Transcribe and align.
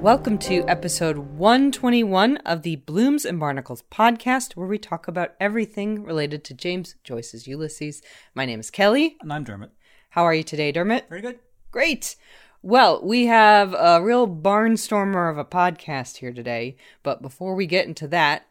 Welcome 0.00 0.38
to 0.38 0.64
episode 0.66 1.18
121 1.18 2.38
of 2.38 2.62
the 2.62 2.76
Blooms 2.76 3.26
and 3.26 3.38
Barnacles 3.38 3.84
podcast, 3.92 4.56
where 4.56 4.66
we 4.66 4.78
talk 4.78 5.06
about 5.06 5.34
everything 5.38 6.04
related 6.04 6.42
to 6.44 6.54
James 6.54 6.94
Joyce's 7.04 7.46
Ulysses. 7.46 8.00
My 8.34 8.46
name 8.46 8.60
is 8.60 8.70
Kelly. 8.70 9.18
And 9.20 9.30
I'm 9.30 9.44
Dermot. 9.44 9.72
How 10.08 10.22
are 10.22 10.32
you 10.32 10.42
today, 10.42 10.72
Dermot? 10.72 11.06
Very 11.10 11.20
good. 11.20 11.38
Great. 11.70 12.16
Well, 12.62 13.04
we 13.04 13.26
have 13.26 13.74
a 13.74 14.02
real 14.02 14.26
barnstormer 14.26 15.30
of 15.30 15.36
a 15.36 15.44
podcast 15.44 16.16
here 16.16 16.32
today, 16.32 16.78
but 17.02 17.20
before 17.20 17.54
we 17.54 17.66
get 17.66 17.86
into 17.86 18.08
that, 18.08 18.46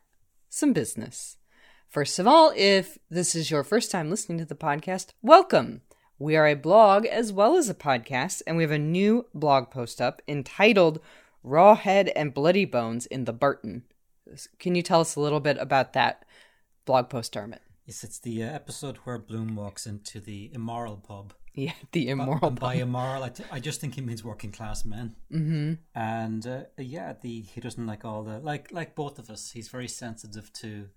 some 0.49 0.71
business. 0.71 1.37
First 1.87 2.19
of 2.19 2.27
all, 2.27 2.53
if 2.55 2.99
this 3.09 3.33
is 3.33 3.49
your 3.49 3.63
first 3.63 3.89
time 3.89 4.11
listening 4.11 4.37
to 4.37 4.45
the 4.45 4.53
podcast, 4.53 5.13
welcome. 5.23 5.81
We 6.19 6.35
are 6.35 6.47
a 6.47 6.53
blog 6.53 7.07
as 7.07 7.33
well 7.33 7.57
as 7.57 7.69
a 7.69 7.73
podcast, 7.73 8.43
and 8.45 8.55
we 8.55 8.61
have 8.61 8.71
a 8.71 8.77
new 8.77 9.25
blog 9.33 9.71
post 9.71 9.99
up 9.99 10.21
entitled 10.27 10.99
Rawhead 11.43 12.11
and 12.15 12.33
Bloody 12.33 12.65
Bones 12.65 13.05
in 13.05 13.25
the 13.25 13.33
Burton. 13.33 13.83
Can 14.59 14.75
you 14.75 14.81
tell 14.81 15.01
us 15.01 15.15
a 15.15 15.19
little 15.19 15.39
bit 15.39 15.57
about 15.59 15.93
that 15.93 16.25
blog 16.85 17.09
post, 17.09 17.31
Dermot? 17.33 17.61
Yes, 17.85 18.03
it's 18.03 18.19
the 18.19 18.43
uh, 18.43 18.47
episode 18.51 18.97
where 18.97 19.17
Bloom 19.17 19.55
walks 19.55 19.87
into 19.87 20.19
the 20.19 20.51
immoral 20.53 20.97
pub. 20.97 21.33
Yeah, 21.55 21.73
the 21.91 22.09
immoral 22.09 22.51
By 22.51 22.75
pub. 22.75 22.81
immoral, 22.83 23.23
I, 23.23 23.29
t- 23.29 23.43
I 23.51 23.59
just 23.59 23.81
think 23.81 23.95
he 23.95 24.01
means 24.01 24.23
working 24.23 24.51
class 24.51 24.85
men. 24.85 25.15
Mm-hmm. 25.33 25.73
And 25.95 26.45
uh, 26.45 26.61
yeah, 26.77 27.13
the 27.19 27.41
he 27.41 27.59
doesn't 27.59 27.87
like 27.87 28.05
all 28.05 28.23
the 28.23 28.39
like 28.39 28.71
like 28.71 28.93
both 28.93 29.17
of 29.17 29.29
us. 29.31 29.51
He's 29.51 29.67
very 29.67 29.87
sensitive 29.87 30.53
to 30.61 30.89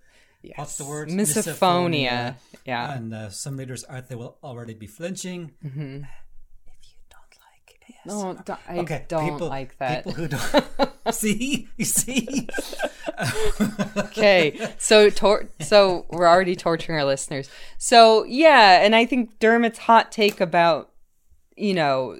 what's 0.56 0.76
the 0.76 0.84
word 0.84 1.08
Misophonia. 1.08 2.36
Yeah. 2.66 2.92
And 2.92 3.14
uh, 3.14 3.30
some 3.30 3.56
readers 3.56 3.84
out 3.88 4.08
there 4.08 4.18
will 4.18 4.36
already 4.44 4.74
be 4.74 4.86
flinching. 4.86 5.52
Mm-hmm. 5.64 6.02
If 8.04 8.06
you 8.06 8.10
don't 8.12 8.36
like 8.36 8.44
ASMR. 8.44 8.48
No, 8.48 8.54
d- 8.56 8.62
I 8.68 8.78
Okay, 8.78 9.04
don't 9.08 9.32
people- 9.32 9.48
like 9.48 9.78
that. 9.78 10.04
People 10.04 10.12
who 10.12 10.28
don't 10.28 10.92
see, 11.14 11.68
you 11.76 11.84
see. 11.84 12.48
okay 13.98 14.74
so 14.78 15.10
tor- 15.10 15.48
so 15.60 16.06
we're 16.10 16.26
already 16.26 16.56
torturing 16.56 16.98
our 16.98 17.04
listeners 17.04 17.50
so 17.78 18.24
yeah 18.24 18.82
and 18.84 18.94
i 18.96 19.04
think 19.04 19.38
dermot's 19.38 19.78
hot 19.78 20.10
take 20.10 20.40
about 20.40 20.90
you 21.56 21.74
know 21.74 22.16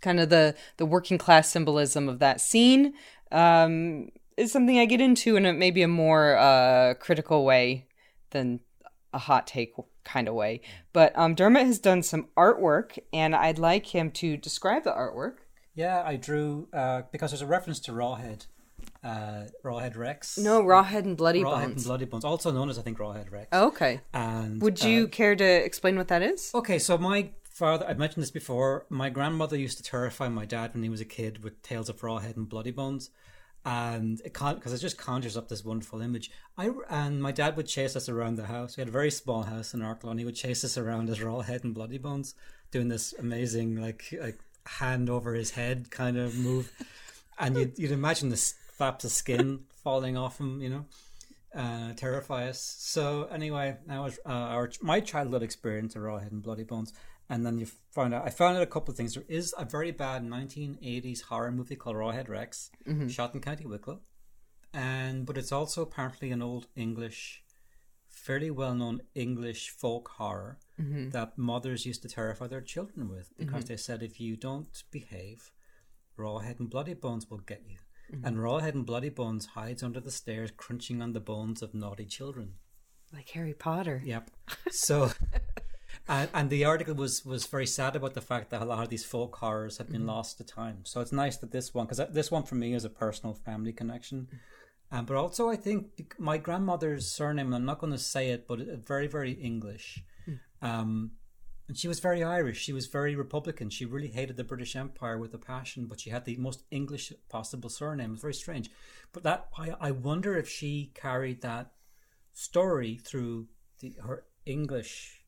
kind 0.00 0.18
of 0.20 0.30
the 0.30 0.54
the 0.78 0.86
working 0.86 1.18
class 1.18 1.48
symbolism 1.48 2.08
of 2.08 2.18
that 2.18 2.40
scene 2.40 2.94
um 3.30 4.08
is 4.36 4.50
something 4.50 4.78
i 4.78 4.84
get 4.86 5.00
into 5.00 5.36
in 5.36 5.44
a 5.46 5.52
maybe 5.52 5.82
a 5.82 5.88
more 5.88 6.36
uh 6.36 6.94
critical 6.94 7.44
way 7.44 7.86
than 8.30 8.58
a 9.12 9.18
hot 9.18 9.46
take 9.46 9.74
kind 10.04 10.28
of 10.28 10.34
way 10.34 10.60
but 10.92 11.12
um 11.16 11.34
dermot 11.34 11.66
has 11.66 11.78
done 11.78 12.02
some 12.02 12.28
artwork 12.36 12.98
and 13.12 13.34
i'd 13.34 13.58
like 13.58 13.86
him 13.94 14.10
to 14.10 14.36
describe 14.36 14.84
the 14.84 14.90
artwork 14.90 15.36
Yeah, 15.74 16.02
I 16.04 16.16
drew 16.16 16.68
uh, 16.72 17.02
because 17.12 17.30
there's 17.30 17.40
a 17.42 17.46
reference 17.46 17.80
to 17.86 17.92
Rawhead, 17.92 18.46
uh, 19.02 19.44
Rawhead 19.64 19.96
Rex. 19.96 20.36
no 20.38 20.62
rawhead 20.62 21.04
and 21.04 21.16
bloody 21.16 21.42
Rawhead 21.42 21.62
bones 21.62 21.76
and 21.76 21.84
Bloody 21.84 22.04
Bones, 22.04 22.24
also 22.24 22.50
known 22.50 22.68
as 22.68 22.78
I 22.78 22.82
think 22.82 22.98
Rawhead 22.98 23.30
Rex. 23.30 23.48
okay 23.52 24.00
And 24.12 24.60
would 24.60 24.82
uh, 24.84 24.86
you 24.88 25.08
care 25.08 25.34
to 25.34 25.44
explain 25.44 25.96
what 25.96 26.08
that 26.08 26.22
is 26.22 26.50
okay, 26.54 26.78
so 26.78 26.98
my 26.98 27.30
father, 27.44 27.86
I've 27.88 27.98
mentioned 27.98 28.22
this 28.22 28.30
before. 28.30 28.86
My 28.88 29.10
grandmother 29.10 29.56
used 29.58 29.76
to 29.78 29.82
terrify 29.82 30.28
my 30.28 30.44
dad 30.46 30.72
when 30.74 30.82
he 30.82 30.88
was 30.88 31.00
a 31.00 31.04
kid 31.04 31.42
with 31.44 31.60
tales 31.62 31.88
of 31.88 32.00
Rawhead 32.00 32.36
and 32.36 32.48
Bloody 32.48 32.70
Bones, 32.70 33.10
and 33.64 34.20
it 34.24 34.34
can't 34.34 34.58
because 34.58 34.72
it 34.72 34.78
just 34.78 34.98
conjures 34.98 35.36
up 35.36 35.48
this 35.48 35.64
wonderful 35.64 36.00
image. 36.00 36.30
I 36.58 36.70
and 36.90 37.22
my 37.22 37.32
dad 37.32 37.56
would 37.56 37.66
chase 37.66 37.96
us 37.96 38.08
around 38.08 38.36
the 38.36 38.46
house. 38.46 38.76
We 38.76 38.80
had 38.80 38.88
a 38.88 38.92
very 38.92 39.10
small 39.10 39.42
house 39.42 39.74
in 39.74 39.80
Arklow, 39.80 40.10
and 40.10 40.18
he 40.18 40.24
would 40.24 40.34
chase 40.34 40.64
us 40.64 40.76
around 40.76 41.08
as 41.10 41.20
Rawhead 41.20 41.64
and 41.64 41.74
Bloody 41.74 41.98
Bones, 41.98 42.34
doing 42.70 42.88
this 42.88 43.14
amazing 43.18 43.76
like 43.80 44.14
like 44.20 44.38
hand 44.66 45.10
over 45.10 45.34
his 45.34 45.52
head 45.52 45.90
kind 45.90 46.16
of 46.16 46.36
move, 46.36 46.72
and 47.38 47.56
you'd 47.56 47.78
you'd 47.78 47.92
imagine 47.92 48.30
the 48.30 48.36
flaps 48.72 49.04
of 49.04 49.10
skin 49.10 49.60
falling 49.82 50.16
off 50.16 50.38
him, 50.38 50.60
you 50.60 50.68
know 50.68 50.86
uh, 51.54 51.92
terrify 51.94 52.48
us. 52.48 52.76
So 52.78 53.24
anyway, 53.24 53.76
that 53.86 54.00
was 54.00 54.18
uh, 54.24 54.30
our 54.30 54.70
my 54.80 55.00
childhood 55.00 55.42
experience 55.42 55.96
of 55.96 56.02
raw 56.02 56.18
head 56.18 56.32
and 56.32 56.42
Bloody 56.42 56.64
Bones, 56.64 56.92
and 57.28 57.44
then 57.46 57.58
you 57.58 57.66
found 57.90 58.14
out. 58.14 58.24
I 58.26 58.30
found 58.30 58.56
out 58.56 58.62
a 58.62 58.66
couple 58.66 58.92
of 58.92 58.96
things. 58.96 59.14
There 59.14 59.24
is 59.28 59.54
a 59.56 59.64
very 59.64 59.90
bad 59.90 60.22
1980s 60.24 61.22
horror 61.22 61.52
movie 61.52 61.76
called 61.76 61.96
Rawhead 61.96 62.28
Rex, 62.28 62.70
mm-hmm. 62.86 63.08
shot 63.08 63.34
in 63.34 63.40
County 63.40 63.66
Wicklow, 63.66 64.00
and 64.72 65.26
but 65.26 65.38
it's 65.38 65.52
also 65.52 65.82
apparently 65.82 66.30
an 66.30 66.42
old 66.42 66.66
English, 66.76 67.42
fairly 68.08 68.50
well-known 68.50 69.02
English 69.14 69.70
folk 69.70 70.08
horror 70.16 70.58
mm-hmm. 70.80 71.10
that 71.10 71.38
mothers 71.38 71.86
used 71.86 72.02
to 72.02 72.08
terrify 72.08 72.46
their 72.46 72.60
children 72.60 73.08
with 73.08 73.30
because 73.38 73.64
mm-hmm. 73.64 73.72
they 73.72 73.76
said 73.76 74.02
if 74.02 74.20
you 74.20 74.36
don't 74.36 74.82
behave, 74.90 75.52
Rawhead 76.18 76.60
and 76.60 76.70
Bloody 76.70 76.94
Bones 76.94 77.30
will 77.30 77.38
get 77.38 77.62
you. 77.66 77.78
And 78.22 78.36
Rawhead 78.36 78.74
and 78.74 78.84
Bloody 78.84 79.08
Bones 79.08 79.46
hides 79.46 79.82
under 79.82 79.98
the 79.98 80.10
stairs, 80.10 80.50
crunching 80.54 81.00
on 81.00 81.14
the 81.14 81.20
bones 81.20 81.62
of 81.62 81.72
naughty 81.72 82.04
children. 82.04 82.54
like 83.12 83.28
harry 83.30 83.54
potter 83.54 84.02
Yep. 84.04 84.30
So, 84.70 85.10
and, 86.08 86.28
and 86.34 86.50
the 86.50 86.64
article 86.64 86.94
was 86.94 87.24
was 87.24 87.46
very 87.46 87.66
sad 87.66 87.96
about 87.96 88.14
the 88.14 88.20
fact 88.20 88.50
that 88.50 88.62
a 88.62 88.64
lot 88.64 88.82
of 88.82 88.88
these 88.88 89.04
folk 89.04 89.36
horrors 89.36 89.78
have 89.78 89.90
been 89.90 90.06
lost 90.06 90.38
to 90.38 90.44
time. 90.44 90.80
So 90.84 91.00
it's 91.00 91.12
nice 91.12 91.36
that 91.38 91.52
this 91.52 91.72
one, 91.72 91.86
because 91.86 92.12
this 92.12 92.30
one 92.30 92.42
for 92.42 92.56
me 92.56 92.74
is 92.74 92.84
a 92.84 92.90
personal 92.90 93.34
family 93.34 93.72
connection. 93.72 94.28
Um, 94.90 95.06
but 95.06 95.16
also, 95.16 95.48
I 95.48 95.56
think 95.56 96.14
my 96.18 96.36
grandmother's 96.36 97.10
surname, 97.10 97.54
I'm 97.54 97.64
not 97.64 97.78
going 97.78 97.92
to 97.94 97.98
say 97.98 98.28
it, 98.28 98.46
but 98.46 98.58
very, 98.86 99.06
very 99.06 99.32
English. 99.32 100.02
Um, 100.60 101.12
and 101.68 101.78
she 101.78 101.88
was 101.88 102.00
very 102.00 102.22
Irish. 102.22 102.58
She 102.58 102.74
was 102.74 102.86
very 102.86 103.16
Republican. 103.16 103.70
She 103.70 103.86
really 103.86 104.08
hated 104.08 104.36
the 104.36 104.44
British 104.44 104.76
Empire 104.76 105.16
with 105.16 105.32
a 105.32 105.38
passion, 105.38 105.86
but 105.86 106.00
she 106.00 106.10
had 106.10 106.26
the 106.26 106.36
most 106.36 106.64
English 106.70 107.12
possible 107.30 107.70
surname. 107.70 108.10
It 108.10 108.12
was 108.12 108.20
very 108.20 108.34
strange. 108.34 108.70
But 109.12 109.22
that 109.22 109.48
I, 109.56 109.74
I 109.80 109.90
wonder 109.92 110.36
if 110.36 110.48
she 110.48 110.92
carried 110.94 111.40
that 111.40 111.72
story 112.34 113.00
through 113.02 113.48
the, 113.80 113.94
her 114.04 114.24
English 114.44 115.21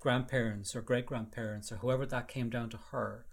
grandparents 0.00 0.74
or 0.76 0.80
great 0.82 1.06
grandparents 1.06 1.70
or 1.72 1.76
whoever 1.76 2.06
that 2.06 2.28
came 2.28 2.50
down 2.50 2.70
to 2.70 2.78
her. 2.90 3.26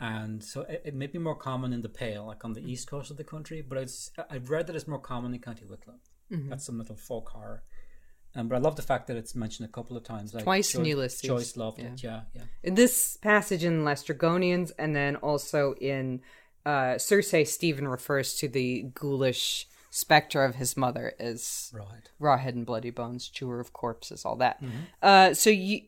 And 0.00 0.42
so 0.42 0.62
it, 0.62 0.82
it 0.86 0.94
may 0.94 1.06
be 1.06 1.18
more 1.18 1.36
common 1.36 1.72
in 1.72 1.82
the 1.82 1.88
Pale, 1.88 2.26
like 2.26 2.44
on 2.44 2.54
the 2.54 2.60
east 2.60 2.88
coast 2.88 3.10
of 3.10 3.16
the 3.16 3.24
country, 3.24 3.62
but 3.62 3.78
it's 3.78 4.10
I've 4.30 4.50
read 4.50 4.66
that 4.66 4.76
it's 4.76 4.88
more 4.88 4.98
common 4.98 5.32
in 5.34 5.40
County 5.40 5.64
Wicklow. 5.64 5.94
That's 6.48 6.64
some 6.64 6.78
little 6.78 6.96
folk 6.96 7.28
horror. 7.28 7.62
Um, 8.34 8.48
but 8.48 8.56
I 8.56 8.58
love 8.58 8.76
the 8.76 8.82
fact 8.82 9.06
that 9.08 9.18
it's 9.18 9.34
mentioned 9.34 9.68
a 9.68 9.72
couple 9.72 9.96
of 9.98 10.02
times. 10.04 10.32
Like 10.32 10.44
Twice 10.44 10.74
in 10.74 10.80
Joyce, 10.80 10.88
Ulysses. 10.88 11.20
Joyce 11.20 11.56
loved 11.58 11.78
it. 11.78 12.02
Yeah, 12.02 12.22
yeah. 12.34 12.44
in 12.62 12.74
this 12.74 13.18
passage 13.18 13.62
in 13.64 13.84
Lestrygonians, 13.84 14.72
and 14.78 14.96
then 14.96 15.16
also 15.16 15.74
in 15.74 16.22
uh, 16.64 16.96
Circe, 16.96 17.50
Stephen 17.52 17.86
refers 17.86 18.34
to 18.36 18.48
the 18.48 18.84
ghoulish 18.94 19.68
specter 19.90 20.42
of 20.42 20.54
his 20.54 20.74
mother 20.74 21.12
as 21.20 21.70
Right. 21.74 22.08
rawhead 22.18 22.54
and 22.54 22.64
bloody 22.64 22.88
bones, 22.90 23.28
chewer 23.28 23.60
of 23.60 23.74
corpses, 23.74 24.24
all 24.24 24.36
that. 24.36 24.62
Uh, 25.02 25.34
so 25.34 25.50
you 25.50 25.82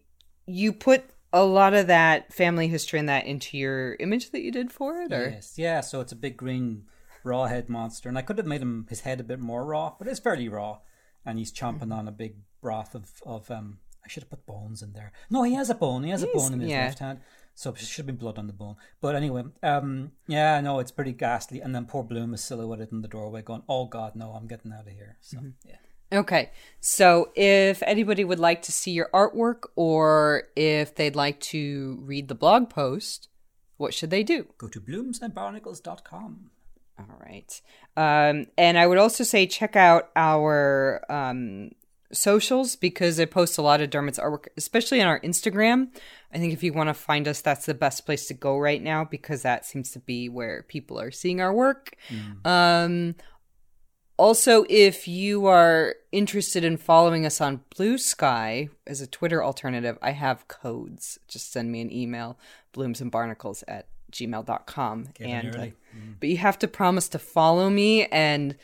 you 0.46 0.72
put 0.72 1.04
a 1.32 1.44
lot 1.44 1.74
of 1.74 1.88
that 1.88 2.32
family 2.32 2.68
history 2.68 2.98
and 2.98 3.08
that 3.08 3.26
into 3.26 3.58
your 3.58 3.96
image 3.96 4.30
that 4.30 4.42
you 4.42 4.52
did 4.52 4.70
for 4.70 5.02
it, 5.02 5.12
or 5.12 5.30
Yes, 5.30 5.54
yeah. 5.56 5.80
So 5.80 6.00
it's 6.00 6.12
a 6.12 6.16
big 6.16 6.36
green 6.36 6.84
raw 7.24 7.46
head 7.46 7.68
monster, 7.68 8.08
and 8.08 8.16
I 8.16 8.22
could 8.22 8.38
have 8.38 8.46
made 8.46 8.62
him 8.62 8.86
his 8.88 9.00
head 9.00 9.20
a 9.20 9.24
bit 9.24 9.40
more 9.40 9.64
raw, 9.64 9.94
but 9.98 10.06
it's 10.06 10.20
fairly 10.20 10.48
raw, 10.48 10.78
and 11.26 11.38
he's 11.38 11.52
chomping 11.52 11.92
on 11.92 12.06
a 12.06 12.12
big 12.12 12.36
broth 12.60 12.94
of 12.94 13.10
of 13.26 13.50
um. 13.50 13.78
I 14.04 14.08
should 14.10 14.24
have 14.24 14.28
put 14.28 14.44
bones 14.44 14.82
in 14.82 14.92
there. 14.92 15.12
No, 15.30 15.44
he 15.44 15.54
has 15.54 15.70
a 15.70 15.74
bone. 15.74 16.04
He 16.04 16.10
has 16.10 16.22
a 16.22 16.26
bone 16.26 16.52
in 16.52 16.60
his 16.60 16.68
yeah. 16.68 16.84
left 16.84 16.98
hand, 16.98 17.20
so 17.54 17.70
it 17.70 17.78
should 17.78 18.04
be 18.04 18.12
blood 18.12 18.36
on 18.36 18.46
the 18.46 18.52
bone. 18.52 18.76
But 19.00 19.16
anyway, 19.16 19.44
um, 19.62 20.12
yeah, 20.28 20.60
no, 20.60 20.78
it's 20.78 20.90
pretty 20.90 21.12
ghastly. 21.12 21.62
And 21.62 21.74
then 21.74 21.86
poor 21.86 22.04
Bloom 22.04 22.34
is 22.34 22.44
silhouetted 22.44 22.92
in 22.92 23.00
the 23.00 23.08
doorway, 23.08 23.40
going, 23.40 23.62
"Oh 23.66 23.86
God, 23.86 24.14
no, 24.14 24.32
I'm 24.32 24.46
getting 24.46 24.74
out 24.74 24.86
of 24.86 24.92
here." 24.92 25.16
So 25.22 25.38
yeah. 25.66 25.76
Okay. 26.12 26.50
So 26.80 27.30
if 27.34 27.82
anybody 27.82 28.24
would 28.24 28.38
like 28.38 28.62
to 28.62 28.72
see 28.72 28.92
your 28.92 29.08
artwork 29.12 29.68
or 29.74 30.44
if 30.54 30.94
they'd 30.94 31.16
like 31.16 31.40
to 31.40 31.98
read 32.02 32.28
the 32.28 32.34
blog 32.34 32.70
post, 32.70 33.28
what 33.76 33.94
should 33.94 34.10
they 34.10 34.22
do? 34.22 34.46
Go 34.58 34.68
to 34.68 34.80
bloomsandbarnacles.com. 34.80 36.50
All 36.98 37.18
right. 37.20 37.60
Um, 37.96 38.46
and 38.56 38.78
I 38.78 38.86
would 38.86 38.98
also 38.98 39.24
say 39.24 39.46
check 39.46 39.74
out 39.74 40.10
our 40.14 41.04
um, 41.10 41.72
socials 42.12 42.76
because 42.76 43.18
I 43.18 43.24
post 43.24 43.58
a 43.58 43.62
lot 43.62 43.80
of 43.80 43.90
Dermot's 43.90 44.18
artwork, 44.18 44.46
especially 44.56 45.00
on 45.00 45.08
our 45.08 45.20
Instagram. 45.20 45.88
I 46.32 46.38
think 46.38 46.52
if 46.52 46.62
you 46.62 46.72
want 46.72 46.88
to 46.88 46.94
find 46.94 47.26
us, 47.26 47.40
that's 47.40 47.66
the 47.66 47.74
best 47.74 48.06
place 48.06 48.26
to 48.28 48.34
go 48.34 48.58
right 48.58 48.82
now 48.82 49.04
because 49.04 49.42
that 49.42 49.64
seems 49.64 49.90
to 49.92 50.00
be 50.00 50.28
where 50.28 50.62
people 50.62 51.00
are 51.00 51.10
seeing 51.10 51.40
our 51.40 51.52
work. 51.52 51.96
Um, 52.44 53.16
also, 54.16 54.64
if 54.68 55.08
you 55.08 55.46
are 55.46 55.96
interested 56.12 56.64
in 56.64 56.76
following 56.76 57.26
us 57.26 57.40
on 57.40 57.62
Blue 57.74 57.98
Sky 57.98 58.68
as 58.86 59.00
a 59.00 59.06
Twitter 59.06 59.42
alternative, 59.42 59.98
I 60.00 60.12
have 60.12 60.46
codes. 60.46 61.18
Just 61.26 61.52
send 61.52 61.72
me 61.72 61.80
an 61.80 61.92
email, 61.92 62.38
bloomsandbarnacles 62.72 63.64
at 63.66 63.88
gmail.com. 64.12 65.08
Get 65.14 65.26
in 65.26 65.32
and, 65.34 65.54
uh, 65.54 65.58
early. 65.58 65.74
But 66.20 66.28
you 66.28 66.36
have 66.36 66.58
to 66.60 66.68
promise 66.68 67.08
to 67.08 67.18
follow 67.18 67.70
me 67.70 68.06
and 68.06 68.56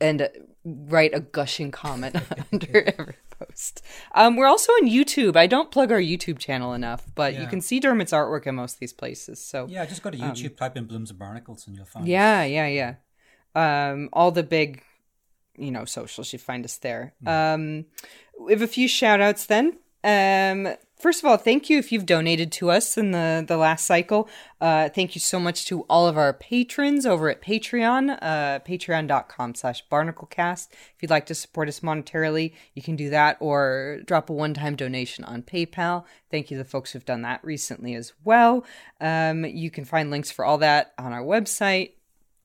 and 0.00 0.22
uh, 0.22 0.28
write 0.64 1.14
a 1.14 1.20
gushing 1.20 1.70
comment 1.70 2.16
under 2.52 2.94
every 2.98 3.14
post. 3.30 3.82
Um, 4.12 4.36
we're 4.36 4.46
also 4.46 4.72
on 4.72 4.88
YouTube. 4.88 5.36
I 5.36 5.46
don't 5.46 5.70
plug 5.70 5.92
our 5.92 6.00
YouTube 6.00 6.38
channel 6.38 6.72
enough, 6.72 7.06
but 7.14 7.34
you 7.34 7.46
can 7.46 7.60
see 7.60 7.80
Dermot's 7.80 8.12
artwork 8.12 8.46
in 8.46 8.56
most 8.56 8.74
of 8.74 8.80
these 8.80 8.92
places. 8.92 9.38
So 9.40 9.66
Yeah, 9.68 9.86
just 9.86 10.02
go 10.02 10.10
to 10.10 10.18
YouTube, 10.18 10.56
type 10.56 10.76
in 10.76 10.86
Blooms 10.86 11.10
and 11.10 11.18
Barnacles, 11.18 11.66
and 11.66 11.76
you'll 11.76 11.84
find. 11.84 12.04
Um, 12.04 12.10
yeah, 12.10 12.42
yeah, 12.44 12.66
yeah. 12.66 12.94
Um, 13.54 14.08
all 14.12 14.30
the 14.30 14.42
big, 14.42 14.82
you 15.56 15.70
know, 15.70 15.84
socials, 15.84 16.32
you 16.32 16.38
find 16.38 16.64
us 16.64 16.78
there. 16.78 17.14
Um, 17.26 17.86
we 18.40 18.52
have 18.52 18.62
a 18.62 18.66
few 18.66 18.88
shout 18.88 19.20
outs 19.20 19.46
then. 19.46 19.78
Um, 20.02 20.74
first 20.98 21.22
of 21.22 21.30
all, 21.30 21.38
thank 21.38 21.70
you 21.70 21.78
if 21.78 21.90
you've 21.90 22.04
donated 22.04 22.52
to 22.52 22.70
us 22.70 22.98
in 22.98 23.12
the, 23.12 23.42
the 23.46 23.56
last 23.56 23.86
cycle. 23.86 24.28
Uh, 24.60 24.90
thank 24.90 25.14
you 25.14 25.20
so 25.20 25.40
much 25.40 25.64
to 25.66 25.82
all 25.88 26.06
of 26.06 26.18
our 26.18 26.34
patrons 26.34 27.06
over 27.06 27.30
at 27.30 27.40
Patreon, 27.40 28.18
uh, 28.20 28.58
patreon.com 28.60 29.54
slash 29.54 29.82
barnaclecast. 29.88 30.68
If 30.70 30.96
you'd 31.00 31.10
like 31.10 31.24
to 31.26 31.34
support 31.34 31.68
us 31.68 31.80
monetarily, 31.80 32.52
you 32.74 32.82
can 32.82 32.96
do 32.96 33.08
that 33.10 33.38
or 33.40 34.00
drop 34.04 34.28
a 34.28 34.34
one-time 34.34 34.76
donation 34.76 35.24
on 35.24 35.42
PayPal. 35.42 36.04
Thank 36.30 36.50
you 36.50 36.58
to 36.58 36.64
the 36.64 36.68
folks 36.68 36.92
who've 36.92 37.04
done 37.04 37.22
that 37.22 37.42
recently 37.42 37.94
as 37.94 38.12
well. 38.22 38.66
Um, 39.00 39.46
you 39.46 39.70
can 39.70 39.86
find 39.86 40.10
links 40.10 40.30
for 40.30 40.44
all 40.44 40.58
that 40.58 40.92
on 40.98 41.14
our 41.14 41.22
website, 41.22 41.92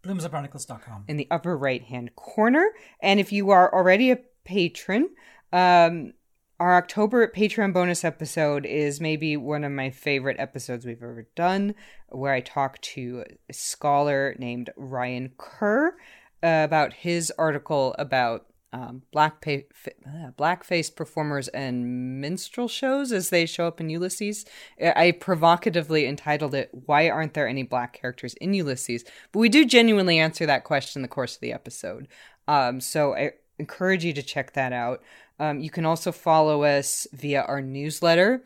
Bloomsandbarnacles.com. 0.03 1.05
in 1.07 1.17
the 1.17 1.27
upper 1.29 1.57
right 1.57 1.83
hand 1.83 2.15
corner. 2.15 2.69
And 3.01 3.19
if 3.19 3.31
you 3.31 3.49
are 3.49 3.73
already 3.73 4.11
a 4.11 4.19
patron, 4.45 5.09
um, 5.51 6.13
our 6.59 6.75
October 6.75 7.25
Patreon 7.27 7.73
bonus 7.73 8.03
episode 8.03 8.65
is 8.65 8.99
maybe 8.99 9.37
one 9.37 9.63
of 9.63 9.71
my 9.71 9.89
favorite 9.89 10.35
episodes 10.39 10.85
we've 10.85 11.01
ever 11.01 11.27
done, 11.35 11.73
where 12.09 12.33
I 12.33 12.41
talk 12.41 12.81
to 12.81 13.23
a 13.49 13.53
scholar 13.53 14.35
named 14.37 14.69
Ryan 14.75 15.31
Kerr 15.37 15.95
uh, 16.43 16.63
about 16.65 16.93
his 16.93 17.31
article 17.37 17.95
about 17.97 18.45
um, 18.71 19.01
black 19.11 19.41
pa- 19.41 19.65
f- 19.85 19.93
uh, 20.05 20.31
blackface 20.37 20.93
performers 20.93 21.47
and 21.49 22.21
minstrel 22.21 22.67
shows 22.67 23.11
as 23.11 23.29
they 23.29 23.45
show 23.45 23.67
up 23.67 23.81
in 23.81 23.89
Ulysses. 23.89 24.45
I 24.81 25.11
provocatively 25.11 26.05
entitled 26.05 26.53
it 26.53 26.69
"Why 26.85 27.09
aren't 27.09 27.33
there 27.33 27.47
any 27.47 27.63
black 27.63 27.93
characters 27.93 28.35
in 28.35 28.53
Ulysses?" 28.53 29.03
But 29.31 29.39
we 29.39 29.49
do 29.49 29.65
genuinely 29.65 30.19
answer 30.19 30.45
that 30.45 30.63
question 30.63 30.99
in 30.99 31.03
the 31.03 31.07
course 31.07 31.35
of 31.35 31.41
the 31.41 31.53
episode. 31.53 32.07
Um, 32.47 32.79
so 32.81 33.15
I 33.15 33.31
encourage 33.57 34.05
you 34.05 34.13
to 34.13 34.23
check 34.23 34.53
that 34.53 34.73
out. 34.73 35.01
Um, 35.39 35.59
you 35.59 35.69
can 35.69 35.85
also 35.85 36.11
follow 36.11 36.63
us 36.63 37.07
via 37.13 37.41
our 37.43 37.61
newsletter, 37.61 38.43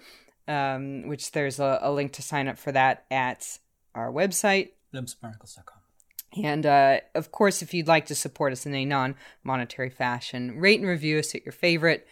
um, 0.47 1.07
which 1.07 1.31
there's 1.31 1.59
a, 1.59 1.79
a 1.81 1.91
link 1.91 2.13
to 2.13 2.21
sign 2.21 2.47
up 2.47 2.57
for 2.57 2.71
that 2.71 3.05
at 3.09 3.57
our 3.95 4.11
website, 4.11 4.71
Bloomsandbarnacles.com. 4.93 5.82
and 6.41 6.65
uh, 6.65 6.99
of 7.15 7.31
course, 7.31 7.61
if 7.61 7.73
you'd 7.73 7.87
like 7.87 8.05
to 8.07 8.15
support 8.15 8.51
us 8.53 8.65
in 8.65 8.73
a 8.73 8.85
non 8.85 9.15
monetary 9.43 9.89
fashion, 9.89 10.59
rate 10.59 10.79
and 10.79 10.87
review 10.89 11.19
us 11.19 11.35
at 11.35 11.45
your 11.45 11.53
favorite, 11.53 12.07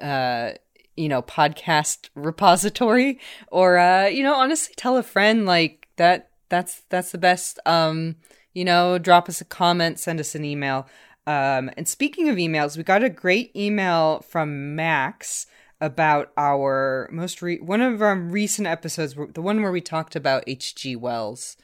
uh, 0.00 0.52
you 0.96 1.08
know, 1.08 1.22
podcast 1.22 2.08
repository, 2.14 3.20
or 3.48 3.78
uh, 3.78 4.06
you 4.06 4.22
know, 4.22 4.34
honestly, 4.34 4.74
tell 4.76 4.96
a 4.96 5.02
friend 5.02 5.46
like 5.46 5.88
that. 5.96 6.30
That's 6.48 6.82
that's 6.88 7.12
the 7.12 7.18
best. 7.18 7.58
Um, 7.66 8.16
you 8.52 8.64
know, 8.64 8.98
drop 8.98 9.28
us 9.28 9.40
a 9.40 9.44
comment, 9.44 10.00
send 10.00 10.18
us 10.18 10.34
an 10.34 10.44
email. 10.44 10.88
Um, 11.26 11.70
and 11.76 11.86
speaking 11.86 12.28
of 12.28 12.36
emails, 12.36 12.76
we 12.76 12.82
got 12.82 13.04
a 13.04 13.10
great 13.10 13.54
email 13.54 14.20
from 14.20 14.74
Max 14.74 15.46
about 15.80 16.32
our 16.36 17.08
most 17.12 17.40
re- 17.40 17.60
one 17.60 17.80
of 17.80 18.02
our 18.02 18.16
recent 18.16 18.66
episodes, 18.66 19.14
the 19.14 19.42
one 19.42 19.62
where 19.62 19.70
we 19.70 19.80
talked 19.80 20.16
about 20.16 20.44
H.G. 20.46 20.96
Wells. 20.96 21.56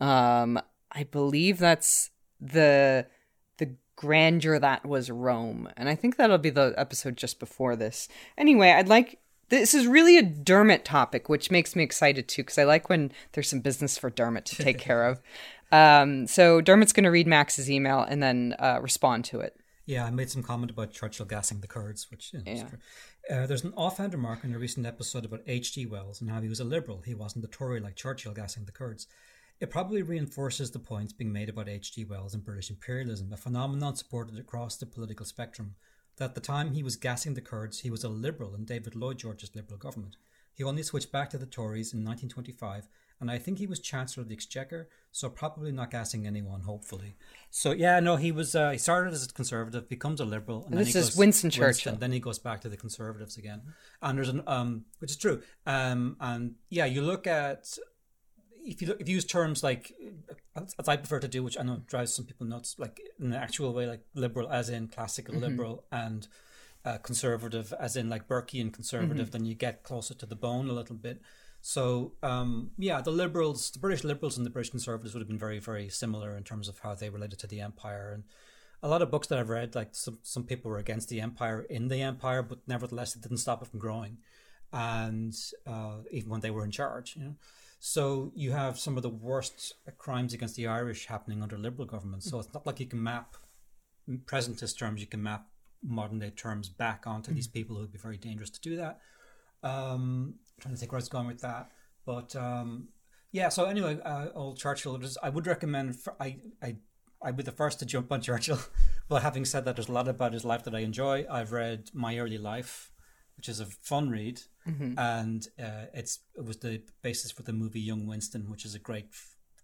Um, 0.00 0.60
I 0.92 1.04
believe 1.04 1.58
that's 1.58 2.10
the 2.40 3.06
the 3.58 3.74
grandeur 3.96 4.58
that 4.58 4.84
was 4.84 5.10
Rome, 5.10 5.68
and 5.76 5.88
I 5.88 5.94
think 5.94 6.16
that'll 6.16 6.38
be 6.38 6.50
the 6.50 6.74
episode 6.76 7.16
just 7.16 7.38
before 7.40 7.76
this. 7.76 8.08
Anyway, 8.36 8.70
I'd 8.70 8.88
like 8.88 9.18
this 9.48 9.74
is 9.74 9.86
really 9.86 10.16
a 10.16 10.22
Dermot 10.22 10.84
topic, 10.84 11.28
which 11.28 11.50
makes 11.50 11.76
me 11.76 11.82
excited 11.82 12.26
too, 12.26 12.42
because 12.42 12.56
I 12.56 12.64
like 12.64 12.88
when 12.88 13.12
there's 13.32 13.48
some 13.50 13.60
business 13.60 13.98
for 13.98 14.08
Dermot 14.08 14.46
to 14.46 14.56
take 14.56 14.78
care 14.88 15.04
of. 15.04 15.20
Um, 15.70 16.26
so 16.26 16.60
Dermot's 16.60 16.92
going 16.92 17.04
to 17.04 17.10
read 17.10 17.26
Max's 17.26 17.70
email 17.70 18.00
and 18.00 18.22
then 18.22 18.54
uh, 18.58 18.78
respond 18.80 19.24
to 19.26 19.40
it. 19.40 19.56
Yeah, 19.84 20.06
I 20.06 20.10
made 20.10 20.30
some 20.30 20.42
comment 20.42 20.70
about 20.70 20.92
Churchill 20.92 21.26
gassing 21.26 21.60
the 21.60 21.66
Kurds, 21.66 22.10
which 22.10 22.32
you 22.32 22.38
know, 22.38 22.44
Yeah. 22.50 22.64
Uh, 23.30 23.46
there's 23.46 23.62
an 23.62 23.72
offhand 23.76 24.12
remark 24.14 24.42
in 24.42 24.54
a 24.54 24.58
recent 24.58 24.86
episode 24.86 25.24
about 25.24 25.42
H.G. 25.46 25.86
Wells 25.86 26.20
and 26.20 26.30
how 26.30 26.40
he 26.40 26.48
was 26.48 26.60
a 26.60 26.64
liberal. 26.64 27.02
He 27.02 27.14
wasn't 27.14 27.44
a 27.44 27.48
Tory 27.48 27.80
like 27.80 27.94
Churchill 27.94 28.32
gassing 28.32 28.64
the 28.64 28.72
Kurds. 28.72 29.06
It 29.62 29.70
probably 29.70 30.02
reinforces 30.02 30.72
the 30.72 30.80
points 30.80 31.12
being 31.12 31.32
made 31.32 31.48
about 31.48 31.68
H.G. 31.68 32.06
Wells 32.06 32.34
and 32.34 32.44
British 32.44 32.68
imperialism, 32.68 33.32
a 33.32 33.36
phenomenon 33.36 33.94
supported 33.94 34.36
across 34.36 34.76
the 34.76 34.86
political 34.86 35.24
spectrum. 35.24 35.76
That 36.16 36.30
at 36.30 36.34
the 36.34 36.40
time 36.40 36.72
he 36.72 36.82
was 36.82 36.96
gassing 36.96 37.34
the 37.34 37.40
Kurds, 37.40 37.78
he 37.78 37.90
was 37.90 38.02
a 38.02 38.08
liberal 38.08 38.56
in 38.56 38.64
David 38.64 38.96
Lloyd 38.96 39.18
George's 39.18 39.54
Liberal 39.54 39.78
government. 39.78 40.16
He 40.52 40.64
only 40.64 40.82
switched 40.82 41.12
back 41.12 41.30
to 41.30 41.38
the 41.38 41.46
Tories 41.46 41.94
in 41.94 42.00
1925, 42.04 42.88
and 43.20 43.30
I 43.30 43.38
think 43.38 43.58
he 43.58 43.68
was 43.68 43.78
Chancellor 43.78 44.22
of 44.22 44.28
the 44.28 44.34
Exchequer, 44.34 44.88
so 45.12 45.30
probably 45.30 45.70
not 45.70 45.92
gassing 45.92 46.26
anyone, 46.26 46.62
hopefully. 46.62 47.14
So 47.50 47.70
yeah, 47.70 48.00
no, 48.00 48.16
he 48.16 48.32
was. 48.32 48.56
Uh, 48.56 48.70
he 48.70 48.78
started 48.78 49.14
as 49.14 49.24
a 49.24 49.32
conservative, 49.32 49.88
becomes 49.88 50.20
a 50.20 50.24
liberal, 50.24 50.64
and 50.64 50.72
then 50.72 50.80
This 50.80 50.92
he 50.92 50.98
is 50.98 51.10
goes, 51.10 51.16
Winston 51.16 51.50
Churchill. 51.50 51.94
Then 51.94 52.10
he 52.10 52.18
goes 52.18 52.40
back 52.40 52.62
to 52.62 52.68
the 52.68 52.76
conservatives 52.76 53.36
again, 53.36 53.62
and 54.02 54.18
there's 54.18 54.28
an 54.28 54.42
um, 54.48 54.86
which 54.98 55.12
is 55.12 55.16
true. 55.16 55.40
Um, 55.66 56.16
and 56.18 56.56
yeah, 56.68 56.86
you 56.86 57.00
look 57.00 57.28
at 57.28 57.78
if 58.64 58.80
you 58.80 58.88
look, 58.88 59.00
if 59.00 59.08
you 59.08 59.14
use 59.14 59.24
terms 59.24 59.62
like 59.62 59.92
as 60.56 60.74
as 60.78 60.88
I 60.88 60.96
prefer 60.96 61.20
to 61.20 61.28
do, 61.28 61.42
which 61.42 61.58
I 61.58 61.62
know 61.62 61.82
drives 61.86 62.14
some 62.14 62.24
people 62.24 62.46
nuts, 62.46 62.76
like 62.78 63.00
in 63.18 63.30
the 63.30 63.38
actual 63.38 63.72
way, 63.72 63.86
like 63.86 64.04
liberal 64.14 64.50
as 64.50 64.68
in 64.68 64.88
classical 64.88 65.34
liberal 65.34 65.84
and 65.92 66.26
uh, 66.84 66.98
conservative 66.98 67.72
as 67.78 67.96
in 67.96 68.08
like 68.08 68.28
Burkean 68.28 68.72
conservative, 68.72 69.30
then 69.30 69.44
you 69.44 69.54
get 69.54 69.82
closer 69.82 70.14
to 70.14 70.26
the 70.26 70.36
bone 70.36 70.68
a 70.68 70.72
little 70.72 70.96
bit. 70.96 71.20
So 71.60 72.12
um, 72.22 72.72
yeah, 72.78 73.00
the 73.00 73.12
liberals, 73.12 73.70
the 73.70 73.78
British 73.78 74.04
liberals 74.04 74.36
and 74.36 74.44
the 74.44 74.50
British 74.50 74.70
conservatives 74.70 75.14
would 75.14 75.20
have 75.20 75.28
been 75.28 75.38
very, 75.38 75.60
very 75.60 75.88
similar 75.88 76.36
in 76.36 76.42
terms 76.42 76.68
of 76.68 76.80
how 76.80 76.94
they 76.94 77.08
related 77.08 77.38
to 77.40 77.46
the 77.46 77.60
empire. 77.60 78.10
And 78.14 78.24
a 78.82 78.88
lot 78.88 79.02
of 79.02 79.10
books 79.10 79.28
that 79.28 79.38
I've 79.38 79.48
read, 79.48 79.74
like 79.74 79.94
some 79.94 80.18
some 80.22 80.44
people 80.44 80.70
were 80.70 80.78
against 80.78 81.08
the 81.08 81.20
empire 81.20 81.60
in 81.62 81.88
the 81.88 82.02
empire, 82.02 82.42
but 82.42 82.58
nevertheless 82.66 83.14
it 83.14 83.22
didn't 83.22 83.38
stop 83.38 83.62
it 83.62 83.68
from 83.68 83.78
growing, 83.78 84.18
and 84.72 85.34
uh, 85.66 85.98
even 86.10 86.30
when 86.30 86.40
they 86.40 86.50
were 86.50 86.64
in 86.64 86.72
charge, 86.72 87.16
you 87.16 87.24
know. 87.24 87.34
So 87.84 88.30
you 88.36 88.52
have 88.52 88.78
some 88.78 88.96
of 88.96 89.02
the 89.02 89.08
worst 89.08 89.74
crimes 89.98 90.32
against 90.32 90.54
the 90.54 90.68
Irish 90.68 91.06
happening 91.06 91.42
under 91.42 91.58
liberal 91.58 91.84
government. 91.84 92.22
So 92.22 92.38
it's 92.38 92.54
not 92.54 92.64
like 92.64 92.78
you 92.78 92.86
can 92.86 93.02
map 93.02 93.36
presentist 94.24 94.78
terms, 94.78 95.00
you 95.00 95.08
can 95.08 95.20
map 95.20 95.48
modern 95.82 96.20
day 96.20 96.30
terms 96.30 96.68
back 96.68 97.08
onto 97.08 97.34
these 97.34 97.48
people 97.48 97.74
who 97.74 97.82
would 97.82 97.90
be 97.90 97.98
very 97.98 98.18
dangerous 98.18 98.50
to 98.50 98.60
do 98.60 98.76
that. 98.76 99.00
Um, 99.64 100.34
trying 100.60 100.74
to 100.74 100.78
think 100.78 100.92
where 100.92 100.98
I 100.98 101.02
was 101.02 101.08
going 101.08 101.26
with 101.26 101.40
that, 101.40 101.72
but 102.06 102.36
um, 102.36 102.86
yeah. 103.32 103.48
So 103.48 103.64
anyway, 103.64 103.98
uh, 104.04 104.28
old 104.32 104.58
Churchill. 104.58 105.00
I 105.20 105.30
would 105.30 105.48
recommend. 105.48 105.96
For, 105.96 106.14
I 106.20 106.36
I 106.62 106.76
I'd 107.20 107.36
be 107.36 107.42
the 107.42 107.50
first 107.50 107.80
to 107.80 107.84
jump 107.84 108.12
on 108.12 108.20
Churchill, 108.28 108.60
but 109.08 109.22
having 109.22 109.44
said 109.44 109.64
that, 109.64 109.74
there's 109.74 109.88
a 109.88 109.92
lot 109.92 110.06
about 110.06 110.34
his 110.34 110.44
life 110.44 110.62
that 110.64 110.74
I 110.76 110.80
enjoy. 110.80 111.26
I've 111.28 111.50
read 111.50 111.90
My 111.92 112.16
Early 112.16 112.38
Life, 112.38 112.91
which 113.42 113.48
is 113.48 113.58
a 113.58 113.66
fun 113.66 114.08
read, 114.08 114.40
and 114.96 115.48
uh, 115.58 115.86
it's 115.92 116.20
it 116.36 116.44
was 116.44 116.58
the 116.58 116.80
basis 117.02 117.32
for 117.32 117.42
the 117.42 117.52
movie 117.52 117.80
Young 117.80 118.06
Winston, 118.06 118.48
which 118.48 118.64
is 118.64 118.76
a 118.76 118.78
great 118.78 119.06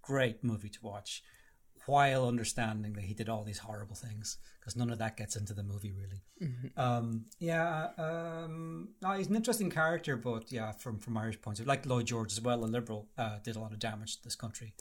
great 0.02 0.42
movie 0.42 0.68
to 0.68 0.78
watch. 0.82 1.22
While 1.86 2.26
understanding 2.26 2.94
that 2.94 3.04
he 3.04 3.14
did 3.14 3.28
all 3.28 3.44
these 3.44 3.60
horrible 3.60 3.94
things, 3.94 4.38
because 4.58 4.74
none 4.74 4.90
of 4.90 4.98
that 4.98 5.16
gets 5.16 5.36
into 5.36 5.54
the 5.54 5.62
movie 5.62 5.92
really. 5.92 6.24
Um, 6.76 7.26
yeah, 7.38 7.90
um, 7.98 8.88
no, 9.00 9.12
he's 9.12 9.28
an 9.28 9.36
interesting 9.36 9.70
character, 9.70 10.16
but 10.16 10.50
yeah, 10.50 10.72
from 10.72 10.98
from 10.98 11.16
Irish 11.16 11.40
points 11.40 11.60
of 11.60 11.66
view, 11.66 11.68
like 11.68 11.86
Lloyd 11.86 12.06
George 12.06 12.32
as 12.32 12.40
well, 12.40 12.64
a 12.64 12.66
liberal, 12.66 13.06
uh, 13.16 13.38
did 13.44 13.54
a 13.54 13.60
lot 13.60 13.72
of 13.72 13.78
damage 13.78 14.16
to 14.16 14.24
this 14.24 14.34
country 14.34 14.74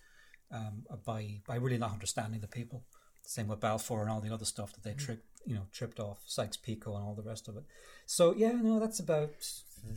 um, 0.51 0.85
by 1.05 1.41
by 1.47 1.57
really 1.57 1.77
not 1.77 1.91
understanding 1.91 2.41
the 2.41 2.47
people. 2.47 2.83
Same 3.27 3.49
with 3.49 3.59
Balfour 3.59 4.01
and 4.03 4.09
all 4.09 4.21
the 4.21 4.33
other 4.33 4.45
stuff 4.45 4.71
that 4.71 4.83
they 4.85 4.93
tripped, 4.93 5.25
you 5.45 5.53
know, 5.53 5.63
tripped 5.73 5.99
off 5.99 6.19
Sykes-Picot 6.25 6.95
and 6.95 7.03
all 7.03 7.13
the 7.13 7.21
rest 7.21 7.49
of 7.49 7.57
it. 7.57 7.63
So 8.05 8.33
yeah, 8.33 8.53
no, 8.53 8.79
that's 8.79 8.99
about 9.01 9.31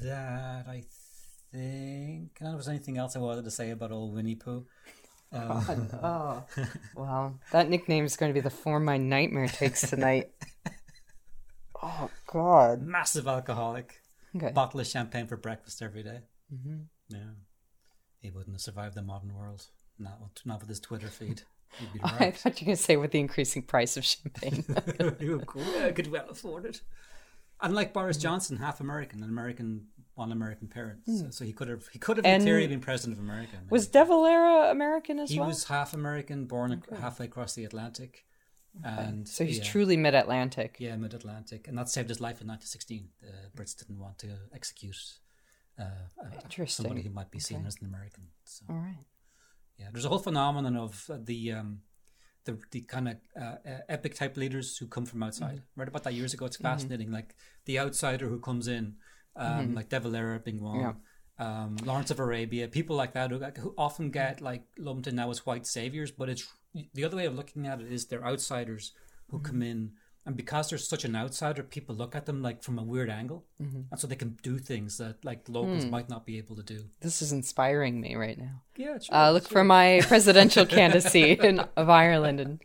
that. 0.03 0.65
I 0.67 0.83
think. 1.53 2.33
And 2.41 2.49
there 2.49 2.57
was 2.57 2.67
anything 2.69 2.99
else 2.99 3.15
I 3.15 3.21
wanted 3.21 3.45
to 3.45 3.51
say 3.53 3.71
about 3.71 3.93
old 3.93 4.15
Winnie 4.15 4.35
Pooh. 4.35 4.67
Um, 5.33 5.89
Oh, 6.03 6.43
wow. 6.97 7.35
That 7.53 7.71
nickname 7.71 8.05
is 8.05 8.17
going 8.17 8.31
to 8.31 8.35
be 8.35 8.41
the 8.41 8.51
form 8.51 8.85
my 8.85 8.97
nightmare 8.97 9.47
takes 9.47 9.89
tonight. 9.89 10.33
oh, 11.85 12.11
God. 12.27 12.83
massive 12.83 13.29
alcoholic. 13.29 14.01
Okay. 14.35 14.51
bottle 14.51 14.81
of 14.81 14.89
champagne 14.89 15.29
for 15.29 15.37
breakfast 15.37 15.83
every 15.83 16.03
day. 16.03 16.23
Yeah, 17.09 17.19
he 18.19 18.31
wouldn't 18.33 18.55
have 18.57 18.61
survived 18.61 18.97
the 18.97 19.03
modern 19.03 19.33
world. 19.37 19.67
Not 20.01 20.21
with, 20.21 20.45
not 20.45 20.59
with 20.61 20.69
his 20.69 20.81
Twitter 20.81 21.07
feed. 21.07 21.43
I 22.05 22.31
thought 22.31 22.61
you 22.61 22.65
were 22.65 22.67
going 22.67 22.77
to 22.77 22.83
say 22.83 22.97
with 22.97 23.11
the 23.13 23.21
increasing 23.21 23.63
price 23.63 23.97
of 23.97 24.05
champagne. 24.05 24.65
I 25.01 25.91
could 25.95 26.11
well 26.11 26.27
afford 26.29 26.67
it. 26.67 26.81
Unlike 27.63 27.93
Boris 27.93 28.17
Johnson, 28.17 28.57
half 28.57 28.81
American, 28.81 29.23
an 29.23 29.29
American, 29.29 29.87
one 30.15 30.33
American 30.33 30.67
parent, 30.69 31.01
so, 31.07 31.27
so 31.31 31.45
he 31.45 31.53
could 31.53 31.69
have 31.69 31.89
he 31.89 31.99
could 31.99 32.17
have 32.17 32.25
in 32.27 32.41
theory 32.43 32.67
been 32.67 32.81
president 32.81 33.19
of 33.19 33.25
America. 33.25 33.57
was 33.69 33.87
De 33.87 34.03
Valera 34.05 34.71
American 34.71 35.19
as 35.19 35.31
he 35.31 35.39
well? 35.39 35.47
He 35.49 35.51
was 35.51 35.65
half 35.65 35.93
American, 35.95 36.47
born 36.47 36.73
ac 36.73 37.01
halfway 37.01 37.27
across 37.27 37.55
the 37.55 37.65
Atlantic. 37.65 38.25
And 38.85 39.27
So 39.29 39.45
he's 39.45 39.59
yeah, 39.59 39.65
truly 39.65 39.97
mid 39.97 40.15
Atlantic. 40.15 40.77
yeah 40.79 40.97
mid 40.97 41.13
Atlantic, 41.13 41.67
and 41.69 41.77
that 41.77 41.89
saved 41.89 42.09
his 42.09 42.21
life 42.21 42.41
in 42.41 42.47
1916. 42.47 43.09
The 43.21 43.61
Brits 43.63 43.77
didn't 43.77 43.99
want 43.99 44.19
to 44.19 44.29
execute 44.55 44.97
uh, 45.79 45.83
uh, 46.23 46.67
somebody 46.67 47.03
who 47.03 47.11
might 47.11 47.31
be 47.31 47.41
seen 47.41 47.59
Okay. 47.59 47.67
as 47.67 47.77
an 47.81 47.87
American. 47.89 48.29
So 48.45 48.65
All 48.71 48.77
right. 48.77 48.97
Yeah, 49.81 49.89
there's 49.93 50.05
a 50.05 50.09
whole 50.09 50.19
phenomenon 50.19 50.77
of 50.77 51.11
uh, 51.11 51.17
the 51.23 51.53
um, 51.53 51.81
the 52.45 52.59
the 52.71 52.83
kind 52.83 53.09
of 53.09 53.17
uh, 53.41 53.57
epic 53.89 54.15
type 54.15 54.37
leaders 54.37 54.77
who 54.77 54.87
come 54.87 55.07
from 55.07 55.23
outside. 55.23 55.57
Mm-hmm. 55.57 55.81
Read 55.81 55.89
about 55.89 56.05
that 56.05 56.15
years 56.15 56.35
ago. 56.35 56.47
It's 56.47 56.59
fascinating. 56.59 57.11
Like 57.11 57.35
the 57.65 57.79
outsider 57.79 58.29
who 58.29 58.39
comes 58.41 58.69
in, 58.69 58.97
um, 59.37 59.75
like 59.75 59.89
De 59.89 59.99
Valera 59.99 60.39
being 60.39 60.63
one. 60.63 60.79
Mm-hmm. 60.79 60.89
Yeah. 60.89 60.95
Um, 61.39 61.77
Lawrence 61.85 62.11
of 62.11 62.21
Arabia, 62.21 62.69
people 62.69 62.97
like 62.97 63.15
that 63.15 63.31
who, 63.31 63.39
who 63.39 63.75
often 63.79 64.11
get 64.11 64.43
like 64.43 64.65
lumped 64.77 65.07
in 65.07 65.17
now 65.17 65.31
as 65.31 65.47
white 65.47 65.67
saviors, 65.67 66.11
but 66.11 66.29
it's 66.29 66.47
the 66.93 67.05
other 67.05 67.17
way 67.17 67.25
of 67.25 67.35
looking 67.35 67.67
at 67.67 67.81
it 67.81 67.91
is 67.91 68.07
they're 68.07 68.27
outsiders 68.27 68.93
who 69.31 69.39
Mm-hmm. 69.39 69.47
come 69.47 69.63
in, 69.63 69.93
and 70.27 70.37
because 70.37 70.69
they're 70.69 70.79
such 70.79 71.05
an 71.05 71.17
outsider, 71.17 71.63
people 71.63 71.95
look 71.95 72.15
at 72.15 72.27
them 72.27 72.43
like 72.43 72.63
from 72.63 72.79
a 72.79 72.83
weird 72.83 73.11
angle, 73.11 73.45
Mm-hmm. 73.61 73.81
and 73.91 74.01
so 74.01 74.07
they 74.07 74.17
can 74.17 74.37
do 74.43 74.59
things 74.59 74.99
that 74.99 75.25
like 75.25 75.49
locals 75.49 75.85
Hmm. 75.85 75.91
might 75.91 76.09
not 76.09 76.27
be 76.27 76.39
able 76.39 76.57
to 76.57 76.63
do. 76.63 76.85
This 77.01 77.23
is 77.23 77.33
inspiring 77.33 78.01
me 78.01 78.15
right 78.17 78.39
now. 78.39 78.63
Yeah, 78.77 78.97
it's 78.97 79.09
Uh, 79.11 79.31
look 79.33 79.49
for 79.49 79.65
my 79.65 80.01
presidential 80.09 80.67
candidacy 80.67 81.33
in, 81.33 81.61
of 81.77 81.89
Ireland 81.89 82.41
in 82.41 82.61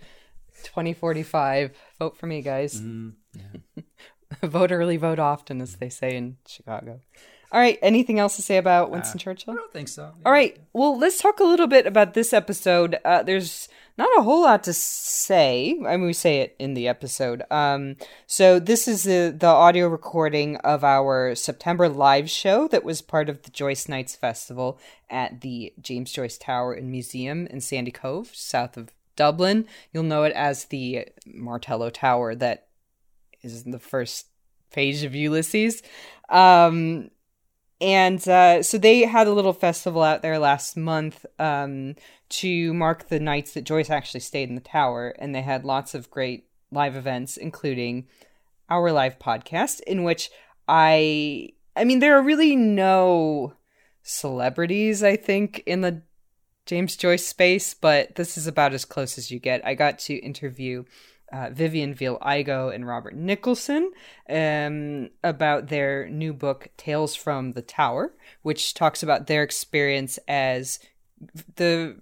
2045. 0.63 1.71
Vote 1.99 2.17
for 2.17 2.27
me, 2.27 2.41
guys. 2.41 2.79
Mm, 2.81 3.13
yeah. 3.33 3.83
vote 4.43 4.71
early, 4.71 4.97
vote 4.97 5.19
often, 5.19 5.61
as 5.61 5.75
they 5.77 5.89
say 5.89 6.15
in 6.15 6.37
Chicago. 6.47 6.99
All 7.51 7.59
right. 7.61 7.77
Anything 7.81 8.19
else 8.19 8.35
to 8.35 8.41
say 8.41 8.57
about 8.57 8.89
Winston 8.91 9.19
Churchill? 9.19 9.53
I 9.53 9.57
don't 9.57 9.71
think 9.71 9.87
so. 9.87 10.11
All 10.25 10.31
right. 10.31 10.57
Well, 10.73 10.97
let's 10.97 11.19
talk 11.21 11.39
a 11.39 11.43
little 11.43 11.67
bit 11.67 11.85
about 11.87 12.13
this 12.13 12.33
episode. 12.33 12.97
Uh, 13.05 13.23
there's 13.23 13.69
not 13.97 14.17
a 14.17 14.23
whole 14.23 14.41
lot 14.41 14.63
to 14.65 14.73
say. 14.73 15.79
I 15.85 15.95
mean, 15.95 16.07
we 16.07 16.13
say 16.13 16.41
it 16.41 16.55
in 16.59 16.73
the 16.73 16.87
episode. 16.87 17.43
Um, 17.49 17.95
so 18.27 18.59
this 18.59 18.87
is 18.87 19.03
the 19.03 19.35
the 19.37 19.47
audio 19.47 19.87
recording 19.87 20.57
of 20.57 20.83
our 20.83 21.33
September 21.35 21.87
live 21.87 22.29
show 22.29 22.67
that 22.69 22.83
was 22.83 23.01
part 23.01 23.29
of 23.29 23.43
the 23.43 23.51
Joyce 23.51 23.87
Nights 23.87 24.15
Festival 24.15 24.79
at 25.09 25.41
the 25.41 25.73
James 25.79 26.11
Joyce 26.11 26.37
Tower 26.37 26.73
and 26.73 26.91
Museum 26.91 27.47
in 27.47 27.61
Sandy 27.61 27.91
Cove, 27.91 28.31
south 28.33 28.75
of 28.75 28.91
Dublin. 29.15 29.65
You'll 29.93 30.03
know 30.03 30.23
it 30.23 30.33
as 30.33 30.65
the 30.65 31.07
Martello 31.25 31.89
Tower 31.89 32.35
that 32.35 32.67
is 33.41 33.63
the 33.63 33.79
first 33.79 34.27
page 34.71 35.03
of 35.03 35.15
Ulysses. 35.15 35.81
Um, 36.29 37.11
and 37.81 38.25
uh, 38.27 38.63
so 38.63 38.77
they 38.77 39.01
had 39.01 39.27
a 39.27 39.33
little 39.33 39.53
festival 39.53 40.01
out 40.01 40.21
there 40.21 40.39
last 40.39 40.77
month 40.77 41.25
um, 41.39 41.95
to 42.29 42.73
mark 42.73 43.09
the 43.09 43.19
nights 43.19 43.53
that 43.53 43.63
Joyce 43.63 43.89
actually 43.89 44.21
stayed 44.21 44.49
in 44.49 44.55
the 44.55 44.61
tower, 44.61 45.13
and 45.19 45.35
they 45.35 45.41
had 45.41 45.65
lots 45.65 45.93
of 45.93 46.09
great 46.09 46.47
live 46.71 46.95
events, 46.95 47.37
including 47.37 48.07
our 48.69 48.91
live 48.91 49.19
podcast, 49.19 49.81
in 49.81 50.03
which 50.03 50.29
I, 50.67 51.49
I 51.75 51.83
mean, 51.83 51.99
there 51.99 52.17
are 52.17 52.23
really 52.23 52.55
no 52.55 53.53
celebrities, 54.03 55.03
I 55.03 55.17
think, 55.17 55.61
in 55.65 55.81
the 55.81 56.01
James 56.65 56.95
Joyce 56.95 57.25
space, 57.25 57.73
but 57.73 58.15
this 58.15 58.37
is 58.37 58.47
about 58.47 58.73
as 58.73 58.85
close 58.85 59.17
as 59.17 59.29
you 59.29 59.39
get. 59.39 59.65
I 59.65 59.75
got 59.75 59.99
to 59.99 60.15
interview 60.15 60.85
uh, 61.31 61.49
Vivien 61.51 61.93
Veale 61.93 62.19
Igoe 62.19 62.73
and 62.73 62.87
Robert 62.87 63.15
Nicholson 63.15 63.91
um, 64.29 65.09
about 65.23 65.67
their 65.67 66.07
new 66.09 66.33
book, 66.33 66.69
Tales 66.77 67.15
from 67.15 67.53
the 67.53 67.61
Tower, 67.61 68.13
which 68.41 68.73
talks 68.73 69.03
about 69.03 69.27
their 69.27 69.43
experience 69.43 70.19
as 70.27 70.79
the 71.55 71.97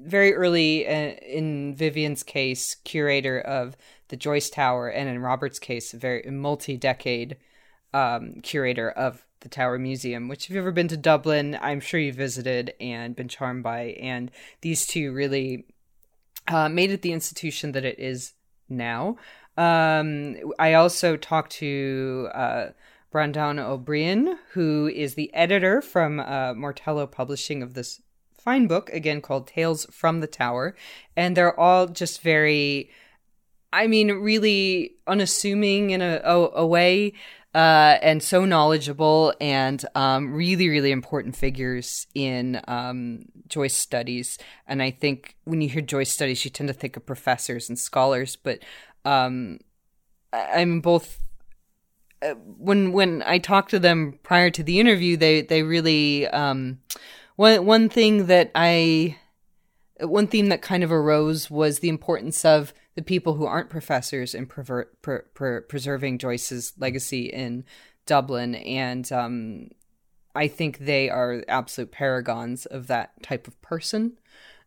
very 0.00 0.34
early, 0.34 0.86
uh, 0.86 1.16
in 1.26 1.74
Vivien's 1.74 2.22
case, 2.22 2.76
curator 2.84 3.40
of 3.40 3.76
the 4.08 4.16
Joyce 4.16 4.48
Tower, 4.48 4.88
and 4.88 5.08
in 5.08 5.18
Robert's 5.18 5.58
case, 5.58 5.92
very 5.92 6.22
multi 6.30 6.76
decade 6.76 7.36
um, 7.92 8.40
curator 8.42 8.90
of 8.90 9.24
the 9.40 9.48
Tower 9.48 9.78
Museum, 9.78 10.28
which 10.28 10.44
if 10.44 10.50
you've 10.50 10.58
ever 10.58 10.72
been 10.72 10.88
to 10.88 10.96
Dublin, 10.96 11.58
I'm 11.60 11.80
sure 11.80 12.00
you 12.00 12.12
visited 12.12 12.74
and 12.80 13.14
been 13.14 13.28
charmed 13.28 13.62
by. 13.62 13.96
And 14.00 14.30
these 14.62 14.86
two 14.86 15.12
really 15.12 15.66
uh, 16.48 16.68
made 16.68 16.90
it 16.90 17.02
the 17.02 17.12
institution 17.12 17.72
that 17.72 17.84
it 17.84 17.98
is 17.98 18.32
now. 18.68 19.16
Um, 19.56 20.36
I 20.58 20.74
also 20.74 21.16
talked 21.16 21.52
to 21.52 22.28
uh, 22.32 22.66
Breandan 23.12 23.58
O'Broin, 23.58 24.38
who 24.52 24.86
is 24.86 25.14
the 25.14 25.32
editor 25.34 25.80
from 25.82 26.20
uh, 26.20 26.54
Martello 26.54 27.06
Publishing 27.06 27.62
of 27.62 27.74
this 27.74 28.00
fine 28.32 28.66
book, 28.66 28.90
again 28.90 29.20
called 29.20 29.46
Tales 29.46 29.86
from 29.90 30.20
the 30.20 30.26
Tower. 30.26 30.76
And 31.16 31.36
they're 31.36 31.58
all 31.58 31.86
just 31.86 32.22
very, 32.22 32.90
I 33.72 33.86
mean, 33.86 34.10
really 34.12 34.94
unassuming 35.06 35.90
in 35.90 36.02
a, 36.02 36.20
a, 36.24 36.50
a 36.60 36.66
way. 36.66 37.14
Uh, 37.58 37.98
and 38.02 38.22
so 38.22 38.44
knowledgeable 38.44 39.34
and 39.40 39.84
um, 39.96 40.32
really, 40.32 40.68
really 40.68 40.92
important 40.92 41.34
figures 41.34 42.06
in 42.14 42.60
um, 42.68 43.24
Joyce 43.48 43.74
studies. 43.74 44.38
And 44.68 44.80
I 44.80 44.92
think 44.92 45.34
when 45.42 45.60
you 45.60 45.68
hear 45.68 45.82
Joyce 45.82 46.12
studies, 46.12 46.44
you 46.44 46.52
tend 46.52 46.68
to 46.68 46.74
think 46.74 46.96
of 46.96 47.04
professors 47.04 47.68
and 47.68 47.76
scholars, 47.76 48.36
but 48.36 48.58
um, 49.04 49.58
I- 50.32 50.60
I'm 50.60 50.80
both. 50.80 51.18
uh, 52.22 52.34
When 52.68 52.92
when 52.92 53.22
I 53.26 53.38
talked 53.38 53.70
to 53.70 53.80
them 53.80 54.20
prior 54.22 54.50
to 54.50 54.62
the 54.62 54.78
interview, 54.78 55.16
they 55.16 55.42
they 55.42 55.62
really 55.64 56.28
um, 56.28 56.78
one 57.34 57.66
one 57.66 57.88
thing 57.88 58.26
that 58.26 58.52
I 58.54 59.16
one 60.00 60.28
theme 60.28 60.48
that 60.50 60.62
kind 60.62 60.84
of 60.84 60.92
arose 60.92 61.50
was 61.50 61.80
the 61.80 61.88
importance 61.88 62.44
of 62.44 62.72
the 62.98 63.02
people 63.04 63.34
who 63.34 63.46
aren't 63.46 63.70
professors 63.70 64.34
in 64.34 64.44
preserving 64.44 66.18
Joyce's 66.18 66.72
legacy 66.78 67.26
in 67.26 67.64
Dublin, 68.06 68.56
and 68.56 69.12
um, 69.12 69.68
I 70.34 70.48
think 70.48 70.78
they 70.78 71.08
are 71.08 71.44
absolute 71.46 71.92
paragons 71.92 72.66
of 72.66 72.88
that 72.88 73.22
type 73.22 73.46
of 73.46 73.62
person. 73.62 74.18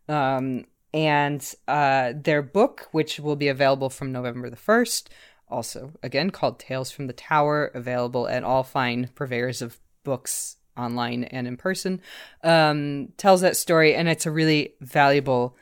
Um, 0.08 0.64
and 0.94 1.54
uh, 1.68 2.14
their 2.16 2.40
book, 2.40 2.88
which 2.92 3.20
will 3.20 3.36
be 3.36 3.48
available 3.48 3.90
from 3.90 4.12
November 4.12 4.48
the 4.48 4.56
first, 4.56 5.10
also 5.46 5.92
again 6.02 6.30
called 6.30 6.58
Tales 6.58 6.90
from 6.90 7.08
the 7.08 7.12
Tower, 7.12 7.66
available 7.74 8.28
at 8.28 8.44
all 8.44 8.62
fine 8.62 9.10
purveyors 9.14 9.60
of 9.60 9.78
books 10.04 10.56
online 10.74 11.24
and 11.24 11.46
in 11.46 11.58
person, 11.58 12.00
um, 12.42 13.12
tells 13.18 13.42
that 13.42 13.58
story, 13.58 13.94
and 13.94 14.08
it's 14.08 14.24
a 14.24 14.30
really 14.30 14.72
valuable 14.80 15.54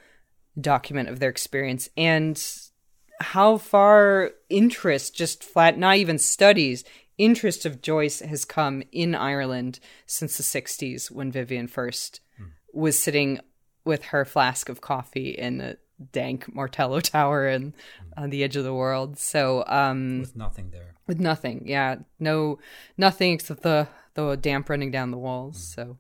document 0.59 1.09
of 1.09 1.21
their 1.21 1.31
experience 1.31 1.89
and 1.97 2.43
how 3.21 3.59
far 3.59 4.31
interest, 4.49 5.15
just 5.15 5.45
flat, 5.45 5.79
not 5.79 5.97
even 5.97 6.19
studies, 6.19 6.85
interest 7.19 7.67
of 7.67 7.83
Joyce 7.83 8.21
has 8.21 8.45
come 8.45 8.83
in 8.93 9.15
Ireland 9.15 9.79
since 10.07 10.37
the 10.37 10.43
60s 10.43 11.11
when 11.11 11.31
Vivien 11.31 11.69
first 11.69 12.21
was 12.73 12.99
sitting 12.99 13.41
with 13.85 14.05
her 14.05 14.25
flask 14.25 14.69
of 14.69 14.81
coffee 14.81 15.31
in 15.31 15.61
a 15.61 15.77
dank 16.13 16.53
Martello 16.55 17.01
Tower 17.01 17.47
and 17.47 17.75
on 18.17 18.31
the 18.31 18.43
edge 18.43 18.57
of 18.57 18.65
the 18.65 18.75
world. 18.75 19.19
So, 19.19 19.65
um, 19.67 20.21
with 20.21 20.37
nothing 20.37 20.71
there. 20.71 20.95
with 21.07 21.21
nothing, 21.21 21.65
yeah, 21.67 21.97
no, 22.19 22.59
nothing 22.97 23.35
except 23.35 23.63
the 23.63 23.89
the 24.15 24.37
damp 24.37 24.69
running 24.69 24.91
down 24.91 25.11
the 25.11 25.19
walls. 25.19 25.63
So, 25.75 25.99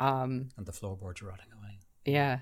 um, 0.00 0.50
and 0.56 0.66
the 0.66 0.72
floorboards 0.72 1.22
rotting 1.22 1.46
away. 1.52 1.78
yeah. 2.04 2.40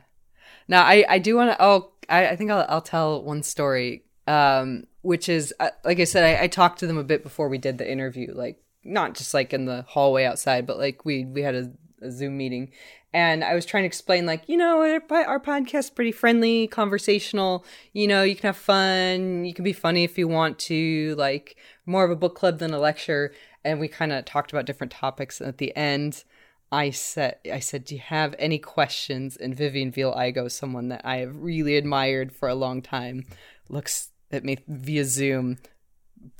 Now 0.69 0.83
I 0.85 1.05
I 1.09 1.19
do 1.19 1.37
want 1.37 1.51
to. 1.51 1.57
Oh, 1.63 1.91
I 2.09 2.29
I 2.29 2.37
think 2.37 2.51
I'll 2.51 2.67
I'll 2.69 2.83
tell 2.83 3.23
one 3.23 3.43
story. 3.43 4.05
Um, 4.27 4.87
which 5.03 5.29
is 5.29 5.53
uh, 5.61 5.71
like 5.85 6.01
I 6.01 6.05
said, 6.05 6.25
I, 6.25 6.45
I 6.45 6.47
talked 6.47 6.79
to 6.79 6.87
them 6.87 6.97
a 6.97 7.05
bit 7.05 7.23
before 7.23 7.49
we 7.49 7.59
did 7.59 7.77
the 7.77 7.91
interview. 7.91 8.33
Like 8.35 8.63
not 8.85 9.15
just 9.15 9.35
like 9.35 9.53
in 9.53 9.67
the 9.67 9.85
hallway 9.89 10.25
outside, 10.25 10.67
but 10.67 10.79
like 10.79 11.05
we 11.05 11.25
we 11.25 11.43
had 11.43 11.55
a, 11.55 11.73
a 12.03 12.11
Zoom 12.11 12.37
meeting, 12.37 12.71
and 13.13 13.45
I 13.45 13.55
was 13.55 13.67
trying 13.67 13.83
to 13.83 13.87
explain 13.87 14.27
like 14.27 14.49
you 14.49 14.57
know 14.57 14.81
our, 14.81 15.27
our 15.27 15.41
podcast's 15.41 15.91
pretty 15.91 16.13
friendly, 16.13 16.67
conversational. 16.67 17.65
You 17.93 18.09
know 18.09 18.23
you 18.23 18.35
can 18.35 18.49
have 18.49 18.57
fun, 18.57 19.45
you 19.45 19.55
can 19.55 19.65
be 19.65 19.73
funny 19.73 20.05
if 20.05 20.19
you 20.19 20.29
want 20.29 20.59
to. 20.61 21.15
Like 21.17 21.57
more 21.87 22.05
of 22.05 22.11
a 22.11 22.17
book 22.17 22.35
club 22.35 22.59
than 22.59 22.73
a 22.73 22.79
lecture, 22.79 23.33
and 23.65 23.81
we 23.81 23.89
kind 23.89 24.13
of 24.13 24.25
talked 24.25 24.53
about 24.53 24.67
different 24.67 24.93
topics. 24.93 25.41
And 25.41 25.49
at 25.49 25.59
the 25.59 25.77
end. 25.77 26.25
I 26.73 26.91
said, 26.91 27.37
I 27.53 27.61
said, 27.61 27.85
do 27.85 27.95
you 27.95 28.01
have 28.01 28.35
any 28.39 28.59
questions? 28.59 29.37
And 29.37 29.57
Vivien 29.57 29.93
Veale 29.93 30.15
Igoe, 30.15 30.51
someone 30.51 30.89
that 30.89 31.03
I 31.05 31.19
have 31.19 31.37
really 31.37 31.77
admired 31.77 32.33
for 32.33 32.49
a 32.49 32.55
long 32.55 32.83
time, 32.83 33.27
looks 33.69 34.09
at 34.33 34.45
me 34.45 34.59
via 34.67 35.05
Zoom, 35.05 35.59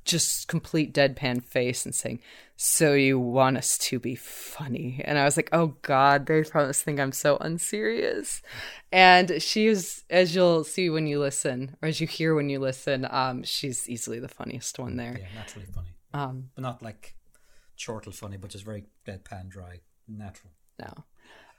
just 0.05 0.49
complete 0.49 0.93
deadpan 0.93 1.43
face, 1.45 1.85
and 1.85 1.95
saying, 1.95 2.21
"So 2.57 2.95
you 2.95 3.19
want 3.19 3.57
us 3.59 3.79
to 3.79 3.99
be 3.99 4.15
funny?" 4.15 5.01
And 5.05 5.19
I 5.19 5.25
was 5.25 5.37
like, 5.37 5.51
"Oh 5.53 5.77
God, 5.83 6.27
they 6.27 6.43
probably 6.43 6.73
think 6.73 6.99
I'm 6.99 7.13
so 7.13 7.37
unserious." 7.41 8.43
And 8.91 9.43
she 9.43 9.67
is, 9.67 10.05
as 10.11 10.35
you'll 10.35 10.65
see 10.65 10.91
when 10.91 11.07
you 11.07 11.21
listen, 11.21 11.77
or 11.83 11.89
as 11.89 12.01
you 12.01 12.07
hear 12.07 12.35
when 12.35 12.49
you 12.49 12.59
listen, 12.59 13.07
um, 13.11 13.43
she's 13.45 13.89
easily 13.89 14.19
the 14.19 14.29
funniest 14.29 14.79
one 14.79 14.97
there. 14.97 15.17
Yeah, 15.19 15.29
naturally 15.35 15.67
funny, 15.67 15.95
Um, 16.13 16.51
but 16.55 16.63
not 16.63 16.83
like 16.83 17.15
chortle 17.77 18.13
funny, 18.13 18.37
but 18.37 18.51
just 18.51 18.65
very 18.65 18.85
deadpan, 19.07 19.49
dry, 19.49 19.81
natural. 20.09 20.53
No. 20.79 21.05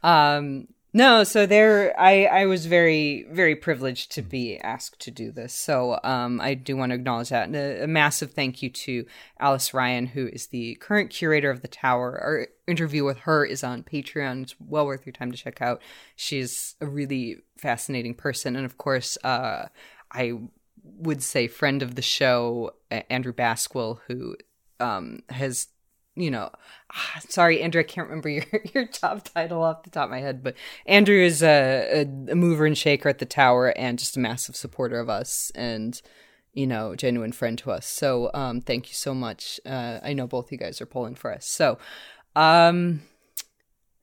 Um 0.03 0.67
No, 0.93 1.25
so 1.25 1.45
there, 1.45 1.93
I, 1.99 2.23
I 2.23 2.45
was 2.45 2.67
very, 2.67 3.25
very 3.29 3.53
privileged 3.53 4.13
to 4.13 4.21
be 4.21 4.57
asked 4.59 5.01
to 5.01 5.11
do 5.11 5.29
this. 5.29 5.53
So 5.53 5.99
um, 6.05 6.39
I 6.39 6.53
do 6.53 6.77
want 6.77 6.91
to 6.91 6.95
acknowledge 6.95 7.31
that. 7.31 7.47
And 7.47 7.55
a, 7.57 7.83
a 7.83 7.87
massive 7.87 8.31
thank 8.31 8.61
you 8.61 8.69
to 8.69 9.05
Alice 9.37 9.73
Ryan, 9.73 10.05
who 10.05 10.29
is 10.31 10.47
the 10.47 10.75
current 10.75 11.09
curator 11.09 11.49
of 11.51 11.59
the 11.59 11.67
tower. 11.67 12.17
Our 12.23 12.47
interview 12.65 13.03
with 13.03 13.17
her 13.27 13.43
is 13.45 13.61
on 13.61 13.83
Patreon. 13.83 14.43
It's 14.43 14.55
well 14.57 14.85
worth 14.85 15.05
your 15.05 15.11
time 15.11 15.33
to 15.33 15.37
check 15.37 15.61
out. 15.61 15.81
She's 16.15 16.75
a 16.79 16.85
really 16.85 17.39
fascinating 17.57 18.15
person. 18.15 18.55
And 18.55 18.65
of 18.65 18.77
course, 18.77 19.17
uh, 19.21 19.67
I 20.13 20.31
would 20.81 21.21
say 21.21 21.49
friend 21.49 21.83
of 21.83 21.95
the 21.95 22.01
show, 22.01 22.71
Andrew 23.09 23.33
Basquill, 23.33 23.99
who 24.07 24.37
um, 24.79 25.23
has 25.27 25.67
you 26.15 26.31
know, 26.31 26.49
ah, 26.93 27.19
sorry, 27.27 27.61
Andrew, 27.61 27.81
I 27.81 27.83
can't 27.83 28.07
remember 28.07 28.29
your, 28.29 28.45
your 28.73 28.87
job 28.87 29.23
title 29.23 29.61
off 29.63 29.83
the 29.83 29.89
top 29.89 30.05
of 30.05 30.11
my 30.11 30.19
head, 30.19 30.43
but 30.43 30.55
Andrew 30.85 31.19
is 31.19 31.43
a, 31.43 32.05
a, 32.05 32.31
a, 32.31 32.35
mover 32.35 32.65
and 32.65 32.77
shaker 32.77 33.09
at 33.09 33.19
the 33.19 33.25
tower 33.25 33.69
and 33.77 33.99
just 33.99 34.17
a 34.17 34.19
massive 34.19 34.55
supporter 34.55 34.99
of 34.99 35.09
us 35.09 35.51
and, 35.55 36.01
you 36.53 36.65
know, 36.65 36.95
genuine 36.95 37.31
friend 37.31 37.57
to 37.59 37.71
us. 37.71 37.85
So, 37.85 38.31
um, 38.33 38.61
thank 38.61 38.87
you 38.87 38.93
so 38.93 39.13
much. 39.13 39.59
Uh, 39.65 39.99
I 40.01 40.13
know 40.13 40.27
both 40.27 40.51
you 40.51 40.57
guys 40.57 40.81
are 40.81 40.85
pulling 40.85 41.15
for 41.15 41.33
us. 41.33 41.45
So, 41.45 41.77
um, 42.35 43.01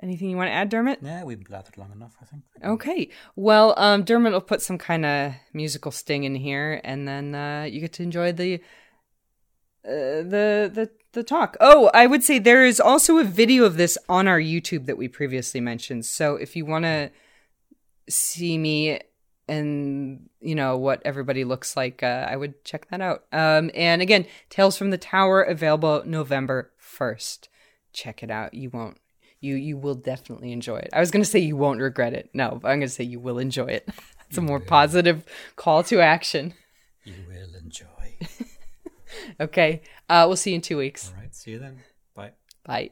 anything 0.03 0.29
you 0.29 0.37
want 0.37 0.49
to 0.49 0.55
add, 0.55 0.69
Dermot? 0.69 0.99
Yeah, 1.01 1.25
we've 1.25 1.39
blathered 1.39 1.79
long 1.79 1.93
enough, 1.93 2.17
I 2.21 2.27
think. 2.27 2.43
Okay. 2.63 3.09
Well, 3.37 3.75
um, 3.79 4.05
Dermot 4.05 4.33
will 4.33 4.43
put 4.43 4.61
some 4.61 4.77
kind 4.77 5.07
of 5.07 5.33
musical 5.55 5.93
sting 5.93 6.25
in 6.25 6.35
here 6.35 6.81
and 6.85 7.09
then, 7.09 7.35
uh, 7.35 7.63
you 7.63 7.81
get 7.81 7.95
to 7.95 8.03
enjoy 8.03 8.33
the, 8.33 8.61
uh, 9.85 10.23
the 10.23 10.71
the 10.73 10.91
the 11.13 11.23
talk. 11.23 11.57
Oh, 11.61 11.91
I 11.93 12.07
would 12.07 12.23
say 12.23 12.39
there 12.39 12.65
is 12.65 12.81
also 12.81 13.19
a 13.19 13.25
video 13.25 13.65
of 13.65 13.77
this 13.77 13.99
on 14.09 14.29
our 14.29 14.41
YouTube 14.41 14.87
that 14.87 14.97
we 14.97 15.09
previously 15.09 15.61
mentioned. 15.61 16.07
So 16.07 16.37
if 16.37 16.57
you 16.57 16.65
want 16.65 16.85
to 16.85 17.11
see 18.09 18.59
me 18.59 19.01
and 19.49 20.29
you 20.41 20.55
know 20.55 20.77
what 20.77 21.03
everybody 21.05 21.45
looks 21.45 21.77
like, 21.77 22.03
uh, 22.03 22.27
I 22.29 22.37
would 22.37 22.65
check 22.65 22.89
that 22.91 23.01
out. 23.01 23.25
Um, 23.33 23.71
and 23.75 24.01
again, 24.01 24.27
Tales 24.51 24.77
from 24.77 24.91
the 24.91 24.99
Tower 24.99 25.43
available 25.43 26.03
November 26.07 26.71
first. 26.79 27.49
Check 27.93 28.23
it 28.23 28.31
out. 28.31 28.55
You 28.55 28.71
won't. 28.71 28.99
You 29.41 29.57
you 29.57 29.77
will 29.77 29.97
definitely 29.97 30.53
enjoy 30.53 30.77
it. 30.77 30.91
I 30.93 31.01
was 31.01 31.11
going 31.11 31.25
to 31.25 31.29
say 31.29 31.41
you 31.41 31.57
won't 31.57 31.81
regret 31.81 32.15
it. 32.15 32.31
No, 32.33 32.53
I'm 32.53 32.61
going 32.61 32.81
to 32.83 32.89
say 32.89 33.05
you 33.05 33.21
will 33.21 33.39
enjoy 33.39 33.67
it. 33.67 33.89
It's 34.29 34.39
a 34.39 34.41
more 34.41 34.61
positive 34.61 35.27
call 35.57 35.83
to 35.83 36.01
action. 36.01 36.55
You 37.05 37.13
will 37.29 37.55
enjoy. 37.55 37.87
okay. 39.41 39.83
Uh, 40.09 40.25
we'll 40.27 40.37
see 40.37 40.51
you 40.51 40.57
in 40.57 40.63
two 40.63 40.79
weeks. 40.79 41.13
All 41.15 41.21
right. 41.21 41.35
See 41.35 41.53
you 41.53 41.59
then. 41.59 41.79
Bye. 42.15 42.33
Bye. 42.65 42.91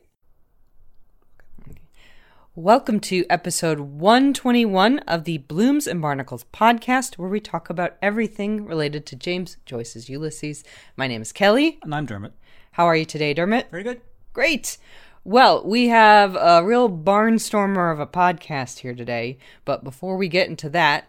Welcome 2.56 3.00
to 3.00 3.24
episode 3.30 3.80
121 3.80 4.98
of 5.00 5.24
the 5.24 5.38
Blooms 5.38 5.86
and 5.86 6.02
Barnacles 6.02 6.44
podcast, 6.52 7.16
where 7.16 7.28
we 7.28 7.40
talk 7.40 7.70
about 7.70 7.96
everything 8.02 8.66
related 8.66 9.06
to 9.06 9.16
James 9.16 9.56
Joyce's 9.64 10.08
Ulysses. 10.08 10.64
My 10.96 11.06
name 11.06 11.22
is 11.22 11.32
Kelly. 11.32 11.78
And 11.82 11.94
I'm 11.94 12.06
Dermot. 12.06 12.32
How 12.72 12.86
are 12.86 12.96
you 12.96 13.04
today, 13.04 13.34
Dermot? 13.34 13.70
Very 13.70 13.84
good. 13.84 14.00
Great. 14.32 14.78
Well, 15.22 15.62
we 15.64 15.88
have 15.88 16.34
a 16.34 16.64
real 16.64 16.88
barnstormer 16.88 17.92
of 17.92 18.00
a 18.00 18.06
podcast 18.06 18.78
here 18.80 18.94
today, 18.94 19.38
but 19.64 19.84
before 19.84 20.16
we 20.16 20.28
get 20.28 20.48
into 20.48 20.68
that, 20.70 21.08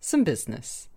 some 0.00 0.24
business. 0.24 0.88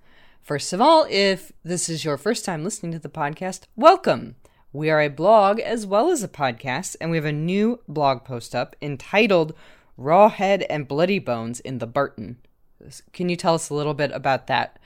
First 0.52 0.74
of 0.74 0.82
all, 0.82 1.08
if 1.10 1.54
this 1.64 1.88
is 1.88 2.04
your 2.04 2.18
first 2.18 2.44
time 2.44 2.66
listening 2.66 2.92
to 2.92 3.00
the 3.00 3.08
podcast, 3.08 3.68
welcome. 3.78 4.36
We 4.74 4.90
are 4.90 5.00
a 5.00 5.08
blog 5.08 5.62
as 5.62 5.86
well 5.86 6.10
as 6.12 6.24
a 6.24 6.28
podcast, 6.28 6.98
and 7.00 7.10
we 7.10 7.16
have 7.16 7.24
a 7.24 7.32
new 7.32 7.80
blog 7.88 8.26
post 8.26 8.54
up 8.54 8.76
entitled 8.82 9.56
Raw 9.96 10.28
Head 10.28 10.64
and 10.64 10.90
Bloody 10.90 11.20
Bones 11.20 11.62
in 11.62 11.78
the 11.78 11.88
Burton. 11.88 12.36
Can 13.14 13.30
you 13.30 13.38
tell 13.38 13.54
us 13.54 13.70
a 13.70 13.74
little 13.74 13.94
bit 13.94 14.12
about 14.12 14.48
that 14.48 14.78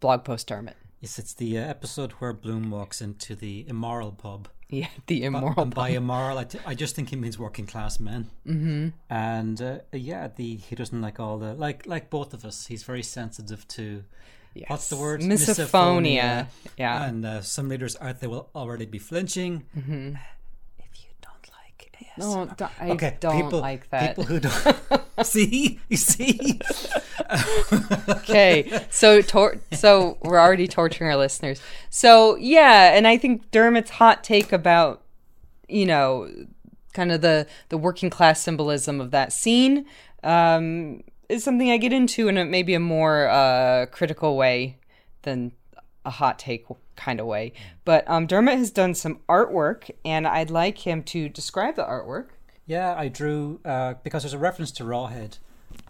blog 0.00 0.24
post, 0.24 0.46
Dermot? 0.46 0.78
Yes, 1.02 1.18
it's 1.18 1.34
the 1.34 1.58
uh, 1.58 1.60
episode 1.60 2.12
where 2.12 2.32
Bloom 2.32 2.70
walks 2.70 3.02
into 3.02 3.36
the 3.36 3.66
immoral 3.68 4.12
pub. 4.12 4.48
Yeah, 4.80 4.88
the 5.06 5.24
immoral. 5.24 5.64
And 5.64 5.74
by 5.74 5.90
immoral, 5.90 6.38
I, 6.38 6.44
t- 6.44 6.58
I 6.64 6.74
just 6.74 6.96
think 6.96 7.10
he 7.10 7.16
means 7.16 7.38
working 7.38 7.66
class 7.66 8.00
men. 8.00 8.30
Mm-hmm. 8.46 8.88
And 9.10 9.60
uh, 9.60 9.78
yeah, 9.92 10.28
the 10.34 10.56
he 10.56 10.74
doesn't 10.74 11.02
like 11.02 11.20
all 11.20 11.36
the 11.36 11.52
like 11.52 11.86
like 11.86 12.08
both 12.08 12.32
of 12.32 12.46
us. 12.46 12.68
He's 12.68 12.82
very 12.82 13.02
sensitive 13.02 13.68
to 13.68 14.04
Yes. 14.54 14.68
What's 14.68 14.88
the 14.88 14.96
word? 14.96 15.20
Misophonia. 15.20 16.46
Yeah. 16.76 17.04
And 17.04 17.24
uh, 17.24 17.40
some 17.42 17.68
leaders 17.68 17.96
out 18.00 18.20
there 18.20 18.28
will 18.28 18.50
already 18.54 18.84
be 18.84 18.98
flinching. 18.98 19.64
Mm-hmm. 19.76 20.16
If 20.78 21.04
you 21.04 21.10
don't 21.22 21.50
like 21.56 21.90
ASMR. 22.18 22.60
No, 22.60 22.68
I 22.78 22.90
okay, 22.90 23.16
don't 23.20 23.42
people, 23.42 23.60
like 23.60 23.88
that. 23.90 24.16
People 24.16 24.24
who 24.24 24.40
don't 24.40 25.11
see, 25.22 25.80
you 25.88 25.96
see. 25.96 26.60
okay, 28.08 28.86
so 28.90 29.20
tor- 29.20 29.60
so 29.72 30.18
we're 30.22 30.40
already 30.40 30.66
torturing 30.66 31.10
our 31.10 31.16
listeners. 31.16 31.60
So 31.90 32.36
yeah, 32.36 32.94
and 32.94 33.06
I 33.06 33.16
think 33.16 33.50
Dermot's 33.50 33.90
hot 33.90 34.24
take 34.24 34.52
about 34.52 35.02
you 35.68 35.86
know 35.86 36.30
kind 36.92 37.12
of 37.12 37.20
the 37.20 37.46
the 37.68 37.78
working 37.78 38.10
class 38.10 38.40
symbolism 38.40 39.00
of 39.00 39.10
that 39.10 39.32
scene 39.32 39.86
um, 40.22 41.02
is 41.28 41.44
something 41.44 41.70
I 41.70 41.76
get 41.76 41.92
into 41.92 42.28
in 42.28 42.36
a 42.36 42.44
maybe 42.44 42.74
a 42.74 42.80
more 42.80 43.28
uh, 43.28 43.86
critical 43.86 44.36
way 44.36 44.78
than 45.22 45.52
a 46.04 46.10
hot 46.10 46.38
take 46.38 46.66
kind 46.96 47.20
of 47.20 47.26
way. 47.26 47.52
But 47.84 48.08
um, 48.08 48.26
Dermot 48.26 48.58
has 48.58 48.70
done 48.70 48.94
some 48.94 49.20
artwork, 49.28 49.90
and 50.04 50.26
I'd 50.26 50.50
like 50.50 50.78
him 50.78 51.02
to 51.04 51.28
describe 51.28 51.76
the 51.76 51.84
artwork. 51.84 52.28
Yeah, 52.66 52.94
I 52.96 53.08
drew 53.08 53.60
uh, 53.64 53.94
because 54.02 54.22
there's 54.22 54.34
a 54.34 54.38
reference 54.38 54.70
to 54.72 54.84
Rawhead, 54.84 55.38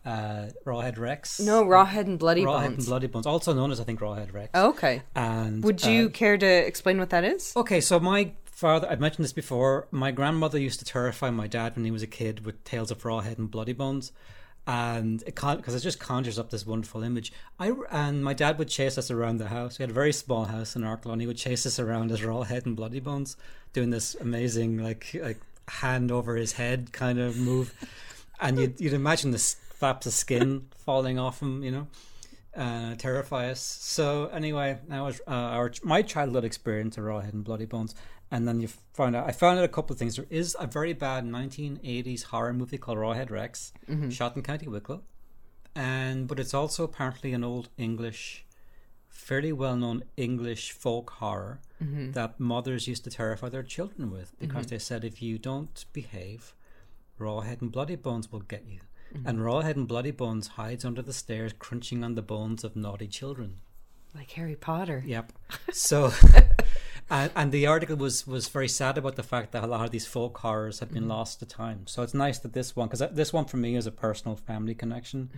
uh, 0.04 0.46
Rawhead 0.64 0.98
Rex. 0.98 1.38
No, 1.40 1.64
Rawhead 1.64 2.06
and 2.06 2.18
Bloody 2.18 2.42
Rawhead 2.42 2.68
Bones. 2.68 2.78
and 2.78 2.87
Bloody 2.87 3.06
Bones, 3.06 3.26
also 3.26 3.52
known 3.52 3.70
as 3.70 3.80
I 3.80 3.85
think 3.85 4.00
Rawhead 4.00 4.32
Rex. 4.32 4.50
Oh, 4.54 4.70
okay. 4.70 5.02
And 5.14 5.62
Would 5.62 5.85
you 5.85 6.06
uh, 6.06 6.11
care 6.11 6.38
to 6.38 6.46
explain 6.46 6.98
what 6.98 7.11
that 7.11 7.24
is? 7.24 7.52
Okay, 7.56 7.80
so 7.80 8.00
my 8.00 8.32
father, 8.46 8.88
I've 8.90 9.00
mentioned 9.00 9.24
this 9.24 9.32
before. 9.32 9.88
My 9.90 10.11
grandmother 10.12 10.58
used 10.58 10.78
to 10.78 10.85
terrify 10.85 11.30
my 11.30 11.46
dad 11.46 11.76
when 11.76 11.85
he 11.85 11.90
was 11.90 12.02
a 12.02 12.06
kid 12.06 12.46
with 12.46 12.62
tales 12.64 12.90
of 12.90 13.02
Rawhead 13.02 13.38
and 13.38 13.50
Bloody 13.50 13.72
Bones, 13.74 14.12
and 14.66 15.22
it 15.22 15.35
because 15.35 15.74
it 15.74 15.80
just 15.80 15.98
conjures 16.00 16.38
up 16.38 16.50
this 16.50 16.64
wonderful 16.66 17.02
image. 17.02 17.32
I 17.58 17.72
and 17.90 18.24
my 18.24 18.32
dad 18.32 18.58
would 18.58 18.68
chase 18.68 18.96
us 18.96 19.11
around 19.11 19.38
the 19.38 19.48
house. 19.48 19.78
We 19.78 19.82
had 19.82 19.90
a 19.90 19.94
very 19.94 20.12
small 20.12 20.44
house 20.46 20.74
in 20.76 20.82
Arklow, 20.82 21.12
and 21.12 21.20
he 21.20 21.26
would 21.26 21.37
chase 21.37 21.66
us 21.66 21.78
around 21.78 22.12
as 22.12 22.20
Rawhead 22.20 22.64
and 22.64 22.76
Bloody 22.76 23.00
Bones, 23.00 23.37
doing 23.72 23.90
this 23.90 24.14
amazing 24.14 24.78
like 24.78 25.14
like 25.20 25.40
hand 25.68 26.11
over 26.11 26.37
his 26.37 26.53
head 26.53 26.92
kind 26.92 27.18
of 27.18 27.37
move, 27.37 27.75
and 28.40 28.59
you'd 28.59 28.81
you'd 28.81 28.92
imagine 28.92 29.31
the 29.31 29.38
flaps 29.38 30.07
of 30.07 30.12
skin 30.12 30.66
falling 30.77 31.18
off 31.18 31.40
him, 31.40 31.62
you 31.62 31.70
know 31.70 31.87
uh, 32.57 32.94
terrify 32.96 33.51
us. 33.51 33.61
So 33.61 34.27
anyway, 34.27 34.79
that 34.88 35.01
was 35.01 35.20
uh, 35.27 35.31
our 35.31 35.72
my 35.83 36.03
childhood 36.03 36.44
experience 36.44 36.98
of 36.98 37.05
Rawhead 37.05 37.33
and 37.33 37.44
Bloody 37.44 37.64
Bones, 37.64 37.94
and 38.31 38.46
then 38.46 38.61
you 38.61 38.68
found 38.92 39.16
out. 39.16 39.27
I 39.27 39.33
found 39.33 39.59
out 39.59 39.64
a 39.64 39.68
couple 39.68 39.94
of 39.94 39.98
things. 39.98 40.16
There 40.16 40.27
is 40.31 40.57
a 40.59 40.66
very 40.66 40.92
bad 40.92 41.25
1980s 41.25 42.25
horror 42.25 42.53
movie 42.53 42.79
called 42.79 42.98
Rawhead 42.98 43.31
Rex, 43.31 43.72
shot 44.11 44.37
in 44.37 44.42
County 44.42 44.68
Wicklow, 44.68 45.03
and 45.75 46.29
but 46.29 46.38
it's 46.38 46.55
also 46.55 46.85
apparently 46.85 47.33
an 47.33 47.44
old 47.44 47.70
English, 47.79 48.44
fairly 49.09 49.53
well-known 49.53 50.05
English 50.16 50.72
folk 50.72 51.11
horror 51.11 51.61
Mm-hmm. 51.82 52.12
that 52.12 52.38
mothers 52.38 52.86
used 52.86 53.04
to 53.04 53.10
terrify 53.10 53.48
their 53.48 53.62
children 53.62 54.10
with 54.10 54.38
because 54.38 54.66
mm-hmm. 54.66 54.74
they 54.74 54.78
said 54.78 55.04
if 55.04 55.20
you 55.20 55.38
don't 55.38 55.84
behave, 55.92 56.54
Rawhead 57.18 57.60
and 57.60 57.72
Bloody 57.72 57.96
Bones 57.96 58.30
will 58.30 58.40
get 58.40 58.64
you. 58.66 58.80
Mm-hmm. 59.14 59.28
And 59.28 59.38
Rawhead 59.40 59.76
and 59.76 59.88
Bloody 59.88 60.10
Bones 60.10 60.48
hides 60.48 60.84
under 60.84 61.02
the 61.02 61.12
stairs, 61.12 61.52
crunching 61.58 62.02
on 62.04 62.14
the 62.14 62.22
bones 62.22 62.64
of 62.64 62.76
naughty 62.76 63.06
children. 63.06 63.58
Like 64.14 64.30
Harry 64.32 64.56
Potter. 64.56 65.02
Yep. 65.06 65.32
So, 65.72 66.12
and, 67.10 67.30
and 67.34 67.52
the 67.52 67.66
article 67.66 67.96
was 67.96 68.26
was 68.26 68.48
very 68.48 68.68
sad 68.68 68.98
about 68.98 69.16
the 69.16 69.22
fact 69.22 69.52
that 69.52 69.64
a 69.64 69.66
lot 69.66 69.84
of 69.84 69.90
these 69.90 70.06
folk 70.06 70.38
horrors 70.38 70.80
had 70.80 70.92
been 70.92 71.08
lost 71.08 71.40
to 71.40 71.46
time. 71.46 71.86
So 71.86 72.02
it's 72.02 72.14
nice 72.14 72.38
that 72.40 72.52
this 72.52 72.76
one, 72.76 72.88
because 72.88 73.02
this 73.12 73.32
one 73.32 73.46
for 73.46 73.56
me 73.56 73.74
is 73.76 73.86
a 73.86 73.92
personal 73.92 74.36
family 74.36 74.74
connection. 74.74 75.30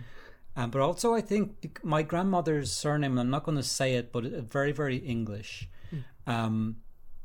Um, 0.57 0.71
but 0.71 0.81
also, 0.81 1.13
I 1.13 1.21
think 1.21 1.83
my 1.83 2.01
grandmother's 2.01 2.71
surname, 2.71 3.17
I'm 3.17 3.29
not 3.29 3.43
going 3.43 3.57
to 3.57 3.63
say 3.63 3.95
it, 3.95 4.11
but 4.13 4.23
very, 4.23 4.71
very 4.71 4.97
English. 4.97 5.67
Um, 6.27 6.77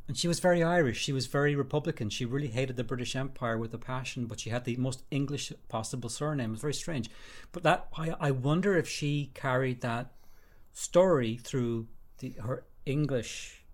and 0.09 0.17
she 0.19 0.27
was 0.27 0.41
very 0.41 0.63
Irish. 0.63 0.99
She 0.99 1.13
was 1.13 1.27
very 1.27 1.55
Republican. 1.55 2.11
She 2.11 2.25
really 2.25 2.49
hated 2.49 2.77
the 2.77 2.83
British 2.83 3.15
Empire 3.15 3.57
with 3.57 3.73
a 3.73 3.79
passion, 3.79 4.27
but 4.27 4.41
she 4.41 4.51
had 4.51 4.65
the 4.65 4.77
most 4.77 5.05
English 5.11 5.53
possible 5.69 6.09
surname. 6.09 6.51
It 6.51 6.53
was 6.53 6.61
very 6.61 6.75
strange. 6.75 7.09
But 7.53 7.63
that 7.63 7.87
I, 7.97 8.15
I 8.19 8.31
wonder 8.33 8.77
if 8.77 8.89
she 8.89 9.31
carried 9.35 9.83
that 9.83 10.11
story 10.73 11.37
through 11.37 11.87
the 12.19 12.35
her 12.43 12.65
English 12.87 13.65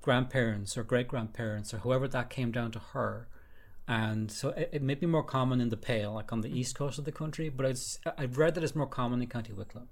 grandparents 0.00 0.78
or 0.78 0.84
great 0.84 1.08
grandparents 1.08 1.74
or 1.74 1.78
whoever 1.78 2.08
that 2.08 2.30
came 2.30 2.50
down 2.50 2.70
to 2.72 2.78
her. 2.78 3.28
And 3.86 4.30
so 4.32 4.50
it, 4.50 4.70
it 4.72 4.82
may 4.82 4.94
be 4.94 5.06
more 5.06 5.22
common 5.22 5.60
in 5.60 5.68
the 5.68 5.76
Pale, 5.76 6.14
like 6.14 6.32
on 6.32 6.40
the 6.40 6.48
east 6.58 6.74
coast 6.74 6.98
of 6.98 7.04
the 7.04 7.12
country, 7.12 7.50
but 7.50 7.66
I've 8.16 8.38
read 8.38 8.54
that 8.54 8.64
it's 8.64 8.74
more 8.74 8.86
common 8.86 9.20
in 9.20 9.28
County 9.28 9.52
Wicklow. 9.52 9.86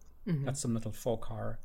That's 0.45 0.61
some 0.61 0.75
little 0.75 0.93
folk 0.93 1.27
horror. 1.27 1.59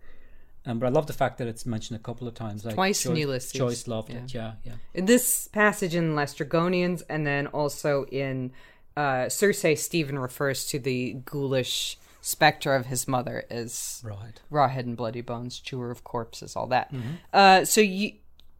Um, 0.65 0.77
but 0.79 0.85
I 0.85 0.89
love 0.89 1.07
the 1.07 1.13
fact 1.13 1.39
that 1.39 1.47
it's 1.47 1.65
mentioned 1.65 1.99
a 1.99 2.03
couple 2.03 2.27
of 2.27 2.35
times. 2.35 2.63
Like 2.63 2.75
Twice 2.75 3.03
in 3.05 3.13
Joyce, 3.13 3.19
Ulysses. 3.21 3.51
Joyce 3.53 3.87
loved 3.87 4.09
Yeah. 4.11 4.17
it. 4.23 4.33
Yeah, 4.33 4.51
yeah. 4.63 4.73
In 4.93 5.05
this 5.05 5.47
passage 5.47 5.95
in 5.95 6.13
Lestrygonians, 6.15 7.01
and 7.09 7.25
then 7.25 7.47
also 7.47 8.05
in 8.11 8.51
uh, 8.95 9.27
Circe, 9.29 9.81
Stephen 9.81 10.19
refers 10.19 10.67
to 10.67 10.77
the 10.79 11.13
ghoulish 11.25 11.97
specter 12.21 12.75
of 12.75 12.85
his 12.85 13.07
mother 13.07 13.45
as 13.49 14.01
Right. 14.05 14.39
Rawhead 14.51 14.81
and 14.81 14.95
Bloody 14.95 15.21
Bones, 15.21 15.59
chewer 15.59 15.89
of 15.89 16.03
corpses, 16.03 16.55
all 16.55 16.67
that. 16.67 16.93
Uh, 17.33 17.65
so 17.65 17.81
you 17.81 18.13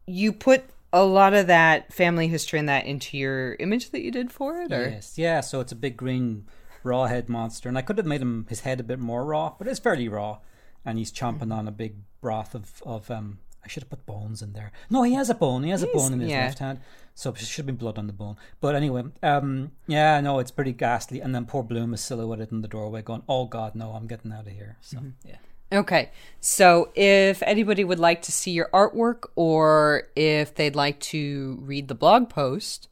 you 0.06 0.32
put 0.32 0.64
a 0.92 1.04
lot 1.04 1.32
of 1.32 1.46
that 1.46 1.92
family 1.92 2.26
history 2.26 2.58
and 2.58 2.68
that 2.68 2.84
into 2.86 3.16
your 3.16 3.54
image 3.60 3.90
that 3.90 4.00
you 4.02 4.10
did 4.10 4.32
for 4.32 4.60
it, 4.62 4.72
or 4.72 4.88
Yes. 4.88 5.16
Yeah. 5.16 5.40
So 5.40 5.60
it's 5.60 5.70
a 5.70 5.76
big 5.76 5.96
green 5.96 6.46
raw 6.82 7.06
head 7.06 7.28
monster, 7.28 7.68
and 7.68 7.78
I 7.78 7.82
could 7.82 7.98
have 7.98 8.06
made 8.06 8.20
him 8.20 8.46
his 8.48 8.60
head 8.60 8.80
a 8.80 8.82
bit 8.82 8.98
more 8.98 9.24
raw, 9.24 9.54
but 9.56 9.68
it's 9.68 9.78
fairly 9.78 10.08
raw, 10.08 10.38
and 10.84 10.98
he's 10.98 11.12
chomping 11.12 11.52
on 11.52 11.68
a 11.68 11.72
big 11.72 11.96
broth 12.20 12.54
of 12.54 12.82
of 12.84 13.10
um. 13.10 13.38
I 13.64 13.68
should 13.68 13.84
have 13.84 13.90
put 13.90 14.06
bones 14.06 14.42
in 14.42 14.54
there. 14.54 14.72
No, 14.90 15.04
he 15.04 15.12
has 15.14 15.30
a 15.30 15.36
bone. 15.36 15.62
He 15.62 15.70
has 15.70 15.84
a 15.84 15.86
bone 15.86 16.12
in 16.12 16.18
his 16.18 16.30
yeah. 16.30 16.46
left 16.46 16.58
hand, 16.58 16.80
so 17.14 17.30
it 17.30 17.38
should 17.38 17.58
have 17.58 17.66
been 17.66 17.76
blood 17.76 17.96
on 17.96 18.08
the 18.08 18.12
bone. 18.12 18.34
But 18.60 18.74
anyway, 18.74 19.04
um, 19.22 19.70
yeah, 19.86 20.20
no, 20.20 20.40
it's 20.40 20.50
pretty 20.50 20.72
ghastly. 20.72 21.20
And 21.20 21.32
then 21.32 21.46
poor 21.46 21.62
Bloom 21.62 21.94
is 21.94 22.00
silhouetted 22.00 22.50
in 22.50 22.62
the 22.62 22.66
doorway, 22.66 23.02
going, 23.02 23.22
"Oh 23.28 23.44
God, 23.44 23.76
no, 23.76 23.92
I'm 23.92 24.08
getting 24.08 24.32
out 24.32 24.48
of 24.48 24.52
here." 24.52 24.78
So 24.80 24.98
yeah. 25.24 25.36
Okay. 25.72 26.10
So 26.40 26.90
if 26.94 27.42
anybody 27.42 27.82
would 27.82 27.98
like 27.98 28.22
to 28.22 28.32
see 28.32 28.50
your 28.50 28.68
artwork 28.74 29.28
or 29.34 30.08
if 30.14 30.54
they'd 30.54 30.76
like 30.76 31.00
to 31.00 31.58
read 31.62 31.88
the 31.88 31.94
blog 31.94 32.28
post, 32.28 32.88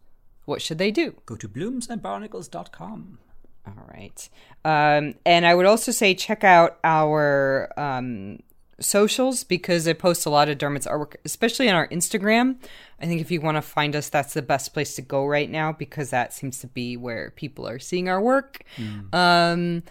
what 0.47 0.63
should 0.63 0.79
they 0.79 0.91
do? 0.91 1.15
Go 1.27 1.37
to 1.37 1.49
bloomsandbarnacles.com. 1.49 3.19
All 3.67 3.85
right. 3.89 4.29
Um, 4.65 5.15
and 5.25 5.47
I 5.47 5.55
would 5.55 5.67
also 5.67 5.93
say 5.93 6.15
check 6.15 6.45
out 6.45 6.79
our 6.83 7.73
um, 7.79 8.41
socials 8.81 9.45
because 9.45 9.87
I 9.87 9.93
post 9.93 10.27
a 10.27 10.31
lot 10.31 10.49
of 10.49 10.59
Dermot's 10.59 10.87
artwork, 10.87 11.17
especially 11.25 11.69
on 11.69 11.75
our 11.75 11.89
Instagram. 11.89 12.57
I 13.01 13.07
think 13.07 13.21
if 13.21 13.31
you 13.31 13.41
want 13.41 13.57
to 13.57 13.63
find 13.63 13.95
us, 13.95 14.09
that's 14.09 14.35
the 14.35 14.43
best 14.43 14.73
place 14.73 14.95
to 14.97 15.03
go 15.03 15.27
right 15.27 15.51
now 15.51 15.73
because 15.73 16.11
that 16.11 16.33
seems 16.33 16.59
to 16.61 16.67
be 16.67 16.97
where 16.97 17.31
people 17.31 17.69
are 17.69 17.79
seeing 17.79 18.09
our 18.09 18.21
work. 18.21 18.63
Um, 19.15 19.83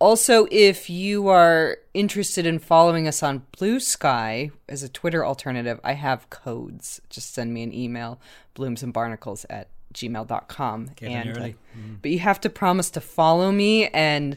also, 0.00 0.46
if 0.50 0.90
you 0.90 1.28
are 1.28 1.78
interested 1.94 2.46
in 2.46 2.58
following 2.58 3.08
us 3.08 3.22
on 3.22 3.46
Blue 3.56 3.80
Sky 3.80 4.50
as 4.68 4.82
a 4.82 4.88
Twitter 4.88 5.24
alternative, 5.24 5.80
I 5.82 5.92
have 5.94 6.30
codes. 6.30 7.00
Just 7.08 7.32
send 7.32 7.54
me 7.54 7.62
an 7.62 7.72
email, 7.72 8.20
bloomsandbarnacles 8.54 9.46
at 9.48 9.68
gmail.com. 9.94 10.90
And, 11.02 11.28
uh, 11.38 11.40
But 12.02 12.10
you 12.10 12.18
have 12.20 12.40
to 12.42 12.50
promise 12.50 12.90
to 12.90 13.00
follow 13.00 13.50
me 13.52 13.88
and 13.88 14.36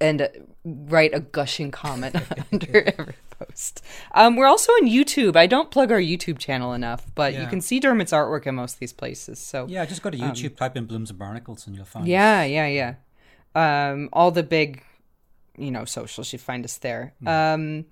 and 0.00 0.22
uh, 0.22 0.28
write 0.64 1.14
a 1.14 1.20
gushing 1.20 1.70
comment 1.70 2.16
under 2.52 2.92
every 2.98 3.14
post. 3.38 3.84
Um, 4.12 4.34
we're 4.34 4.46
also 4.48 4.72
on 4.72 4.88
YouTube. 4.88 5.36
I 5.36 5.46
don't 5.46 5.70
plug 5.70 5.92
our 5.92 6.00
YouTube 6.00 6.38
channel 6.38 6.72
enough, 6.72 7.06
but 7.14 7.34
you 7.34 7.46
can 7.46 7.60
see 7.60 7.78
Dermot's 7.78 8.10
artwork 8.10 8.44
in 8.48 8.56
most 8.56 8.74
of 8.74 8.80
these 8.80 8.92
places. 8.92 9.38
So 9.38 9.66
Yeah, 9.68 9.84
just 9.84 10.02
go 10.02 10.10
to 10.10 10.18
YouTube, 10.18 10.56
type 10.56 10.76
in 10.76 10.86
Blooms 10.86 11.10
and 11.10 11.18
Barnacles, 11.20 11.68
and 11.68 11.76
you'll 11.76 11.84
find. 11.84 12.02
us. 12.04 12.08
yeah, 12.08 12.42
yeah, 12.42 12.66
yeah. 12.66 12.94
Um, 13.54 14.08
all 14.12 14.32
the 14.32 14.42
big, 14.42 14.82
you 15.56 15.70
know, 15.70 15.84
socials, 15.84 16.32
you 16.32 16.38
find 16.40 16.64
us 16.64 16.78
there. 16.78 17.14
Um, 17.24 17.84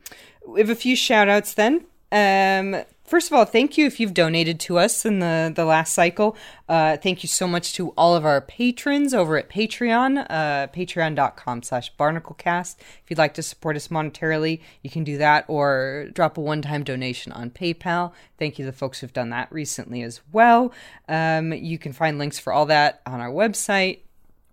we 0.48 0.58
have 0.60 0.70
a 0.70 0.74
few 0.74 0.96
shout 0.96 1.28
outs 1.28 1.54
then. 1.54 1.84
Um, 2.12 2.82
first 3.04 3.30
of 3.30 3.36
all, 3.36 3.44
thank 3.44 3.78
you 3.78 3.86
if 3.86 4.00
you've 4.00 4.14
donated 4.14 4.58
to 4.60 4.78
us 4.78 5.04
in 5.04 5.20
the, 5.20 5.52
the 5.54 5.64
last 5.64 5.92
cycle. 5.92 6.36
Uh, 6.68 6.96
thank 6.96 7.22
you 7.22 7.28
so 7.28 7.46
much 7.46 7.72
to 7.74 7.90
all 7.90 8.14
of 8.14 8.24
our 8.24 8.40
patrons 8.40 9.14
over 9.14 9.36
at 9.36 9.48
Patreon, 9.48 10.26
uh, 10.28 10.66
patreon.com 10.68 11.62
slash 11.62 11.94
barnaclecast. 11.96 12.76
If 12.78 13.04
you'd 13.10 13.18
like 13.18 13.34
to 13.34 13.42
support 13.42 13.76
us 13.76 13.88
monetarily, 13.88 14.60
you 14.82 14.90
can 14.90 15.04
do 15.04 15.18
that 15.18 15.44
or 15.48 16.08
drop 16.12 16.36
a 16.36 16.40
one 16.40 16.62
time 16.62 16.84
donation 16.84 17.32
on 17.32 17.50
PayPal. 17.50 18.12
Thank 18.38 18.58
you 18.58 18.64
to 18.64 18.70
the 18.70 18.76
folks 18.76 19.00
who've 19.00 19.12
done 19.12 19.30
that 19.30 19.50
recently 19.52 20.02
as 20.02 20.20
well. 20.32 20.72
Um, 21.08 21.52
you 21.52 21.78
can 21.78 21.92
find 21.92 22.18
links 22.18 22.38
for 22.38 22.52
all 22.52 22.66
that 22.66 23.02
on 23.06 23.20
our 23.20 23.30
website, 23.30 24.00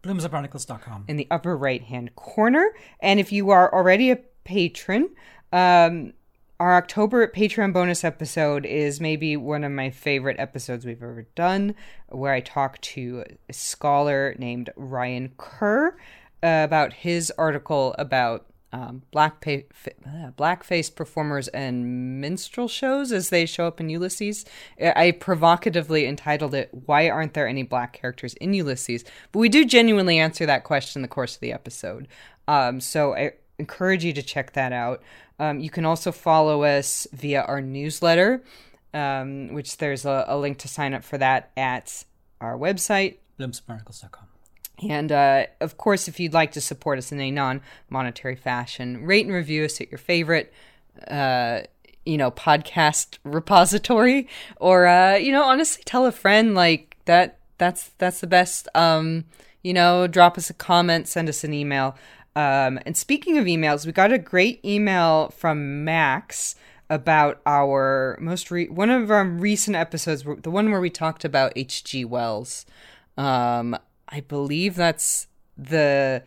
Bloomsandbarnacles.com. 0.04 1.06
in 1.08 1.18
the 1.18 1.28
upper 1.32 1.58
right 1.58 1.82
hand 1.82 2.16
corner. 2.16 2.72
And 3.00 3.20
if 3.20 3.32
you 3.32 3.50
are 3.50 3.74
already 3.74 4.12
a 4.12 4.18
patron, 4.44 5.10
um, 5.52 6.14
our 6.60 6.76
October 6.76 7.28
Patreon 7.28 7.72
bonus 7.72 8.04
episode 8.04 8.66
is 8.66 9.00
maybe 9.00 9.38
one 9.38 9.64
of 9.64 9.72
my 9.72 9.90
favorite 9.90 10.40
episodes 10.40 10.86
we've 10.86 11.04
ever 11.04 11.28
done, 11.36 11.76
where 12.10 12.34
I 12.34 12.40
talk 12.40 12.82
to 12.82 13.24
a 13.48 13.54
scholar 13.54 14.36
named 14.40 14.72
Ryan 14.76 15.34
Kerr 15.38 15.90
uh, 15.90 15.92
about 16.42 16.94
his 16.94 17.32
article 17.38 17.96
about 18.00 18.48
um, 18.74 19.04
black 19.12 19.40
pa- 19.40 19.68
uh, 20.06 20.32
blackface 20.32 20.94
performers 20.94 21.48
and 21.50 22.20
minstrel 22.20 22.68
shows 22.68 23.12
as 23.12 23.30
they 23.30 23.46
show 23.46 23.68
up 23.68 23.80
in 23.80 23.90
Ulysses. 23.90 24.44
I 24.82 25.12
provocatively 25.12 26.06
entitled 26.06 26.54
it 26.56 26.70
"Why 26.72 27.08
aren't 27.10 27.34
there 27.34 27.48
any 27.48 27.64
black 27.64 27.94
characters 27.94 28.34
in 28.36 28.54
Ulysses?" 28.54 29.06
But 29.32 29.40
we 29.40 29.50
do 29.50 29.64
genuinely 29.64 30.18
answer 30.18 30.46
that 30.48 30.64
question 30.64 31.00
in 31.00 31.02
the 31.04 31.08
course 31.08 31.36
of 31.36 31.42
the 31.42 31.54
episode. 31.54 32.08
Um, 32.48 32.82
so 32.82 33.16
I 33.16 33.34
encourage 33.60 34.04
you 34.04 34.14
to 34.14 34.22
check 34.22 34.54
that 34.54 34.72
out. 34.72 35.02
Um, 35.40 35.60
you 35.60 35.70
can 35.70 35.86
also 35.86 36.12
follow 36.12 36.64
us 36.64 37.08
via 37.14 37.42
our 37.42 37.62
newsletter, 37.62 38.44
um, 38.94 39.54
which 39.54 39.78
there's 39.78 40.06
a, 40.06 40.26
a 40.28 40.38
link 40.38 40.58
to 40.60 40.68
sign 40.68 40.94
up 40.94 41.04
for 41.04 41.18
that 41.18 41.52
at 41.56 42.04
our 42.42 42.58
website, 42.58 43.18
Bloomsandbarnacles.com. 43.40 44.28
and 44.90 45.12
uh, 45.12 45.46
of 45.60 45.78
course, 45.78 46.08
if 46.08 46.20
you'd 46.20 46.34
like 46.34 46.52
to 46.54 46.62
support 46.62 46.98
us 46.98 47.12
in 47.12 47.20
a 47.20 47.32
non 47.32 47.62
monetary 47.90 48.36
fashion, 48.36 49.06
rate 49.06 49.26
and 49.26 49.36
review 49.36 49.66
us 49.66 49.80
at 49.82 49.92
your 49.92 49.98
favorite, 50.00 50.54
uh, 51.08 51.62
you 52.06 52.18
know, 52.18 52.32
podcast 52.32 53.18
repository, 53.24 54.28
or 54.58 54.88
uh, 54.88 55.16
you 55.16 55.32
know, 55.32 55.44
honestly, 55.44 55.84
tell 55.86 56.06
a 56.06 56.12
friend 56.12 56.56
like 56.56 56.98
that. 57.06 57.40
That's 57.60 57.90
that's 57.98 58.22
the 58.22 58.28
best. 58.28 58.68
Um, 58.76 59.26
you 59.64 59.74
know, 59.74 60.08
drop 60.08 60.38
us 60.38 60.50
a 60.50 60.54
comment, 60.54 61.08
send 61.08 61.28
us 61.28 61.44
an 61.44 61.54
email. 61.54 61.96
Um, 62.38 62.80
and 62.86 62.96
speaking 62.96 63.40
of 63.40 63.46
emails, 63.46 63.84
we 63.84 63.92
got 63.92 64.14
a 64.14 64.20
great 64.20 64.64
email 64.64 65.30
from 65.30 65.84
Max 65.84 66.54
about 66.88 67.42
our 67.48 68.16
most 68.22 68.52
re- 68.52 68.70
one 68.70 68.92
of 68.92 69.10
our 69.10 69.26
recent 69.26 69.76
episodes, 69.76 70.24
the 70.24 70.52
one 70.52 70.70
where 70.70 70.80
we 70.80 70.92
talked 70.92 71.26
about 71.26 71.52
H.G. 71.56 72.06
Wells. 72.06 72.68
Um, 73.18 73.76
I 74.08 74.20
believe 74.20 74.76
that's 74.76 75.26
the 75.58 76.22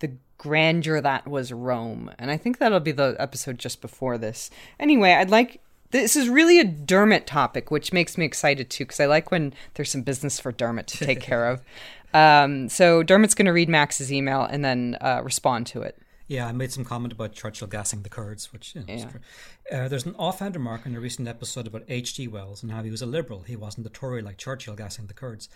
the 0.00 0.10
grandeur 0.36 1.00
that 1.00 1.28
was 1.28 1.52
Rome, 1.52 2.10
and 2.18 2.32
I 2.32 2.36
think 2.36 2.58
that'll 2.58 2.80
be 2.80 2.90
the 2.90 3.14
episode 3.20 3.58
just 3.58 3.80
before 3.80 4.18
this. 4.18 4.50
Anyway, 4.80 5.12
I'd 5.12 5.30
like 5.30 5.60
this 5.92 6.16
is 6.16 6.28
really 6.28 6.58
a 6.58 6.64
Dermot 6.64 7.24
topic, 7.24 7.70
which 7.70 7.92
makes 7.92 8.18
me 8.18 8.24
excited 8.24 8.68
too, 8.68 8.84
because 8.84 8.98
I 8.98 9.06
like 9.06 9.30
when 9.30 9.54
there's 9.74 9.92
some 9.92 10.02
business 10.02 10.40
for 10.40 10.50
Dermot 10.50 10.88
to 10.88 11.04
take 11.04 11.20
care 11.20 11.46
of. 11.46 11.62
Um, 12.14 12.68
so 12.68 13.02
Dermot's 13.02 13.34
going 13.34 13.46
to 13.46 13.52
read 13.52 13.68
Max's 13.68 14.12
email 14.12 14.42
and 14.42 14.64
then 14.64 14.96
uh, 15.00 15.20
respond 15.24 15.66
to 15.68 15.82
it. 15.82 15.98
Yeah, 16.28 16.46
I 16.46 16.52
made 16.52 16.72
some 16.72 16.84
comment 16.84 17.12
about 17.12 17.32
Churchill 17.32 17.66
gassing 17.68 18.02
the 18.02 18.08
Kurds, 18.08 18.52
which 18.52 18.74
you 18.74 18.80
know, 18.82 18.92
is 18.92 19.02
Yeah. 19.02 19.10
true. 19.10 19.20
Uh, 19.70 19.88
there's 19.88 20.06
an 20.06 20.14
offhand 20.18 20.54
remark 20.56 20.86
in 20.86 20.94
a 20.94 21.00
recent 21.00 21.28
episode 21.28 21.66
about 21.66 21.84
H.G. 21.88 22.28
Wells 22.28 22.62
and 22.62 22.72
how 22.72 22.82
he 22.82 22.90
was 22.90 23.02
a 23.02 23.06
liberal. 23.06 23.42
He 23.42 23.56
wasn't 23.56 23.86
a 23.86 23.90
Tory 23.90 24.22
like 24.22 24.38
Churchill 24.38 24.74
gassing 24.74 25.06
the 25.08 25.14
Kurds. 25.14 25.48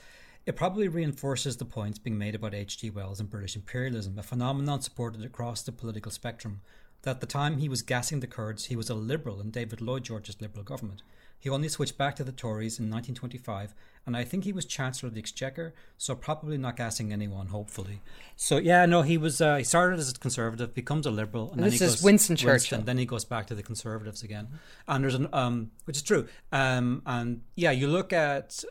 It 0.45 0.55
probably 0.57 0.87
reinforces 0.87 1.57
the 1.57 1.65
points 1.65 1.99
being 1.99 2.19
made 2.19 2.35
about 2.35 2.55
H.G. 2.55 2.91
Wells 2.91 3.21
and 3.21 3.31
British 3.31 3.57
imperialism, 3.57 4.19
a 4.19 4.23
phenomenon 4.23 4.81
supported 4.83 5.25
across 5.25 5.63
the 5.63 5.73
political 5.73 6.13
spectrum. 6.13 6.61
That 7.03 7.13
at 7.17 7.21
the 7.21 7.27
time 7.27 7.59
he 7.59 7.69
was 7.69 7.83
gassing 7.83 8.21
the 8.21 8.27
Kurds, 8.27 8.67
he 8.67 8.77
was 8.77 8.91
a 8.91 8.95
liberal 8.95 9.41
in 9.41 9.51
David 9.51 9.81
Lloyd 9.81 10.05
George's 10.05 10.41
Liberal 10.41 10.65
government. 10.65 11.03
He 11.39 11.51
only 11.51 11.69
switched 11.69 11.97
back 11.99 12.17
to 12.17 12.25
the 12.25 12.33
Tories 12.33 12.79
in 12.79 12.87
1925, 12.91 13.75
and 14.05 14.17
I 14.17 14.25
think 14.25 14.45
he 14.45 14.53
was 14.53 14.65
Chancellor 14.65 15.09
of 15.09 15.15
the 15.15 15.21
Exchequer, 15.21 15.75
so 15.99 16.15
probably 16.15 16.57
not 16.59 16.77
gassing 16.77 17.13
anyone, 17.13 17.49
hopefully. 17.49 18.01
So 18.37 18.57
yeah, 18.59 18.87
no, 18.87 19.03
he 19.03 19.17
was. 19.19 19.41
Uh, 19.41 19.57
he 19.57 19.65
started 19.65 19.99
as 19.99 20.11
a 20.11 20.15
conservative, 20.15 20.75
becomes 20.75 21.07
a 21.07 21.11
liberal, 21.11 21.53
and 21.53 21.61
then 21.63 21.71
This 21.71 21.79
he 21.81 21.85
is 21.85 21.93
goes, 21.97 22.03
Winston 22.03 22.37
Churchill. 22.37 22.81
then 22.81 22.99
he 22.99 23.07
goes 23.07 23.25
back 23.25 23.47
to 23.49 23.55
the 23.55 23.63
conservatives 23.63 24.23
again, 24.23 24.49
and 24.89 25.05
there's 25.05 25.15
an 25.15 25.29
um, 25.33 25.71
which 25.85 25.97
is 25.97 26.03
true. 26.03 26.27
Um, 26.53 27.03
and 27.07 27.43
yeah, 27.55 27.71
you 27.71 27.87
look 27.87 28.13
at 28.13 28.65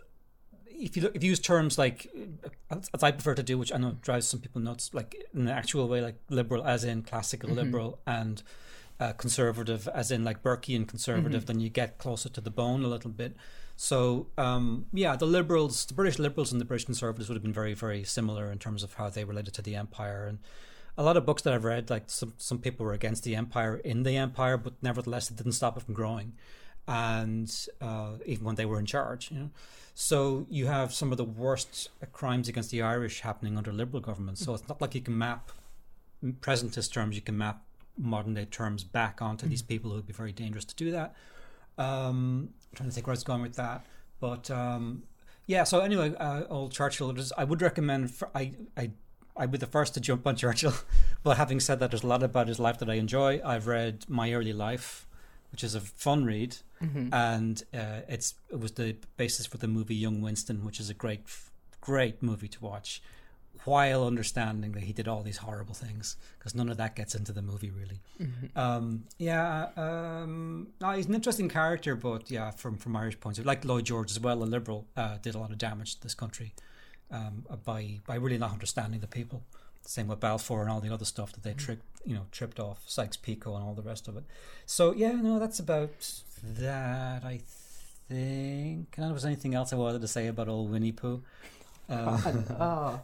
if 0.68 0.98
you 0.98 1.04
look 1.04 1.16
if 1.16 1.24
you 1.24 1.30
use 1.30 1.40
terms 1.40 1.78
like 1.78 2.12
as 2.70 3.04
I 3.04 3.12
prefer 3.12 3.36
to 3.36 3.44
do, 3.44 3.58
which 3.58 3.72
I 3.72 3.78
know 3.78 3.96
drives 4.02 4.28
some 4.28 4.40
people 4.42 4.60
nuts, 4.62 4.94
like 4.94 5.16
in 5.34 5.46
the 5.46 5.52
actual 5.54 5.88
way, 5.88 6.02
like 6.02 6.16
liberal 6.30 6.66
as 6.66 6.84
in 6.84 7.04
classical 7.04 7.50
Mm-hmm. 7.50 7.60
liberal 7.60 8.00
and 8.08 8.42
uh, 9.00 9.14
conservative 9.14 9.88
as 9.94 10.12
in 10.12 10.24
like 10.24 10.42
Burkean 10.44 10.88
conservative, 10.88 11.44
Mm-hmm. 11.44 11.54
then 11.54 11.60
you 11.60 11.70
get 11.70 11.98
closer 11.98 12.30
to 12.30 12.42
the 12.42 12.52
bone 12.52 12.84
a 12.84 12.88
little 12.88 13.12
bit. 13.12 13.36
So 13.76 14.28
um, 14.38 14.86
yeah, 14.94 15.16
the 15.16 15.26
liberals, 15.26 15.86
the 15.86 15.94
British 15.94 16.18
liberals 16.20 16.52
and 16.52 16.62
the 16.62 16.66
British 16.66 16.86
conservatives 16.86 17.28
would 17.30 17.36
have 17.36 17.44
been 17.44 17.54
very 17.54 17.74
very 17.74 18.04
similar 18.04 18.52
in 18.52 18.60
terms 18.60 18.84
of 18.84 18.94
how 18.94 19.10
they 19.10 19.24
related 19.26 19.54
to 19.56 19.62
the 19.62 19.76
empire 19.76 20.26
and. 20.28 20.40
A 20.98 21.04
lot 21.04 21.18
of 21.18 21.26
books 21.26 21.42
that 21.42 21.54
I've 21.54 21.66
read, 21.66 21.90
like 21.90 22.04
some 22.08 22.36
some 22.38 22.58
people 22.60 22.86
were 22.86 22.94
against 22.94 23.26
the 23.26 23.36
empire 23.36 23.76
in 23.76 24.04
the 24.04 24.16
empire, 24.16 24.56
but 24.56 24.76
nevertheless 24.82 25.30
it 25.30 25.36
didn't 25.36 25.52
stop 25.52 25.76
it 25.76 25.84
from 25.84 25.94
growing, 25.94 26.32
and 26.88 27.54
uh, 27.82 28.12
even 28.26 28.46
when 28.46 28.56
they 28.56 28.66
were 28.66 28.80
in 28.80 28.86
charge, 28.86 29.30
you 29.30 29.38
know. 29.40 29.50
So 29.94 30.48
you 30.50 30.68
have 30.68 30.94
some 30.94 31.12
of 31.12 31.18
the 31.18 31.26
worst 31.26 31.90
crimes 32.14 32.48
against 32.48 32.72
the 32.72 32.82
Irish 32.82 33.20
happening 33.22 33.58
under 33.58 33.74
Liberal 33.74 34.02
governments. 34.02 34.46
So 34.46 34.54
it's 34.54 34.70
not 34.70 34.80
like 34.80 34.96
you 34.96 35.02
can 35.02 35.18
map 35.18 35.52
in 36.24 36.36
presentist 36.36 36.94
terms. 36.94 37.18
You 37.18 37.22
can 37.22 37.38
map 37.38 37.62
modern 37.98 38.34
day 38.34 38.46
terms 38.46 38.84
back 38.84 39.22
onto 39.22 39.48
these 39.48 39.62
people 39.62 39.90
who 39.92 39.98
would 39.98 40.08
be 40.08 40.14
very 40.14 40.32
dangerous 40.32 40.66
to 40.66 40.76
do 40.76 40.92
that. 40.92 41.16
Um, 41.78 42.50
I'm 42.72 42.76
trying 42.76 42.90
to 42.90 42.96
think 42.96 43.08
where 43.08 43.12
I 43.12 43.16
was 43.16 43.24
going 43.24 43.42
with 43.42 43.56
that, 43.56 43.86
but 44.20 44.50
um, 44.52 45.04
Yeah. 45.46 45.64
So 45.66 45.80
anyway, 45.82 46.16
uh, 46.16 46.44
old 46.50 46.72
Churchill. 46.72 47.12
Just, 47.14 47.34
I 47.38 47.44
would 47.44 47.62
recommend. 47.62 48.12
For, 48.12 48.30
I 48.34 48.54
I 48.78 48.92
I'd 49.38 49.52
be 49.52 49.58
the 49.58 49.68
first 49.68 49.94
to 49.96 50.00
jump 50.00 50.26
on 50.26 50.36
Churchill. 50.44 50.74
but 51.24 51.38
having 51.38 51.60
said 51.60 51.80
that, 51.80 51.92
there's 51.92 52.04
a 52.04 52.08
lot 52.08 52.24
about 52.24 52.48
his 52.48 52.60
life 52.60 52.78
that 52.80 52.90
I 52.90 52.94
enjoy. 52.96 53.42
I've 53.44 53.68
read 53.68 54.06
My 54.08 54.32
Early 54.34 54.54
Life, 54.54 55.06
which 55.52 55.64
is 55.64 55.76
a 55.76 55.82
fun 55.82 56.26
read, 56.26 56.58
Mm-hmm. 56.84 57.14
and 57.14 57.64
uh, 57.74 58.02
it's 58.10 58.36
it 58.50 58.60
was 58.60 58.74
the 58.74 58.98
basis 59.16 59.46
for 59.46 59.58
the 59.58 59.68
movie 59.68 59.96
Young 59.96 60.20
Winston, 60.22 60.66
which 60.66 60.80
is 60.80 60.90
a 60.90 60.94
great 60.94 61.22
great 61.82 62.22
movie 62.22 62.50
to 62.50 62.60
watch. 62.64 63.02
While 63.66 64.06
understanding 64.06 64.74
that 64.74 64.84
he 64.84 64.94
did 64.94 65.08
all 65.08 65.24
these 65.24 65.38
horrible 65.38 65.74
things, 65.74 66.18
because 66.38 66.54
none 66.54 66.70
of 66.70 66.78
that 66.78 66.96
gets 66.96 67.16
into 67.16 67.32
the 67.32 67.42
movie 67.42 67.72
really. 67.72 68.00
Mm-hmm. 68.22 68.58
Um, 68.58 69.06
yeah, 69.18 69.70
um, 69.76 70.68
no, 70.80 70.92
he's 70.92 71.08
an 71.08 71.16
interesting 71.16 71.50
character, 71.50 71.96
but 71.96 72.30
yeah, 72.30 72.52
from 72.52 72.78
from 72.78 72.96
Irish 72.96 73.20
points 73.20 73.40
of 73.40 73.44
view, 73.44 73.48
like 73.48 73.66
Lloyd 73.66 73.86
George 73.86 74.12
as 74.12 74.20
well, 74.20 74.44
a 74.44 74.46
liberal, 74.46 74.86
uh, 74.96 75.18
did 75.20 75.34
a 75.34 75.40
lot 75.40 75.52
of 75.52 75.58
damage 75.58 75.96
to 75.96 76.02
this 76.04 76.14
country 76.14 76.54
um, 77.10 77.44
by 77.66 78.02
by 78.06 78.16
really 78.16 78.38
not 78.38 78.52
understanding 78.52 79.00
the 79.00 79.08
people. 79.08 79.42
Same 79.82 80.08
with 80.08 80.20
Balfour 80.20 80.62
and 80.62 80.70
all 80.70 80.80
the 80.80 80.94
other 80.94 81.06
stuff 81.06 81.32
that 81.34 81.44
they 81.44 81.54
tricked, 81.54 81.86
you 82.06 82.16
know, 82.16 82.26
tripped 82.32 82.60
off 82.60 82.84
Sykes-Picot 82.88 83.54
and 83.56 83.64
all 83.64 83.74
the 83.74 83.84
rest 83.84 84.08
of 84.08 84.18
it. 84.18 84.24
So 84.66 84.94
yeah, 84.94 85.14
no, 85.14 85.40
that's 85.40 85.60
about 85.60 86.22
that. 86.44 87.24
I 87.24 87.42
think. 88.08 88.96
I 88.98 89.02
don't 89.02 89.10
know 89.10 89.16
if 89.16 89.22
there's 89.22 89.26
anything 89.26 89.56
else 89.56 89.74
I 89.74 89.76
wanted 89.76 90.02
to 90.02 90.08
say 90.08 90.28
about 90.28 90.50
old 90.50 90.72
Winnie 90.72 90.92
Pooh. 90.92 91.24
Um, 91.90 92.46
Oh, 92.60 93.00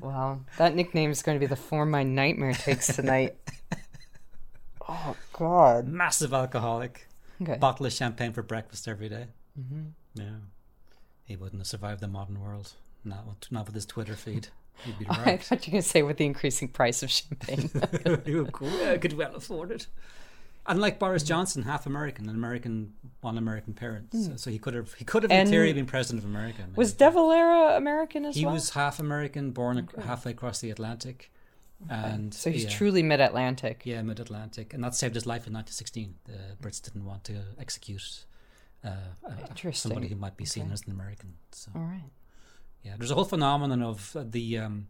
wow. 0.00 0.40
That 0.58 0.74
nickname 0.74 1.10
is 1.10 1.22
going 1.22 1.36
to 1.36 1.40
be 1.40 1.46
the 1.46 1.56
form 1.56 1.90
my 1.90 2.02
nightmare 2.02 2.52
takes 2.52 2.88
tonight. 2.94 3.36
oh, 4.88 5.16
God. 5.32 5.86
massive 5.88 6.32
alcoholic, 6.34 7.06
Okay. 7.42 7.56
bottle 7.56 7.86
of 7.86 7.92
champagne 7.92 8.32
for 8.32 8.42
breakfast 8.42 8.88
every 8.88 9.08
day. 9.08 9.26
Mm-hmm. 9.58 10.20
Yeah, 10.20 10.36
he 11.24 11.36
wouldn't 11.36 11.60
have 11.60 11.66
survived 11.66 12.00
the 12.00 12.08
modern 12.08 12.40
world. 12.40 12.72
Not 13.04 13.26
with, 13.26 13.52
not 13.52 13.66
with 13.66 13.74
his 13.74 13.86
Twitter 13.86 14.14
feed. 14.16 14.48
He'd 14.84 14.98
be 14.98 15.06
I 15.08 15.36
thought 15.36 15.66
you 15.66 15.70
were 15.70 15.72
going 15.74 15.82
to 15.82 15.88
say 15.88 16.02
with 16.02 16.16
the 16.16 16.24
increasing 16.26 16.68
price 16.68 17.02
of 17.04 17.10
champagne. 17.10 17.70
he 18.24 18.34
would 18.34 18.52
go, 18.52 18.66
"Yeah, 18.66 18.92
I 18.92 18.98
could 18.98 19.12
well 19.12 19.34
afford 19.36 19.70
it. 19.70 19.86
And 20.66 20.80
like 20.80 20.98
Boris 20.98 21.22
Johnson, 21.22 21.62
half 21.64 21.84
American, 21.84 22.26
an 22.28 22.34
American, 22.34 22.94
one 23.20 23.36
American 23.36 23.74
parent, 23.74 24.12
so, 24.14 24.36
so 24.36 24.50
he 24.50 24.58
could 24.58 24.72
have 24.74 24.94
he 24.94 25.04
could 25.04 25.22
have 25.22 25.30
in 25.30 25.36
And 25.40 25.48
theory 25.50 25.72
been 25.74 25.84
president 25.86 26.24
of 26.24 26.30
America. 26.30 26.60
maybe. 26.62 26.72
was 26.76 26.94
De 26.94 27.10
Valera 27.10 27.76
American 27.76 28.24
as 28.24 28.34
he 28.36 28.44
well? 28.46 28.54
He 28.54 28.56
was 28.56 28.70
half 28.70 28.98
American, 28.98 29.50
born 29.50 29.78
ac 29.78 30.06
halfway 30.06 30.30
across 30.32 30.60
the 30.60 30.70
Atlantic, 30.70 31.30
and 31.90 32.32
so 32.32 32.50
he's 32.50 32.64
yeah, 32.64 32.70
truly 32.70 33.02
mid 33.02 33.20
Atlantic. 33.20 33.82
yeah 33.84 34.00
mid 34.00 34.18
Atlantic, 34.20 34.72
and 34.72 34.82
that 34.82 34.94
saved 34.94 35.14
his 35.14 35.26
life 35.26 35.46
in 35.46 35.52
1916. 35.52 36.14
The 36.24 36.56
Brits 36.66 36.80
didn't 36.82 37.04
want 37.04 37.24
to 37.24 37.42
execute 37.58 38.24
uh, 38.82 38.88
uh, 39.28 39.70
somebody 39.72 40.08
who 40.08 40.16
might 40.16 40.36
be 40.38 40.46
seen 40.46 40.64
Okay. 40.64 40.72
as 40.72 40.82
an 40.86 40.92
American. 40.92 41.34
So 41.52 41.72
All 41.74 41.82
right. 41.82 42.10
yeah, 42.82 42.94
there's 42.96 43.10
a 43.10 43.14
whole 43.14 43.24
phenomenon 43.26 43.82
of 43.82 44.16
the 44.30 44.58
um, 44.58 44.88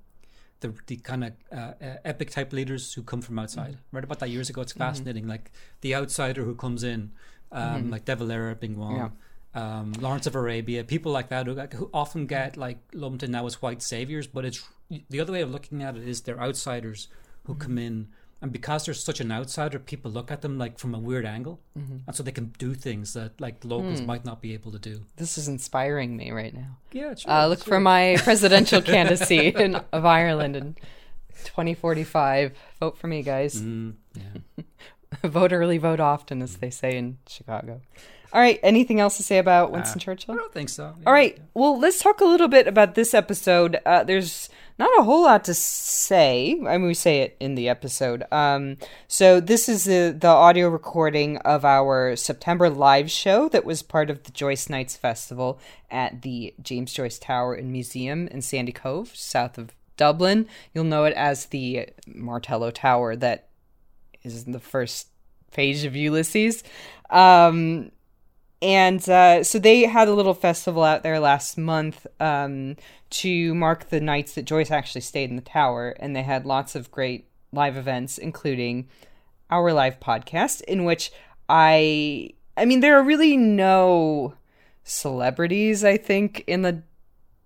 the 0.60 0.74
the 0.86 0.96
kind 0.96 1.24
of 1.24 1.32
uh, 1.52 1.56
uh, 1.56 1.96
epic 2.04 2.30
type 2.30 2.52
leaders 2.52 2.92
who 2.92 3.02
come 3.02 3.22
from 3.22 3.38
outside. 3.38 3.72
Mm-hmm. 3.72 3.96
Read 3.96 4.04
about 4.04 4.18
that 4.20 4.30
years 4.30 4.50
ago. 4.50 4.62
It's 4.62 4.72
fascinating. 4.72 5.26
Like 5.26 5.50
the 5.80 5.94
outsider 5.94 6.44
who 6.44 6.54
comes 6.54 6.82
in, 6.82 7.12
um, 7.52 7.90
like 7.90 8.04
De 8.04 8.16
Valera 8.16 8.54
being 8.54 8.78
one. 8.78 8.94
Mm-hmm. 8.94 9.04
Yeah. 9.04 9.10
Um, 9.56 9.92
Lawrence 10.00 10.26
of 10.26 10.34
Arabia, 10.34 10.82
people 10.82 11.12
like 11.12 11.28
that 11.28 11.46
who, 11.46 11.54
who 11.54 11.88
often 11.94 12.26
get 12.26 12.56
like 12.56 12.78
lumped 12.92 13.22
in 13.22 13.30
now 13.30 13.46
as 13.46 13.62
white 13.62 13.82
saviors, 13.82 14.26
but 14.26 14.44
it's 14.44 14.64
the 15.10 15.20
other 15.20 15.32
way 15.32 15.42
of 15.42 15.50
looking 15.52 15.80
at 15.82 15.96
it 15.96 16.08
is 16.08 16.22
they're 16.22 16.40
outsiders 16.40 17.06
who 17.44 17.52
Mm-hmm. 17.52 17.62
come 17.62 17.78
in, 17.78 18.08
and 18.44 18.52
because 18.52 18.84
they're 18.84 18.92
such 18.94 19.20
an 19.20 19.32
outsider, 19.32 19.78
people 19.78 20.10
look 20.10 20.30
at 20.30 20.42
them 20.42 20.58
like 20.58 20.78
from 20.78 20.94
a 20.94 20.98
weird 20.98 21.24
angle, 21.24 21.58
Mm-hmm. 21.78 21.96
and 22.06 22.14
so 22.14 22.22
they 22.22 22.30
can 22.30 22.52
do 22.58 22.74
things 22.74 23.14
that 23.14 23.40
like 23.40 23.64
locals 23.64 24.00
Hmm. 24.00 24.06
might 24.06 24.24
not 24.24 24.42
be 24.42 24.52
able 24.54 24.70
to 24.72 24.78
do. 24.78 25.00
This 25.16 25.38
is 25.38 25.48
inspiring 25.48 26.14
me 26.16 26.30
right 26.30 26.52
now. 26.54 26.76
Yeah, 26.92 27.12
it's 27.12 27.24
Uh, 27.26 27.46
look 27.48 27.64
for 27.64 27.80
my 27.80 28.16
presidential 28.22 28.82
candidacy 28.82 29.48
in, 29.48 29.76
of 29.92 30.04
Ireland 30.04 30.54
in 30.56 30.76
2045. 31.44 32.52
Vote 32.80 32.98
for 32.98 33.06
me, 33.06 33.22
guys. 33.22 33.60
Mm, 33.60 33.94
yeah. 34.14 34.64
vote 35.24 35.52
early, 35.52 35.78
vote 35.78 36.00
often, 36.00 36.42
as 36.42 36.56
they 36.56 36.70
say 36.70 36.96
in 36.96 37.18
Chicago. 37.26 37.80
All 38.32 38.40
right. 38.40 38.58
Anything 38.62 38.98
else 39.00 39.16
to 39.18 39.22
say 39.22 39.38
about 39.38 39.70
Winston 39.70 40.00
I 40.00 40.04
Churchill? 40.04 40.34
I 40.34 40.38
don't 40.38 40.52
think 40.52 40.68
so. 40.68 40.92
All 41.06 41.12
right. 41.12 41.38
Well, 41.54 41.78
let's 41.78 42.00
talk 42.02 42.20
a 42.20 42.24
little 42.24 42.48
bit 42.48 42.66
about 42.66 42.94
this 42.96 43.14
episode. 43.14 43.78
Uh, 43.86 44.02
there's 44.04 44.48
not 44.78 44.90
a 44.98 45.04
whole 45.04 45.22
lot 45.22 45.44
to 45.44 45.54
say. 45.54 46.60
I 46.66 46.78
mean, 46.78 46.86
we 46.86 46.94
say 46.94 47.20
it 47.20 47.36
in 47.38 47.54
the 47.54 47.68
episode. 47.68 48.24
Um, 48.32 48.76
so 49.06 49.40
this 49.40 49.68
is 49.68 49.84
the, 49.84 50.16
the 50.18 50.28
audio 50.28 50.68
recording 50.68 51.36
of 51.38 51.64
our 51.64 52.16
September 52.16 52.68
live 52.68 53.10
show 53.10 53.48
that 53.50 53.64
was 53.64 53.82
part 53.82 54.10
of 54.10 54.24
the 54.24 54.32
Joyce 54.32 54.68
Nights 54.68 54.96
Festival 54.96 55.60
at 55.90 56.22
the 56.22 56.54
James 56.60 56.92
Joyce 56.92 57.18
Tower 57.18 57.54
and 57.54 57.70
Museum 57.70 58.26
in 58.28 58.42
Sandy 58.42 58.72
Cove, 58.72 59.14
south 59.14 59.58
of 59.58 59.70
Dublin. 59.96 60.48
You'll 60.72 60.84
know 60.84 61.04
it 61.04 61.14
as 61.14 61.46
the 61.46 61.88
Martello 62.06 62.70
Tower 62.70 63.14
that 63.16 63.48
is 64.24 64.44
in 64.44 64.52
the 64.52 64.60
first 64.60 65.08
page 65.52 65.84
of 65.84 65.94
Ulysses. 65.94 66.64
Um, 67.10 67.92
and 68.64 69.06
uh, 69.10 69.44
so 69.44 69.58
they 69.58 69.82
had 69.82 70.08
a 70.08 70.14
little 70.14 70.32
festival 70.32 70.82
out 70.84 71.02
there 71.02 71.20
last 71.20 71.58
month 71.58 72.06
um, 72.18 72.76
to 73.10 73.54
mark 73.54 73.90
the 73.90 74.00
nights 74.00 74.32
that 74.34 74.46
Joyce 74.46 74.70
actually 74.70 75.02
stayed 75.02 75.28
in 75.28 75.36
the 75.36 75.42
tower, 75.42 75.94
and 76.00 76.16
they 76.16 76.22
had 76.22 76.46
lots 76.46 76.74
of 76.74 76.90
great 76.90 77.28
live 77.52 77.76
events, 77.76 78.16
including 78.16 78.88
our 79.50 79.70
live 79.74 80.00
podcast, 80.00 80.62
in 80.62 80.84
which 80.84 81.12
I, 81.46 82.30
I 82.56 82.64
mean, 82.64 82.80
there 82.80 82.98
are 82.98 83.02
really 83.02 83.36
no 83.36 84.32
celebrities, 84.82 85.84
I 85.84 85.98
think, 85.98 86.42
in 86.46 86.62
the 86.62 86.82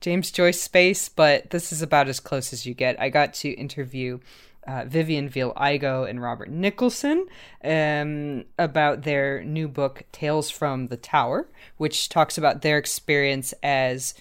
James 0.01 0.31
Joyce 0.31 0.63
space, 0.63 1.09
but 1.09 1.51
this 1.51 1.73
is 1.73 1.83
about 1.83 2.09
as 2.09 2.21
close 2.21 2.53
as 2.53 2.65
you 2.65 2.75
get. 2.75 3.01
I 3.01 3.09
got 3.09 3.35
to 3.35 3.51
interview 3.51 4.21
uh, 4.69 4.85
Vivien 4.87 5.29
Veale 5.29 5.55
Igoe 5.55 6.09
and 6.09 6.21
Robert 6.21 6.51
Nicholson 6.51 7.27
um, 7.65 8.45
about 8.59 9.03
their 9.03 9.43
new 9.43 9.67
book, 9.67 10.05
Tales 10.13 10.51
from 10.51 10.89
the 10.89 10.97
Tower, 10.97 11.49
which 11.79 12.11
talks 12.11 12.37
about 12.37 12.61
their 12.61 12.77
experience 12.77 13.55
as 13.63 14.15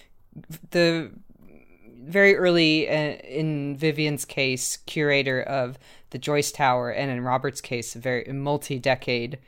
the 0.70 1.10
very 2.00 2.34
early, 2.34 2.88
uh, 2.88 2.92
in 2.92 3.76
Vivien's 3.76 4.24
case, 4.24 4.78
curator 4.86 5.42
of 5.42 5.78
the 6.10 6.18
Joyce 6.18 6.50
Tower, 6.50 6.90
and 6.90 7.10
in 7.10 7.22
Robert's 7.22 7.60
case, 7.60 7.94
a 7.94 7.98
very 7.98 8.24
multi 8.32 8.78
decade 8.78 9.38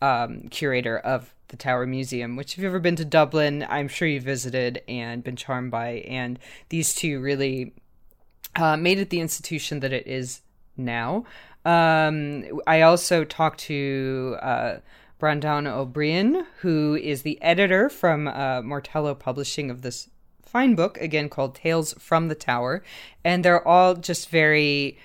um, 0.00 0.48
curator 0.50 0.96
of 0.96 1.34
the 1.48 1.56
Tower 1.56 1.86
Museum, 1.86 2.36
which 2.36 2.52
if 2.52 2.58
you've 2.58 2.66
ever 2.66 2.78
been 2.78 2.96
to 2.96 3.04
Dublin, 3.04 3.66
I'm 3.68 3.88
sure 3.88 4.06
you 4.06 4.20
visited 4.20 4.82
and 4.86 5.24
been 5.24 5.36
charmed 5.36 5.72
by. 5.72 6.04
And 6.08 6.38
these 6.68 6.94
two 6.94 7.20
really 7.20 7.72
uh, 8.54 8.76
made 8.76 8.98
it 8.98 9.10
the 9.10 9.20
institution 9.20 9.80
that 9.80 9.92
it 9.92 10.06
is 10.06 10.40
now. 10.76 11.24
Um, 11.64 12.44
I 12.66 12.82
also 12.82 13.24
talked 13.24 13.60
to 13.60 14.36
uh, 14.42 14.76
Breandan 15.20 15.66
O'Broin, 15.66 16.46
who 16.60 16.96
is 16.96 17.22
the 17.22 17.40
editor 17.40 17.88
from 17.88 18.28
uh, 18.28 18.62
Publishing 19.14 19.70
of 19.70 19.82
this 19.82 20.10
fine 20.42 20.74
book, 20.74 20.98
again 21.00 21.28
called 21.28 21.54
Tales 21.54 21.94
from 21.98 22.28
the 22.28 22.34
Tower. 22.34 22.82
And 23.24 23.44
they're 23.44 23.66
all 23.66 23.94
just 23.94 24.28
very, 24.28 24.98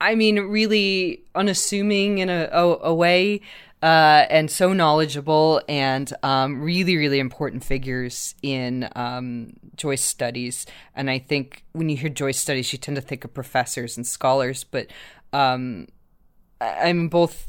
I 0.00 0.14
mean, 0.14 0.38
really 0.40 1.24
unassuming 1.34 2.18
in 2.18 2.30
a, 2.30 2.48
a, 2.50 2.88
a 2.88 2.94
way. 2.94 3.40
Uh, 3.82 4.24
and 4.30 4.50
so 4.50 4.72
knowledgeable 4.72 5.60
and 5.68 6.10
um, 6.22 6.62
really, 6.62 6.96
really 6.96 7.18
important 7.18 7.62
figures 7.62 8.34
in 8.42 8.88
um, 8.96 9.52
Joyce 9.76 10.02
studies. 10.02 10.64
And 10.94 11.10
I 11.10 11.18
think 11.18 11.64
when 11.72 11.90
you 11.90 11.96
hear 11.98 12.08
Joyce 12.08 12.38
studies, 12.38 12.72
you 12.72 12.78
tend 12.78 12.96
to 12.96 13.02
think 13.02 13.26
of 13.26 13.34
professors 13.34 13.98
and 13.98 14.06
scholars, 14.06 14.64
but 14.64 14.86
um, 15.34 15.88
I- 16.62 16.88
I'm 16.88 17.08
both. 17.08 17.48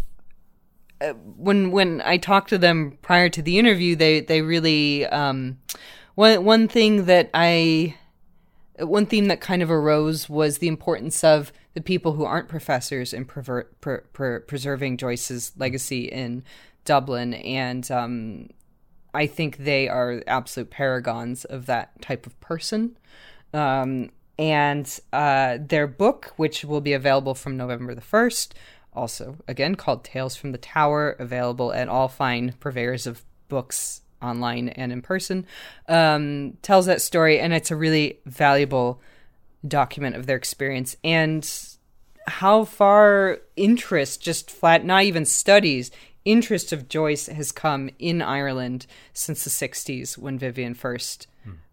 Uh, 1.00 1.14
when 1.38 1.72
when 1.72 2.02
I 2.04 2.18
talked 2.18 2.50
to 2.50 2.58
them 2.58 2.98
prior 3.02 3.30
to 3.30 3.42
the 3.42 3.58
interview, 3.58 3.96
they 3.96 4.20
they 4.20 4.42
really 4.42 5.06
um, 5.06 5.60
one 6.16 6.44
one 6.44 6.68
thing 6.68 7.06
that 7.06 7.30
I 7.34 7.96
one 8.80 9.06
theme 9.06 9.28
that 9.28 9.40
kind 9.40 9.62
of 9.62 9.72
arose 9.72 10.30
was 10.30 10.58
the 10.58 10.68
importance 10.68 11.24
of 11.24 11.54
the 11.76 11.82
people 11.82 12.14
who 12.14 12.26
aren't 12.26 12.48
professors 12.48 13.14
in 13.14 13.26
prever- 13.26 13.70
per, 13.82 14.00
per, 14.14 14.40
preserving 14.40 14.98
Joyce's 14.98 15.52
legacy 15.58 16.06
in 16.06 16.44
Dublin, 16.86 17.34
and 17.34 17.90
um, 17.92 18.50
I 19.14 19.28
think 19.28 19.58
they 19.58 19.88
are 19.88 20.24
absolute 20.26 20.72
paragons 20.72 21.46
of 21.46 21.68
that 21.68 22.02
type 22.02 22.26
of 22.26 22.40
person. 22.40 22.98
Um, 23.54 24.10
and 24.40 25.00
uh, 25.14 25.58
their 25.62 25.88
book, 25.88 26.34
which 26.38 26.64
will 26.66 26.82
be 26.82 26.94
available 26.94 27.36
from 27.36 27.58
November 27.58 27.94
the 27.94 28.02
first, 28.02 28.56
also 28.94 29.38
again 29.48 29.76
called 29.76 30.04
Tales 30.04 30.36
from 30.36 30.54
the 30.54 30.58
Tower, 30.58 31.12
available 31.12 31.74
at 31.74 31.90
all 31.90 32.08
fine 32.08 32.54
purveyors 32.60 33.06
of 33.06 33.22
books 33.50 34.02
online 34.22 34.70
and 34.70 34.92
in 34.92 35.02
person, 35.02 35.46
um, 35.88 36.58
tells 36.62 36.86
that 36.86 37.02
story, 37.02 37.40
and 37.40 37.54
it's 37.54 37.72
a 37.72 37.76
really 37.76 38.20
valuable 38.26 39.02
document 39.68 40.16
of 40.16 40.26
their 40.26 40.38
experience 40.38 40.96
and 41.04 41.50
how 42.28 42.66
far 42.66 43.40
interest, 43.56 44.22
just 44.22 44.50
flat, 44.50 44.84
not 44.84 45.04
even 45.04 45.26
studies, 45.26 45.92
interest 46.24 46.74
of 46.74 46.90
Joyce 46.90 47.28
has 47.28 47.52
come 47.52 47.90
in 48.00 48.22
Ireland 48.22 48.88
since 49.14 49.44
the 49.44 49.50
60s 49.50 50.18
when 50.18 50.40
Vivien 50.40 50.74
first 50.74 51.28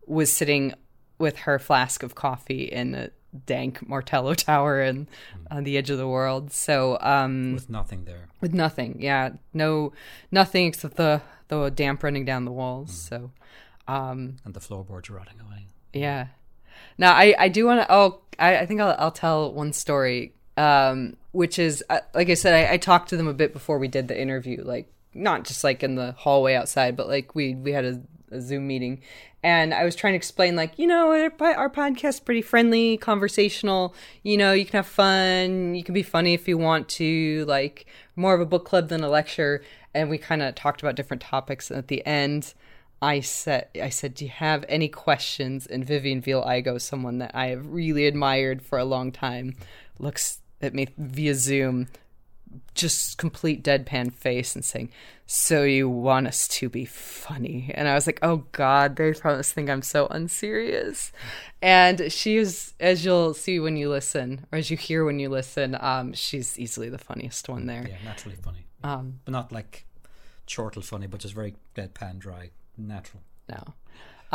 was 0.07 0.31
sitting 0.33 0.75
with 1.19 1.39
her 1.41 1.59
flask 1.59 2.03
of 2.03 2.15
coffee 2.15 2.65
in 2.65 2.95
a 2.95 3.11
dank 3.47 3.89
Martello 3.89 4.35
Tower 4.35 4.81
and 4.83 5.07
on 5.51 5.65
the 5.65 5.79
edge 5.79 5.89
of 5.89 5.97
the 5.97 6.09
world. 6.09 6.53
So 6.53 6.99
um, 7.01 7.55
with 7.55 7.71
nothing 7.71 8.05
there. 8.05 8.29
with 8.41 8.53
nothing, 8.53 8.99
yeah, 9.01 9.31
no, 9.55 9.93
nothing 10.31 10.67
except 10.67 10.97
the 10.97 11.23
the 11.49 11.71
damp 11.71 12.03
running 12.03 12.25
down 12.25 12.45
the 12.45 12.53
walls. 12.53 12.93
So 12.93 13.31
um, 13.89 14.37
And 14.45 14.53
the 14.55 14.61
floorboards 14.61 15.09
rotting 15.09 15.41
away. 15.41 15.67
yeah. 15.93 16.27
Now 17.03 17.15
I 17.15 17.35
I 17.37 17.49
do 17.49 17.67
want 17.67 17.81
to. 17.81 17.93
Oh, 17.93 18.21
I, 18.39 18.59
I 18.59 18.67
think 18.67 18.81
I'll 18.81 18.95
I'll 18.97 19.11
tell 19.11 19.53
one 19.53 19.73
story. 19.73 20.35
Um, 20.57 21.17
which 21.33 21.59
is 21.59 21.83
uh, 21.91 21.99
like 22.15 22.31
I 22.31 22.35
said, 22.35 22.55
I, 22.55 22.75
I 22.75 22.77
talked 22.77 23.09
to 23.09 23.17
them 23.17 23.27
a 23.27 23.35
bit 23.35 23.53
before 23.53 23.79
we 23.79 23.89
did 23.89 24.07
the 24.07 24.19
interview, 24.19 24.63
like 24.63 24.87
not 25.13 25.45
just 25.45 25.65
like 25.65 25.83
in 25.83 25.97
the 25.97 26.13
hallway 26.13 26.55
outside, 26.55 26.97
but 26.97 27.09
like 27.09 27.35
we 27.35 27.57
we 27.57 27.73
had 27.73 27.85
a, 27.85 28.01
a 28.31 28.41
Zoom 28.41 28.69
meeting, 28.69 29.03
and 29.43 29.75
I 29.75 29.85
was 29.85 29.97
trying 29.97 30.13
to 30.13 30.17
explain 30.17 30.55
like 30.55 30.79
you 30.79 30.87
know 30.87 31.11
our, 31.11 31.57
our 31.57 31.69
podcast's 31.69 32.21
pretty 32.21 32.43
friendly, 32.43 32.99
conversational. 32.99 33.97
You 34.23 34.37
know, 34.37 34.53
you 34.53 34.65
can 34.65 34.79
have 34.79 34.87
fun, 34.87 35.75
you 35.75 35.83
can 35.83 35.95
be 35.95 36.05
funny 36.05 36.35
if 36.35 36.47
you 36.47 36.57
want 36.57 36.89
to, 36.91 37.45
like 37.49 37.87
more 38.15 38.33
of 38.33 38.41
a 38.41 38.47
book 38.47 38.65
club 38.65 38.91
than 38.91 39.03
a 39.03 39.09
lecture. 39.09 39.61
And 39.93 40.09
we 40.09 40.19
kind 40.19 40.41
of 40.41 40.55
talked 40.55 40.83
about 40.83 40.95
different 40.95 41.23
topics. 41.23 41.69
And 41.69 41.79
at 41.79 41.89
the 41.89 42.07
end, 42.07 42.55
I 43.03 43.19
said, 43.21 43.67
I 43.75 43.89
said, 43.89 44.15
do 44.15 44.25
you 44.25 44.31
have 44.31 44.65
any 44.69 44.89
questions? 44.89 45.67
And 45.67 45.85
Vivien 45.85 46.23
Veale 46.23 46.45
Igoe, 46.47 46.81
someone 46.81 47.19
that 47.19 47.33
I 47.35 47.49
have 47.49 47.67
really 47.67 48.07
admired 48.07 48.63
for 48.63 48.79
a 48.79 48.85
long 48.85 49.11
time, 49.11 49.57
looks 49.99 50.39
at 50.61 50.73
me 50.73 50.87
via 50.97 51.35
Zoom, 51.35 51.89
just 52.75 53.19
complete 53.19 53.65
deadpan 53.65 54.13
face, 54.13 54.55
and 54.55 54.65
saying, 54.65 54.91
"So 55.27 55.65
you 55.65 55.89
want 55.89 56.29
us 56.29 56.47
to 56.49 56.69
be 56.69 56.85
funny?" 56.85 57.73
And 57.75 57.89
I 57.89 57.95
was 57.95 58.07
like, 58.07 58.21
"Oh 58.23 58.45
God, 58.53 58.95
they 58.95 59.13
probably 59.15 59.43
think 59.43 59.69
I'm 59.69 59.83
so 59.83 60.07
unserious." 60.07 61.11
And 61.61 62.13
she 62.13 62.37
is, 62.37 62.75
as 62.79 63.05
you'll 63.05 63.35
see 63.35 63.59
when 63.59 63.77
you 63.77 63.89
listen, 63.89 64.47
or 64.53 64.59
as 64.59 64.71
you 64.71 64.77
hear 64.77 65.05
when 65.05 65.19
you 65.19 65.29
listen, 65.29 65.77
um, 65.81 66.13
she's 66.13 66.57
easily 66.59 66.89
the 66.89 66.99
funniest 66.99 67.49
one 67.49 67.67
there. 67.67 67.85
Yeah, 67.89 67.97
naturally 68.05 68.37
funny. 68.37 68.67
Um, 68.85 69.21
But 69.25 69.33
not 69.33 69.51
like 69.51 69.87
chortle 70.47 70.83
funny, 70.83 71.07
but 71.09 71.21
just 71.21 71.35
very 71.35 71.55
deadpan 71.75 72.19
dry. 72.19 72.51
Natural. 72.77 73.23
no. 73.49 73.75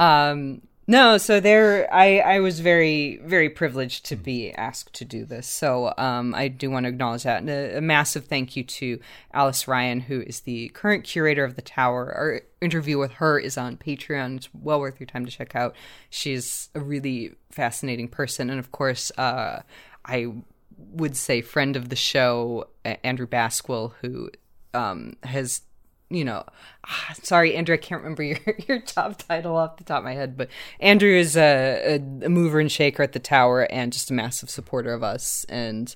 Um 0.02 0.62
no 0.90 1.18
so 1.18 1.42
there 1.42 1.94
i 1.94 2.20
i 2.20 2.40
was 2.40 2.62
very 2.62 3.20
very 3.26 3.50
privileged 3.50 4.06
to 4.06 4.16
be 4.16 4.54
asked 4.54 4.94
to 4.94 5.04
do 5.04 5.26
this. 5.26 5.46
So 5.48 5.94
um 5.98 6.34
i 6.36 6.48
do 6.48 6.70
want 6.72 6.86
to 6.86 6.90
acknowledge 6.90 7.24
that. 7.24 7.42
And 7.42 7.50
a, 7.50 7.78
a 7.78 7.82
massive 7.82 8.26
thank 8.26 8.56
you 8.56 8.64
to 8.64 9.00
alice 9.34 9.68
ryan 9.68 10.00
who 10.02 10.22
is 10.22 10.42
the 10.42 10.70
current 10.70 11.04
curator 11.04 11.44
of 11.44 11.56
the 11.56 11.62
tower. 11.62 12.14
Our 12.14 12.42
interview 12.62 12.98
with 12.98 13.12
her 13.14 13.38
is 13.40 13.58
on 13.58 13.76
patreon. 13.78 14.38
It's 14.38 14.50
well 14.54 14.80
worth 14.80 15.00
your 15.00 15.08
time 15.08 15.26
to 15.26 15.32
check 15.32 15.56
out. 15.56 15.76
She's 16.10 16.70
a 16.74 16.80
really 16.80 17.34
fascinating 17.52 18.08
person. 18.08 18.50
And 18.50 18.60
of 18.60 18.72
course 18.72 19.12
uh 19.18 19.64
i 20.06 20.32
would 20.78 21.18
say 21.18 21.42
friend 21.42 21.76
of 21.76 21.90
the 21.90 21.96
show 21.96 22.70
andrew 23.04 23.28
basquill 23.28 23.94
who 24.02 24.30
um 24.74 25.18
has 25.24 25.62
you 26.10 26.24
know, 26.24 26.44
ah, 26.86 27.14
sorry, 27.22 27.56
Andrew, 27.56 27.76
I 27.76 27.78
can't 27.78 28.02
remember 28.02 28.24
your, 28.24 28.40
your 28.68 28.80
job 28.80 29.18
title 29.18 29.56
off 29.56 29.78
the 29.78 29.84
top 29.84 30.00
of 30.00 30.04
my 30.06 30.14
head, 30.14 30.38
but 30.38 30.50
Andrew 30.80 31.12
is 31.12 31.36
a, 31.36 32.02
a, 32.24 32.30
mover 32.30 32.60
and 32.60 32.72
shaker 32.72 33.04
at 33.04 33.14
the 33.14 33.20
tower 33.20 33.64
and 33.64 33.92
just 33.92 34.12
a 34.12 34.14
massive 34.14 34.50
supporter 34.50 34.94
of 34.94 35.04
us 35.04 35.46
and, 35.50 35.96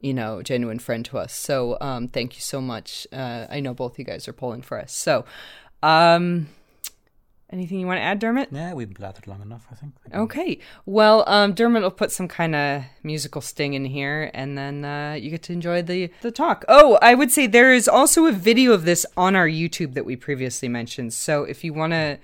you 0.00 0.14
know, 0.14 0.42
genuine 0.42 0.78
friend 0.78 1.04
to 1.06 1.18
us. 1.18 1.34
So, 1.34 1.76
um, 1.80 2.08
thank 2.08 2.36
you 2.36 2.40
so 2.40 2.60
much. 2.60 3.06
Uh, 3.12 3.46
I 3.50 3.60
know 3.60 3.74
both 3.74 3.98
you 3.98 4.04
guys 4.04 4.26
are 4.28 4.32
pulling 4.32 4.62
for 4.62 4.78
us. 4.78 4.94
So, 4.94 5.24
um, 5.82 6.48
anything 7.50 7.80
you 7.80 7.86
want 7.86 7.98
to 7.98 8.02
add, 8.02 8.18
Dermot? 8.18 8.48
Yeah, 8.50 8.74
we've 8.74 8.88
blathered 8.88 9.26
long 9.26 9.42
enough, 9.42 9.66
I 9.70 9.74
think. 9.74 9.94
Okay. 10.14 10.58
Well, 10.86 11.24
um, 11.26 11.52
Dermot 11.52 11.82
will 11.82 11.90
put 11.90 12.10
some 12.10 12.28
kind 12.28 12.54
of 12.54 12.84
musical 13.02 13.40
sting 13.40 13.74
in 13.74 13.84
here, 13.84 14.30
and 14.34 14.56
then 14.56 14.84
uh, 14.84 15.16
you 15.18 15.30
get 15.30 15.42
to 15.44 15.52
enjoy 15.52 15.82
the 15.82 16.10
the 16.22 16.30
talk. 16.30 16.64
Oh, 16.68 16.98
I 17.02 17.14
would 17.14 17.30
say 17.30 17.46
there 17.46 17.72
is 17.72 17.88
also 17.88 18.26
a 18.26 18.32
video 18.32 18.72
of 18.72 18.84
this 18.84 19.04
on 19.16 19.36
our 19.36 19.48
YouTube 19.48 19.94
that 19.94 20.04
we 20.04 20.16
previously 20.16 20.68
mentioned. 20.68 21.12
So 21.12 21.44
if 21.44 21.64
you 21.64 21.72
want 21.72 21.92
to 21.92 22.18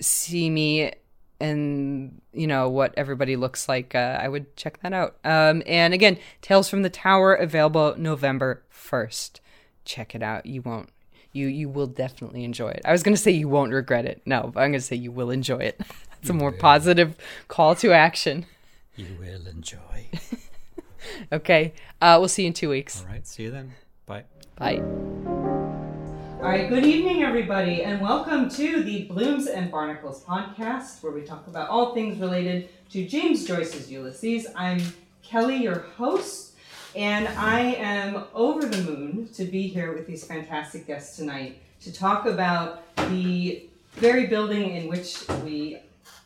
see 0.00 0.50
me 0.50 0.92
and 1.40 2.20
you 2.32 2.46
know 2.46 2.68
what 2.68 2.94
everybody 2.96 3.36
looks 3.36 3.68
like, 3.68 3.94
uh, 3.94 4.18
I 4.20 4.28
would 4.28 4.56
check 4.56 4.80
that 4.80 4.92
out. 4.92 5.16
Um, 5.24 5.62
and 5.66 5.94
again, 5.94 6.18
Tales 6.42 6.68
from 6.68 6.82
the 6.82 6.90
Tower 6.90 7.34
available 7.34 7.94
November 7.96 8.62
first. 8.68 9.40
Check 9.84 10.14
it 10.14 10.22
out. 10.22 10.46
You 10.46 10.62
won't. 10.62 10.88
You 11.34 11.48
you 11.48 11.68
will 11.68 11.88
definitely 11.88 12.44
enjoy 12.44 12.68
it. 12.68 12.82
I 12.84 12.92
was 12.92 13.02
going 13.02 13.14
to 13.14 13.20
say 13.20 13.32
you 13.32 13.48
won't 13.48 13.72
regret 13.72 14.06
it. 14.06 14.22
No, 14.24 14.50
but 14.54 14.60
I'm 14.60 14.70
going 14.70 14.80
to 14.80 14.80
say 14.80 14.96
you 14.96 15.12
will 15.12 15.30
enjoy 15.30 15.58
it. 15.58 15.80
It's 16.24 16.30
a 16.30 16.32
more 16.32 16.52
positive 16.52 17.18
call 17.48 17.74
to 17.74 17.92
action. 17.92 18.46
You 18.96 19.08
will 19.20 19.46
enjoy. 19.46 20.08
Okay. 21.32 21.74
Uh, 22.00 22.16
we'll 22.18 22.28
see 22.28 22.42
you 22.42 22.48
in 22.48 22.54
two 22.54 22.70
weeks. 22.70 23.02
All 23.02 23.12
right, 23.12 23.26
see 23.26 23.44
you 23.44 23.50
then. 23.50 23.72
Bye. 24.06 24.24
Bye. 24.56 24.78
All 24.78 26.50
right, 26.50 26.68
good 26.68 26.84
evening, 26.84 27.22
everybody, 27.22 27.82
and 27.82 28.00
welcome 28.00 28.48
to 28.50 28.82
the 28.82 29.04
Blooms 29.04 29.46
and 29.46 29.70
Barnacles 29.70 30.22
podcast, 30.24 31.02
where 31.02 31.12
we 31.12 31.22
talk 31.22 31.46
about 31.46 31.68
all 31.68 31.94
things 31.94 32.18
related 32.18 32.68
to 32.90 33.06
James 33.06 33.46
Joyce's 33.46 33.90
Ulysses. 33.90 34.46
I'm 34.54 34.80
Kelly, 35.22 35.56
your 35.56 35.80
host, 35.96 36.53
and 36.96 37.26
I 37.28 37.60
am 37.60 38.24
over 38.34 38.66
the 38.66 38.82
moon 38.82 39.28
to 39.34 39.44
be 39.44 39.66
here 39.66 39.92
with 39.92 40.06
these 40.06 40.24
fantastic 40.24 40.86
guests 40.86 41.16
tonight 41.16 41.60
to 41.80 41.92
talk 41.92 42.26
about 42.26 42.82
the 43.10 43.68
very 43.94 44.26
building 44.26 44.76
in 44.76 44.88
which 44.88 45.28
we 45.42 45.78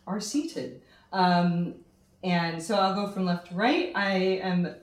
are 0.06 0.20
seated. 0.20 0.82
Um, 1.12 1.74
and 2.22 2.62
so 2.62 2.76
I'll 2.76 2.94
go 2.94 3.10
from 3.10 3.24
left 3.24 3.48
to 3.48 3.54
right. 3.54 3.92
I 3.94 4.10
am 4.42 4.74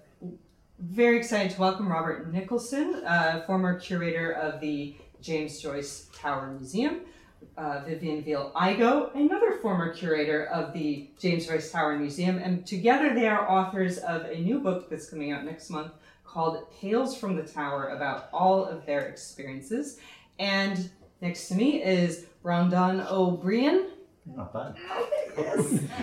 very 0.80 1.18
excited 1.18 1.52
to 1.52 1.62
welcome 1.62 1.88
Robert 1.88 2.34
Nicholson, 2.34 3.04
uh, 3.06 3.44
former 3.46 3.80
curator 3.80 4.32
of 4.32 4.60
the 4.60 4.96
James 5.22 5.60
Joyce 5.62 6.10
Tower 6.16 6.48
Museum. 6.48 7.02
Uh, 7.58 7.82
Vivien 7.88 8.22
Veale 8.22 8.52
Igoe, 8.54 9.16
another 9.16 9.54
former 9.62 9.94
curator 9.94 10.46
of 10.48 10.74
the 10.74 11.08
James 11.18 11.48
Joyce 11.48 11.72
Tower 11.72 11.98
Museum, 11.98 12.38
and 12.38 12.66
together 12.68 13.14
they 13.16 13.30
are 13.30 13.50
authors 13.50 13.98
of 14.00 14.26
a 14.26 14.38
new 14.42 14.60
book 14.60 14.90
that's 14.90 15.10
coming 15.10 15.32
out 15.32 15.46
next 15.46 15.70
month 15.70 15.94
called 16.26 16.66
Tales 16.82 17.18
from 17.18 17.38
the 17.38 17.44
Tower 17.44 17.88
about 17.96 18.28
all 18.34 18.66
of 18.66 18.86
their 18.86 19.08
experiences. 19.08 20.00
And 20.38 20.90
next 21.22 21.48
to 21.48 21.56
me 21.56 21.82
is 21.82 22.26
Breandan 22.44 23.10
O'Broin, 23.10 23.86
Not 24.26 24.52
bad. 24.52 24.76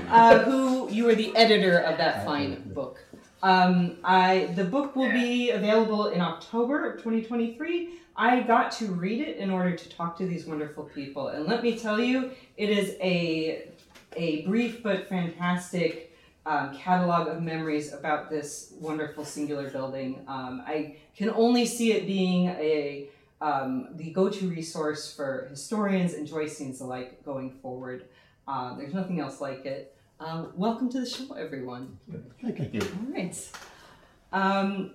uh, 0.09 0.39
who 0.45 0.89
you 0.91 1.07
are 1.11 1.15
the 1.15 1.37
editor 1.37 1.77
of 1.81 1.99
that 1.99 2.25
fine 2.25 2.63
book. 2.73 3.05
Um, 3.43 3.97
I 4.05 4.53
the 4.55 4.65
book 4.65 4.95
will 4.95 5.11
be 5.11 5.51
available 5.51 6.07
in 6.09 6.21
October 6.21 6.89
of 6.89 6.99
2023. 6.99 7.99
I 8.15 8.41
got 8.41 8.71
to 8.73 8.87
read 8.87 9.21
it 9.21 9.39
in 9.39 9.51
order 9.51 9.75
to 9.75 9.89
talk 9.89 10.17
to 10.19 10.27
these 10.27 10.47
wonderful 10.47 10.85
people, 10.85 11.29
and 11.29 11.47
let 11.47 11.63
me 11.63 11.79
tell 11.79 11.99
you, 11.99 12.31
it 12.57 12.71
is 12.71 12.97
a 13.01 13.69
a 14.15 14.43
brief 14.43 14.83
but 14.83 15.09
fantastic 15.09 16.17
um, 16.45 16.77
catalog 16.77 17.29
of 17.29 17.43
memories 17.43 17.93
about 17.93 18.31
this 18.31 18.75
wonderful 18.81 19.25
singular 19.25 19.71
building. 19.71 20.25
Um, 20.29 20.63
I 20.67 20.97
can 21.17 21.31
only 21.31 21.67
see 21.67 21.93
it 21.93 22.07
being 22.07 22.49
a 22.49 23.09
um, 23.41 23.89
the 23.95 24.13
go-to 24.13 24.49
resource 24.49 25.13
for 25.13 25.49
historians 25.51 26.15
and 26.15 26.29
Joyceans 26.29 26.81
alike 26.81 27.25
going 27.25 27.51
forward. 27.51 28.05
Uh, 28.47 28.77
there's 28.77 28.95
nothing 28.95 29.19
else 29.19 29.41
like 29.41 29.67
it. 29.67 29.92
Um, 30.25 30.53
welcome 30.55 30.89
to 30.91 31.01
the 31.01 31.07
show, 31.07 31.35
everyone. 31.35 31.99
Thank 32.41 32.73
you. 32.73 32.81
All 32.81 33.13
right. 33.13 33.51
Um, 34.33 34.93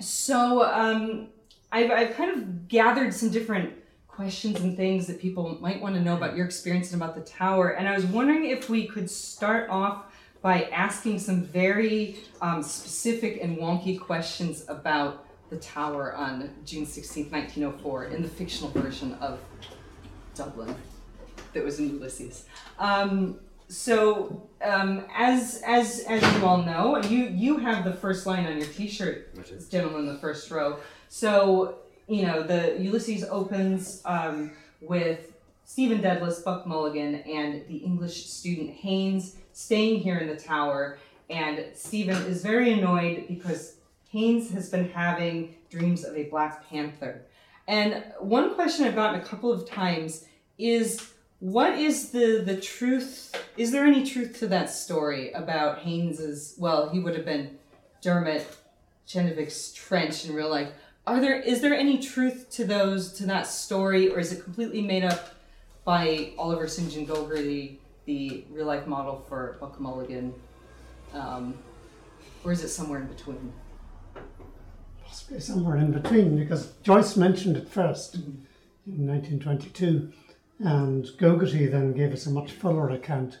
so 0.00 0.62
um, 0.62 1.26
I've, 1.72 1.90
I've 1.90 2.14
kind 2.14 2.30
of 2.30 2.68
gathered 2.68 3.12
some 3.12 3.30
different 3.30 3.72
questions 4.06 4.60
and 4.60 4.76
things 4.76 5.08
that 5.08 5.20
people 5.20 5.58
might 5.60 5.80
want 5.80 5.96
to 5.96 6.00
know 6.00 6.16
about 6.16 6.36
your 6.36 6.46
experience 6.46 6.92
and 6.92 7.02
about 7.02 7.16
the 7.16 7.22
tower. 7.22 7.70
And 7.70 7.88
I 7.88 7.94
was 7.94 8.06
wondering 8.06 8.46
if 8.46 8.70
we 8.70 8.86
could 8.86 9.10
start 9.10 9.68
off 9.70 10.04
by 10.40 10.64
asking 10.66 11.18
some 11.18 11.42
very 11.42 12.18
um, 12.40 12.62
specific 12.62 13.40
and 13.42 13.58
wonky 13.58 13.98
questions 13.98 14.64
about 14.68 15.26
the 15.50 15.56
tower 15.56 16.14
on 16.14 16.48
June 16.64 16.86
16th, 16.86 17.32
1904, 17.32 18.04
in 18.04 18.22
the 18.22 18.28
fictional 18.28 18.70
version 18.70 19.14
of 19.14 19.40
Dublin 20.36 20.76
that 21.54 21.64
was 21.64 21.80
in 21.80 21.90
Ulysses. 21.90 22.44
Um, 22.78 23.40
so, 23.70 24.48
um, 24.62 25.04
as 25.16 25.62
as 25.64 26.00
as 26.00 26.22
you 26.22 26.44
all 26.44 26.62
know, 26.62 27.00
you 27.04 27.26
you 27.26 27.58
have 27.58 27.84
the 27.84 27.92
first 27.92 28.26
line 28.26 28.44
on 28.46 28.58
your 28.58 28.66
T-shirt, 28.66 29.30
which 29.34 29.50
is 29.50 29.68
"Gentleman 29.68 30.00
in 30.00 30.06
the 30.06 30.18
first 30.18 30.50
row." 30.50 30.78
So, 31.08 31.78
you 32.08 32.26
know, 32.26 32.42
the 32.42 32.76
Ulysses 32.80 33.24
opens 33.24 34.02
um, 34.04 34.52
with 34.80 35.32
Stephen 35.64 36.02
Dedalus, 36.02 36.44
Buck 36.44 36.66
Mulligan, 36.66 37.16
and 37.22 37.64
the 37.68 37.76
English 37.76 38.26
student 38.26 38.70
Haynes 38.70 39.36
staying 39.52 40.00
here 40.00 40.18
in 40.18 40.26
the 40.26 40.36
tower. 40.36 40.98
And 41.28 41.66
Stephen 41.74 42.16
is 42.24 42.42
very 42.42 42.72
annoyed 42.72 43.26
because 43.28 43.76
Haynes 44.10 44.50
has 44.50 44.68
been 44.68 44.88
having 44.88 45.54
dreams 45.70 46.04
of 46.04 46.16
a 46.16 46.24
Black 46.24 46.68
Panther. 46.68 47.22
And 47.68 48.02
one 48.18 48.56
question 48.56 48.84
I've 48.84 48.96
gotten 48.96 49.20
a 49.20 49.24
couple 49.24 49.52
of 49.52 49.68
times 49.68 50.24
is 50.58 51.12
what 51.40 51.78
is 51.78 52.10
the 52.10 52.42
the 52.44 52.60
truth? 52.60 53.34
Is 53.56 53.72
there 53.72 53.84
any 53.84 54.06
truth 54.06 54.38
to 54.40 54.46
that 54.48 54.70
story 54.70 55.32
about 55.32 55.80
Haynes's? 55.80 56.54
Well, 56.58 56.90
he 56.90 57.00
would 57.00 57.16
have 57.16 57.24
been 57.24 57.58
Dermot 58.02 58.46
Chenevix's 59.08 59.72
trench 59.72 60.26
in 60.26 60.34
real 60.34 60.50
life. 60.50 60.70
Are 61.06 61.20
there 61.20 61.40
is 61.40 61.62
there 61.62 61.74
any 61.74 61.98
truth 61.98 62.50
to 62.50 62.64
those 62.64 63.12
to 63.14 63.26
that 63.26 63.46
story, 63.46 64.10
or 64.10 64.18
is 64.20 64.32
it 64.32 64.44
completely 64.44 64.82
made 64.82 65.02
up 65.02 65.30
by 65.84 66.32
Oliver 66.38 66.68
St. 66.68 66.92
John 66.92 67.06
Gogarty, 67.06 67.78
the 68.04 68.44
real 68.50 68.66
life 68.66 68.86
model 68.86 69.24
for 69.28 69.56
Buck 69.60 69.80
Mulligan, 69.80 70.34
um, 71.14 71.54
or 72.44 72.52
is 72.52 72.62
it 72.62 72.68
somewhere 72.68 73.00
in 73.00 73.06
between? 73.06 73.52
Possibly 75.04 75.40
somewhere 75.40 75.78
in 75.78 75.90
between, 75.90 76.36
because 76.36 76.72
Joyce 76.82 77.16
mentioned 77.16 77.56
it 77.56 77.68
1st 77.68 78.14
in 78.86 79.06
1922, 79.08 80.12
and 80.60 81.04
Gogarty 81.18 81.70
then 81.70 81.92
gave 81.92 82.12
us 82.12 82.26
a 82.26 82.30
much 82.30 82.52
fuller 82.52 82.90
account. 82.90 83.38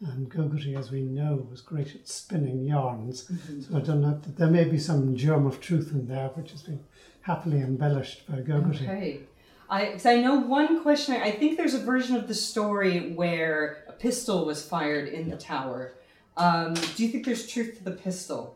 And 0.00 0.30
Gogarty, 0.30 0.78
as 0.78 0.90
we 0.90 1.00
know, 1.00 1.46
was 1.50 1.62
great 1.62 1.94
at 1.94 2.06
spinning 2.06 2.64
yarns. 2.64 3.30
So 3.66 3.76
I 3.76 3.80
don't 3.80 4.02
know 4.02 4.18
that 4.22 4.36
there 4.36 4.48
may 4.48 4.64
be 4.64 4.78
some 4.78 5.16
germ 5.16 5.46
of 5.46 5.60
truth 5.60 5.90
in 5.92 6.06
there, 6.06 6.28
which 6.34 6.50
has 6.50 6.62
been 6.62 6.80
happily 7.22 7.60
embellished 7.60 8.26
by 8.26 8.36
Gogarty. 8.36 8.82
Okay. 8.82 9.20
I, 9.68 9.98
I 10.04 10.20
know 10.20 10.36
one 10.36 10.82
question. 10.82 11.14
I 11.16 11.30
think 11.30 11.56
there's 11.56 11.74
a 11.74 11.80
version 11.80 12.14
of 12.16 12.28
the 12.28 12.34
story 12.34 13.12
where 13.12 13.84
a 13.88 13.92
pistol 13.92 14.44
was 14.44 14.64
fired 14.64 15.08
in 15.08 15.28
the 15.28 15.36
tower. 15.36 15.94
Um, 16.36 16.74
do 16.74 17.04
you 17.04 17.08
think 17.08 17.24
there's 17.24 17.46
truth 17.46 17.78
to 17.78 17.84
the 17.84 17.90
pistol? 17.90 18.55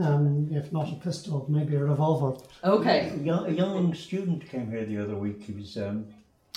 Um, 0.00 0.48
if 0.52 0.72
not 0.72 0.90
a 0.92 0.96
pistol, 0.96 1.46
maybe 1.48 1.74
a 1.74 1.80
revolver. 1.82 2.38
Okay. 2.62 3.10
A 3.14 3.18
young, 3.18 3.46
a 3.46 3.50
young 3.52 3.94
student 3.94 4.48
came 4.48 4.70
here 4.70 4.84
the 4.84 4.98
other 4.98 5.16
week. 5.16 5.42
He 5.42 5.52
was, 5.52 5.76
um, 5.76 6.06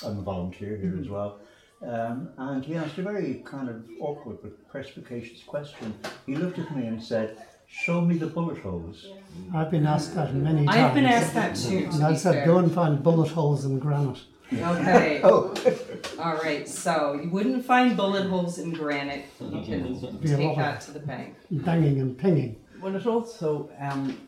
I'm 0.04 0.18
a 0.18 0.22
volunteer 0.22 0.76
here 0.76 0.96
as 1.00 1.08
well. 1.08 1.40
Um, 1.84 2.28
and 2.38 2.64
he 2.64 2.76
asked 2.76 2.98
a 2.98 3.02
very 3.02 3.42
kind 3.44 3.68
of 3.68 3.82
awkward 4.00 4.38
but 4.42 4.68
perspicacious 4.68 5.42
question. 5.42 5.94
He 6.26 6.36
looked 6.36 6.58
at 6.60 6.74
me 6.76 6.86
and 6.86 7.02
said, 7.02 7.42
Show 7.66 8.02
me 8.02 8.18
the 8.18 8.26
bullet 8.26 8.58
holes. 8.58 9.06
I've 9.54 9.70
been 9.70 9.86
asked 9.86 10.14
that 10.14 10.34
many 10.34 10.66
times. 10.66 10.76
I've 10.78 10.94
been 10.94 11.06
asked 11.06 11.32
that 11.34 11.56
too. 11.56 11.88
And 11.90 12.00
To 12.00 12.04
I 12.04 12.14
said, 12.14 12.34
fair. 12.34 12.46
go 12.46 12.58
and 12.58 12.70
find 12.70 13.02
bullet 13.02 13.30
holes 13.30 13.64
in 13.64 13.78
granite. 13.78 14.20
Okay. 14.52 15.20
Oh, 15.24 15.54
All 16.18 16.34
right. 16.36 16.68
So 16.68 17.18
you 17.22 17.30
wouldn't 17.30 17.64
find 17.64 17.96
bullet 17.96 18.26
holes 18.28 18.58
in 18.58 18.72
granite. 18.72 19.24
You 19.40 19.62
can 19.62 19.98
take 20.22 20.56
that 20.56 20.82
to 20.82 20.90
the 20.92 21.00
bank. 21.00 21.34
banging 21.50 22.00
and 22.00 22.16
pinging. 22.18 22.56
Well, 22.82 22.96
it 22.96 23.06
also, 23.06 23.70
um, 23.78 24.18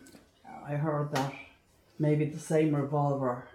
I 0.65 0.75
heard 0.77 1.11
that 1.13 1.35
maybe 1.99 2.27
the 2.27 2.39
same 2.39 2.73
revolver 2.75 3.49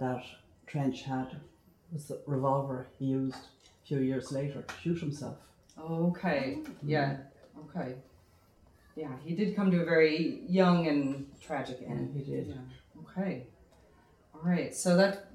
that 0.00 0.24
Trench 0.66 1.02
had 1.02 1.36
was 1.92 2.06
the 2.06 2.20
revolver 2.26 2.88
he 2.98 3.04
used 3.04 3.36
a 3.36 3.86
few 3.86 4.00
years 4.00 4.32
later 4.32 4.62
to 4.62 4.74
shoot 4.82 4.98
himself. 4.98 5.36
Okay. 5.80 6.58
Yeah. 6.82 7.18
Okay. 7.68 7.94
Yeah, 8.96 9.12
he 9.24 9.34
did 9.36 9.54
come 9.54 9.70
to 9.70 9.80
a 9.80 9.84
very 9.84 10.42
young 10.48 10.88
and 10.88 11.26
tragic 11.40 11.78
end. 11.86 11.98
And 11.98 12.16
he 12.16 12.22
did. 12.28 12.48
Yeah. 12.48 13.02
Okay. 13.02 13.46
All 14.34 14.40
right. 14.42 14.74
So 14.74 14.96
that. 14.96 15.30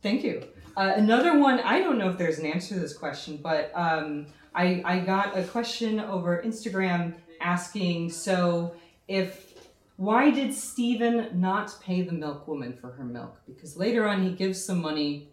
Thank 0.00 0.22
you. 0.22 0.44
Uh, 0.76 0.92
another 0.94 1.38
one. 1.40 1.58
I 1.60 1.80
don't 1.80 1.98
know 1.98 2.08
if 2.08 2.18
there's 2.18 2.38
an 2.38 2.46
answer 2.46 2.74
to 2.74 2.80
this 2.80 2.96
question, 2.96 3.40
but 3.42 3.72
um, 3.74 4.26
I 4.54 4.80
I 4.84 5.00
got 5.00 5.36
a 5.36 5.42
question 5.42 5.98
over 5.98 6.40
Instagram 6.44 7.14
asking. 7.40 8.10
So 8.10 8.74
if 9.06 9.54
why 9.96 10.30
did 10.30 10.54
Stephen 10.54 11.40
not 11.40 11.76
pay 11.82 12.02
the 12.02 12.12
milkwoman 12.12 12.78
for 12.80 12.92
her 12.92 13.04
milk? 13.04 13.40
Because 13.46 13.76
later 13.76 14.06
on 14.06 14.22
he 14.22 14.30
gives 14.30 14.64
some 14.64 14.80
money 14.80 15.28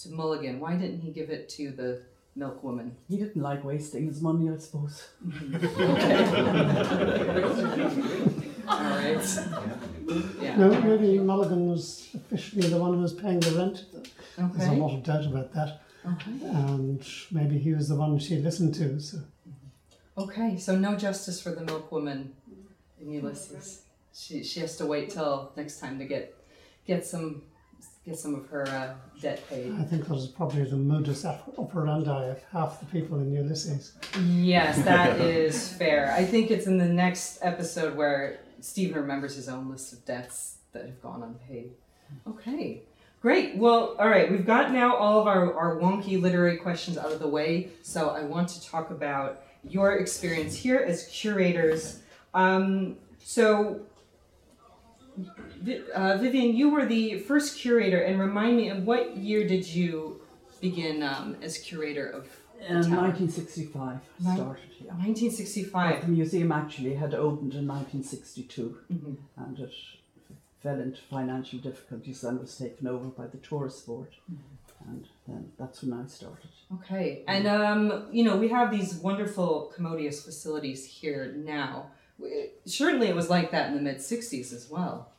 to 0.00 0.10
Mulligan. 0.10 0.58
Why 0.58 0.74
didn't 0.74 1.00
he 1.00 1.12
give 1.12 1.30
it 1.30 1.48
to 1.50 1.70
the 1.70 2.02
milkwoman? 2.36 2.92
He 3.08 3.16
didn't 3.16 3.40
like 3.40 3.62
wasting 3.64 4.06
his 4.06 4.20
money, 4.20 4.50
I 4.50 4.56
suppose. 4.58 5.08
All 8.68 8.80
right. 8.80 9.38
Yeah. 10.40 10.56
No, 10.56 10.80
maybe 10.80 11.18
Mulligan 11.18 11.70
was 11.70 12.08
officially 12.14 12.68
the 12.68 12.78
one 12.78 12.94
who 12.94 13.00
was 13.00 13.12
paying 13.12 13.40
the 13.40 13.52
rent. 13.52 13.84
There's 14.36 14.68
a 14.68 14.72
lot 14.72 14.94
of 14.94 15.04
doubt 15.04 15.26
about 15.26 15.52
that. 15.52 15.82
Okay. 16.04 16.30
And 16.42 17.06
maybe 17.30 17.58
he 17.58 17.74
was 17.74 17.88
the 17.88 17.94
one 17.94 18.18
she 18.18 18.36
listened 18.36 18.74
to. 18.76 19.00
So 19.00 19.18
Okay, 20.18 20.58
so 20.58 20.76
no 20.76 20.96
justice 20.96 21.40
for 21.40 21.50
the 21.50 21.60
milkwoman 21.60 22.30
in 23.00 23.12
Ulysses. 23.12 23.82
She 24.12 24.42
she 24.42 24.60
has 24.60 24.76
to 24.78 24.86
wait 24.86 25.10
till 25.10 25.52
next 25.56 25.78
time 25.78 25.98
to 26.00 26.04
get 26.04 26.34
get 26.86 27.06
some 27.06 27.42
get 28.04 28.18
some 28.18 28.34
of 28.34 28.48
her 28.48 28.66
uh, 28.66 28.94
debt 29.20 29.46
paid. 29.48 29.72
I 29.78 29.84
think 29.84 30.08
that 30.08 30.16
is 30.16 30.26
probably 30.26 30.64
the 30.64 30.76
modus 30.76 31.24
operandi 31.24 32.24
of 32.24 32.42
half 32.52 32.80
the 32.80 32.86
people 32.86 33.20
in 33.20 33.32
Ulysses. 33.32 33.92
Yes, 34.26 34.82
that 34.84 35.20
is 35.38 35.72
fair. 35.74 36.12
I 36.12 36.24
think 36.24 36.50
it's 36.50 36.66
in 36.66 36.78
the 36.78 36.88
next 36.88 37.38
episode 37.42 37.94
where 37.94 38.40
Stephen 38.60 39.00
remembers 39.00 39.36
his 39.36 39.48
own 39.48 39.70
list 39.70 39.92
of 39.92 40.04
debts 40.04 40.56
that 40.72 40.84
have 40.84 41.00
gone 41.00 41.22
unpaid. 41.22 41.70
Okay, 42.26 42.82
great. 43.20 43.56
Well, 43.56 43.94
all 43.98 44.08
right, 44.08 44.28
we've 44.30 44.46
got 44.46 44.72
now 44.72 44.96
all 44.96 45.20
of 45.20 45.26
our, 45.28 45.54
our 45.54 45.76
wonky 45.76 46.20
literary 46.20 46.56
questions 46.56 46.98
out 46.98 47.12
of 47.12 47.20
the 47.20 47.28
way. 47.28 47.68
So 47.82 48.08
I 48.08 48.22
want 48.22 48.48
to 48.48 48.64
talk 48.64 48.90
about 48.90 49.42
your 49.64 49.96
experience 49.98 50.54
here 50.56 50.78
as 50.78 51.06
curators. 51.08 52.00
Um, 52.34 52.96
so, 53.22 53.80
uh, 55.94 56.16
Vivien, 56.18 56.54
you 56.56 56.70
were 56.70 56.86
the 56.86 57.18
first 57.20 57.58
curator, 57.58 58.00
and 58.00 58.20
remind 58.20 58.56
me, 58.56 58.68
in 58.70 58.84
what 58.84 59.16
year 59.16 59.46
did 59.46 59.66
you 59.66 60.20
begin 60.60 61.02
um, 61.02 61.36
as 61.42 61.58
curator 61.58 62.06
of 62.08 62.26
In 62.68 62.74
1965, 62.76 64.00
Nin- 64.20 64.36
started 64.36 64.64
here. 64.70 64.88
1965. 64.88 66.02
The 66.06 66.08
museum 66.12 66.50
actually 66.52 66.94
had 66.94 67.14
opened 67.14 67.54
in 67.54 67.66
1962 67.66 68.78
Mhm. 68.92 69.16
and 69.36 69.58
it 69.60 69.72
fell 70.60 70.80
into 70.80 71.00
financial 71.02 71.60
difficulties 71.60 72.24
and 72.24 72.40
was 72.40 72.56
taken 72.58 72.86
over 72.88 73.06
by 73.08 73.26
the 73.28 73.38
tourist 73.38 73.86
board. 73.86 74.08
And 74.86 75.06
then 75.26 75.52
that's 75.58 75.82
when 75.82 75.92
I 75.98 76.06
started. 76.06 76.50
Okay, 76.74 77.24
and 77.26 77.46
um, 77.46 78.08
you 78.12 78.24
know 78.24 78.36
we 78.36 78.48
have 78.48 78.70
these 78.70 78.94
wonderful 78.94 79.72
commodious 79.74 80.24
facilities 80.24 80.84
here 80.84 81.34
now. 81.36 81.90
Certainly, 82.64 83.08
it 83.08 83.14
was 83.14 83.30
like 83.30 83.50
that 83.50 83.68
in 83.68 83.74
the 83.74 83.82
mid 83.82 83.98
'60s 83.98 84.52
as 84.52 84.68
well. 84.70 85.10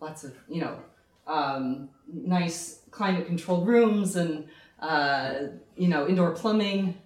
Lots 0.00 0.24
of 0.24 0.34
you 0.48 0.60
know 0.60 0.78
um, 1.26 1.88
nice 2.12 2.80
climate-controlled 2.90 3.66
rooms 3.66 4.16
and 4.16 4.46
uh, 4.80 5.34
you 5.76 5.88
know 5.88 6.06
indoor 6.06 6.32
plumbing. 6.32 6.98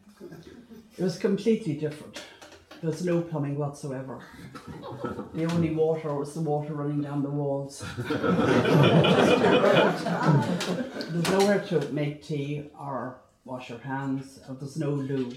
It 0.97 1.03
was 1.03 1.19
completely 1.19 1.75
different. 1.75 2.23
There 2.85 2.91
was 2.91 3.03
no 3.03 3.23
plumbing 3.23 3.57
whatsoever. 3.57 4.21
The 5.33 5.47
only 5.47 5.71
water 5.71 6.13
was 6.13 6.35
the 6.35 6.43
water 6.43 6.75
running 6.75 7.01
down 7.01 7.23
the 7.23 7.31
walls. 7.31 7.83
There's 11.11 11.31
nowhere 11.31 11.61
to 11.69 11.81
make 11.93 12.23
tea 12.23 12.69
or 12.79 13.17
wash 13.47 13.71
your 13.71 13.79
hands, 13.79 14.39
or 14.47 14.57
there's 14.57 14.77
no 14.77 14.91
loo. 14.91 15.33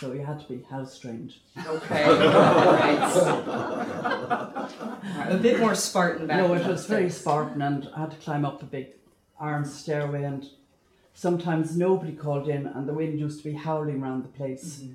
So 0.00 0.14
you 0.14 0.24
had 0.24 0.40
to 0.40 0.48
be 0.48 0.62
house 0.70 0.98
trained. 0.98 1.34
Okay, 1.66 2.02
right. 2.08 3.12
A 5.28 5.36
bit 5.36 5.60
more 5.60 5.74
Spartan 5.74 6.28
back. 6.28 6.38
No, 6.38 6.54
it 6.54 6.66
was 6.66 6.86
very. 6.86 7.10
Spartan, 7.10 7.60
and 7.60 7.90
I 7.94 8.00
had 8.00 8.12
to 8.12 8.16
climb 8.16 8.46
up 8.46 8.62
a 8.62 8.64
big 8.64 8.94
iron 9.38 9.66
stairway, 9.66 10.24
and 10.24 10.48
sometimes 11.12 11.76
nobody 11.76 12.12
called 12.12 12.48
in, 12.48 12.66
and 12.66 12.88
the 12.88 12.94
wind 12.94 13.20
used 13.20 13.42
to 13.42 13.50
be 13.50 13.54
howling 13.54 14.02
around 14.02 14.24
the 14.24 14.28
place. 14.28 14.78
Mm-hmm. 14.78 14.94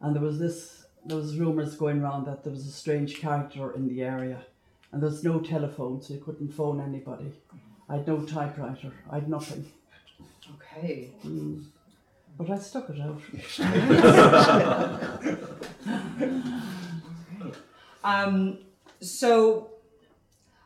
And 0.00 0.16
there 0.16 0.22
was 0.22 0.38
this, 0.38 0.81
there 1.04 1.16
was 1.16 1.36
rumours 1.38 1.76
going 1.76 2.02
around 2.02 2.26
that 2.26 2.44
there 2.44 2.52
was 2.52 2.66
a 2.66 2.70
strange 2.70 3.18
character 3.18 3.72
in 3.72 3.88
the 3.88 4.02
area, 4.02 4.44
and 4.90 5.02
there 5.02 5.10
was 5.10 5.24
no 5.24 5.40
telephone, 5.40 6.00
so 6.00 6.14
you 6.14 6.20
couldn't 6.20 6.52
phone 6.52 6.80
anybody. 6.80 7.32
I 7.88 7.96
had 7.96 8.06
no 8.06 8.22
typewriter, 8.22 8.92
I 9.10 9.16
had 9.16 9.28
nothing. 9.28 9.70
Okay. 10.54 11.10
Mm. 11.24 11.64
But 12.38 12.50
I 12.50 12.58
stuck 12.58 12.88
it 12.90 13.00
out. 13.00 13.20
Um, 18.04 18.58
so, 19.00 19.70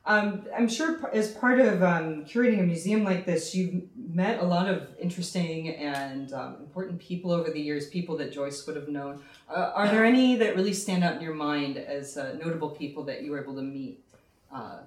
um, 0.04 0.46
I'm 0.56 0.68
sure 0.68 1.08
as 1.12 1.32
part 1.32 1.60
of 1.60 1.82
um, 1.82 2.24
curating 2.24 2.60
a 2.60 2.62
museum 2.62 3.04
like 3.04 3.26
this, 3.26 3.54
you've 3.54 3.82
met 4.16 4.40
a 4.40 4.44
lot 4.44 4.66
of 4.66 4.88
interesting 4.98 5.68
and 5.76 6.32
um, 6.32 6.56
important 6.60 6.98
people 6.98 7.30
over 7.30 7.50
the 7.50 7.60
years, 7.60 7.86
people 7.88 8.16
that 8.16 8.32
Joyce 8.32 8.66
would 8.66 8.74
have 8.74 8.88
known. 8.88 9.22
Uh, 9.46 9.72
are 9.74 9.88
there 9.88 10.06
any 10.06 10.36
that 10.36 10.56
really 10.56 10.72
stand 10.72 11.04
out 11.04 11.16
in 11.16 11.20
your 11.20 11.34
mind 11.34 11.76
as 11.76 12.16
uh, 12.16 12.32
notable 12.42 12.70
people 12.70 13.04
that 13.04 13.22
you 13.22 13.30
were 13.32 13.42
able 13.42 13.54
to 13.54 13.60
meet 13.62 14.02
uh, 14.50 14.78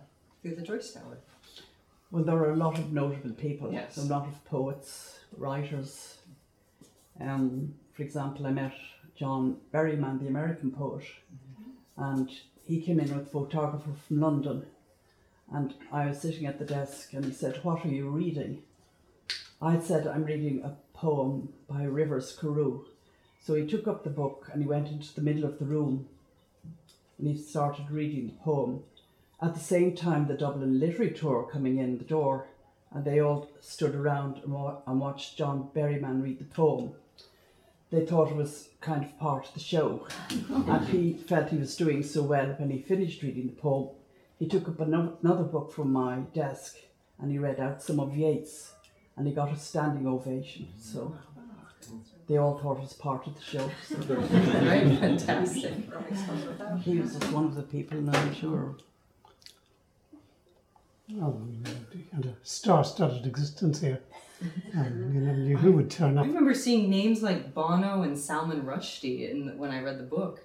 through 0.41 0.55
the 0.55 0.63
Joyce 0.63 0.91
Tower? 0.93 1.19
Well, 2.09 2.23
there 2.23 2.37
are 2.37 2.53
a 2.53 2.55
lot 2.55 2.79
of 2.79 2.91
notable 2.91 3.29
people, 3.35 3.71
Yes. 3.71 3.97
a 3.97 4.01
lot 4.01 4.27
of 4.27 4.43
poets, 4.45 5.19
writers. 5.37 6.17
Um, 7.21 7.75
for 7.93 8.01
example, 8.01 8.47
I 8.47 8.51
met 8.51 8.73
John 9.15 9.57
Berryman, 9.71 10.19
the 10.19 10.27
American 10.27 10.71
poet, 10.71 11.05
and 11.97 12.31
he 12.63 12.81
came 12.81 12.99
in 12.99 13.15
with 13.15 13.27
a 13.27 13.29
photographer 13.29 13.91
from 14.07 14.21
London. 14.21 14.65
And 15.53 15.75
I 15.91 16.07
was 16.07 16.19
sitting 16.19 16.47
at 16.47 16.57
the 16.57 16.65
desk, 16.65 17.13
and 17.13 17.25
he 17.25 17.31
said, 17.31 17.59
What 17.63 17.85
are 17.85 17.89
you 17.89 18.09
reading? 18.09 18.63
I 19.61 19.77
said 19.79 20.07
I'm 20.07 20.23
reading 20.23 20.61
a 20.63 20.77
poem 20.93 21.49
by 21.69 21.83
Rivers 21.83 22.37
Carew. 22.39 22.85
So 23.41 23.55
he 23.55 23.67
took 23.67 23.89
up 23.89 24.03
the 24.05 24.09
book 24.09 24.49
and 24.53 24.61
he 24.61 24.67
went 24.67 24.87
into 24.87 25.13
the 25.13 25.21
middle 25.21 25.43
of 25.43 25.59
the 25.59 25.65
room 25.65 26.07
and 27.17 27.27
he 27.27 27.37
started 27.37 27.91
reading 27.91 28.27
the 28.27 28.43
poem. 28.43 28.83
At 29.41 29.53
the 29.53 29.59
same 29.59 29.95
time, 29.95 30.27
the 30.27 30.33
Dublin 30.33 30.79
Literary 30.79 31.11
Tour 31.11 31.49
coming 31.51 31.77
in 31.77 31.97
the 31.97 32.05
door, 32.05 32.47
and 32.91 33.03
they 33.03 33.19
all 33.19 33.49
stood 33.59 33.95
around 33.95 34.41
and, 34.43 34.99
watched 34.99 35.37
John 35.37 35.69
Berryman 35.75 36.21
read 36.23 36.39
the 36.39 36.45
poem. 36.45 36.91
They 37.91 38.05
thought 38.05 38.31
it 38.31 38.37
was 38.37 38.69
kind 38.79 39.03
of 39.03 39.19
part 39.19 39.47
of 39.47 39.53
the 39.53 39.59
show, 39.59 40.07
and 40.49 40.87
he 40.87 41.13
felt 41.13 41.49
he 41.49 41.57
was 41.57 41.75
doing 41.75 42.03
so 42.03 42.21
well 42.23 42.55
when 42.57 42.69
he 42.69 42.81
finished 42.81 43.21
reading 43.21 43.47
the 43.47 43.61
poem. 43.61 43.89
He 44.37 44.47
took 44.47 44.69
up 44.69 44.79
another 44.79 45.43
book 45.43 45.73
from 45.73 45.91
my 45.91 46.19
desk 46.33 46.77
and 47.21 47.31
he 47.31 47.37
read 47.37 47.59
out 47.59 47.83
some 47.83 47.99
of 47.99 48.15
Yeats, 48.15 48.71
and 49.19 49.27
he 49.27 49.33
got 49.33 49.51
a 49.51 49.55
standing 49.57 50.07
ovation. 50.07 50.69
So 50.79 51.13
they 52.27 52.37
all 52.37 52.57
thought 52.57 52.77
it 52.77 52.81
was 52.83 52.93
part 52.93 53.27
of 53.27 53.35
the 53.35 53.41
show. 53.41 53.69
So 53.85 53.95
Right, 54.15 54.97
fantastic. 54.99 55.73
he 56.83 56.99
was 56.99 57.15
just 57.15 57.31
one 57.33 57.45
of 57.45 57.55
the 57.55 57.63
people, 57.63 57.97
and 57.97 58.15
I'm 58.15 58.33
sure. 58.33 58.77
Oh, 61.21 61.41
he 61.91 62.05
had 62.15 62.25
a 62.25 62.35
star-studded 62.43 63.25
existence 63.25 63.81
here. 63.81 63.99
And 64.73 65.13
you 65.13 65.19
never 65.19 65.37
knew 65.37 65.57
who 65.57 65.73
would 65.73 65.91
turn 65.91 66.17
up. 66.17 66.23
I 66.23 66.27
remember 66.27 66.53
seeing 66.53 66.89
names 66.89 67.21
like 67.21 67.53
Bono 67.53 68.03
and 68.03 68.17
Salman 68.17 68.61
Rushdie 68.61 69.29
in 69.29 69.57
when 69.57 69.71
I 69.71 69.81
read 69.81 69.99
the 69.99 70.03
book. 70.03 70.39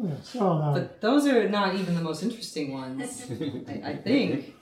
Yes, 0.00 0.34
well, 0.34 0.62
uh, 0.62 0.72
But 0.74 1.00
those 1.00 1.26
are 1.26 1.48
not 1.48 1.74
even 1.74 1.94
the 1.96 2.00
most 2.00 2.22
interesting 2.22 2.72
ones, 2.72 3.24
I, 3.68 3.82
I 3.84 3.96
think. 3.96 4.54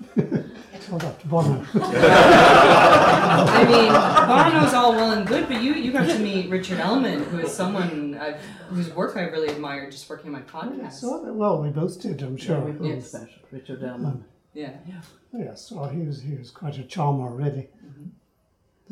told 0.86 1.04
up 1.04 1.20
to 1.20 1.26
Bono. 1.28 1.64
I 1.74 3.64
mean, 3.68 3.92
Bono's 3.92 4.72
all 4.74 4.92
well 4.92 5.12
and 5.12 5.26
good, 5.26 5.46
but 5.48 5.62
you, 5.62 5.74
you 5.74 5.92
got 5.92 6.08
to 6.08 6.18
meet 6.18 6.48
Richard 6.48 6.78
Ellmann, 6.78 7.24
who 7.26 7.38
is 7.40 7.52
someone 7.52 8.16
I've, 8.18 8.40
whose 8.68 8.88
work 8.94 9.16
I 9.16 9.22
really 9.24 9.48
admired 9.48 9.92
just 9.92 10.08
working 10.08 10.34
on 10.34 10.40
my 10.40 10.42
podcast. 10.42 10.94
So, 10.94 11.32
well, 11.32 11.60
we 11.62 11.68
both 11.70 12.00
did, 12.00 12.22
I'm 12.22 12.36
sure. 12.36 12.60
We 12.60 12.72
both 12.72 12.86
Yes. 12.88 13.12
met 13.14 13.28
Richard 13.50 13.80
Ellmann. 13.82 14.22
Yeah. 14.54 14.72
Yeah. 14.88 15.00
Yes, 15.32 15.70
well, 15.70 15.88
he 15.88 16.00
was 16.00 16.22
he 16.22 16.34
was 16.34 16.50
quite 16.50 16.78
a 16.78 16.82
charmer, 16.84 17.30
really. 17.30 17.68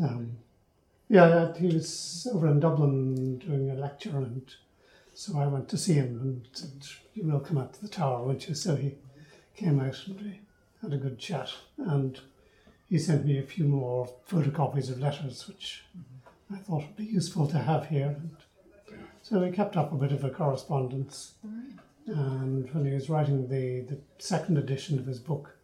Um, 0.02 0.36
yeah, 1.08 1.28
yeah, 1.28 1.54
he 1.56 1.68
was 1.68 2.26
over 2.34 2.48
in 2.48 2.60
Dublin 2.60 3.38
doing 3.38 3.70
a 3.70 3.74
lecture, 3.74 4.18
and 4.18 4.42
so 5.14 5.38
I 5.38 5.46
went 5.46 5.68
to 5.70 5.78
see 5.78 5.94
him 5.94 6.20
and 6.20 6.48
said, 6.52 6.86
"You 7.14 7.24
will 7.24 7.40
come 7.40 7.58
out 7.58 7.72
to 7.74 7.82
the 7.82 7.88
tower, 7.88 8.24
won't 8.24 8.48
you?" 8.48 8.54
So 8.54 8.76
he 8.76 8.96
came 9.54 9.80
out 9.80 10.06
and 10.06 10.20
we 10.20 10.40
had 10.82 10.92
a 10.92 10.98
good 10.98 11.18
chat, 11.18 11.50
and 11.78 12.20
he 12.88 12.98
sent 12.98 13.24
me 13.24 13.38
a 13.38 13.42
few 13.42 13.64
more 13.64 14.08
photocopies 14.28 14.90
of 14.90 15.00
letters, 15.00 15.48
which 15.48 15.84
I 16.52 16.56
thought 16.56 16.82
would 16.82 16.96
be 16.96 17.04
useful 17.04 17.46
to 17.48 17.58
have 17.58 17.86
here. 17.86 18.16
And 18.18 18.36
so 19.22 19.40
we 19.40 19.50
kept 19.50 19.76
up 19.76 19.92
a 19.92 19.96
bit 19.96 20.12
of 20.12 20.24
a 20.24 20.30
correspondence. 20.30 21.34
And 22.06 22.70
when 22.74 22.84
he 22.84 22.92
was 22.92 23.08
writing 23.08 23.48
the, 23.48 23.80
the 23.80 23.98
second 24.18 24.58
edition 24.58 24.98
of 24.98 25.06
his 25.06 25.18
book, 25.18 25.56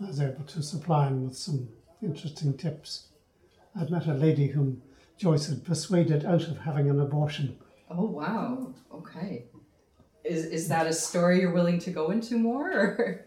I 0.00 0.06
was 0.06 0.20
able 0.20 0.44
to 0.44 0.62
supply 0.62 1.06
him 1.06 1.24
with 1.24 1.36
some 1.36 1.68
interesting 2.02 2.56
tips. 2.56 3.08
I'd 3.78 3.90
met 3.90 4.06
a 4.06 4.14
lady 4.14 4.48
whom 4.48 4.82
Joyce 5.16 5.48
had 5.48 5.64
persuaded 5.64 6.24
out 6.24 6.48
of 6.48 6.58
having 6.58 6.90
an 6.90 7.00
abortion. 7.00 7.56
Oh 7.90 8.04
wow. 8.04 8.74
Okay. 8.92 9.44
Is 10.24 10.44
is 10.46 10.68
that 10.68 10.86
a 10.86 10.92
story 10.92 11.40
you're 11.40 11.52
willing 11.52 11.78
to 11.80 11.90
go 11.90 12.10
into 12.10 12.36
more, 12.36 12.70
or 12.70 13.26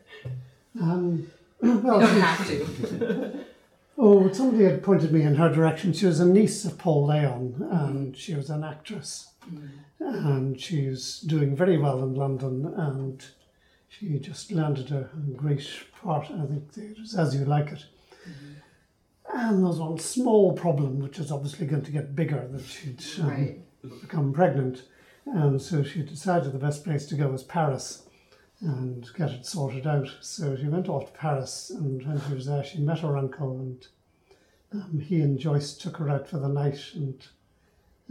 Um, 0.80 1.28
you 1.64 1.82
don't 1.82 2.02
have 2.02 2.48
to? 2.48 3.46
oh, 3.98 4.32
somebody 4.32 4.66
had 4.66 4.84
pointed 4.84 5.12
me 5.12 5.22
in 5.24 5.36
her 5.36 5.50
direction. 5.54 5.94
She 5.94 6.06
was 6.06 6.20
a 6.20 6.26
niece 6.26 6.66
of 6.66 6.78
Paul 6.78 7.08
Leon, 7.08 7.68
and 7.72 8.18
she 8.18 8.36
was 8.36 8.50
an 8.50 8.64
actress, 8.64 9.32
and 10.00 10.60
she's 10.60 11.20
doing 11.22 11.56
very 11.56 11.78
well 11.78 12.04
in 12.04 12.16
London. 12.16 12.74
And 12.78 13.26
she 13.88 14.20
just 14.20 14.52
landed 14.52 14.92
a, 14.92 15.10
a 15.14 15.34
great 15.36 15.68
part. 16.02 16.26
I 16.32 16.46
think 16.46 16.70
it 16.78 17.00
was 17.00 17.16
As 17.16 17.34
You 17.36 17.46
Like 17.46 17.72
It. 17.72 17.86
And 19.34 19.64
there's 19.64 19.80
one 19.80 20.00
small 20.00 20.54
problem, 20.54 21.00
which 21.00 21.20
is 21.20 21.32
obviously 21.32 21.68
going 21.68 21.84
to 21.84 21.92
get 21.92 22.16
bigger, 22.16 22.48
that 22.52 22.66
she'd 22.66 23.04
um, 23.22 23.30
Right. 23.30 23.60
Become 24.02 24.34
pregnant. 24.34 24.84
And 25.26 25.62
so 25.62 25.84
she 25.84 26.02
decided 26.02 26.52
the 26.52 26.60
best 26.60 26.84
place 26.84 27.06
to 27.08 27.16
go 27.16 27.28
was 27.28 27.44
Paris 27.44 28.04
and 28.62 29.08
get 29.16 29.30
it 29.30 29.46
sorted 29.46 29.88
out. 29.88 30.10
So 30.22 30.56
she 30.56 30.68
went 30.68 30.90
off 30.90 31.08
to 31.08 31.18
Paris, 31.18 31.70
and 31.70 32.06
when 32.06 32.22
she 32.28 32.34
was 32.34 32.46
there, 32.46 32.64
she 32.64 32.80
met 32.80 33.00
her 33.00 33.18
uncle, 33.18 33.60
and 33.60 33.88
um, 34.74 35.00
he 35.00 35.22
and 35.22 35.40
Joyce 35.40 35.76
took 35.76 35.98
her 35.98 36.10
out 36.10 36.28
for 36.28 36.40
the 36.40 36.50
night. 36.50 36.92
And 36.94 37.26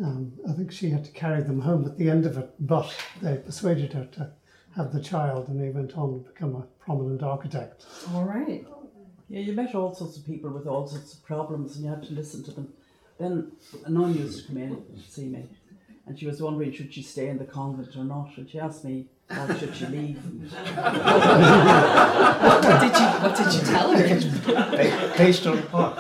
um, 0.02 0.32
I 0.48 0.52
think 0.52 0.72
she 0.72 0.90
had 0.90 1.04
to 1.04 1.10
carry 1.10 1.42
them 1.42 1.60
home 1.60 1.84
at 1.84 1.98
the 1.98 2.08
end 2.08 2.24
of 2.24 2.38
it, 2.38 2.50
but 2.60 2.94
they 3.20 3.36
persuaded 3.36 3.92
her 3.92 4.06
to 4.12 4.30
have 4.76 4.92
the 4.92 5.02
child, 5.02 5.48
and 5.48 5.62
he 5.62 5.70
went 5.70 5.96
on 5.98 6.24
to 6.24 6.30
become 6.30 6.54
a 6.54 6.66
prominent 6.82 7.22
architect. 7.22 7.84
All 8.14 8.24
right. 8.24 8.64
Yeah, 9.28 9.40
you 9.40 9.52
met 9.52 9.74
all 9.74 9.94
sorts 9.94 10.16
of 10.16 10.24
people 10.24 10.50
with 10.50 10.66
all 10.66 10.86
sorts 10.86 11.12
of 11.12 11.22
problems, 11.24 11.76
and 11.76 11.84
you 11.84 11.90
had 11.90 12.02
to 12.04 12.14
listen 12.14 12.42
to 12.44 12.52
them. 12.52 12.72
Then 13.18 13.52
a 13.84 13.90
nun 13.90 14.14
used 14.14 14.40
to 14.40 14.46
come 14.46 14.56
in 14.56 14.72
and 14.72 15.02
see 15.06 15.26
me, 15.26 15.44
and 16.08 16.18
she 16.18 16.26
was 16.26 16.40
wondering 16.42 16.72
should 16.72 16.92
she 16.92 17.02
stay 17.02 17.28
in 17.28 17.38
the 17.38 17.44
convent 17.44 17.94
or 17.96 18.04
not, 18.04 18.30
and 18.36 18.48
she 18.50 18.58
asked 18.58 18.84
me 18.84 19.06
or 19.30 19.54
should 19.58 19.74
she 19.76 19.86
leave. 19.86 20.18
What 22.62 22.80
did 22.82 22.94
you 23.00 23.06
What 23.24 23.36
did 23.36 23.54
you 23.54 23.60
tell 23.72 23.88
her? 23.96 24.04
Pa- 24.46 25.14
Paste 25.16 25.46
on 25.46 25.62
pot. 25.64 25.94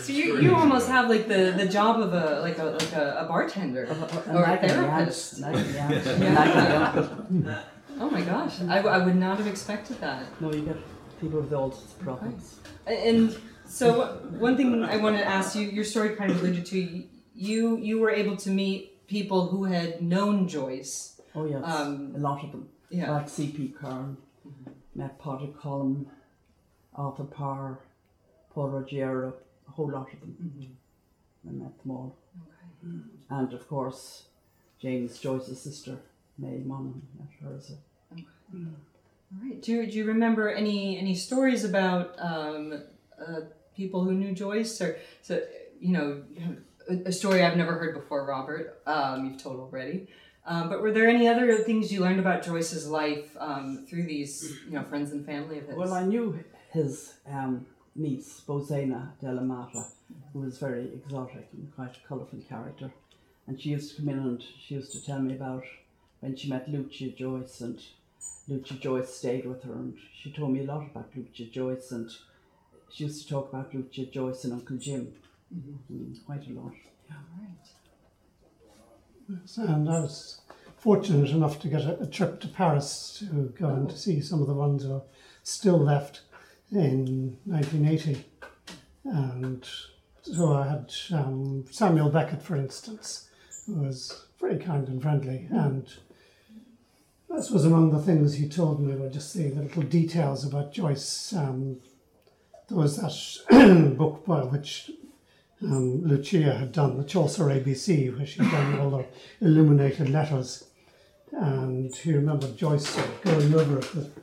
So 0.00 0.12
you, 0.12 0.38
you 0.40 0.54
almost 0.54 0.88
have 0.88 1.08
like 1.08 1.28
the, 1.28 1.52
the 1.56 1.66
job 1.66 2.00
of 2.00 2.12
a 2.12 2.40
like 2.40 2.58
a 2.58 2.64
like 2.64 2.92
a, 2.92 3.18
a 3.22 3.24
bartender 3.28 3.84
And 3.84 4.36
or 4.36 4.44
a 4.44 4.50
like 4.50 4.62
a 4.62 4.68
therapist. 4.68 5.42
aunt, 5.42 5.54
like 5.54 5.66
a 5.66 5.78
aunt, 5.80 6.06
like 6.06 6.54
a 6.54 6.76
uncle. 6.84 7.54
Oh 7.98 8.10
my 8.10 8.20
gosh, 8.20 8.60
I, 8.68 8.78
I 8.80 8.98
would 9.04 9.16
not 9.16 9.38
have 9.38 9.46
expected 9.46 10.00
that. 10.00 10.22
No, 10.40 10.52
you 10.52 10.62
get 10.62 10.76
people 11.20 11.40
with 11.40 11.52
all 11.52 11.70
sorts 11.72 11.92
of 11.94 12.00
problems. 12.00 12.56
And 12.86 13.36
so 13.66 14.18
one 14.38 14.56
thing 14.56 14.84
I 14.84 14.96
wanted 14.98 15.18
to 15.18 15.26
ask 15.26 15.54
you, 15.56 15.62
your 15.68 15.84
story 15.84 16.10
kind 16.16 16.30
of 16.30 16.40
alluded 16.42 16.66
to, 16.66 17.02
you 17.36 17.76
you 17.78 17.98
were 18.00 18.10
able 18.10 18.36
to 18.38 18.50
meet 18.50 19.06
people 19.06 19.48
who 19.48 19.64
had 19.64 20.02
known 20.02 20.48
Joyce. 20.48 21.20
Oh 21.34 21.44
yes, 21.46 21.62
Um, 21.64 22.14
a 22.16 22.18
lot 22.18 22.42
of 22.44 22.50
them. 22.52 22.68
Yeah. 22.90 23.10
Like 23.12 23.28
C.P. 23.28 23.74
Curran, 23.78 24.16
met 24.94 25.18
Padraic 25.18 25.56
Colum, 25.58 26.06
Arthur 26.94 27.24
Power, 27.24 27.80
Paul 28.50 28.68
Ruggiero, 28.70 29.34
a 29.68 29.70
whole 29.72 29.90
lot 29.90 30.12
of 30.12 30.20
them. 30.20 30.76
I 31.46 31.52
met 31.52 31.82
them 31.82 31.90
all. 31.90 32.16
Okay, 32.82 32.94
And 33.30 33.52
of 33.52 33.68
course, 33.68 34.24
James 34.80 35.18
Joyce's 35.18 35.60
sister, 35.60 35.98
May 36.38 36.58
Monaghan, 36.64 37.02
met 37.18 37.28
her 37.42 37.56
as 37.56 37.70
a 37.70 37.74
All 38.54 39.42
right. 39.42 39.60
Do 39.60 39.72
you, 39.72 39.86
do 39.90 39.98
you 39.98 40.04
remember 40.04 40.48
any 40.48 40.98
any 40.98 41.14
stories 41.14 41.64
about 41.64 42.14
um, 42.18 42.82
uh, 43.20 43.40
people 43.76 44.04
who 44.04 44.12
knew 44.12 44.32
Joyce 44.32 44.80
or 44.80 44.96
so 45.22 45.42
you 45.80 45.92
know 45.92 46.22
a, 46.88 47.12
story 47.12 47.42
I've 47.42 47.56
never 47.56 47.78
heard 47.78 47.94
before, 47.94 48.24
Robert? 48.26 48.80
Um, 48.86 49.26
you've 49.26 49.42
told 49.42 49.60
already. 49.60 50.08
Um, 50.46 50.68
but 50.68 50.80
were 50.80 50.92
there 50.92 51.08
any 51.08 51.26
other 51.26 51.58
things 51.58 51.92
you 51.92 52.00
learned 52.00 52.20
about 52.20 52.44
Joyce's 52.44 52.88
life 52.88 53.36
um, 53.38 53.84
through 53.88 54.04
these 54.04 54.58
you 54.66 54.74
know 54.74 54.84
friends 54.84 55.10
and 55.10 55.26
family 55.26 55.58
of 55.58 55.66
his? 55.66 55.76
Well, 55.76 55.92
I 55.92 56.04
knew 56.04 56.38
his 56.70 57.14
um, 57.28 57.66
niece, 57.96 58.42
Bosena 58.46 59.10
Della 59.20 59.40
Mata, 59.40 59.86
who 60.32 60.40
was 60.40 60.58
very 60.58 60.84
exotic 60.84 61.48
and 61.52 61.74
quite 61.74 61.96
a 61.96 62.08
colourful 62.08 62.40
character. 62.48 62.92
And 63.48 63.60
she 63.60 63.70
used 63.70 63.90
to 63.90 64.02
come 64.02 64.08
in 64.10 64.18
and 64.18 64.44
she 64.60 64.74
used 64.74 64.92
to 64.92 65.04
tell 65.04 65.20
me 65.20 65.34
about 65.34 65.64
when 66.20 66.36
she 66.36 66.48
met 66.48 66.70
Lucia 66.70 67.08
Joyce, 67.08 67.60
and 67.60 67.80
Lucia 68.48 68.74
Joyce 68.74 69.14
stayed 69.14 69.46
with 69.46 69.62
her, 69.64 69.72
and 69.72 69.96
she 70.14 70.32
told 70.32 70.52
me 70.52 70.60
a 70.60 70.64
lot 70.64 70.86
about 70.86 71.10
Lucia 71.14 71.44
Joyce, 71.44 71.90
and 71.90 72.10
she 72.90 73.04
used 73.04 73.22
to 73.22 73.28
talk 73.28 73.52
about 73.52 73.74
Lucia 73.74 74.06
Joyce 74.06 74.44
and 74.44 74.52
Uncle 74.52 74.76
Jim, 74.76 75.12
Mm, 75.54 76.24
quite 76.24 76.46
a 76.48 76.52
lot. 76.52 76.72
Yes, 79.28 79.56
And 79.58 79.88
I 79.88 80.00
was 80.00 80.40
fortunate 80.78 81.30
enough 81.30 81.60
to 81.60 81.68
get 81.68 81.82
a, 81.82 82.00
a 82.00 82.06
trip 82.06 82.40
to 82.40 82.48
Paris 82.48 83.16
to 83.18 83.52
go 83.58 83.68
and 83.68 83.90
to 83.90 83.96
see 83.96 84.20
some 84.20 84.40
of 84.40 84.46
the 84.46 84.54
ones 84.54 84.84
who 84.84 84.94
are 84.94 85.02
still 85.42 85.78
left 85.78 86.22
in 86.70 87.36
1980. 87.44 88.24
And 89.04 89.66
so 90.22 90.52
I 90.52 90.68
had 90.68 90.92
um, 91.12 91.64
Samuel 91.70 92.10
Beckett, 92.10 92.42
for 92.42 92.56
instance, 92.56 93.28
who 93.66 93.74
was 93.74 94.26
very 94.40 94.58
kind 94.58 94.86
and 94.88 95.02
friendly. 95.02 95.48
And 95.50 95.92
this 97.28 97.50
was 97.50 97.64
among 97.64 97.90
the 97.90 98.02
things 98.02 98.34
he 98.34 98.48
told 98.48 98.80
me 98.80 98.94
were 98.94 99.08
just 99.08 99.34
the, 99.34 99.50
the 99.50 99.62
little 99.62 99.82
details 99.82 100.44
about 100.44 100.72
Joyce. 100.72 101.32
Um, 101.32 101.80
there 102.68 102.78
was 102.78 102.96
that 102.96 103.96
book 103.98 104.24
by 104.24 104.40
which 104.40 104.90
um, 105.62 106.02
Lucia 106.04 106.54
had 106.54 106.72
done, 106.72 106.98
the 106.98 107.04
Chaucer 107.04 107.44
ABC, 107.44 108.16
where 108.16 108.26
she'd 108.26 108.50
done 108.50 108.78
all 108.78 108.90
the 108.90 109.06
illuminated 109.40 110.10
letters. 110.10 110.64
And 111.32 111.94
he 111.94 112.14
remembered 112.14 112.56
Joyce 112.56 112.96
going 113.22 113.54
over 113.54 113.78
it 113.78 113.94
with 113.94 114.16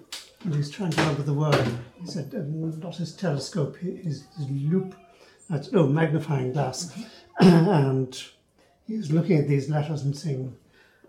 and 0.43 0.55
he's 0.55 0.69
trying 0.69 0.91
to 0.91 1.01
remember 1.01 1.23
the 1.23 1.33
word. 1.33 1.67
He 2.01 2.07
said, 2.07 2.33
not 2.33 2.97
his 2.97 3.15
telescope, 3.15 3.77
his, 3.77 4.25
his 4.37 4.49
loupe, 4.49 4.95
that's, 5.49 5.69
oh, 5.73 5.87
magnifying 5.87 6.51
glass. 6.51 6.93
and 7.39 8.23
he 8.85 8.97
was 8.97 9.11
looking 9.11 9.37
at 9.39 9.47
these 9.47 9.69
letters 9.69 10.03
and 10.03 10.15
saying, 10.15 10.55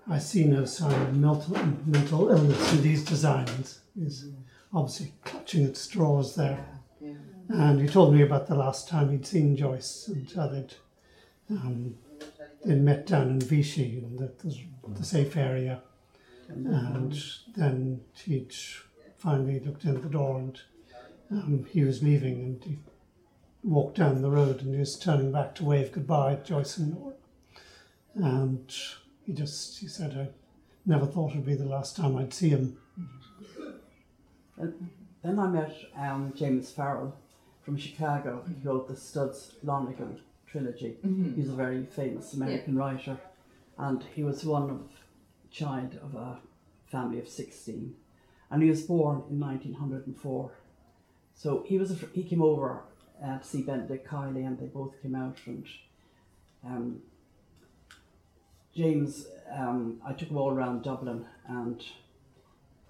I 0.08 0.18
see 0.18 0.44
no 0.44 0.64
sign 0.64 0.92
of 0.92 1.16
mental, 1.16 1.58
mental 1.86 2.30
illness 2.30 2.72
in 2.74 2.82
these 2.82 3.04
designs. 3.04 3.80
He's 3.98 4.26
obviously 4.72 5.14
clutching 5.24 5.64
at 5.64 5.76
straws 5.76 6.36
there. 6.36 6.64
And 7.49 7.80
he 7.80 7.86
told 7.86 8.14
me 8.14 8.22
about 8.22 8.47
the 8.47 8.55
last 8.55 8.88
time 8.88 9.11
he'd 9.11 9.26
seen 9.26 9.57
Joyce 9.57 10.09
and 10.09 10.30
how 10.32 10.49
they'd, 10.49 10.74
um, 11.51 11.95
they'd 12.64 12.80
met 12.80 13.07
down 13.07 13.28
in 13.28 13.40
Vichy, 13.40 13.99
in 13.99 14.16
the, 14.16 14.32
the, 14.42 14.59
the 14.88 15.05
safe 15.05 15.36
area. 15.36 15.82
And 16.49 17.12
then 17.57 18.01
he'd 18.24 18.55
finally 19.16 19.61
looked 19.61 19.84
in 19.84 20.01
the 20.01 20.09
door 20.09 20.38
and 20.38 20.61
um, 21.30 21.66
he 21.70 21.82
was 21.82 22.03
leaving 22.03 22.34
and 22.34 22.64
he 22.64 22.78
walked 23.62 23.97
down 23.97 24.20
the 24.20 24.30
road 24.30 24.61
and 24.61 24.74
he 24.74 24.80
was 24.80 24.99
turning 24.99 25.32
back 25.32 25.55
to 25.55 25.64
wave 25.64 25.92
goodbye 25.92 26.36
to 26.36 26.45
Joyce 26.45 26.76
and 26.78 26.95
Nora. 26.95 27.14
And 28.14 28.74
he 29.24 29.32
just, 29.32 29.80
he 29.80 29.88
said, 29.88 30.16
I 30.16 30.28
never 30.86 31.07
thought 31.07 31.32
it'd 31.32 31.47
be 31.47 31.55
the 31.55 31.64
last 31.64 31.97
time 31.97 32.16
I'd 32.16 32.34
see 32.34 32.51
him. 32.51 32.78
Then 34.57 35.38
I 35.38 35.47
met 35.49 35.74
um, 35.97 36.32
James 36.36 36.70
Farrell 36.70 37.16
from 37.64 37.76
Chicago. 37.76 38.44
He 38.46 38.54
wrote 38.66 38.88
the 38.88 38.96
Studs 38.96 39.54
Lonigan 39.64 40.20
trilogy. 40.46 40.96
He's 41.34 41.48
a 41.48 41.52
very 41.54 41.84
famous 41.86 42.32
American 42.34 42.76
writer, 42.76 43.16
and 43.78 44.02
he 44.14 44.22
was 44.22 44.44
one 44.44 44.70
of 44.70 44.80
child 45.50 45.98
of 46.02 46.14
a 46.14 46.38
family 46.86 47.18
of 47.18 47.28
sixteen, 47.28 47.94
and 48.50 48.62
he 48.62 48.68
was 48.70 48.82
born 48.82 49.22
in 49.30 49.40
1904. 49.40 50.50
So 51.34 51.64
he 51.66 51.78
was 51.78 51.90
a, 51.90 52.06
he 52.12 52.22
came 52.22 52.42
over 52.42 52.82
uh, 53.24 53.38
to 53.38 53.44
see 53.44 53.62
Benedict 53.62 54.06
Kiely, 54.06 54.46
and 54.46 54.58
they 54.58 54.66
both 54.66 55.00
came 55.02 55.14
out 55.14 55.38
and. 55.46 55.66
Um, 56.64 57.00
James, 58.74 59.26
um, 59.56 60.00
I 60.04 60.12
took 60.14 60.30
him 60.30 60.36
all 60.36 60.50
around 60.50 60.82
Dublin, 60.82 61.26
and 61.46 61.80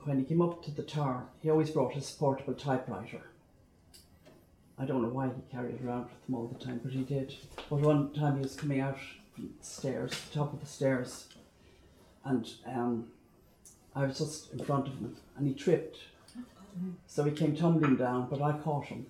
when 0.04 0.18
he 0.18 0.24
came 0.24 0.40
up 0.40 0.64
to 0.64 0.70
the 0.70 0.82
tower, 0.82 1.26
he 1.40 1.50
always 1.50 1.70
brought 1.70 1.92
his 1.92 2.10
portable 2.10 2.54
typewriter. 2.54 3.20
I 4.78 4.84
don't 4.84 5.02
know 5.02 5.08
why 5.08 5.26
he 5.26 5.32
carried 5.52 5.76
it 5.76 5.84
around 5.84 6.04
with 6.04 6.28
him 6.28 6.34
all 6.34 6.48
the 6.48 6.64
time, 6.64 6.80
but 6.82 6.92
he 6.92 7.02
did. 7.02 7.34
But 7.70 7.80
one 7.80 8.12
time 8.12 8.36
he 8.36 8.42
was 8.42 8.56
coming 8.56 8.80
out 8.80 8.98
from 9.34 9.50
the 9.58 9.64
stairs, 9.64 10.10
the 10.10 10.38
top 10.38 10.52
of 10.52 10.60
the 10.60 10.66
stairs, 10.66 11.28
and 12.24 12.48
um, 12.66 13.06
I 13.94 14.06
was 14.06 14.18
just 14.18 14.52
in 14.52 14.64
front 14.64 14.88
of 14.88 14.94
him, 14.94 15.16
and 15.36 15.46
he 15.46 15.54
tripped. 15.54 15.98
So 17.06 17.22
he 17.22 17.30
came 17.30 17.54
tumbling 17.54 17.96
down, 17.96 18.26
but 18.28 18.42
I 18.42 18.52
caught 18.52 18.86
him. 18.86 19.06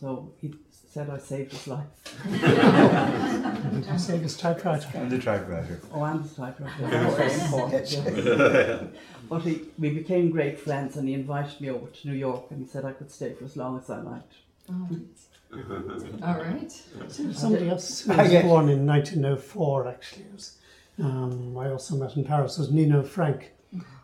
So 0.00 0.32
he 0.40 0.54
said 0.70 1.10
I 1.10 1.18
saved 1.18 1.52
his 1.52 1.66
life. 1.66 1.86
Did 2.30 3.84
he 3.84 3.98
save 3.98 4.22
his 4.22 4.36
typewriter? 4.36 4.88
And 4.94 5.10
the 5.10 5.18
typewriter. 5.18 5.80
Oh, 5.92 6.04
and 6.04 6.22
his 6.22 6.34
typewriter. 6.34 6.86
Very 6.86 7.34
important, 7.34 7.92
yeah. 7.92 8.82
But 9.28 9.42
he, 9.42 9.62
we 9.78 9.90
became 9.90 10.30
great 10.30 10.58
friends, 10.58 10.96
and 10.96 11.06
he 11.06 11.14
invited 11.14 11.60
me 11.60 11.68
over 11.70 11.88
to 11.88 12.08
New 12.08 12.14
York, 12.14 12.46
and 12.50 12.60
he 12.62 12.66
said 12.66 12.84
I 12.84 12.92
could 12.92 13.10
stay 13.10 13.34
for 13.34 13.44
as 13.44 13.56
long 13.56 13.78
as 13.78 13.90
I 13.90 14.00
liked. 14.00 14.34
All 16.22 16.38
right. 16.38 16.72
Somebody 17.32 17.68
else 17.68 18.00
who 18.00 18.12
Ah, 18.12 18.22
was 18.22 18.32
yes. 18.32 18.44
born 18.44 18.68
in 18.68 18.86
1904 18.86 19.88
actually 19.88 20.24
was, 20.32 20.56
um, 20.98 21.56
I 21.56 21.70
also 21.70 21.96
met 21.96 22.16
in 22.16 22.24
Paris 22.24 22.58
was 22.58 22.70
Nino 22.72 23.02
Frank, 23.02 23.52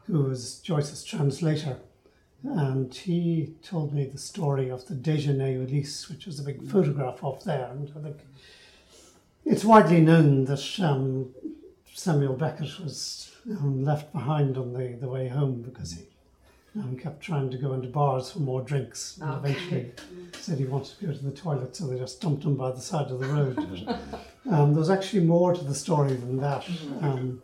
who 0.06 0.22
was 0.24 0.60
Joyce's 0.60 1.02
translator. 1.04 1.78
And 2.42 2.94
he 2.94 3.54
told 3.62 3.92
me 3.92 4.04
the 4.06 4.16
story 4.18 4.70
of 4.70 4.86
the 4.86 4.94
Déjeuner 4.94 5.52
Ulysse, 5.66 6.08
which 6.08 6.24
was 6.26 6.40
a 6.40 6.42
big 6.42 6.62
photograph 6.70 7.22
of 7.22 7.42
there. 7.44 7.68
And 7.70 7.90
I 7.96 8.00
think 8.00 8.16
it's 9.44 9.64
widely 9.64 10.00
known 10.00 10.44
that 10.46 10.80
um, 10.80 11.34
Samuel 11.92 12.34
Beckett 12.34 12.80
was 12.80 13.32
um, 13.50 13.84
left 13.84 14.12
behind 14.12 14.56
on 14.56 14.72
the, 14.72 14.96
the 15.00 15.08
way 15.08 15.28
home 15.28 15.60
because 15.62 15.92
he 15.92 16.04
um, 16.76 16.96
kept 16.96 17.20
trying 17.20 17.50
to 17.50 17.58
go 17.58 17.72
into 17.72 17.88
bars 17.88 18.30
for 18.30 18.38
more 18.40 18.62
drinks. 18.62 19.18
And 19.20 19.30
Okay. 19.44 19.50
eventually 19.52 19.92
said 20.38 20.58
he 20.58 20.64
wanted 20.66 20.98
to 20.98 21.06
go 21.06 21.12
to 21.12 21.18
the 21.24 21.32
toilet, 21.32 21.74
so 21.76 21.86
they 21.86 21.98
just 21.98 22.20
dumped 22.20 22.44
him 22.44 22.56
by 22.56 22.70
the 22.70 22.80
side 22.80 23.10
of 23.10 23.18
the 23.20 23.26
road. 23.26 23.96
um, 24.50 24.74
there's 24.74 24.90
actually 24.90 25.24
more 25.24 25.52
to 25.54 25.64
the 25.64 25.74
story 25.74 26.14
than 26.14 26.36
that. 26.38 26.64
Um, 27.00 27.42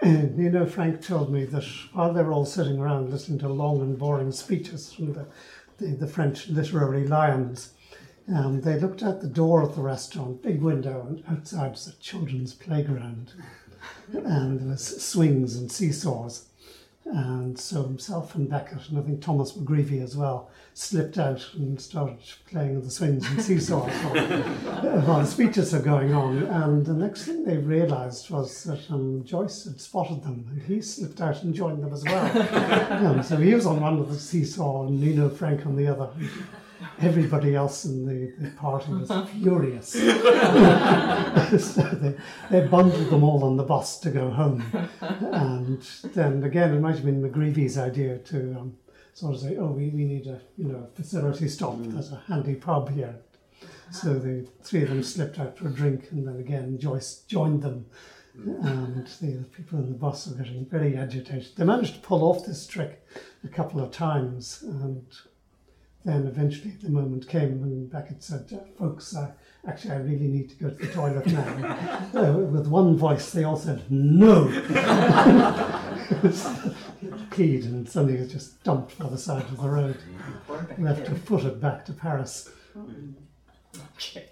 and, 0.00 0.36
you 0.42 0.50
know, 0.50 0.66
Frank 0.66 1.00
told 1.02 1.32
me 1.32 1.44
that 1.44 1.64
while 1.92 2.12
they 2.12 2.22
were 2.22 2.32
all 2.32 2.46
sitting 2.46 2.78
around 2.80 3.10
listening 3.10 3.38
to 3.40 3.48
long 3.48 3.80
and 3.82 3.96
boring 3.98 4.32
speeches 4.32 4.92
from 4.92 5.12
the, 5.12 5.26
the, 5.78 5.86
the 5.94 6.06
French 6.08 6.48
literary 6.48 7.06
lions, 7.06 7.74
um, 8.34 8.60
they 8.62 8.78
looked 8.80 9.02
out 9.02 9.20
the 9.20 9.28
door 9.28 9.62
of 9.62 9.76
the 9.76 9.82
restaurant, 9.82 10.42
big 10.42 10.60
window, 10.60 11.06
and 11.08 11.22
outside 11.28 11.70
was 11.72 11.86
a 11.86 11.92
children's 12.00 12.54
playground. 12.54 13.32
and 14.12 14.60
there 14.60 14.68
was 14.68 15.02
swings 15.04 15.56
and 15.56 15.70
seesaws. 15.70 16.46
And 17.04 17.58
so 17.58 17.82
himself 17.82 18.34
and 18.36 18.48
Beckett, 18.48 18.88
and 18.88 18.98
I 18.98 19.02
think 19.02 19.20
Thomas 19.20 19.52
McGreevy 19.52 20.02
as 20.02 20.16
well, 20.16 20.50
slipped 20.74 21.18
out 21.18 21.46
and 21.54 21.80
started 21.80 22.18
playing 22.48 22.80
the 22.80 22.90
swings 22.90 23.28
and 23.28 23.42
seesaws 23.42 23.90
while, 24.02 25.00
while 25.00 25.20
the 25.20 25.26
speeches 25.26 25.74
are 25.74 25.82
going 25.82 26.14
on. 26.14 26.44
And 26.44 26.86
the 26.86 26.94
next 26.94 27.24
thing 27.24 27.44
they 27.44 27.58
realised 27.58 28.30
was 28.30 28.64
that 28.64 28.90
um, 28.90 29.24
Joyce 29.24 29.64
had 29.64 29.80
spotted 29.80 30.22
them. 30.22 30.62
He 30.66 30.80
slipped 30.80 31.20
out 31.20 31.42
and 31.42 31.52
joined 31.54 31.82
them 31.82 31.92
as 31.92 32.04
well. 32.04 33.22
so 33.24 33.36
he 33.36 33.54
was 33.54 33.66
on 33.66 33.80
one 33.80 33.98
of 33.98 34.08
the 34.08 34.18
seesaw 34.18 34.86
and 34.86 35.00
Nino 35.00 35.28
Frank 35.28 35.66
on 35.66 35.76
the 35.76 35.88
other. 35.88 36.08
Everybody 37.00 37.54
else 37.54 37.84
in 37.84 38.06
the, 38.06 38.32
the 38.38 38.50
party 38.56 38.92
was 38.92 39.10
uh-huh. 39.10 39.26
furious. 39.26 39.88
so 39.92 41.82
they, 41.82 42.14
they 42.50 42.66
bundled 42.66 43.10
them 43.10 43.24
all 43.24 43.44
on 43.44 43.56
the 43.56 43.62
bus 43.62 43.98
to 44.00 44.10
go 44.10 44.30
home. 44.30 44.64
And 45.00 45.82
then 46.14 46.42
again, 46.44 46.74
it 46.74 46.80
might 46.80 46.96
have 46.96 47.04
been 47.04 47.22
McGreevy's 47.22 47.78
idea 47.78 48.18
to 48.18 48.56
um, 48.58 48.76
sort 49.14 49.34
of 49.34 49.40
say, 49.40 49.56
oh, 49.56 49.66
we, 49.66 49.88
we 49.88 50.04
need 50.04 50.26
a 50.26 50.40
you 50.56 50.68
know 50.68 50.88
facility 50.94 51.48
stop. 51.48 51.74
Mm. 51.74 51.92
There's 51.92 52.12
a 52.12 52.22
handy 52.26 52.54
pub 52.54 52.90
here. 52.90 53.16
So 53.90 54.14
the 54.14 54.46
three 54.62 54.82
of 54.82 54.88
them 54.88 55.02
slipped 55.02 55.38
out 55.38 55.58
for 55.58 55.68
a 55.68 55.70
drink, 55.70 56.08
and 56.10 56.26
then 56.26 56.38
again 56.38 56.78
Joyce 56.78 57.22
joined 57.26 57.62
them. 57.62 57.86
Mm. 58.38 58.64
And 58.64 59.06
the 59.06 59.44
people 59.44 59.78
in 59.78 59.90
the 59.90 59.98
bus 59.98 60.26
were 60.26 60.42
getting 60.42 60.64
very 60.64 60.96
agitated. 60.96 61.54
They 61.56 61.64
managed 61.64 61.94
to 61.96 62.00
pull 62.00 62.24
off 62.24 62.46
this 62.46 62.66
trick 62.66 63.06
a 63.44 63.48
couple 63.48 63.80
of 63.80 63.90
times, 63.90 64.62
and 64.62 65.04
then 66.04 66.26
eventually 66.26 66.72
the 66.82 66.90
moment 66.90 67.28
came 67.28 67.60
when 67.60 67.86
Beckett 67.86 68.22
said, 68.22 68.46
"Uh, 68.52 68.58
"Folks, 68.78 69.14
uh, 69.14 69.30
actually, 69.66 69.92
I 69.92 69.98
really 69.98 70.28
need 70.28 70.50
to 70.50 70.56
go 70.56 70.70
to 70.70 70.74
the 70.74 70.92
toilet 70.92 71.26
now." 71.26 72.10
uh, 72.14 72.32
with 72.38 72.66
one 72.66 72.96
voice, 72.96 73.30
they 73.30 73.44
all 73.44 73.56
said, 73.56 73.82
"No." 73.90 74.46
Peed, 77.30 77.64
and 77.64 77.88
suddenly 77.88 78.18
was 78.18 78.30
just 78.32 78.62
dumped 78.64 78.98
by 78.98 79.08
the 79.08 79.18
side 79.18 79.44
of 79.44 79.60
the 79.60 79.68
road, 79.68 79.96
left 80.78 81.06
to 81.06 81.14
foot 81.14 81.44
it 81.44 81.60
back 81.60 81.84
to 81.86 81.92
Paris. 81.92 82.50
Okay. 83.96 84.26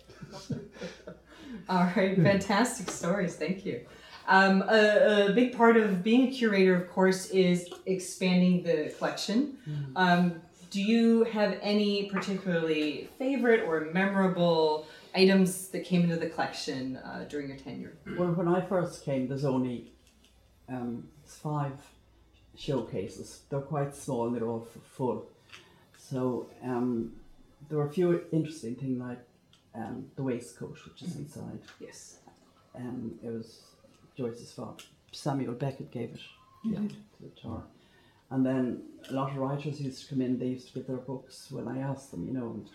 All 1.69 1.91
right, 1.97 2.17
fantastic 2.17 2.91
stories. 2.91 3.37
Thank 3.37 3.65
you. 3.65 3.87
Um, 4.27 4.63
a, 4.69 5.29
a 5.29 5.33
big 5.33 5.57
part 5.57 5.77
of 5.77 6.03
being 6.03 6.29
a 6.29 6.31
curator, 6.31 6.75
of 6.75 6.91
course, 6.91 7.27
is 7.31 7.69
expanding 7.87 8.63
the 8.63 8.95
collection. 8.97 9.57
Um, 9.97 10.43
do 10.71 10.81
you 10.81 11.25
have 11.25 11.59
any 11.61 12.09
particularly 12.11 13.09
favorite 13.19 13.65
or 13.67 13.89
memorable 13.93 14.87
items 15.15 15.69
that 15.69 15.85
came 15.85 16.03
into 16.03 16.17
the 16.17 16.29
collection 16.29 16.97
uh, 16.99 17.27
during 17.29 17.49
your 17.49 17.57
tenure? 17.57 17.97
Well, 18.17 18.33
when 18.33 18.49
I 18.49 18.61
first 18.61 19.05
came, 19.05 19.27
there's 19.29 19.45
only 19.45 19.93
um, 20.69 21.09
five 21.25 21.73
showcases. 22.57 23.41
They're 23.51 23.61
quite 23.61 23.95
small 23.95 24.29
and 24.29 24.37
they're 24.37 24.47
all 24.49 24.67
f- 24.75 24.83
full. 24.83 25.29
So 25.99 26.49
um, 26.63 27.13
there 27.69 27.79
were 27.79 27.87
a 27.87 27.93
few 27.93 28.25
interesting 28.33 28.77
things 28.77 29.01
like 29.01 29.21
um, 29.75 30.07
the 30.17 30.23
waistcoat, 30.23 30.79
which 30.85 31.03
is 31.03 31.17
inside. 31.17 31.61
Yes. 31.81 32.19
Um, 32.77 33.19
it 33.23 33.31
was 33.31 33.63
Joyce's 34.17 34.53
father. 34.53 34.85
Samuel 35.13 35.55
Beckett 35.55 35.91
gave 35.91 36.11
it 36.11 36.21
yeah, 36.65 36.79
to 36.79 36.89
the 37.21 37.29
tour. 37.41 37.65
And 38.31 38.47
then 38.47 38.83
a 39.09 39.13
lot 39.13 39.31
of 39.31 39.37
writers 39.37 39.81
used 39.81 40.03
to 40.05 40.09
come 40.11 40.23
in, 40.23 40.39
they 40.39 40.47
used 40.47 40.69
to 40.69 40.75
give 40.75 40.87
their 40.87 40.97
books 40.99 41.51
when 41.51 41.67
I 41.67 41.81
asked 41.81 42.13
them, 42.13 42.27
you 42.27 42.33
know, 42.33 42.51
and 42.51 42.69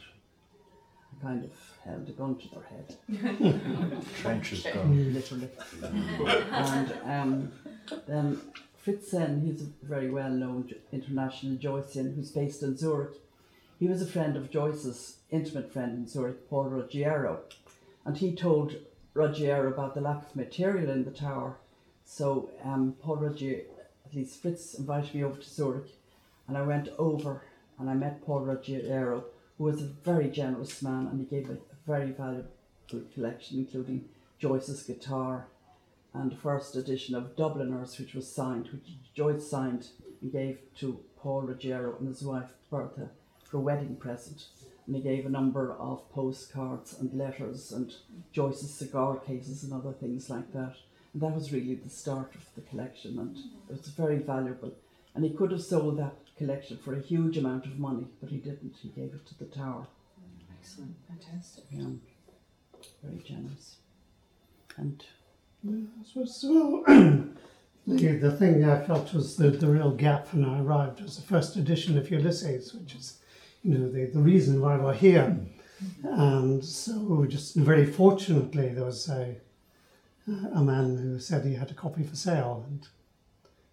I 1.17 1.25
kind 1.25 1.43
of 1.45 1.51
held 1.83 2.09
a 2.09 2.11
gun 2.11 2.35
to 2.35 2.49
their 2.49 2.63
head 2.63 4.01
Trenches 4.21 4.63
gone. 4.63 5.13
literally. 5.13 5.49
and 6.51 6.93
um, 7.05 7.51
then 8.07 8.41
Fritz 8.77 9.09
Senn, 9.11 9.41
he's 9.41 9.61
a 9.61 9.85
very 9.85 10.09
well 10.09 10.29
known 10.29 10.73
international 10.91 11.55
Joycean 11.57 12.15
who's 12.15 12.31
based 12.31 12.61
in 12.61 12.75
Zurich. 12.77 13.15
He 13.79 13.87
was 13.87 14.01
a 14.01 14.05
friend 14.05 14.35
of 14.37 14.51
Joyce's, 14.51 15.17
intimate 15.31 15.71
friend 15.71 15.97
in 15.97 16.07
Zurich, 16.07 16.49
Paul 16.49 16.65
Ruggiero. 16.65 17.39
And 18.05 18.17
he 18.17 18.35
told 18.35 18.75
Ruggiero 19.13 19.69
about 19.69 19.95
the 19.95 20.01
lack 20.01 20.23
of 20.29 20.35
material 20.35 20.89
in 20.91 21.03
the 21.05 21.11
tower. 21.11 21.57
So 22.03 22.51
um, 22.63 22.95
Paul 23.01 23.17
Ruggiero, 23.17 23.63
at 24.21 24.29
Fritz, 24.29 24.73
invited 24.75 25.13
me 25.13 25.23
over 25.23 25.39
to 25.39 25.49
Zurich 25.49 25.91
And 26.47 26.57
I 26.57 26.61
went 26.61 26.89
over 26.97 27.43
and 27.79 27.89
I 27.89 27.93
met 27.93 28.25
Paul 28.25 28.41
Ruggiero, 28.41 29.25
who 29.57 29.63
was 29.63 29.81
a 29.81 29.87
very 29.87 30.29
generous 30.29 30.81
man, 30.81 31.07
and 31.07 31.19
he 31.19 31.25
gave 31.25 31.49
a, 31.49 31.53
a 31.53 31.75
very 31.85 32.11
valuable 32.11 32.49
collection, 33.13 33.59
including 33.59 34.05
Joyce's 34.39 34.83
guitar 34.83 35.47
and 36.13 36.31
the 36.31 36.37
first 36.37 36.75
edition 36.75 37.15
of 37.15 37.35
Dubliners, 37.35 37.99
which 37.99 38.13
was 38.13 38.31
signed, 38.31 38.69
which 38.71 38.87
Joyce 39.13 39.49
signed 39.49 39.89
and 40.21 40.31
gave 40.31 40.59
to 40.75 40.99
Paul 41.17 41.41
Ruggiero 41.41 41.97
and 41.97 42.07
his 42.07 42.23
wife 42.23 42.49
Bertha 42.69 43.09
for 43.43 43.57
a 43.57 43.61
wedding 43.61 43.95
present. 43.97 44.45
And 44.87 44.95
he 44.95 45.01
gave 45.01 45.25
a 45.25 45.29
number 45.29 45.73
of 45.73 46.09
postcards 46.11 46.97
and 46.99 47.13
letters 47.13 47.71
and 47.71 47.93
Joyce's 48.31 48.73
cigar 48.73 49.17
cases 49.17 49.63
and 49.63 49.73
other 49.73 49.91
things 49.91 50.29
like 50.29 50.53
that. 50.53 50.75
And 51.15 51.21
that 51.21 51.33
was 51.33 51.53
really 51.53 51.75
the 51.75 51.89
start 51.89 52.35
of 52.35 52.43
the 52.55 52.61
collection, 52.69 53.17
and 53.19 53.37
it 53.69 53.77
was 53.77 53.87
very 53.87 54.17
valuable. 54.17 54.73
And 55.15 55.23
he 55.23 55.29
could 55.29 55.49
have 55.51 55.63
sold 55.63 55.97
that 55.97 56.13
collection 56.37 56.77
for 56.77 56.93
a 56.93 56.99
huge 56.99 57.37
amount 57.37 57.65
of 57.65 57.79
money, 57.79 58.07
but 58.19 58.31
he 58.31 58.35
didn't. 58.35 58.75
He 58.81 58.89
gave 58.89 59.13
it 59.13 59.25
to 59.27 59.37
the 59.39 59.45
tower. 59.45 59.87
Excellent. 60.59 60.93
Fantastic. 61.07 61.63
Yeah. 61.71 61.85
Very 63.01 63.23
generous. 63.23 63.77
And 64.75 65.05
I 65.65 66.05
suppose, 66.05 66.43
well, 66.45 66.83
the, 67.87 68.17
the 68.17 68.35
thing 68.35 68.65
I 68.65 68.85
felt 68.85 69.13
was 69.13 69.37
the, 69.37 69.51
the 69.51 69.67
real 69.67 69.91
gap 69.91 70.33
when 70.33 70.43
I 70.43 70.59
arrived 70.59 70.99
was 70.99 71.15
the 71.15 71.25
first 71.25 71.55
edition 71.55 71.97
of 71.97 72.11
Ulysses, 72.11 72.73
which 72.73 72.93
is, 72.93 73.19
you 73.63 73.77
know, 73.77 73.89
the, 73.89 74.07
the 74.07 74.19
reason 74.19 74.59
why 74.59 74.75
we're 74.75 74.93
here. 74.93 75.39
Mm. 76.03 76.19
And 76.19 76.65
so, 76.65 77.25
just 77.25 77.55
very 77.55 77.85
fortunately, 77.85 78.67
there 78.67 78.83
was 78.83 79.07
a, 79.09 79.37
a 80.27 80.63
man 80.63 80.97
who 80.97 81.19
said 81.19 81.45
he 81.45 81.55
had 81.55 81.71
a 81.71 81.75
copy 81.75 82.03
for 82.03 82.15
sale 82.15 82.65
and 82.67 82.87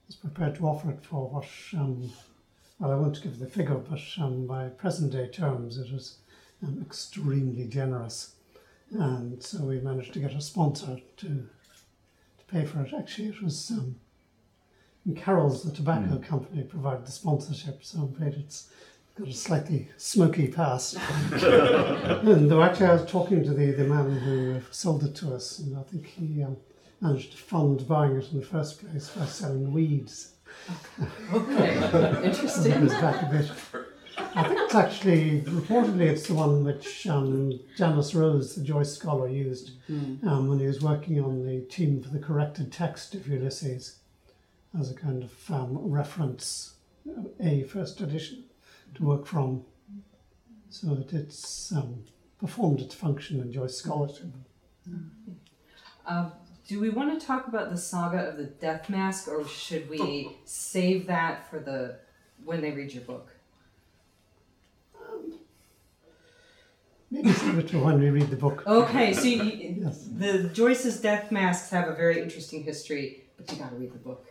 was 0.07 0.17
prepared 0.17 0.55
to 0.57 0.67
offer 0.67 0.91
it 0.91 1.05
for 1.05 1.29
what, 1.29 1.47
um, 1.75 2.13
well, 2.79 2.93
I 2.93 2.95
won't 2.97 3.23
give 3.23 3.39
the 3.39 3.47
figure, 3.47 3.77
but 3.77 4.01
um, 4.19 4.47
by 4.47 4.69
present 4.69 5.13
day 5.13 5.29
terms, 5.29 5.79
it 5.79 5.91
was 5.93 6.19
um, 6.63 6.81
extremely 6.83 7.67
generous. 7.67 8.35
And 8.91 9.43
so 9.43 9.65
we 9.65 9.81
managed 9.81 10.13
to 10.13 10.19
get 10.19 10.35
a 10.35 10.41
sponsor 10.41 10.99
to, 11.17 11.27
to 11.27 12.45
pay 12.49 12.67
for 12.67 12.83
it. 12.83 12.93
Actually, 12.93 13.29
it 13.29 13.43
was 13.43 13.71
um, 13.71 13.97
Carroll's, 15.17 15.65
the 15.65 15.73
tobacco 15.73 16.19
company, 16.19 16.63
provided 16.63 17.07
the 17.07 17.13
sponsorship, 17.13 17.83
so 17.83 18.01
I'm 18.01 18.15
afraid 18.15 18.35
it's 18.35 18.71
got 19.19 19.29
a 19.29 19.33
slightly 19.33 19.89
smoky 19.97 20.49
past. 20.49 20.97
and 21.33 22.51
though 22.51 22.63
actually, 22.63 22.87
I 22.87 22.95
was 22.95 23.11
talking 23.11 23.45
to 23.45 23.53
the, 23.53 23.73
the 23.73 23.85
man 23.85 24.11
who 24.19 24.61
sold 24.71 25.05
it 25.05 25.15
to 25.17 25.35
us, 25.35 25.59
and 25.59 25.77
I 25.77 25.83
think 25.83 26.07
he 26.07 26.43
um, 26.43 26.57
managed 27.01 27.33
to 27.33 27.39
fund 27.39 27.87
buying 27.87 28.17
it 28.17 28.31
in 28.33 28.41
the 28.41 28.47
first 28.47 28.81
place 28.81 29.11
by 29.11 29.27
selling 29.27 29.73
weeds. 29.73 30.33
Okay. 31.33 32.25
Interesting. 32.25 32.87
back 32.89 33.23
a 33.23 33.27
bit. 33.31 33.51
I 34.35 34.47
think 34.47 34.61
it's 34.61 34.75
actually, 34.75 35.41
reportedly, 35.43 36.03
it's 36.03 36.27
the 36.27 36.35
one 36.35 36.65
which 36.65 37.07
um, 37.07 37.59
Danis 37.79 38.15
Rose, 38.15 38.55
the 38.55 38.63
Joyce 38.63 38.95
scholar, 38.95 39.29
used 39.29 39.73
um, 39.89 40.49
when 40.49 40.59
he 40.59 40.67
was 40.67 40.83
working 40.83 41.23
on 41.23 41.47
the 41.47 41.61
team 41.63 42.03
for 42.03 42.11
the 42.11 42.19
corrected 42.19 42.71
text 42.73 43.15
of 43.15 43.27
Ulysses 43.27 43.99
as 44.79 44.91
a 44.91 44.95
kind 44.95 45.23
of 45.23 45.51
um, 45.51 45.77
reference, 45.79 46.75
uh, 47.09 47.23
a 47.41 47.63
first 47.65 48.01
edition 48.01 48.45
to 48.95 49.05
work 49.05 49.27
from. 49.27 49.65
So 50.71 50.95
that 50.95 51.13
it's 51.13 51.71
um, 51.73 52.05
performed 52.39 52.81
its 52.81 52.95
function 52.95 53.41
and 53.41 53.53
Joyce 53.53 53.77
scholarship. 53.77 54.29
Um, 56.07 56.33
do 56.67 56.81
we 56.81 56.89
want 56.89 57.19
to 57.19 57.27
talk 57.27 57.47
about 57.47 57.71
the 57.71 57.77
saga 57.77 58.29
of 58.29 58.37
the 58.39 58.45
Death 58.45 58.89
Mask, 58.89 59.29
or 59.29 59.47
should 59.47 59.91
we 59.91 60.37
save 60.45 61.07
that 61.09 61.49
for 61.51 61.59
the 61.59 61.97
when 62.45 62.63
they 62.63 62.71
read 62.71 62.93
your 62.93 63.05
book? 63.05 63.29
Maybe 67.11 67.31
save 67.33 67.59
it 67.59 67.69
to 67.69 67.79
when 67.79 68.01
we 68.01 68.09
read 68.09 68.31
the 68.31 68.37
book. 68.37 68.67
Okay, 68.67 69.13
so 69.13 69.25
you, 69.25 69.77
Yes. 69.83 70.09
the 70.11 70.45
Joyce's 70.55 70.99
Death 70.99 71.31
Masks 71.31 71.69
have 71.69 71.87
a 71.89 71.95
very 71.95 72.23
interesting 72.23 72.63
history, 72.63 73.25
but 73.37 73.53
you 73.53 73.59
got 73.59 73.69
to 73.71 73.77
read 73.77 73.93
the 73.93 73.99
book. 73.99 74.27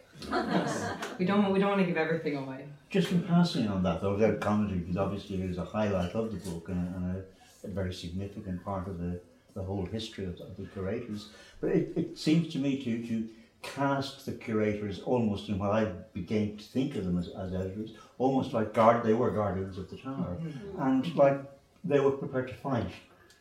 We 1.17 1.26
don't 1.26 1.51
we 1.51 1.59
don't 1.59 1.69
want 1.69 1.82
to 1.82 1.86
give 1.86 1.97
everything 1.97 2.38
away. 2.38 2.65
Just 2.89 3.11
in 3.11 3.24
passing 3.24 3.67
on 3.69 3.84
that, 3.84 4.01
though, 4.01 4.13
without 4.15 4.41
commenting, 4.41 4.80
because 4.80 4.97
obviously 4.97 5.41
it 5.41 5.49
is 5.49 5.57
a 5.57 5.63
highlight 5.63 6.11
of 6.13 6.32
the 6.32 6.49
book 6.49 6.67
and, 6.67 6.78
a, 6.78 6.97
and 6.97 7.15
a, 7.15 7.67
a 7.67 7.69
very 7.69 7.93
significant 7.93 8.63
part 8.65 8.88
of 8.88 8.99
the, 8.99 9.22
the 9.53 9.63
whole 9.63 9.86
history 9.86 10.26
of, 10.26 10.39
of 10.41 10.57
the 10.57 10.65
curators. 10.65 11.30
But 11.61 11.69
it, 11.72 11.93
it 11.95 12.17
seems 12.17 12.51
to 12.51 12.59
me 12.59 12.84
to, 12.84 13.07
to 13.07 13.30
cast 13.61 14.26
the 14.26 14.34
curators 14.34 14.99
almost 14.99 15.47
in 15.49 15.57
what 15.57 15.72
I 15.72 15.86
began 16.13 16.57
to 16.57 16.63
think 16.63 16.95
of 16.95 17.05
them 17.05 17.17
as, 17.17 17.30
as 17.30 17.53
editors, 17.53 17.91
almost 18.17 18.53
like 18.53 18.74
guard, 18.74 19.05
they 19.05 19.13
were 19.13 19.32
guardians 19.32 19.78
of 19.78 19.89
the 19.89 19.97
tower. 19.97 20.38
Mm-hmm. 20.41 20.82
And 20.82 21.03
mm-hmm. 21.03 21.17
like 21.17 21.39
they 21.84 21.99
were 21.99 22.11
prepared 22.11 22.49
to 22.49 22.55
fight, 22.55 22.91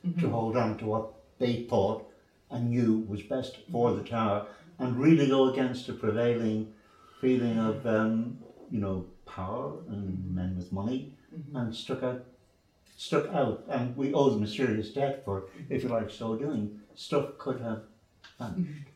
to 0.02 0.08
mm-hmm. 0.08 0.30
hold 0.30 0.56
on 0.56 0.78
to 0.78 0.84
what 0.84 1.12
they 1.38 1.64
thought 1.64 2.06
and 2.50 2.70
knew 2.70 3.04
was 3.08 3.22
best 3.22 3.58
for 3.70 3.92
the 3.92 4.02
tower, 4.02 4.46
and 4.80 4.96
really 4.98 5.28
go 5.28 5.50
against 5.52 5.86
the 5.86 5.92
prevailing 5.92 6.72
feeling 7.20 7.58
of, 7.58 7.86
um, 7.86 8.38
you 8.70 8.80
know, 8.80 9.06
power 9.26 9.74
and 9.88 10.34
men 10.34 10.56
with 10.56 10.72
money, 10.72 11.14
and 11.54 11.74
stuck 11.74 12.02
out, 12.02 12.24
stuck 12.96 13.26
out, 13.28 13.64
and 13.68 13.96
we 13.96 14.12
owe 14.12 14.30
them 14.30 14.42
a 14.42 14.46
serious 14.46 14.90
debt 14.90 15.22
for, 15.24 15.44
if 15.68 15.82
you 15.82 15.88
like, 15.88 16.10
so 16.10 16.34
doing. 16.34 16.80
Stuff 16.94 17.38
could 17.38 17.60
have 17.60 17.82
vanished. 18.38 18.88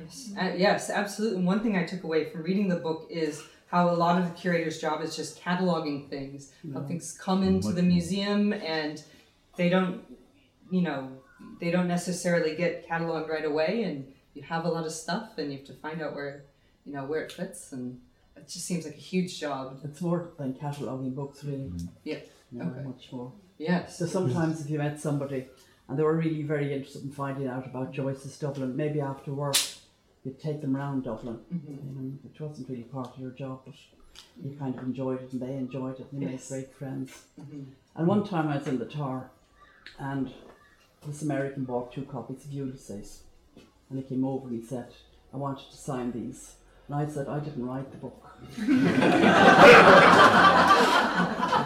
Yes, 0.00 0.32
uh, 0.40 0.52
yes, 0.56 0.90
absolutely. 0.90 1.38
And 1.38 1.46
one 1.46 1.60
thing 1.60 1.76
I 1.76 1.84
took 1.84 2.02
away 2.02 2.30
from 2.30 2.42
reading 2.42 2.68
the 2.68 2.76
book 2.76 3.06
is 3.10 3.44
how 3.66 3.90
a 3.90 3.96
lot 4.04 4.18
of 4.18 4.24
the 4.24 4.34
curator's 4.34 4.80
job 4.80 5.02
is 5.02 5.14
just 5.14 5.40
cataloging 5.40 6.08
things. 6.10 6.52
How 6.74 6.80
things 6.82 7.16
come 7.18 7.42
into 7.42 7.72
the 7.72 7.82
museum 7.82 8.52
and 8.52 9.02
they 9.56 9.68
don't, 9.68 10.02
you 10.70 10.82
know, 10.82 11.10
they 11.60 11.70
don't 11.70 11.88
necessarily 11.88 12.56
get 12.56 12.88
cataloged 12.88 13.28
right 13.28 13.44
away, 13.44 13.82
and 13.84 14.12
you 14.34 14.42
have 14.42 14.64
a 14.64 14.68
lot 14.68 14.84
of 14.86 14.92
stuff, 14.92 15.38
and 15.38 15.50
you 15.52 15.58
have 15.58 15.66
to 15.66 15.74
find 15.74 16.00
out 16.02 16.14
where, 16.14 16.44
you 16.86 16.92
know, 16.92 17.04
where 17.04 17.22
it 17.22 17.32
fits, 17.32 17.72
and 17.72 18.00
it 18.36 18.48
just 18.48 18.64
seems 18.66 18.84
like 18.84 18.94
a 18.94 18.98
huge 18.98 19.38
job. 19.38 19.78
it's 19.84 20.00
more 20.00 20.30
than 20.38 20.54
cataloguing 20.54 21.14
books, 21.14 21.44
really. 21.44 21.70
Yeah. 22.04 22.18
You 22.50 22.58
know, 22.58 22.70
Okay. 22.70 22.82
Much 22.82 23.12
more. 23.12 23.32
Yes. 23.58 23.98
So 23.98 24.06
sometimes 24.06 24.60
if 24.60 24.68
you 24.70 24.78
met 24.78 25.00
somebody 25.00 25.46
and 25.88 25.98
they 25.98 26.02
were 26.02 26.16
really 26.16 26.42
very 26.42 26.72
interested 26.72 27.02
in 27.02 27.10
finding 27.10 27.46
out 27.48 27.66
about 27.66 27.92
Joyce's 27.92 28.38
Dublin, 28.38 28.76
maybe 28.76 29.00
after 29.00 29.32
work 29.32 29.56
you'd 30.24 30.40
take 30.40 30.60
them 30.60 30.76
around 30.76 31.04
Dublin, 31.04 31.38
um, 31.52 32.18
which 32.22 32.40
wasn't 32.40 32.68
really 32.68 32.82
part 32.84 33.08
of 33.14 33.18
your 33.20 33.30
job, 33.30 33.60
but 33.64 33.74
you 34.42 34.56
kind 34.58 34.74
of 34.76 34.82
enjoyed 34.84 35.20
it 35.22 35.32
and 35.32 35.40
they 35.40 35.52
enjoyed 35.54 35.98
it 36.00 36.06
and 36.12 36.22
you 36.22 36.28
Yes. 36.28 36.50
made 36.50 36.56
great 36.58 36.74
friends. 36.74 37.24
And 37.96 38.06
one 38.06 38.24
time 38.26 38.48
I 38.48 38.56
was 38.58 38.66
in 38.66 38.78
the 38.78 38.86
tower 38.86 39.30
and 39.98 40.30
this 41.06 41.22
American 41.22 41.64
bought 41.64 41.92
two 41.92 42.02
copies 42.02 42.44
of 42.44 42.52
Ulysses 42.52 43.22
and 43.92 44.02
he 44.02 44.08
came 44.08 44.24
over 44.24 44.48
and 44.48 44.60
he 44.60 44.66
said, 44.66 44.86
I 45.32 45.36
wanted 45.36 45.70
to 45.70 45.76
sign 45.76 46.12
these. 46.12 46.54
And 46.88 46.96
I 46.96 47.06
said, 47.06 47.28
I 47.28 47.38
didn't 47.38 47.64
write 47.66 47.90
the 47.90 47.98
book. 47.98 48.28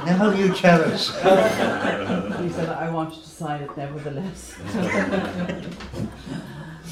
Now 0.06 0.30
you 0.30 0.52
tell 0.54 0.82
us. 0.84 1.08
He 2.42 2.50
said, 2.50 2.68
I 2.68 2.90
wanted 2.90 3.20
to 3.22 3.28
sign 3.28 3.62
it 3.62 3.76
nevertheless. 3.76 4.54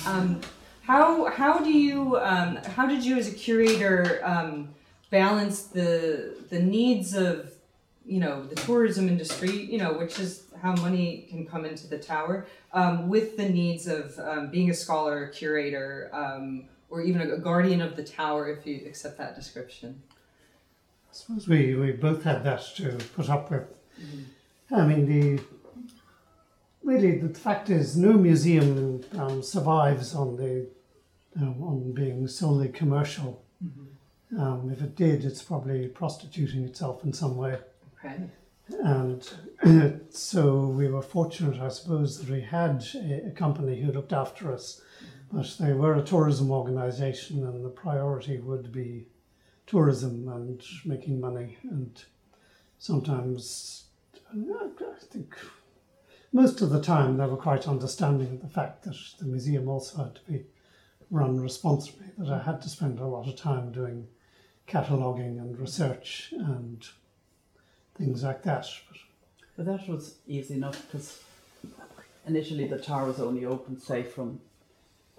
Um, 0.07 0.43
how 0.83 1.31
how 1.31 1.61
do 1.61 1.71
you 1.71 2.19
um, 2.19 2.57
how 2.77 2.87
did 2.87 3.03
you 3.03 3.17
as 3.17 3.27
a 3.27 3.33
curator 3.33 4.21
um, 4.23 4.69
balance 5.11 5.63
the 5.63 6.35
the 6.51 6.61
needs 6.61 7.15
of 7.15 7.55
you 8.05 8.21
know 8.21 8.45
the 8.45 8.55
tourism 8.55 9.09
industry 9.09 9.51
you 9.51 9.79
know 9.79 9.95
which 9.95 10.19
is 10.19 10.44
how 10.65 10.75
money 10.77 11.27
can 11.29 11.45
come 11.47 11.67
into 11.67 11.87
the 11.87 11.99
tower 11.99 12.47
um, 12.73 13.07
with 13.07 13.37
the 13.37 13.47
needs 13.47 13.87
of 13.87 14.19
um, 14.19 14.51
being 14.51 14.71
a 14.71 14.75
scholar 14.75 15.29
curator 15.29 16.11
um, 16.15 16.65
or 16.89 17.03
even 17.03 17.21
a, 17.21 17.37
guardian 17.37 17.83
of 17.83 17.97
the 17.97 18.03
tower 18.03 18.49
if 18.49 18.67
you 18.67 18.81
accept 18.87 19.19
that 19.19 19.35
description 19.35 20.03
I 21.11 21.13
suppose 21.13 21.47
we, 21.47 21.75
we 21.75 21.93
both 21.93 22.25
had 22.25 22.43
that 22.45 22.63
to 22.77 22.99
put 23.15 23.29
up 23.29 23.51
with. 23.51 23.69
I 24.73 24.85
mean, 24.85 25.07
the 25.07 25.45
really 26.83 27.19
the 27.19 27.39
fact 27.39 27.71
is, 27.71 27.97
no 27.97 28.15
museum 28.15 29.05
um, 29.17 29.41
survives 29.41 30.13
on 30.17 30.37
the 30.37 30.67
um, 31.41 31.63
on 31.63 31.93
being 31.93 32.27
solely 32.27 32.69
commercial. 32.69 33.45
Um, 34.37 34.71
if 34.73 34.83
it 34.83 34.97
did, 34.97 35.25
it's 35.25 35.41
probably 35.41 35.87
prostituting 35.87 36.65
itself 36.65 37.05
in 37.05 37.13
some 37.13 37.37
way. 37.37 37.59
okay 37.97 38.17
And 38.83 39.31
so 40.17 40.67
we 40.67 40.89
were 40.89 41.03
fortunate, 41.03 41.61
I 41.61 41.69
suppose, 41.69 42.19
that 42.19 42.31
we 42.31 42.41
had 42.41 42.87
a, 42.95 43.29
a 43.29 43.31
company 43.31 43.81
who 43.81 43.93
looked 43.93 44.13
after 44.13 44.53
us. 44.53 44.81
But 45.33 45.57
they 45.59 45.73
were 45.73 45.95
a 45.95 46.03
tourism 46.03 46.51
organisation, 46.51 47.45
and 47.45 47.65
the 47.65 47.71
priority 47.71 48.39
would 48.39 48.71
be 48.71 49.09
tourism 49.67 50.29
and 50.29 50.63
making 50.85 51.21
money. 51.21 51.59
And 51.65 52.01
sometimes, 52.79 53.85
I 54.31 54.71
think, 55.01 55.37
most 56.33 56.61
of 56.61 56.71
the 56.71 56.81
time, 56.81 57.17
they 57.17 57.27
were 57.27 57.37
quite 57.37 57.67
understanding 57.67 58.35
of 58.35 58.43
the 58.43 58.49
fact 58.49 58.85
that 58.85 58.97
the 59.19 59.25
museum 59.25 59.69
also 59.69 60.05
had 60.05 60.15
to 60.17 60.21
be 60.31 60.45
run 61.11 61.41
responsibly, 61.41 62.07
that 62.19 62.29
I 62.29 62.43
had 62.43 62.63
to 62.63 62.69
spend 62.69 62.99
a 62.99 63.07
lot 63.07 63.29
of 63.29 63.37
time 63.37 63.73
doing 63.73 64.07
cataloguing 64.67 65.39
and 65.39 65.59
research 65.59 66.33
and 66.37 66.87
things 67.97 68.23
like 68.23 68.43
that. 68.43 68.67
But 68.89 68.99
But 69.57 69.67
that 69.67 69.89
was 69.89 70.17
easy 70.27 70.55
enough 70.55 70.85
because 70.87 71.21
initially 72.27 72.67
the 72.67 72.79
tower 72.79 73.07
was 73.07 73.21
only 73.21 73.45
open, 73.45 73.79
say, 73.79 74.03
from 74.03 74.41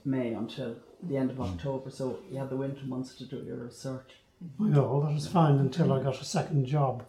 May 0.03 0.33
until 0.33 0.75
the 1.03 1.17
end 1.17 1.31
of 1.31 1.39
October, 1.41 1.89
so 1.89 2.19
you 2.29 2.38
had 2.38 2.49
the 2.49 2.55
winter 2.55 2.86
months 2.86 3.15
to 3.15 3.25
do 3.25 3.38
your 3.45 3.57
research. 3.57 4.11
you 4.59 4.67
know, 4.67 5.01
that 5.01 5.13
was 5.13 5.27
fine 5.27 5.55
until 5.59 5.93
I 5.93 6.03
got 6.03 6.19
a 6.19 6.25
second 6.25 6.65
job. 6.65 7.03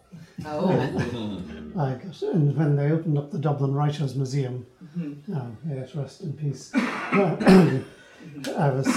Oh, 0.45 0.69
I 1.77 1.93
got, 1.93 2.21
and 2.21 2.55
when 2.55 2.75
they 2.75 2.91
opened 2.91 3.17
up 3.17 3.31
the 3.31 3.39
Dublin 3.39 3.73
Writers 3.73 4.15
Museum, 4.15 4.65
um, 4.95 5.57
yes, 5.67 5.95
rest 5.95 6.21
in 6.21 6.33
peace. 6.33 6.71
I 8.57 8.69
was. 8.69 8.87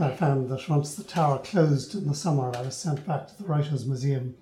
I 0.00 0.14
found 0.16 0.48
that 0.50 0.68
once 0.68 0.94
the 0.94 1.04
tower 1.04 1.38
closed 1.38 1.94
in 1.94 2.06
the 2.06 2.14
summer, 2.14 2.54
I 2.54 2.62
was 2.62 2.76
sent 2.76 3.06
back 3.06 3.28
to 3.28 3.38
the 3.38 3.44
Writers 3.44 3.86
Museum 3.86 4.34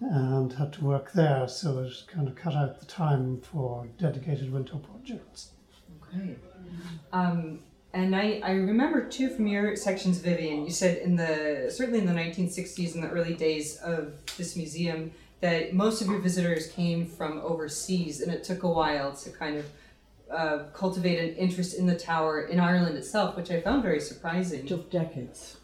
and 0.00 0.52
had 0.52 0.72
to 0.74 0.84
work 0.84 1.12
there. 1.12 1.48
So 1.48 1.78
it 1.80 1.92
kind 2.06 2.28
of 2.28 2.34
cut 2.34 2.54
out 2.54 2.80
the 2.80 2.86
time 2.86 3.40
for 3.40 3.86
dedicated 3.98 4.52
winter 4.52 4.76
projects. 4.76 5.50
okay. 6.02 6.36
Um, 7.12 7.60
and 7.92 8.16
I, 8.16 8.40
I 8.42 8.52
remember 8.52 9.08
too 9.08 9.28
from 9.30 9.46
your 9.46 9.76
sections, 9.76 10.18
Vivien, 10.18 10.64
you 10.64 10.72
said 10.72 10.98
in 10.98 11.14
the 11.14 11.70
certainly 11.72 12.00
in 12.00 12.06
the 12.06 12.12
1960s 12.12 12.94
and 12.94 13.04
the 13.04 13.08
early 13.08 13.34
days 13.34 13.76
of 13.76 14.14
this 14.36 14.56
museum 14.56 15.12
that 15.40 15.74
most 15.74 16.00
of 16.00 16.08
your 16.08 16.20
visitors 16.20 16.68
came 16.68 17.06
from 17.06 17.38
overseas, 17.40 18.20
and 18.20 18.32
it 18.32 18.42
took 18.42 18.62
a 18.62 18.68
while 18.68 19.12
to 19.12 19.30
kind 19.30 19.58
of 19.58 19.66
uh, 20.30 20.64
cultivate 20.72 21.18
an 21.18 21.36
interest 21.36 21.78
in 21.78 21.86
the 21.86 21.96
tower 21.96 22.46
in 22.46 22.58
Ireland 22.58 22.96
itself, 22.96 23.36
which 23.36 23.50
I 23.50 23.60
found 23.60 23.82
very 23.82 24.00
surprising. 24.00 24.60
It 24.60 24.68
took 24.68 24.90
decades. 24.90 25.58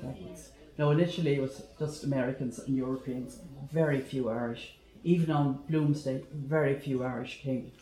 decades. 0.00 0.50
No, 0.78 0.90
initially 0.90 1.34
it 1.34 1.42
was 1.42 1.62
just 1.78 2.04
Americans 2.04 2.60
and 2.60 2.76
Europeans, 2.76 3.40
very 3.72 4.00
few 4.00 4.30
Irish. 4.30 4.76
Even 5.02 5.30
on 5.30 5.58
Bloomsday, 5.68 6.24
very 6.32 6.78
few 6.78 7.02
Irish 7.04 7.40
came. 7.42 7.72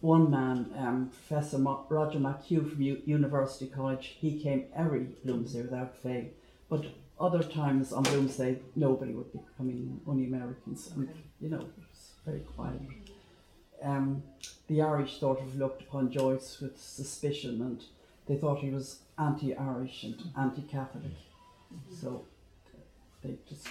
One 0.00 0.30
man, 0.30 0.70
um, 0.76 1.10
Professor 1.10 1.58
Mo- 1.58 1.84
Roger 1.88 2.20
McHugh 2.20 2.70
from 2.70 2.80
U- 2.80 3.02
University 3.04 3.66
College, 3.66 4.16
he 4.20 4.40
came 4.40 4.66
every 4.74 5.06
Bloomsday 5.26 5.62
without 5.62 5.96
fail. 5.96 6.26
But 6.68 6.86
other 7.18 7.42
times 7.42 7.92
on 7.92 8.04
Bloomsday, 8.04 8.60
nobody 8.76 9.12
would 9.12 9.32
be 9.32 9.40
coming, 9.56 10.00
only 10.06 10.26
Americans. 10.26 10.92
And, 10.94 11.08
you 11.40 11.48
know, 11.48 11.58
it 11.58 11.72
was 11.76 12.12
very 12.24 12.40
quiet. 12.40 12.80
Um, 13.82 14.22
the 14.68 14.82
Irish 14.82 15.18
sort 15.18 15.40
of 15.40 15.56
looked 15.56 15.82
upon 15.82 16.12
Joyce 16.12 16.60
with 16.60 16.80
suspicion 16.80 17.60
and 17.62 17.82
they 18.28 18.36
thought 18.36 18.58
he 18.60 18.70
was 18.70 19.00
anti-Irish 19.18 20.04
and 20.04 20.22
anti-Catholic. 20.36 21.12
So 22.00 22.24
they 23.22 23.36
just 23.48 23.68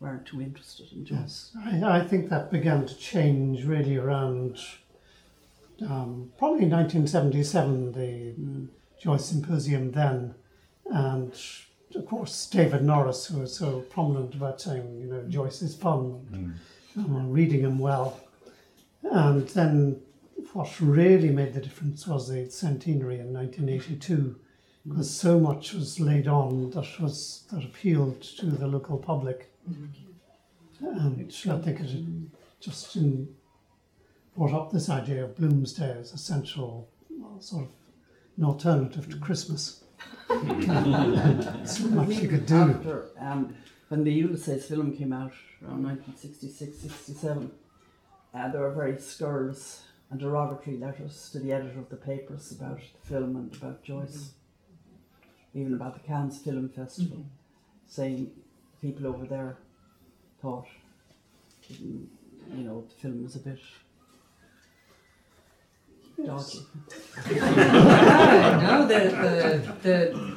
weren't 0.00 0.26
too 0.26 0.40
interested 0.40 0.92
in 0.92 1.04
Joyce. 1.04 1.50
Yes, 1.54 1.82
I, 1.82 1.98
I 1.98 2.04
think 2.04 2.28
that 2.30 2.50
began 2.50 2.86
to 2.86 2.96
change 2.96 3.64
really 3.64 3.96
around 3.96 4.58
um, 5.82 6.32
probably 6.38 6.66
1977, 6.66 7.92
the 7.92 8.32
hmm. 8.32 8.64
Joyce 9.00 9.26
Symposium 9.26 9.92
then, 9.92 10.34
and 10.86 11.32
of 11.94 12.06
course 12.06 12.46
David 12.46 12.82
Norris, 12.82 13.26
who 13.26 13.40
was 13.40 13.56
so 13.56 13.80
prominent 13.82 14.34
about 14.34 14.60
saying, 14.60 14.98
you 15.00 15.06
know, 15.06 15.20
hmm. 15.20 15.30
Joyce 15.30 15.62
is 15.62 15.74
fun, 15.74 16.58
hmm. 16.94 17.00
and 17.00 17.16
uh, 17.16 17.20
reading 17.28 17.60
him 17.60 17.78
well. 17.78 18.20
And 19.02 19.48
then 19.50 20.00
what 20.52 20.80
really 20.80 21.30
made 21.30 21.54
the 21.54 21.60
difference 21.60 22.06
was 22.06 22.28
the 22.28 22.50
centenary 22.50 23.20
in 23.20 23.32
1982, 23.32 24.36
because 24.86 25.10
so 25.10 25.38
much 25.38 25.74
was 25.74 26.00
laid 26.00 26.28
on 26.28 26.70
that 26.70 27.00
was 27.00 27.44
that 27.50 27.64
appealed 27.64 28.22
to 28.22 28.46
the 28.46 28.66
local 28.66 28.98
public. 28.98 29.50
And 30.80 31.32
I 31.50 31.58
think 31.58 31.80
it 31.80 31.90
just 32.60 32.96
in, 32.96 33.28
brought 34.36 34.52
up 34.52 34.70
this 34.70 34.88
idea 34.88 35.24
of 35.24 35.36
Bloomsday 35.36 36.00
as 36.00 36.12
a 36.12 36.18
central 36.18 36.88
sort 37.40 37.64
of 37.64 37.70
an 38.36 38.44
alternative 38.44 39.08
to 39.10 39.16
Christmas. 39.18 39.84
so 40.28 40.34
much 41.88 42.10
you 42.10 42.28
could 42.28 42.46
do. 42.46 42.54
After, 42.54 43.06
um, 43.18 43.54
when 43.88 44.04
the 44.04 44.12
Ulysses 44.12 44.66
film 44.66 44.96
came 44.96 45.12
out 45.12 45.32
around 45.62 45.84
1966 45.84 46.78
67, 46.78 47.50
uh, 48.34 48.48
there 48.48 48.60
were 48.60 48.70
very 48.70 48.98
scurrilous 48.98 49.82
and 50.10 50.20
derogatory 50.20 50.78
letters 50.78 51.30
to 51.32 51.38
the 51.38 51.52
editor 51.52 51.78
of 51.78 51.88
the 51.88 51.96
papers 51.96 52.52
about 52.52 52.78
the 52.78 53.08
film 53.08 53.36
and 53.36 53.54
about 53.56 53.82
Joyce, 53.82 54.32
even 55.58 55.74
about 55.74 55.94
the 55.94 56.06
Cannes 56.06 56.38
Film 56.38 56.68
Festival, 56.68 57.24
saying 57.86 58.30
people 58.80 59.06
over 59.06 59.26
there 59.26 59.58
thought, 60.40 60.66
you 61.68 62.08
know, 62.50 62.84
the 62.88 62.94
film 62.94 63.24
was 63.24 63.36
a 63.36 63.40
bit 63.40 63.58
dodgy. 66.24 66.60
yeah, 67.30 68.60
no, 68.62 68.86
the, 68.86 68.98
the 69.22 69.72
the 69.82 70.36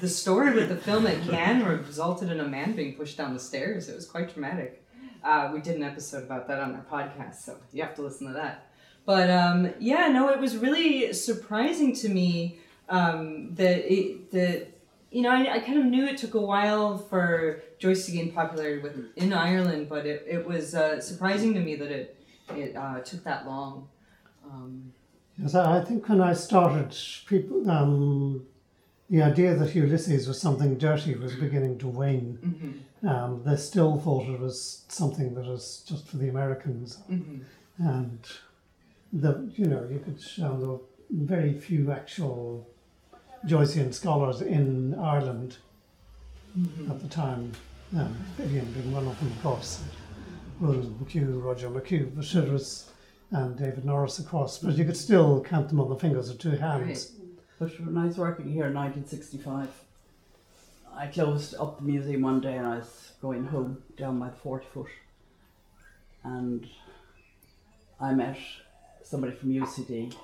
the 0.00 0.08
story 0.08 0.52
with 0.52 0.68
the 0.68 0.76
film 0.76 1.06
at 1.06 1.22
Cannes 1.28 1.64
resulted 1.64 2.30
in 2.30 2.40
a 2.40 2.48
man 2.48 2.74
being 2.74 2.94
pushed 2.94 3.16
down 3.16 3.32
the 3.34 3.40
stairs. 3.40 3.88
It 3.88 3.94
was 3.94 4.06
quite 4.06 4.32
dramatic. 4.32 4.84
Uh, 5.22 5.50
we 5.54 5.60
did 5.60 5.76
an 5.76 5.84
episode 5.84 6.24
about 6.24 6.48
that 6.48 6.58
on 6.58 6.74
our 6.74 6.84
podcast, 6.90 7.36
so 7.36 7.56
you 7.72 7.82
have 7.82 7.94
to 7.94 8.02
listen 8.02 8.26
to 8.26 8.32
that. 8.32 8.66
But 9.04 9.30
um, 9.30 9.72
yeah, 9.78 10.08
no, 10.08 10.28
it 10.28 10.40
was 10.40 10.56
really 10.56 11.12
surprising 11.12 11.94
to 11.96 12.08
me 12.08 12.58
um, 12.92 13.54
that 13.54 13.92
it, 13.92 14.30
that 14.30 14.68
you 15.10 15.22
know 15.22 15.30
I, 15.30 15.54
I 15.54 15.58
kind 15.60 15.78
of 15.78 15.86
knew 15.86 16.06
it 16.06 16.18
took 16.18 16.34
a 16.34 16.40
while 16.40 16.98
for 16.98 17.62
Joyce 17.78 18.06
to 18.06 18.12
gain 18.12 18.32
popularity 18.32 18.82
with 18.82 18.96
in 19.16 19.32
Ireland, 19.32 19.88
but 19.88 20.06
it, 20.06 20.24
it 20.28 20.46
was 20.46 20.74
uh, 20.74 21.00
surprising 21.00 21.54
to 21.54 21.60
me 21.60 21.74
that 21.76 21.90
it 21.90 22.16
it 22.54 22.76
uh, 22.76 23.00
took 23.00 23.24
that 23.24 23.46
long. 23.46 23.88
Um, 24.44 24.92
Yes, 25.38 25.54
I 25.54 25.78
I 25.78 25.84
think 25.84 26.06
when 26.10 26.20
I 26.20 26.34
started, 26.34 26.94
people, 27.26 27.68
um, 27.70 28.44
the 29.08 29.22
idea 29.22 29.54
that 29.54 29.74
Ulysses 29.74 30.28
was 30.28 30.38
something 30.38 30.76
dirty 30.76 31.14
was 31.14 31.34
beginning 31.36 31.78
to 31.78 31.88
wane. 31.88 32.38
Um, 33.02 33.42
they 33.44 33.56
still 33.56 33.98
thought 33.98 34.28
it 34.28 34.38
was 34.38 34.84
something 34.88 35.34
that 35.34 35.46
was 35.46 35.84
just 35.88 36.06
for 36.06 36.18
the 36.18 36.28
Americans, 36.28 36.98
and 37.78 38.20
the 39.12 39.50
you 39.56 39.66
know 39.66 39.88
you 39.90 40.00
could 40.00 40.20
um, 40.44 40.60
there 40.60 40.68
were 40.68 40.80
very 41.10 41.54
few 41.54 41.90
actual 41.90 42.68
Joycean 43.46 43.92
scholars 43.92 44.40
in 44.40 44.94
Ireland 44.98 45.58
at 46.88 47.00
the 47.00 47.08
time. 47.08 47.52
Um, 47.96 48.14
Vivien 48.36 48.72
being 48.72 48.92
one 48.92 49.06
of 49.06 49.18
them, 49.18 49.28
of 49.28 49.42
course. 49.42 49.82
Roland 50.60 50.98
McHugh, 51.00 51.42
Roger 51.42 51.68
McHugh, 51.68 52.14
was 52.14 52.88
and 53.32 53.56
David 53.58 53.84
Norris, 53.84 54.18
of 54.18 54.28
course. 54.28 54.58
But 54.58 54.76
you 54.76 54.84
could 54.84 54.96
still 54.96 55.42
count 55.42 55.68
them 55.68 55.80
on 55.80 55.88
the 55.88 55.96
fingers 55.96 56.28
of 56.28 56.38
two 56.38 56.50
hands. 56.50 57.12
But 57.58 57.78
when 57.80 57.96
I 57.96 58.06
was 58.06 58.18
working 58.18 58.46
here 58.46 58.66
in 58.66 58.74
1965, 58.74 59.68
I 60.94 61.06
closed 61.06 61.54
up 61.58 61.78
the 61.78 61.84
museum 61.84 62.22
one 62.22 62.40
day 62.40 62.56
and 62.56 62.66
I 62.66 62.76
was 62.76 63.12
going 63.20 63.46
home 63.46 63.82
down 63.96 64.18
by 64.18 64.28
the 64.28 64.36
40 64.36 64.66
foot. 64.72 64.90
And 66.22 66.68
I 68.00 68.12
met 68.12 68.38
somebody 69.02 69.34
from 69.34 69.50
UCD. 69.50 70.14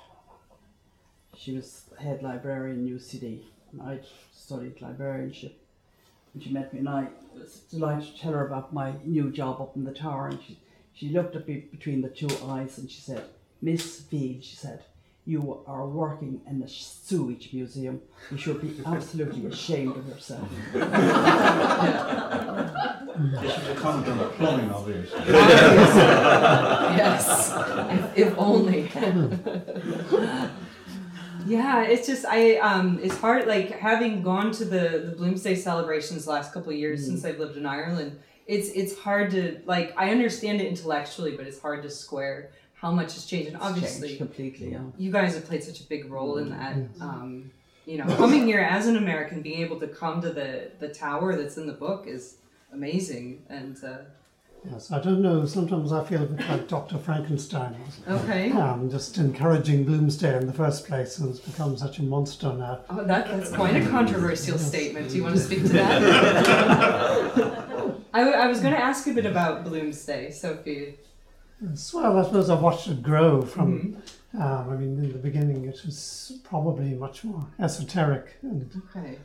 She 1.35 1.55
was 1.55 1.85
head 1.99 2.23
librarian 2.23 2.87
in 2.87 2.97
UCD. 2.97 3.41
And 3.71 3.81
I'd 3.81 4.05
studied 4.33 4.81
librarianship. 4.81 5.59
And 6.33 6.43
she 6.43 6.51
met 6.51 6.73
me 6.73 6.79
and 6.79 6.89
I 6.89 7.07
was 7.33 7.61
delighted 7.71 8.15
to 8.15 8.19
tell 8.19 8.33
her 8.33 8.45
about 8.45 8.73
my 8.73 8.93
new 9.03 9.31
job 9.31 9.61
up 9.61 9.75
in 9.75 9.83
the 9.83 9.93
tower. 9.93 10.27
And 10.27 10.39
she, 10.45 10.59
she 10.93 11.09
looked 11.09 11.35
at 11.35 11.47
me 11.47 11.65
between 11.71 12.01
the 12.01 12.09
two 12.09 12.29
eyes 12.45 12.77
and 12.77 12.89
she 12.89 13.01
said, 13.01 13.23
Miss 13.61 14.01
Field, 14.01 14.43
she 14.43 14.55
said, 14.55 14.83
you 15.25 15.61
are 15.67 15.85
working 15.85 16.41
in 16.49 16.63
a 16.63 16.67
sewage 16.67 17.53
museum. 17.53 18.01
You 18.31 18.37
should 18.37 18.61
be 18.61 18.81
absolutely 18.85 19.45
ashamed 19.45 19.95
of 19.95 20.07
yourself. 20.07 20.49
This 23.19 23.57
was 23.57 23.67
a 23.67 23.75
comment 23.75 24.07
on 24.07 24.17
the 24.17 24.29
plumbing, 24.29 24.71
obviously. 24.71 25.19
yes, 26.95 27.53
if, 28.15 28.17
if 28.27 28.37
only. 28.37 28.89
Yeah, 31.49 31.83
it's 31.83 32.07
just 32.07 32.25
I 32.25 32.57
um, 32.57 32.99
it's 33.01 33.17
hard 33.17 33.47
like 33.47 33.71
having 33.71 34.21
gone 34.21 34.51
to 34.53 34.65
the 34.65 34.85
the 35.09 35.15
Bloomsday 35.17 35.57
celebrations 35.57 36.25
the 36.25 36.31
last 36.31 36.53
couple 36.53 36.71
of 36.71 36.77
years 36.77 37.05
since 37.05 37.25
I've 37.25 37.39
lived 37.39 37.57
in 37.57 37.65
Ireland. 37.65 38.19
It's 38.45 38.69
it's 38.69 38.97
hard 38.99 39.31
to 39.31 39.59
like 39.65 39.93
I 39.97 40.11
understand 40.11 40.61
it 40.61 40.67
intellectually, 40.67 41.35
but 41.35 41.45
it's 41.47 41.59
hard 41.59 41.83
to 41.83 41.89
square 41.89 42.51
how 42.75 42.91
much 42.91 43.13
has 43.15 43.25
changed. 43.25 43.49
And 43.49 43.59
Changed 43.59 43.75
obviously, 43.75 44.17
completely. 44.17 44.71
Yeah. 44.71 44.81
you 44.97 45.11
guys 45.11 45.33
have 45.35 45.45
played 45.45 45.63
such 45.63 45.81
a 45.81 45.83
big 45.83 46.09
role 46.11 46.37
in 46.37 46.49
that. 46.51 46.77
Um, 47.01 47.51
you 47.85 47.97
know, 47.97 48.05
coming 48.15 48.45
here 48.45 48.61
as 48.61 48.85
an 48.87 48.97
American, 48.97 49.41
being 49.41 49.61
able 49.61 49.79
to 49.79 49.87
come 49.87 50.21
to 50.21 50.29
the 50.29 50.71
the 50.79 50.89
tower 50.89 51.35
that's 51.35 51.57
in 51.57 51.65
the 51.67 51.73
book 51.73 52.05
is 52.07 52.37
amazing, 52.71 53.43
and 53.49 53.75
uh, 53.83 53.97
Yes, 54.69 54.91
I 54.91 54.99
don't 54.99 55.21
know. 55.21 55.45
Sometimes 55.45 55.91
I 55.93 56.03
feel 56.03 56.23
a 56.23 56.25
bit 56.25 56.47
like 56.49 56.67
Dr. 56.67 56.97
Frankenstein. 56.97 57.75
Okay. 58.07 58.51
Um, 58.51 58.89
just 58.89 59.17
encouraging 59.17 59.85
Bloomsday 59.85 60.39
in 60.39 60.47
the 60.47 60.53
first 60.53 60.85
place, 60.85 61.17
and 61.19 61.29
it's 61.29 61.39
become 61.39 61.77
such 61.77 61.99
a 61.99 62.03
monster 62.03 62.51
now. 62.53 62.81
Oh, 62.89 63.03
that, 63.05 63.27
that's 63.29 63.51
quite 63.51 63.75
a 63.75 63.87
controversial 63.89 64.57
statement. 64.57 65.09
Do 65.09 65.15
you 65.17 65.23
want 65.23 65.35
to 65.35 65.41
speak 65.41 65.59
to 65.63 65.69
that? 65.69 66.01
I 68.13 68.47
was 68.47 68.59
going 68.59 68.73
to 68.73 68.79
ask 68.79 69.07
a 69.07 69.13
bit 69.13 69.25
about 69.25 69.65
Bloomsday, 69.65 70.33
Sophie. 70.33 70.97
Yes, 71.61 71.93
well, 71.93 72.17
I 72.17 72.23
suppose 72.23 72.49
I 72.49 72.55
watched 72.59 72.87
it 72.87 73.01
grow 73.03 73.41
from. 73.41 74.01
Um, 74.33 74.69
I 74.69 74.75
mean, 74.75 75.03
in 75.03 75.11
the 75.11 75.17
beginning, 75.19 75.65
it 75.65 75.81
was 75.85 76.33
probably 76.43 76.93
much 76.95 77.23
more 77.23 77.47
esoteric, 77.59 78.37
and 78.41 78.81
Okay. 78.95 79.17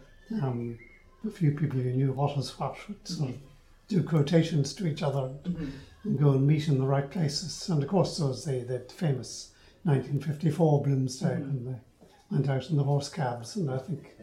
um, 0.43 0.79
a 1.27 1.31
few 1.31 1.53
people 1.53 1.79
who 1.81 1.91
knew 1.91 2.13
what 2.13 2.37
was 2.37 2.59
what 2.59 2.77
would 2.89 3.07
sort 3.07 3.31
of 3.31 3.37
do 3.89 4.03
quotations 4.03 4.75
to 4.75 4.87
each 4.87 5.03
other 5.03 5.31
and 6.05 6.19
go 6.19 6.31
and 6.31 6.47
meet 6.47 6.69
in 6.69 6.79
the 6.79 6.87
right 6.87 7.11
places. 7.11 7.69
And 7.69 7.83
of 7.83 7.89
course, 7.89 8.19
there 8.19 8.29
was 8.29 8.45
the, 8.45 8.61
the 8.61 8.81
famous 8.93 9.53
1954 9.85 10.83
Bloomsday 10.83 11.41
when 11.41 11.65
they 11.65 12.07
went 12.31 12.49
out 12.49 12.71
in 12.71 12.77
the 12.77 12.85
horse 12.85 13.09
cabs, 13.09 13.57
and 13.57 13.71
I 13.71 13.79
think 13.79 14.15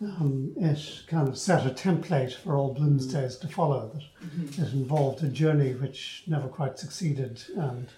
um, 0.00 0.52
it 0.56 1.02
kind 1.08 1.28
of 1.28 1.38
set 1.38 1.66
a 1.66 1.70
template 1.70 2.34
for 2.34 2.56
all 2.56 2.74
Bloomsdays 2.74 3.36
to 3.38 3.48
follow. 3.48 3.90
That 3.94 4.66
it 4.66 4.72
involved 4.72 5.22
a 5.22 5.28
journey 5.28 5.72
which 5.74 6.24
never 6.26 6.48
quite 6.48 6.78
succeeded, 6.78 7.42
and 7.56 7.88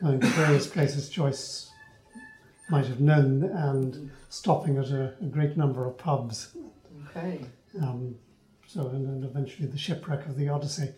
going 0.00 0.20
to 0.20 0.26
various 0.28 0.66
places 0.66 1.08
Joyce 1.08 1.70
might 2.68 2.86
have 2.86 3.00
known, 3.00 3.44
and 3.44 4.10
stopping 4.28 4.78
at 4.78 4.90
a, 4.90 5.14
a 5.20 5.26
great 5.26 5.56
number 5.56 5.86
of 5.86 5.98
pubs. 5.98 6.56
Okay. 7.08 7.40
Um, 7.80 8.16
so, 8.72 8.86
and 8.88 9.06
then 9.06 9.28
eventually 9.28 9.66
the 9.66 9.78
shipwreck 9.78 10.26
of 10.26 10.36
the 10.36 10.48
Odyssey. 10.48 10.90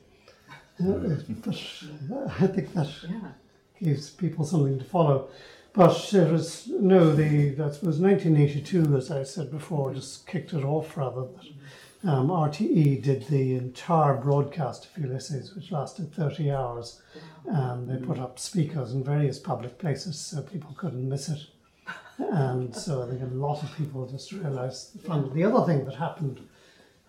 But 0.79 2.29
I 2.41 2.47
think 2.47 2.73
that 2.75 2.89
Yeah. 3.09 3.33
gives 3.81 4.11
people 4.11 4.45
something 4.45 4.79
to 4.79 4.85
follow. 4.85 5.29
But 5.73 6.13
it 6.13 6.31
was, 6.31 6.69
no, 6.69 7.15
the, 7.15 7.51
that 7.51 7.83
was 7.83 7.99
1982, 7.99 8.95
as 8.97 9.11
I 9.11 9.23
said 9.23 9.51
before, 9.51 9.95
just 9.95 10.27
kicked 10.27 10.53
it 10.53 10.65
off 10.65 10.97
rather. 10.99 11.23
That, 11.23 12.11
um, 12.11 12.29
RTE 12.29 13.01
did 13.03 13.23
the 13.29 13.55
entire 13.55 14.15
broadcast 14.15 14.89
of 14.95 15.03
Ulysses, 15.03 15.55
which 15.55 15.71
lasted 15.73 16.13
30 16.13 16.51
hours. 16.51 17.01
And 17.47 17.89
they 17.89 17.97
put 18.05 18.19
up 18.19 18.39
speakers 18.39 18.93
in 18.93 19.03
various 19.03 19.39
public 19.39 19.79
places 19.79 20.19
so 20.19 20.43
people 20.43 20.75
couldn't 20.77 21.09
miss 21.09 21.29
it. 21.29 21.47
And 22.19 22.75
so 22.77 23.03
I 23.03 23.07
think 23.09 23.23
a 23.23 23.35
lot 23.35 23.63
of 23.63 23.75
people 23.77 24.07
just 24.07 24.31
realised 24.33 24.95
the 24.95 24.99
fun. 25.09 25.33
The 25.35 25.45
other 25.45 25.65
thing 25.67 25.85
that 25.87 25.95
happened 25.95 26.41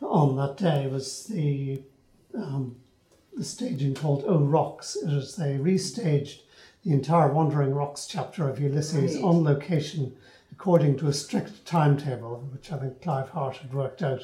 on 0.04 0.36
that 0.38 0.58
day 0.58 0.88
was 0.88 1.26
the 1.26 1.82
um, 2.36 2.76
the 3.36 3.44
staging 3.44 3.96
called 3.96 4.24
Oh 4.28 4.40
Rocks. 4.40 4.96
It 4.96 5.08
was 5.08 5.36
they 5.36 5.58
restaged 5.58 6.42
the 6.84 6.92
entire 6.92 7.32
Wandering 7.32 7.74
Rocks 7.74 8.06
chapter 8.08 8.48
of 8.50 8.60
Ulysses 8.60 9.16
Right. 9.16 9.24
on 9.24 9.44
location 9.44 10.16
according 10.52 10.98
to 10.98 11.08
a 11.08 11.14
strict 11.14 11.66
timetable, 11.66 12.48
which 12.52 12.72
I 12.72 12.78
think 12.78 13.02
Clive 13.02 13.30
Hart 13.30 13.58
had 13.58 13.74
worked 13.74 14.04
out. 14.04 14.22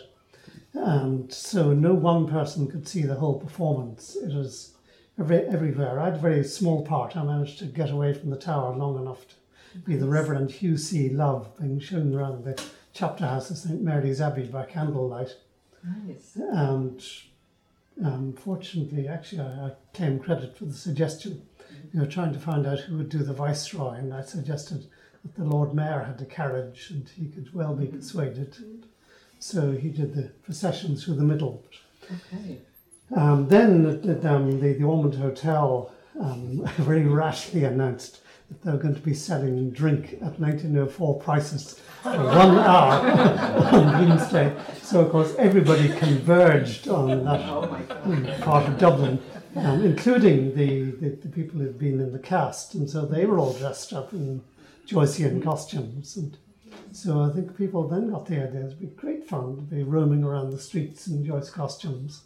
And 0.73 1.33
so 1.33 1.73
no 1.73 1.93
one 1.93 2.27
person 2.27 2.67
could 2.67 2.87
see 2.87 3.01
the 3.01 3.15
whole 3.15 3.39
performance. 3.39 4.15
It 4.15 4.33
was 4.35 4.75
every, 5.19 5.39
everywhere. 5.47 5.99
I 5.99 6.05
had 6.05 6.15
a 6.15 6.19
very 6.19 6.43
small 6.43 6.85
part. 6.85 7.17
I 7.17 7.23
managed 7.23 7.59
to 7.59 7.65
get 7.65 7.89
away 7.89 8.13
from 8.13 8.29
the 8.29 8.37
tower 8.37 8.75
long 8.75 8.99
enough 8.99 9.25
to 9.27 9.79
be 9.79 9.95
the 9.95 10.07
Reverend 10.07 10.51
Hugh 10.51 10.77
C. 10.77 11.09
Love 11.09 11.57
being 11.57 11.79
shown 11.79 12.13
around 12.13 12.43
the 12.43 12.61
chapter 12.93 13.25
house 13.25 13.49
of 13.49 13.57
St. 13.57 13.81
Mary's 13.81 14.21
Abbey 14.21 14.45
by 14.45 14.65
candlelight. 14.65 15.35
Nice. 15.83 16.35
And 16.35 17.03
um, 18.03 18.33
fortunately, 18.33 19.07
actually, 19.07 19.41
I, 19.41 19.67
I 19.67 19.71
claim 19.93 20.19
credit 20.19 20.57
for 20.57 20.65
the 20.65 20.73
suggestion. 20.73 21.41
You 21.93 22.01
were 22.01 22.07
trying 22.07 22.33
to 22.33 22.39
find 22.39 22.65
out 22.65 22.79
who 22.79 22.97
would 22.97 23.09
do 23.09 23.19
the 23.19 23.33
viceroy, 23.33 23.95
and 23.95 24.13
I 24.13 24.21
suggested 24.21 24.87
that 25.23 25.35
the 25.35 25.43
Lord 25.43 25.73
Mayor 25.73 26.03
had 26.05 26.17
the 26.17 26.25
carriage, 26.25 26.89
and 26.91 27.09
he 27.09 27.27
could 27.27 27.53
well 27.53 27.75
be 27.75 27.87
persuaded. 27.87 28.55
So 29.39 29.71
he 29.71 29.89
did 29.89 30.15
the 30.15 30.29
procession 30.43 30.95
through 30.95 31.15
the 31.15 31.23
middle. 31.23 31.63
Okay. 32.05 32.57
Um, 33.15 33.47
then 33.47 33.85
at, 34.07 34.25
um, 34.25 34.59
the, 34.59 34.73
the 34.73 34.83
Ormond 34.83 35.15
Hotel 35.15 35.91
um, 36.19 36.65
very 36.77 37.05
rashly 37.05 37.63
announced 37.63 38.21
that 38.49 38.61
they're 38.63 38.77
going 38.77 38.95
to 38.95 39.01
be 39.01 39.13
selling 39.13 39.69
drink 39.71 40.13
at 40.21 40.39
1904 40.39 41.19
prices 41.19 41.79
for 42.01 42.17
one 42.17 42.57
hour 42.57 43.05
on 43.71 44.07
Wednesday. 44.07 44.55
So, 44.81 45.01
of 45.01 45.11
course, 45.11 45.35
everybody 45.37 45.89
converged 45.89 46.87
on 46.87 47.23
that 47.25 47.41
Oh 47.49 47.69
part 48.41 48.67
of 48.67 48.77
Dublin, 48.77 49.21
um, 49.55 49.83
including 49.83 50.55
the, 50.55 50.91
the, 50.91 51.09
the 51.09 51.27
people 51.29 51.59
who'd 51.59 51.77
been 51.77 51.99
in 51.99 52.11
the 52.11 52.19
cast. 52.19 52.73
And 52.75 52.89
so 52.89 53.05
they 53.05 53.25
were 53.25 53.39
all 53.39 53.53
dressed 53.53 53.93
up 53.93 54.13
in 54.13 54.41
Joycean 54.87 55.43
costumes. 55.43 56.17
And 56.17 56.37
so 56.91 57.21
I 57.21 57.29
think 57.29 57.55
people 57.57 57.87
then 57.87 58.09
got 58.09 58.25
the 58.25 58.35
idea 58.35 58.65
it'd 58.65 58.79
be 58.79 58.87
great 58.87 59.27
fun 59.27 59.55
to 59.55 59.61
be 59.61 59.83
roaming 59.83 60.23
around 60.23 60.51
the 60.51 60.59
streets 60.59 61.07
in 61.07 61.25
Joyce 61.25 61.49
costumes. 61.49 62.23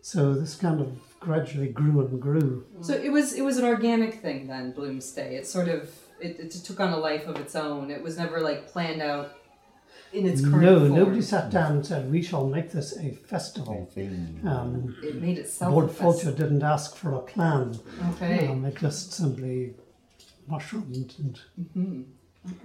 So 0.00 0.34
this 0.34 0.56
kind 0.56 0.80
of 0.80 1.00
gradually 1.20 1.68
grew 1.68 2.00
and 2.06 2.20
grew. 2.20 2.64
So 2.80 2.94
it 2.94 3.10
was 3.10 3.32
it 3.34 3.42
was 3.42 3.58
an 3.58 3.64
organic 3.64 4.20
thing 4.20 4.46
then, 4.46 4.72
Bloomsday. 4.72 5.32
It 5.32 5.46
sort 5.46 5.68
of 5.68 5.90
it, 6.20 6.38
it 6.40 6.50
took 6.50 6.80
on 6.80 6.92
a 6.92 6.98
life 6.98 7.26
of 7.26 7.36
its 7.36 7.54
own. 7.56 7.90
It 7.90 8.02
was 8.02 8.18
never 8.18 8.40
like 8.40 8.68
planned 8.68 9.02
out 9.02 9.34
in 10.12 10.26
its 10.26 10.40
current 10.40 10.62
No, 10.62 10.78
form. 10.80 10.94
nobody 10.94 11.20
sat 11.22 11.50
down 11.50 11.72
and 11.72 11.86
said, 11.86 12.10
we 12.10 12.22
shall 12.22 12.46
make 12.46 12.70
this 12.72 12.96
a 12.98 13.10
festival. 13.12 13.90
Um, 14.44 14.96
It 15.02 15.20
made 15.20 15.38
itself. 15.38 15.72
Lord 15.72 15.90
a 15.90 15.92
Fulcher 15.92 16.32
didn't 16.32 16.62
ask 16.62 16.96
for 16.96 17.12
a 17.14 17.20
plan. 17.20 17.78
Okay. 18.14 18.48
Um, 18.48 18.64
it 18.64 18.76
just 18.76 19.12
simply 19.12 19.74
mushroomed 20.48 21.14
and 21.18 21.38
hmm 21.74 22.02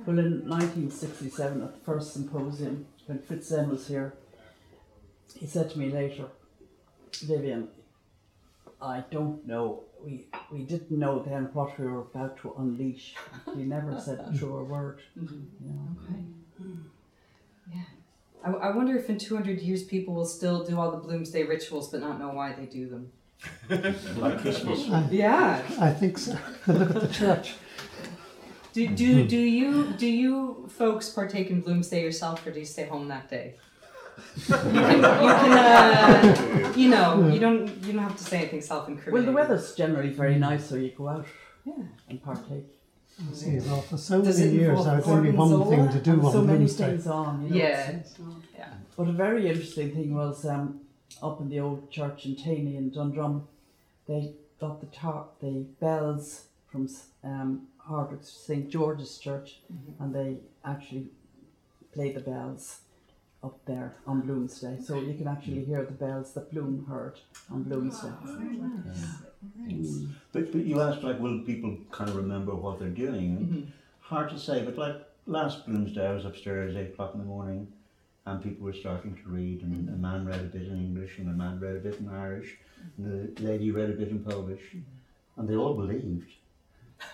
Well, 0.05 0.17
in 0.19 0.47
1967, 0.49 1.61
at 1.61 1.73
the 1.73 1.79
first 1.81 2.13
symposium, 2.13 2.85
when 3.07 3.19
Fritz 3.19 3.49
Senn 3.49 3.69
was 3.69 3.87
here, 3.87 4.13
he 5.37 5.45
said 5.45 5.69
to 5.71 5.79
me 5.79 5.89
later, 5.91 6.25
Vivien, 7.23 7.67
I 8.83 9.03
don't 9.09 9.45
know. 9.47 9.83
We 10.03 10.27
we 10.51 10.63
didn't 10.63 10.91
know 10.91 11.23
then 11.23 11.49
what 11.53 11.79
we 11.79 11.87
were 11.87 12.01
about 12.01 12.37
to 12.41 12.53
unleash. 12.57 13.15
He 13.55 13.63
never 13.63 13.99
said 13.99 14.19
a 14.27 14.37
truer 14.37 14.63
word. 14.63 14.99
Mm-hmm. 15.17 15.65
You 15.65 15.73
know. 15.73 15.97
Okay. 16.03 16.23
Yeah. 17.73 17.83
I, 18.45 18.67
I 18.67 18.75
wonder 18.75 18.97
if 18.97 19.09
in 19.09 19.17
200 19.17 19.61
years 19.61 19.83
people 19.83 20.13
will 20.13 20.25
still 20.25 20.65
do 20.65 20.77
all 20.77 20.91
the 20.91 20.97
Bloomsday 20.97 21.47
rituals 21.47 21.89
but 21.89 22.01
not 22.01 22.19
know 22.19 22.29
why 22.29 22.53
they 22.53 22.65
do 22.65 22.89
them. 22.89 23.11
like 24.17 24.39
Christmas. 24.39 24.87
Yeah. 25.11 25.61
I 25.79 25.91
think 25.91 26.17
so. 26.17 26.37
Look 26.67 26.95
at 26.95 27.01
the 27.01 27.07
church. 27.07 27.55
Do, 28.73 28.87
do, 28.87 29.27
do 29.27 29.37
you 29.37 29.93
do 29.97 30.07
you 30.07 30.67
folks 30.67 31.09
partake 31.09 31.49
in 31.51 31.61
Bloomsday 31.61 32.01
yourself 32.01 32.45
or 32.45 32.51
do 32.51 32.59
you 32.59 32.65
stay 32.65 32.85
home 32.85 33.07
that 33.07 33.29
day? 33.29 33.55
You 34.37 34.53
can, 34.55 34.95
you, 34.97 35.01
can 35.01 35.51
uh, 35.53 36.73
you 36.75 36.89
know, 36.89 37.27
you 37.27 37.39
don't 37.39 37.67
you 37.83 37.93
don't 37.93 38.03
have 38.03 38.17
to 38.17 38.23
say 38.23 38.37
anything 38.39 38.61
self-incriminating. 38.61 39.13
Well, 39.13 39.23
the 39.23 39.31
weather's 39.31 39.73
generally 39.75 40.09
very 40.09 40.35
nice, 40.35 40.67
so 40.69 40.75
you 40.75 40.89
go 40.89 41.07
out 41.09 41.25
Yeah. 41.65 41.73
and 42.09 42.21
partake. 42.23 42.65
See, 43.33 43.59
well, 43.59 43.81
for 43.81 43.97
so 43.97 44.21
Does 44.21 44.39
many 44.39 44.53
years, 44.53 44.69
involve 44.79 44.87
I 44.87 44.95
had 44.95 45.03
only 45.05 45.31
one 45.31 45.69
thing 45.69 45.89
to 45.89 45.99
do 45.99 46.25
on 46.25 46.31
so 46.31 46.41
many 46.41 46.59
Wednesday. 46.59 46.87
things 46.87 47.07
on. 47.07 47.43
You 47.43 47.49
know, 47.49 47.55
Yeah. 47.55 47.89
it's- 47.89 48.15
Yeah. 48.57 48.69
But 48.97 49.07
a 49.07 49.11
very 49.11 49.47
interesting 49.47 49.91
thing 49.93 50.15
was 50.15 50.45
um, 50.45 50.81
up 51.21 51.39
in 51.41 51.49
the 51.49 51.59
old 51.59 51.91
church 51.91 52.25
in 52.25 52.35
Taney 52.35 52.75
in 52.75 52.89
Dundrum, 52.89 53.47
they 54.07 54.33
got 54.59 54.79
the 54.81 54.87
tar- 54.87 55.27
the 55.41 55.65
bells 55.79 56.45
from 56.71 56.89
um, 57.23 57.67
Hardwick 57.77 58.23
St 58.23 58.67
George's 58.69 59.17
Church, 59.19 59.59
and 59.99 60.13
they 60.15 60.37
actually 60.65 61.05
played 61.93 62.15
the 62.15 62.21
bells 62.21 62.79
up 63.43 63.59
there 63.65 63.95
on 64.07 64.21
Bloomsday. 64.21 64.83
So 64.83 64.99
you 64.99 65.13
can 65.15 65.27
actually 65.27 65.65
hear 65.65 65.83
the 65.83 65.91
bells 65.91 66.33
that 66.33 66.51
Bloom 66.51 66.85
heard 66.87 67.19
on 67.51 67.63
Bloomsday. 67.65 68.13
But, 70.31 70.51
but 70.51 70.65
you 70.65 70.81
asked, 70.81 71.03
like, 71.03 71.19
will 71.19 71.39
people 71.41 71.77
kind 71.91 72.09
of 72.09 72.15
remember 72.15 72.55
what 72.55 72.79
they're 72.79 72.89
doing? 72.89 73.37
Mhm. 73.37 73.65
Hard 73.99 74.29
to 74.29 74.39
say, 74.39 74.63
but 74.63 74.77
like 74.77 74.95
last 75.27 75.67
Bloomsday, 75.67 76.05
I 76.05 76.13
was 76.13 76.25
upstairs 76.25 76.75
at 76.75 76.81
8 76.81 76.93
o'clock 76.93 77.13
in 77.13 77.19
the 77.19 77.25
morning 77.25 77.67
and 78.25 78.41
people 78.41 78.63
were 78.65 78.73
starting 78.73 79.15
to 79.15 79.29
read, 79.29 79.61
and 79.63 79.89
a 79.89 79.97
man 79.97 80.25
read 80.25 80.39
a 80.39 80.43
bit 80.43 80.67
in 80.67 80.77
English, 80.77 81.17
and 81.19 81.27
a 81.29 81.33
man 81.33 81.59
read 81.59 81.75
a 81.75 81.79
bit 81.79 81.99
in 81.99 82.07
Irish, 82.07 82.57
and 82.97 83.05
the 83.35 83.41
lady 83.43 83.69
read 83.69 83.89
a 83.89 83.93
bit 83.93 84.07
in 84.09 84.23
Polish, 84.23 84.77
and 85.35 85.47
they 85.49 85.55
all 85.57 85.73
believed. 85.73 86.29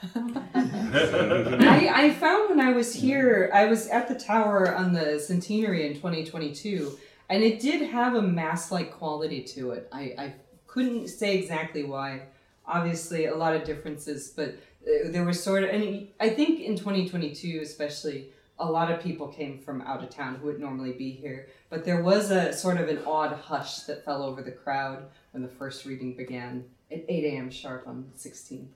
I, 0.15 1.91
I 1.93 2.13
found 2.13 2.49
when 2.49 2.59
I 2.59 2.71
was 2.71 2.93
here, 2.93 3.49
I 3.53 3.65
was 3.65 3.87
at 3.87 4.07
the 4.07 4.15
tower 4.15 4.73
on 4.75 4.93
the 4.93 5.19
centenary 5.19 5.87
in 5.87 5.95
2022, 5.95 6.97
and 7.29 7.43
it 7.43 7.59
did 7.59 7.89
have 7.89 8.15
a 8.15 8.21
mass 8.21 8.71
like 8.71 8.91
quality 8.93 9.43
to 9.43 9.71
it. 9.71 9.87
I, 9.91 10.01
I 10.17 10.33
couldn't 10.67 11.07
say 11.07 11.37
exactly 11.37 11.83
why. 11.83 12.23
Obviously, 12.65 13.25
a 13.25 13.35
lot 13.35 13.55
of 13.55 13.63
differences, 13.63 14.29
but 14.29 14.49
uh, 14.83 15.11
there 15.11 15.25
was 15.25 15.43
sort 15.43 15.63
of, 15.63 15.69
and 15.69 16.07
I 16.19 16.29
think 16.29 16.59
in 16.61 16.75
2022 16.75 17.59
especially, 17.61 18.29
a 18.59 18.69
lot 18.69 18.91
of 18.91 19.01
people 19.01 19.27
came 19.27 19.57
from 19.57 19.81
out 19.81 20.03
of 20.03 20.09
town 20.09 20.35
who 20.35 20.47
would 20.47 20.59
normally 20.59 20.91
be 20.91 21.11
here, 21.11 21.47
but 21.69 21.85
there 21.85 22.01
was 22.01 22.29
a 22.29 22.53
sort 22.53 22.77
of 22.77 22.89
an 22.89 22.99
odd 23.05 23.33
hush 23.33 23.81
that 23.81 24.03
fell 24.03 24.21
over 24.21 24.41
the 24.41 24.51
crowd 24.51 25.05
when 25.31 25.41
the 25.41 25.49
first 25.49 25.85
reading 25.85 26.13
began 26.13 26.65
at 26.91 27.05
8 27.07 27.23
a.m. 27.25 27.49
sharp 27.49 27.87
on 27.87 28.05
the 28.13 28.29
16th. 28.29 28.67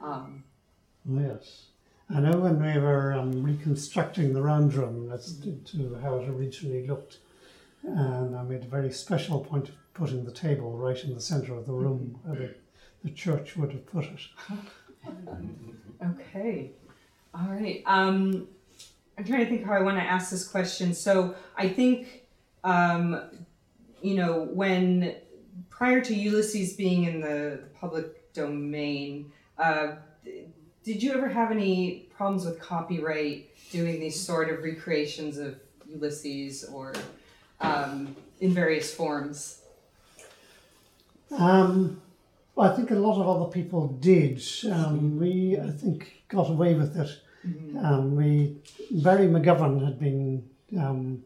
Um, 0.00 0.44
Yes. 1.08 1.66
I 2.12 2.20
know 2.20 2.38
when 2.38 2.60
we 2.60 2.80
were 2.80 3.12
um, 3.12 3.42
reconstructing 3.42 4.32
the 4.32 4.42
round 4.42 4.74
room 4.74 5.12
as 5.12 5.38
to, 5.38 5.98
how 6.02 6.16
it 6.16 6.28
originally 6.28 6.86
looked, 6.86 7.18
and 7.84 8.36
I 8.36 8.42
made 8.42 8.64
a 8.64 8.68
very 8.68 8.92
special 8.92 9.40
point 9.40 9.68
of 9.68 9.74
putting 9.94 10.24
the 10.24 10.32
table 10.32 10.76
right 10.76 11.02
in 11.04 11.14
the 11.14 11.20
centre 11.20 11.54
of 11.54 11.66
the 11.66 11.72
room 11.72 12.18
where 12.24 12.36
the, 12.36 12.54
the 13.04 13.10
church 13.10 13.56
would 13.56 13.72
have 13.72 13.86
put 13.86 14.04
it. 14.04 14.20
Okay. 16.02 16.72
All 17.34 17.48
right. 17.48 17.82
Um, 17.84 18.48
I'm 19.18 19.24
trying 19.24 19.40
to 19.40 19.50
think 19.50 19.66
how 19.66 19.74
I 19.74 19.82
want 19.82 19.98
to 19.98 20.02
ask 20.02 20.30
this 20.30 20.48
question. 20.48 20.94
So 20.94 21.34
I 21.56 21.68
think, 21.68 22.26
um, 22.64 23.30
you 24.00 24.14
know, 24.14 24.48
when 24.52 25.16
prior 25.68 26.00
to 26.00 26.14
Ulysses 26.14 26.72
being 26.72 27.04
in 27.04 27.20
the 27.20 27.64
public 27.78 28.32
domain, 28.32 29.30
uh, 29.58 29.96
did 30.84 31.02
you 31.02 31.12
ever 31.12 31.28
have 31.28 31.50
any 31.50 32.06
problems 32.16 32.44
with 32.44 32.60
copyright 32.60 33.48
doing 33.70 34.00
these 34.00 34.18
sort 34.18 34.50
of 34.50 34.62
recreations 34.62 35.38
of 35.38 35.58
Ulysses 35.88 36.64
or 36.64 36.94
um, 37.60 38.14
in 38.40 38.52
various 38.52 38.92
forms? 38.94 39.62
Um, 41.30 42.00
well, 42.54 42.72
I 42.72 42.76
think 42.76 42.90
a 42.90 42.94
lot 42.94 43.20
of 43.20 43.28
other 43.28 43.50
people 43.50 43.88
did. 44.00 44.42
Um, 44.70 45.18
we, 45.18 45.58
I 45.58 45.70
think, 45.70 46.22
got 46.28 46.50
away 46.50 46.74
with 46.74 46.96
it. 46.96 47.20
Um, 47.78 48.16
we, 48.16 48.56
Barry 48.90 49.26
McGovern 49.26 49.84
had 49.84 49.98
been 49.98 50.48
um, 50.78 51.24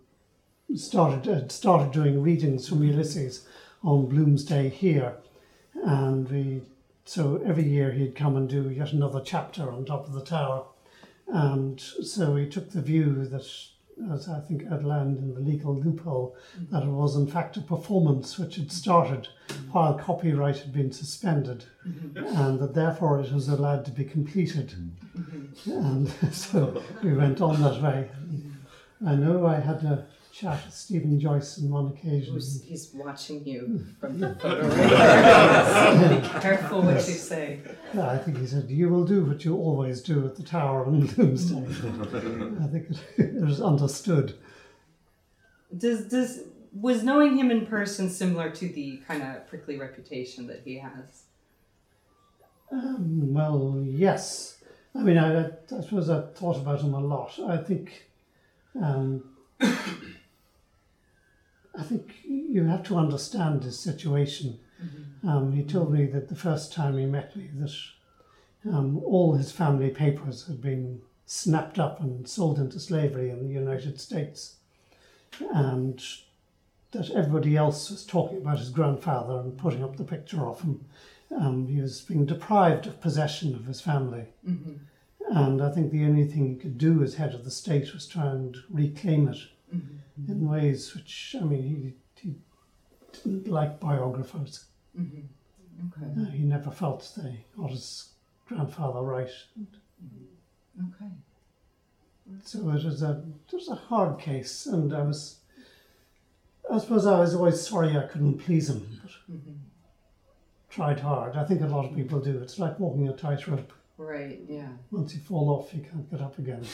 started 0.76 1.26
had 1.26 1.50
started 1.50 1.92
doing 1.92 2.22
readings 2.22 2.68
from 2.68 2.84
Ulysses 2.84 3.46
on 3.82 4.06
Bloomsday 4.06 4.70
here, 4.70 5.14
and 5.84 6.28
we 6.30 6.62
so 7.04 7.42
every 7.44 7.64
year 7.64 7.92
he'd 7.92 8.16
come 8.16 8.36
and 8.36 8.48
do 8.48 8.70
yet 8.70 8.92
another 8.92 9.20
chapter 9.24 9.70
on 9.70 9.84
top 9.84 10.06
of 10.06 10.12
the 10.12 10.24
tower, 10.24 10.66
and 11.28 11.80
so 11.80 12.36
he 12.36 12.48
took 12.48 12.70
the 12.70 12.82
view 12.82 13.24
that. 13.26 13.46
As 14.12 14.28
I 14.28 14.40
think 14.40 14.64
outlined 14.72 15.18
in 15.18 15.34
the 15.34 15.40
legal 15.40 15.72
loophole, 15.72 16.34
that 16.72 16.82
it 16.82 16.88
was 16.88 17.14
in 17.14 17.28
fact 17.28 17.56
a 17.56 17.60
performance 17.60 18.36
which 18.36 18.56
had 18.56 18.72
started 18.72 19.28
while 19.70 19.96
copyright 19.96 20.58
had 20.58 20.72
been 20.72 20.90
suspended, 20.90 21.66
and 22.16 22.58
that 22.58 22.74
therefore 22.74 23.20
it 23.20 23.32
was 23.32 23.48
allowed 23.48 23.84
to 23.84 23.92
be 23.92 24.04
completed. 24.04 24.74
And 25.66 26.10
so 26.32 26.82
we 27.04 27.12
went 27.12 27.40
on 27.40 27.62
that 27.62 27.80
way. 27.80 28.10
I 29.06 29.14
know 29.14 29.46
I 29.46 29.60
had 29.60 29.84
a 29.84 30.06
chat 30.34 30.64
with 30.64 30.74
Stephen 30.74 31.20
Joyce 31.20 31.58
on 31.58 31.70
one 31.70 31.86
occasion. 31.88 32.34
He's, 32.34 32.62
he's 32.62 32.90
watching 32.92 33.46
you 33.46 33.86
from 34.00 34.18
the 34.18 34.34
photo. 34.40 34.68
Be 34.68 36.40
careful 36.40 36.82
what 36.82 36.96
you 36.96 37.14
say. 37.14 37.60
Yeah, 37.94 38.10
I 38.10 38.18
think 38.18 38.38
he 38.38 38.46
said, 38.46 38.68
You 38.68 38.88
will 38.88 39.04
do 39.04 39.24
what 39.24 39.44
you 39.44 39.56
always 39.56 40.02
do 40.02 40.26
at 40.26 40.34
the 40.34 40.42
tower 40.42 40.86
on 40.86 41.06
Bloomsday. 41.06 41.64
I 42.64 42.66
think 42.66 42.90
it, 42.90 43.36
it 43.36 43.44
was 43.44 43.60
understood. 43.60 44.34
Does 45.76 46.06
does 46.06 46.40
was 46.72 47.04
knowing 47.04 47.36
him 47.36 47.52
in 47.52 47.66
person 47.66 48.10
similar 48.10 48.50
to 48.50 48.68
the 48.68 49.00
kind 49.06 49.22
of 49.22 49.46
prickly 49.48 49.78
reputation 49.78 50.48
that 50.48 50.62
he 50.64 50.78
has? 50.78 51.24
Um, 52.72 53.32
well, 53.32 53.84
yes. 53.86 54.58
I 54.96 54.98
mean, 55.02 55.18
I, 55.18 55.46
I 55.46 55.80
suppose 55.80 56.10
I 56.10 56.22
thought 56.22 56.56
about 56.56 56.80
him 56.80 56.94
a 56.94 57.00
lot. 57.00 57.38
I 57.46 57.56
think, 57.56 58.08
um, 58.80 59.24
I 61.78 61.82
think 61.82 62.14
you 62.24 62.64
have 62.64 62.82
to 62.84 62.96
understand 62.96 63.64
his 63.64 63.78
situation. 63.78 64.58
Um, 65.28 65.52
he 65.52 65.62
told 65.64 65.92
me 65.92 66.06
that 66.06 66.28
the 66.28 66.36
first 66.36 66.72
time 66.72 66.98
he 66.98 67.06
met 67.06 67.34
me, 67.34 67.50
that 67.54 67.72
um, 68.72 68.98
all 69.04 69.34
his 69.34 69.50
family 69.52 69.90
papers 69.90 70.46
had 70.46 70.60
been 70.60 71.00
snapped 71.26 71.78
up 71.78 72.00
and 72.00 72.28
sold 72.28 72.58
into 72.58 72.78
slavery 72.78 73.30
in 73.30 73.42
the 73.46 73.52
United 73.52 73.98
States, 74.00 74.56
and 75.52 76.02
that 76.92 77.10
everybody 77.10 77.56
else 77.56 77.90
was 77.90 78.04
talking 78.06 78.38
about 78.38 78.58
his 78.58 78.70
grandfather 78.70 79.40
and 79.40 79.58
putting 79.58 79.82
up 79.82 79.96
the 79.96 80.04
picture 80.04 80.46
of 80.46 80.60
him. 80.60 80.84
Um, 81.34 81.66
he 81.66 81.80
was 81.80 82.02
being 82.02 82.26
deprived 82.26 82.86
of 82.86 83.00
possession 83.00 83.54
of 83.54 83.64
his 83.64 83.80
family. 83.80 84.26
And 85.30 85.60
I 85.62 85.70
think 85.72 85.90
the 85.90 86.04
only 86.04 86.26
thing 86.26 86.50
he 86.50 86.56
could 86.56 86.78
do 86.78 87.02
as 87.02 87.14
head 87.14 87.34
of 87.34 87.44
the 87.44 87.50
state 87.50 87.92
was 87.94 88.06
try 88.06 88.26
and 88.26 88.56
reclaim 88.70 89.28
it 89.28 89.38
Mm-hmm. 90.20 90.32
in 90.32 90.48
ways 90.48 90.94
which, 90.94 91.34
I 91.40 91.44
mean, 91.44 91.94
he, 92.16 92.28
he 92.28 92.34
didn't 93.12 93.48
like 93.48 93.80
biographers. 93.80 94.66
Mm-hmm. 94.98 95.22
Okay. 95.88 96.20
Uh, 96.20 96.30
he 96.30 96.44
never 96.44 96.70
felt 96.70 97.10
they 97.16 97.44
got 97.56 97.70
his 97.70 98.10
grandfather 98.46 99.00
right. 99.00 99.30
Mm-hmm. 99.58 100.86
Okay. 100.88 101.10
So 102.44 102.58
it 102.58 102.84
was 102.84 103.02
a 103.02 103.22
it 103.48 103.54
was 103.54 103.68
a 103.68 103.74
hard 103.74 104.18
case, 104.18 104.66
and 104.66 104.94
I 104.94 105.02
was 105.02 105.40
I 106.70 106.78
suppose 106.78 107.06
I 107.06 107.20
was 107.20 107.34
always 107.34 107.60
sorry 107.60 107.96
I 107.96 108.06
couldn't 108.06 108.38
please 108.38 108.70
him, 108.70 109.00
but 109.02 109.34
tried 110.70 111.00
hard. 111.00 111.36
I 111.36 111.44
think 111.44 111.60
a 111.60 111.66
lot 111.66 111.84
of 111.84 111.94
people 111.94 112.20
do. 112.20 112.38
It's 112.38 112.58
like 112.58 112.80
walking 112.80 113.08
a 113.08 113.12
tightrope. 113.12 113.72
Right. 113.96 114.40
Yeah. 114.48 114.68
Once 114.90 115.14
you 115.14 115.20
fall 115.20 115.50
off, 115.50 115.72
you 115.72 115.80
can't 115.82 116.10
get 116.10 116.20
up 116.20 116.38
again. 116.38 116.64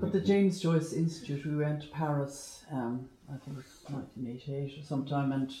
But 0.00 0.12
the 0.12 0.20
James 0.20 0.60
Joyce 0.60 0.92
Institute, 0.92 1.46
we 1.46 1.56
went 1.56 1.82
to 1.82 1.88
Paris, 1.88 2.64
um, 2.72 3.08
I 3.28 3.36
think 3.36 3.56
it 3.58 3.64
was 3.88 3.94
1988 3.94 4.78
or 4.78 4.82
sometime, 4.84 5.30
and 5.32 5.52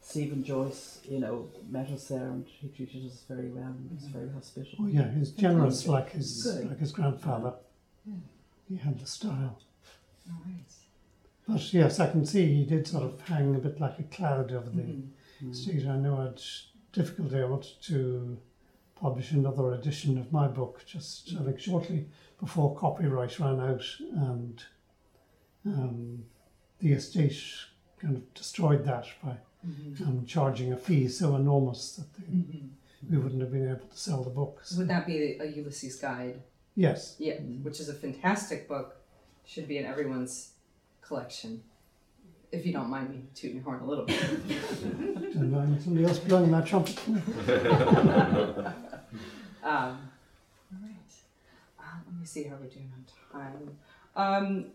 Stephen 0.00 0.42
Joyce, 0.42 1.00
you 1.04 1.18
know, 1.20 1.48
met 1.68 1.90
us 1.90 2.08
there 2.08 2.28
and 2.28 2.46
he 2.46 2.68
treated 2.68 3.04
us 3.06 3.24
very 3.28 3.48
well 3.50 3.64
and 3.66 3.90
was 3.90 4.04
very 4.04 4.30
hospitable. 4.30 4.84
Oh 4.84 4.88
yeah, 4.88 5.10
he's 5.12 5.32
generous 5.32 5.82
Fantastic. 5.82 5.88
like 5.90 6.10
his 6.12 6.42
Good. 6.44 6.68
like 6.70 6.78
his 6.78 6.92
grandfather. 6.92 7.52
Yeah. 8.06 8.14
He 8.68 8.76
had 8.76 8.98
the 8.98 9.06
style. 9.06 9.58
All 10.28 10.40
right. 10.46 10.64
But 11.48 11.74
yes, 11.74 12.00
I 12.00 12.10
can 12.10 12.24
see 12.24 12.46
he 12.54 12.64
did 12.64 12.86
sort 12.88 13.04
of 13.04 13.20
hang 13.22 13.54
a 13.54 13.58
bit 13.58 13.80
like 13.80 13.98
a 13.98 14.04
cloud 14.04 14.50
over 14.52 14.70
the 14.70 14.82
Mm-hmm. 14.82 15.52
stage. 15.52 15.84
I 15.86 15.96
know 15.98 16.18
I 16.18 16.24
had 16.24 16.40
difficulty. 16.94 17.38
I 17.38 17.44
wanted 17.44 17.74
to 17.82 18.38
publish 19.00 19.30
another 19.32 19.72
edition 19.72 20.18
of 20.18 20.32
my 20.32 20.48
book 20.48 20.82
just 20.86 21.34
I 21.38 21.44
think 21.44 21.60
shortly 21.60 22.06
before 22.40 22.74
copyright 22.76 23.38
ran 23.38 23.60
out, 23.60 23.84
and 24.12 24.62
um, 25.64 26.24
the 26.80 26.92
estate 26.92 27.42
kind 27.98 28.16
of 28.16 28.34
destroyed 28.34 28.84
that 28.84 29.06
by 29.22 29.36
um, 30.04 30.24
charging 30.26 30.72
a 30.72 30.76
fee 30.76 31.08
so 31.08 31.36
enormous 31.36 31.96
that 31.96 32.06
they, 32.14 32.62
we 33.10 33.18
wouldn't 33.18 33.40
have 33.40 33.52
been 33.52 33.68
able 33.68 33.86
to 33.86 33.98
sell 33.98 34.22
the 34.22 34.30
books. 34.30 34.76
Would 34.76 34.88
that 34.88 35.06
be 35.06 35.38
a 35.40 35.46
Ulysses 35.46 35.96
guide? 35.96 36.42
Yes, 36.74 37.16
Yeah, 37.18 37.36
which 37.62 37.80
is 37.80 37.88
a 37.88 37.94
fantastic 37.94 38.68
book. 38.68 38.96
Should 39.46 39.66
be 39.68 39.78
in 39.78 39.86
everyone's 39.86 40.50
collection. 41.00 41.62
If 42.52 42.66
you 42.66 42.72
don't 42.72 42.90
mind 42.90 43.10
me 43.10 43.22
tooting 43.34 43.56
your 43.56 43.64
horn 43.64 43.80
a 43.80 43.86
little 43.86 44.04
bit. 44.04 44.20
and 45.34 45.56
I'm 45.56 45.80
somebody 45.80 46.04
else 46.06 46.18
blowing 46.18 46.50
that 46.50 46.66
trumpet. 46.66 46.98
Um, 49.66 49.98
all 50.72 50.78
right. 50.80 51.12
Uh, 51.80 51.98
let 52.06 52.20
me 52.20 52.24
see 52.24 52.44
how 52.44 52.54
we're 52.54 52.68
doing 52.68 52.92
on 52.94 53.40
time. 53.40 53.76
Um, 54.14 54.66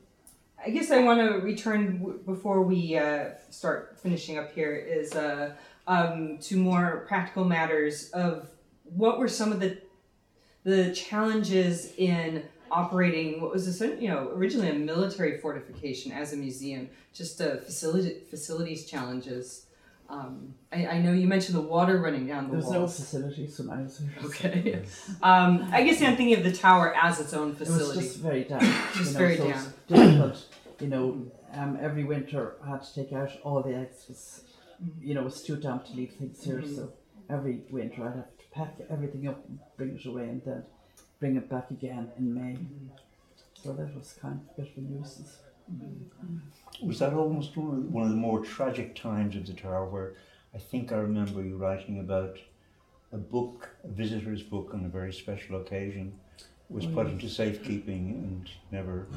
I 0.63 0.69
guess 0.69 0.91
I 0.91 1.01
want 1.01 1.21
to 1.21 1.37
return 1.39 1.99
w- 1.99 2.19
before 2.25 2.61
we 2.61 2.97
uh, 2.97 3.29
start 3.49 3.97
finishing 4.03 4.37
up 4.37 4.51
here 4.53 4.75
is 4.75 5.15
uh, 5.15 5.53
um, 5.87 6.39
to 6.39 6.57
more 6.57 7.05
practical 7.07 7.45
matters 7.45 8.09
of 8.09 8.49
what 8.83 9.17
were 9.17 9.29
some 9.29 9.53
of 9.53 9.61
the 9.61 9.77
the 10.63 10.93
challenges 10.93 11.93
in 11.97 12.43
operating 12.69 13.41
what 13.41 13.51
was 13.53 13.65
this, 13.65 13.79
you 13.99 14.09
know 14.09 14.29
originally 14.35 14.69
a 14.69 14.73
military 14.73 15.39
fortification 15.39 16.11
as 16.11 16.33
a 16.33 16.37
museum, 16.37 16.89
just 17.13 17.39
uh, 17.39 17.55
facility 17.57 18.17
facilities 18.29 18.85
challenges. 18.85 19.67
Um, 20.11 20.53
I, 20.73 20.85
I 20.87 20.99
know 20.99 21.13
you 21.13 21.25
mentioned 21.25 21.55
the 21.57 21.61
water 21.61 21.97
running 21.99 22.27
down 22.27 22.49
the 22.49 22.57
walls. 22.57 22.63
There's 22.63 22.73
no 22.73 22.79
walls. 22.81 22.95
facilities 22.99 23.59
when 23.59 23.69
I 23.69 23.81
was 23.81 23.97
here. 23.97 24.11
Okay. 24.25 24.83
Um, 25.23 25.69
I 25.71 25.83
guess 25.83 26.01
I'm 26.01 26.17
thinking 26.17 26.37
of 26.37 26.43
the 26.43 26.51
tower 26.51 26.93
as 26.95 27.19
its 27.19 27.33
own 27.33 27.55
facility. 27.55 27.83
It 27.83 27.95
was 27.95 28.05
just 28.07 28.17
very 28.19 28.43
damp. 28.43 28.61
Just 28.95 29.13
know, 29.13 29.19
very 29.19 29.37
so. 29.37 29.47
It's 29.49 29.65
difficult. 29.87 30.45
You 30.81 30.87
know, 30.87 31.25
um, 31.53 31.77
every 31.81 32.03
winter 32.03 32.55
I 32.63 32.71
had 32.71 32.83
to 32.83 32.93
take 32.93 33.13
out 33.13 33.31
all 33.43 33.61
the 33.61 33.75
extras. 33.75 34.43
You 35.01 35.13
know, 35.13 35.21
it 35.21 35.25
was 35.25 35.43
too 35.43 35.55
damp 35.57 35.85
to 35.85 35.93
leave 35.93 36.13
things 36.13 36.43
here, 36.43 36.57
Mm-hmm. 36.61 36.75
so 36.75 36.93
every 37.29 37.61
winter 37.69 38.03
I'd 38.07 38.15
have 38.15 38.37
to 38.37 38.45
pack 38.51 38.73
everything 38.89 39.27
up 39.27 39.39
and 39.47 39.59
bring 39.77 39.95
it 39.97 40.05
away 40.05 40.23
and 40.23 40.41
then 40.43 40.63
bring 41.19 41.35
it 41.37 41.47
back 41.49 41.69
again 41.71 42.11
in 42.17 42.33
May. 42.33 42.53
Mm-hmm. 42.53 42.87
So 43.53 43.73
that 43.73 43.95
was 43.95 44.17
kind 44.21 44.39
of 44.41 44.57
a 44.57 44.61
bit 44.61 44.71
of 44.71 44.77
a 44.83 44.87
nuisance. 44.87 45.37
Mm. 45.69 46.39
Was 46.83 46.99
that 46.99 47.13
almost 47.13 47.55
one 47.57 48.03
of, 48.03 48.09
the 48.09 48.15
more 48.15 48.43
tragic 48.43 48.95
times 48.95 49.35
of 49.35 49.45
the 49.45 49.53
tower 49.53 49.85
where 49.85 50.13
I 50.55 50.57
think 50.57 50.91
I 50.91 50.95
remember 50.95 51.43
you 51.43 51.57
writing 51.57 51.99
about 51.99 52.37
a 53.11 53.17
book, 53.17 53.69
a 53.83 53.87
visitor's 53.87 54.41
book 54.41 54.71
on 54.73 54.85
a 54.85 54.87
very 54.89 55.13
special 55.13 55.61
occasion, 55.61 56.13
was 56.69 56.85
Oh, 56.85 56.89
put 56.89 57.07
into 57.07 57.29
safekeeping 57.29 58.09
and 58.09 58.49
never 58.71 59.07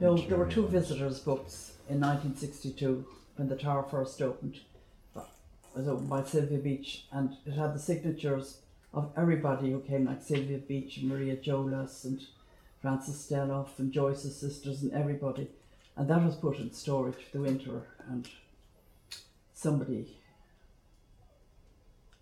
No, 0.00 0.16
there 0.16 0.38
were 0.38 0.50
two 0.50 0.66
visitors' 0.66 1.20
books 1.20 1.72
in 1.88 2.00
1962 2.00 3.06
when 3.36 3.48
the 3.48 3.56
tower 3.56 3.82
first 3.82 4.20
opened. 4.20 4.60
It 5.14 5.22
was 5.74 5.88
opened 5.88 6.08
by 6.08 6.24
Sylvia 6.24 6.58
Beach, 6.58 7.04
and 7.12 7.36
it 7.44 7.52
had 7.52 7.74
the 7.74 7.78
signatures 7.78 8.58
of 8.94 9.12
everybody 9.16 9.70
who 9.70 9.80
came, 9.80 10.06
like 10.06 10.22
Sylvia 10.22 10.58
Beach, 10.58 10.96
and 10.96 11.08
Maria 11.08 11.36
Jolas, 11.36 12.04
and 12.04 12.24
Frances 12.80 13.16
Steloff, 13.16 13.78
and 13.78 13.92
Joyce's 13.92 14.36
sisters, 14.36 14.82
and 14.82 14.92
everybody. 14.92 15.48
And 15.96 16.08
that 16.10 16.22
was 16.22 16.36
put 16.36 16.58
in 16.58 16.72
storage 16.72 17.14
for 17.16 17.38
the 17.38 17.44
winter, 17.44 17.82
and 18.10 18.28
somebody 19.54 20.16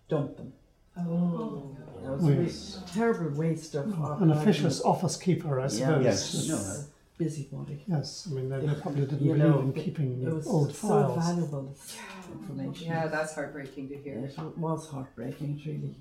dumped 0.09 0.37
them. 0.37 0.53
Oh. 0.97 1.75
It 2.03 2.09
was 2.21 2.77
Oh, 2.79 2.83
a 2.85 2.87
terrible 2.93 3.37
waste 3.37 3.75
of. 3.75 3.93
Oh. 3.99 4.05
of 4.13 4.21
An 4.21 4.31
officious 4.31 4.81
office 4.81 5.17
keeper, 5.17 5.59
I 5.59 5.67
suppose. 5.67 6.03
Yes. 6.05 6.47
No, 6.47 6.55
It's- 6.55 6.87
busybody. 7.17 7.83
Yes, 7.87 8.27
I 8.29 8.33
mean, 8.35 8.49
they, 8.49 8.59
they 8.65 8.73
probably 8.75 9.01
didn't 9.01 9.19
believe 9.19 9.37
know, 9.37 9.59
in 9.59 9.69
it- 9.71 9.75
keeping 9.83 10.21
It 10.21 10.33
was 10.33 10.47
old 10.47 10.73
so 10.73 10.87
files. 10.87 11.25
valuable 11.25 11.63
this 11.63 11.97
information. 12.31 12.87
Yeah, 12.87 13.07
that's 13.07 13.33
heartbreaking 13.35 13.89
to 13.89 13.97
hear. 13.97 14.19
It 14.19 14.37
was 14.57 14.87
heartbreaking, 14.87 15.61
really. 15.65 15.95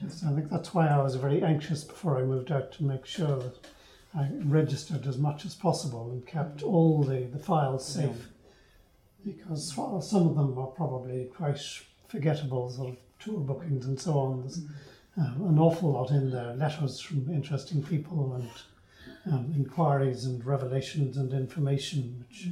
Yes, 0.00 0.22
I 0.24 0.32
think 0.32 0.50
that's 0.50 0.74
why 0.74 0.88
I 0.88 1.02
was 1.02 1.14
very 1.16 1.42
anxious 1.42 1.82
before 1.84 2.18
I 2.18 2.22
moved 2.24 2.52
out 2.52 2.72
to 2.72 2.84
make 2.84 3.04
sure 3.06 3.38
that 3.38 3.66
I 4.14 4.28
registered 4.44 5.06
as 5.06 5.18
much 5.18 5.44
as 5.44 5.54
possible 5.54 6.10
and 6.10 6.26
kept 6.26 6.62
all 6.62 7.02
the, 7.02 7.28
the 7.32 7.38
files 7.38 7.86
safe. 7.86 8.28
Because 9.24 9.76
well, 9.76 10.00
some 10.00 10.26
of 10.28 10.36
them 10.36 10.58
are 10.58 10.68
probably 10.68 11.24
quite 11.24 11.60
forgettable, 12.08 12.70
sort 12.70 12.90
of 12.90 12.96
tour 13.18 13.40
bookings 13.40 13.86
and 13.86 14.00
so 14.00 14.18
on. 14.18 14.40
There's 14.40 14.60
um, 15.18 15.46
an 15.48 15.58
awful 15.58 15.92
lot 15.92 16.10
in 16.10 16.30
there, 16.30 16.54
letters 16.54 17.00
from 17.00 17.28
interesting 17.28 17.82
people 17.82 18.34
and 18.34 19.32
um, 19.32 19.52
inquiries 19.54 20.24
and 20.24 20.44
revelations 20.44 21.16
and 21.16 21.32
information, 21.32 22.24
which, 22.28 22.48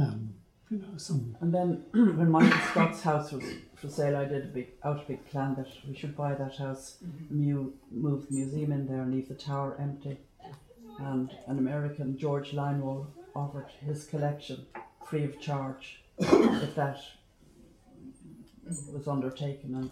um, 0.00 0.34
you 0.70 0.78
know, 0.78 0.96
some 0.96 1.36
And 1.40 1.54
then 1.54 1.84
when 1.92 2.30
Michael 2.30 2.58
Scott's 2.70 3.02
house 3.02 3.32
was 3.32 3.44
for 3.76 3.88
sale, 3.88 4.16
I 4.16 4.24
did 4.24 4.44
a 4.44 4.48
big 4.48 4.68
out 4.82 5.02
a 5.02 5.04
big 5.06 5.28
plan 5.28 5.54
that 5.56 5.68
we 5.86 5.94
should 5.94 6.16
buy 6.16 6.34
that 6.34 6.56
house, 6.56 6.96
mu- 7.30 7.72
move 7.90 8.28
the 8.28 8.34
museum 8.34 8.72
in 8.72 8.86
there, 8.86 9.02
and 9.02 9.12
leave 9.12 9.28
the 9.28 9.34
tower 9.34 9.76
empty. 9.78 10.18
And 10.98 11.30
an 11.46 11.58
American, 11.58 12.16
George 12.16 12.52
Linewall, 12.52 13.06
offered 13.34 13.70
his 13.84 14.04
collection 14.04 14.66
free 15.04 15.24
of 15.24 15.40
charge 15.40 16.02
if 16.18 16.74
that 16.76 17.00
was 18.64 19.08
undertaken, 19.08 19.74
and 19.74 19.90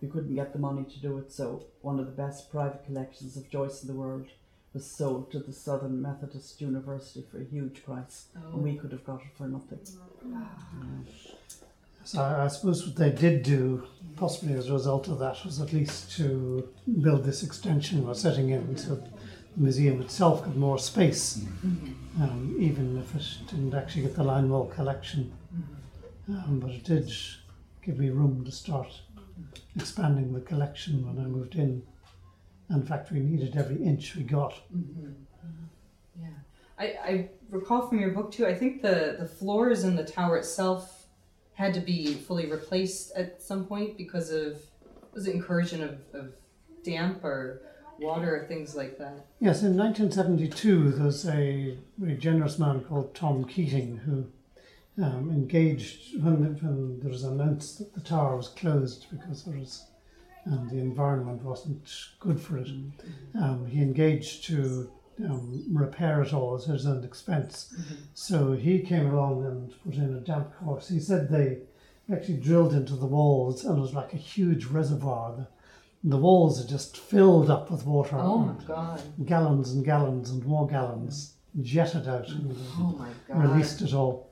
we 0.00 0.08
couldn't 0.08 0.34
get 0.34 0.52
the 0.52 0.58
money 0.58 0.84
to 0.84 0.98
do 1.00 1.18
it. 1.18 1.32
So 1.32 1.66
one 1.80 1.98
of 1.98 2.06
the 2.06 2.12
best 2.12 2.50
private 2.50 2.84
collections 2.84 3.36
of 3.36 3.48
Joyce 3.48 3.82
in 3.82 3.88
the 3.88 3.94
world 3.94 4.26
was 4.72 4.84
sold 4.84 5.30
to 5.30 5.38
the 5.38 5.52
Southern 5.52 6.02
Methodist 6.02 6.60
University 6.60 7.24
for 7.30 7.40
a 7.40 7.44
huge 7.44 7.84
price, 7.84 8.26
and 8.34 8.62
we 8.62 8.74
could 8.74 8.90
have 8.92 9.04
got 9.04 9.20
it 9.20 9.36
for 9.36 9.46
nothing. 9.46 9.78
So 12.04 12.20
I, 12.20 12.48
suppose 12.48 12.84
what 12.86 12.96
they 12.96 13.10
did 13.10 13.44
do, 13.44 13.86
possibly 14.16 14.54
as 14.54 14.68
a 14.68 14.74
result 14.74 15.08
of 15.08 15.18
that, 15.20 15.42
was 15.44 15.60
at 15.60 15.72
least 15.72 16.14
to 16.16 16.68
build 17.00 17.24
this 17.24 17.42
extension 17.42 18.06
we're 18.06 18.12
setting 18.12 18.50
in 18.50 18.76
so 18.76 19.02
museum 19.56 20.00
itself 20.02 20.44
got 20.44 20.56
more 20.56 20.78
space, 20.78 21.38
mm-hmm. 21.38 21.86
Mm-hmm. 21.86 22.22
um, 22.22 22.56
even 22.58 22.98
if 22.98 23.14
it 23.14 23.48
didn't 23.48 23.74
actually 23.74 24.02
get 24.02 24.14
the 24.14 24.24
line 24.24 24.48
wall 24.48 24.66
collection. 24.66 25.32
Mm-hmm. 25.54 26.36
Um, 26.36 26.60
but 26.60 26.70
it 26.70 26.84
did 26.84 27.12
give 27.82 27.98
me 27.98 28.10
room 28.10 28.44
to 28.44 28.52
start 28.52 28.88
expanding 29.76 30.32
the 30.32 30.40
collection 30.40 31.06
when 31.06 31.24
I 31.24 31.28
moved 31.28 31.56
in. 31.56 31.82
In 32.70 32.84
fact, 32.84 33.12
we 33.12 33.20
needed 33.20 33.56
every 33.56 33.82
inch 33.82 34.16
we 34.16 34.22
got. 34.22 34.54
Yeah, 36.20 36.28
I, 36.78 36.84
I 36.84 37.30
recall 37.50 37.86
from 37.88 38.00
your 38.00 38.10
book 38.10 38.32
too. 38.32 38.46
I 38.46 38.54
think 38.54 38.80
the 38.80 39.16
the 39.18 39.26
floors 39.26 39.84
in 39.84 39.96
the 39.96 40.04
tower 40.04 40.36
itself 40.36 41.06
had 41.52 41.74
to 41.74 41.80
be 41.80 42.14
fully 42.14 42.50
replaced 42.50 43.12
at 43.16 43.42
some 43.42 43.64
point 43.66 43.96
because 43.96 44.30
of 44.30 44.60
was 45.12 45.28
it 45.28 45.34
incursion 45.34 45.82
of, 45.82 45.98
of 46.12 46.32
damp 46.82 47.22
or 47.22 47.62
water 47.98 48.36
or 48.36 48.46
things 48.46 48.74
like 48.74 48.98
that. 48.98 49.26
Yes, 49.40 49.62
in 49.62 49.76
1972, 49.76 50.92
there's 50.92 51.26
a 51.28 51.76
very 51.98 52.16
generous 52.16 52.58
man 52.58 52.80
called 52.80 53.14
Tom 53.14 53.44
Keating 53.44 53.98
who 53.98 54.26
um, 55.02 55.30
engaged 55.30 56.22
when, 56.22 56.56
when 56.60 57.00
there 57.00 57.10
was 57.10 57.24
announced 57.24 57.78
that 57.78 57.94
the 57.94 58.00
tower 58.00 58.36
was 58.36 58.48
closed 58.48 59.06
because 59.10 59.44
there 59.44 59.58
was 59.58 59.86
and 60.46 60.68
the 60.70 60.78
environment 60.78 61.42
wasn't 61.42 61.90
good 62.20 62.40
for 62.40 62.58
it. 62.58 62.68
Um, 63.34 63.66
he 63.66 63.80
engaged 63.80 64.44
to 64.44 64.90
um, 65.24 65.64
repair 65.72 66.22
it 66.22 66.34
all 66.34 66.56
at 66.56 66.64
his 66.64 66.86
own 66.86 67.04
expense. 67.04 67.74
So 68.14 68.52
he 68.52 68.80
came 68.80 69.10
along 69.10 69.44
and 69.44 69.72
put 69.84 69.94
in 69.94 70.14
a 70.14 70.20
damp 70.20 70.54
course. 70.58 70.88
He 70.88 71.00
said 71.00 71.28
they 71.28 71.60
actually 72.12 72.36
drilled 72.36 72.74
into 72.74 72.94
the 72.94 73.06
walls 73.06 73.64
and 73.64 73.78
it 73.78 73.80
was 73.80 73.94
like 73.94 74.12
a 74.12 74.18
huge 74.18 74.66
reservoir. 74.66 75.48
The, 76.06 76.16
walls 76.18 76.62
are 76.62 76.68
just 76.68 76.98
filled 76.98 77.48
up 77.50 77.70
with 77.70 77.86
water. 77.86 78.16
Oh 78.18 78.38
my 78.38 78.64
God. 78.64 79.02
Gallons 79.24 79.72
and 79.72 79.84
gallons 79.84 80.30
and 80.30 80.44
more 80.44 80.66
gallons 80.68 81.34
jetted 81.62 82.06
out 82.08 82.28
and 82.28 82.54
Oh 82.78 83.06
released 83.30 83.80
it 83.80 83.94
all. 83.94 84.30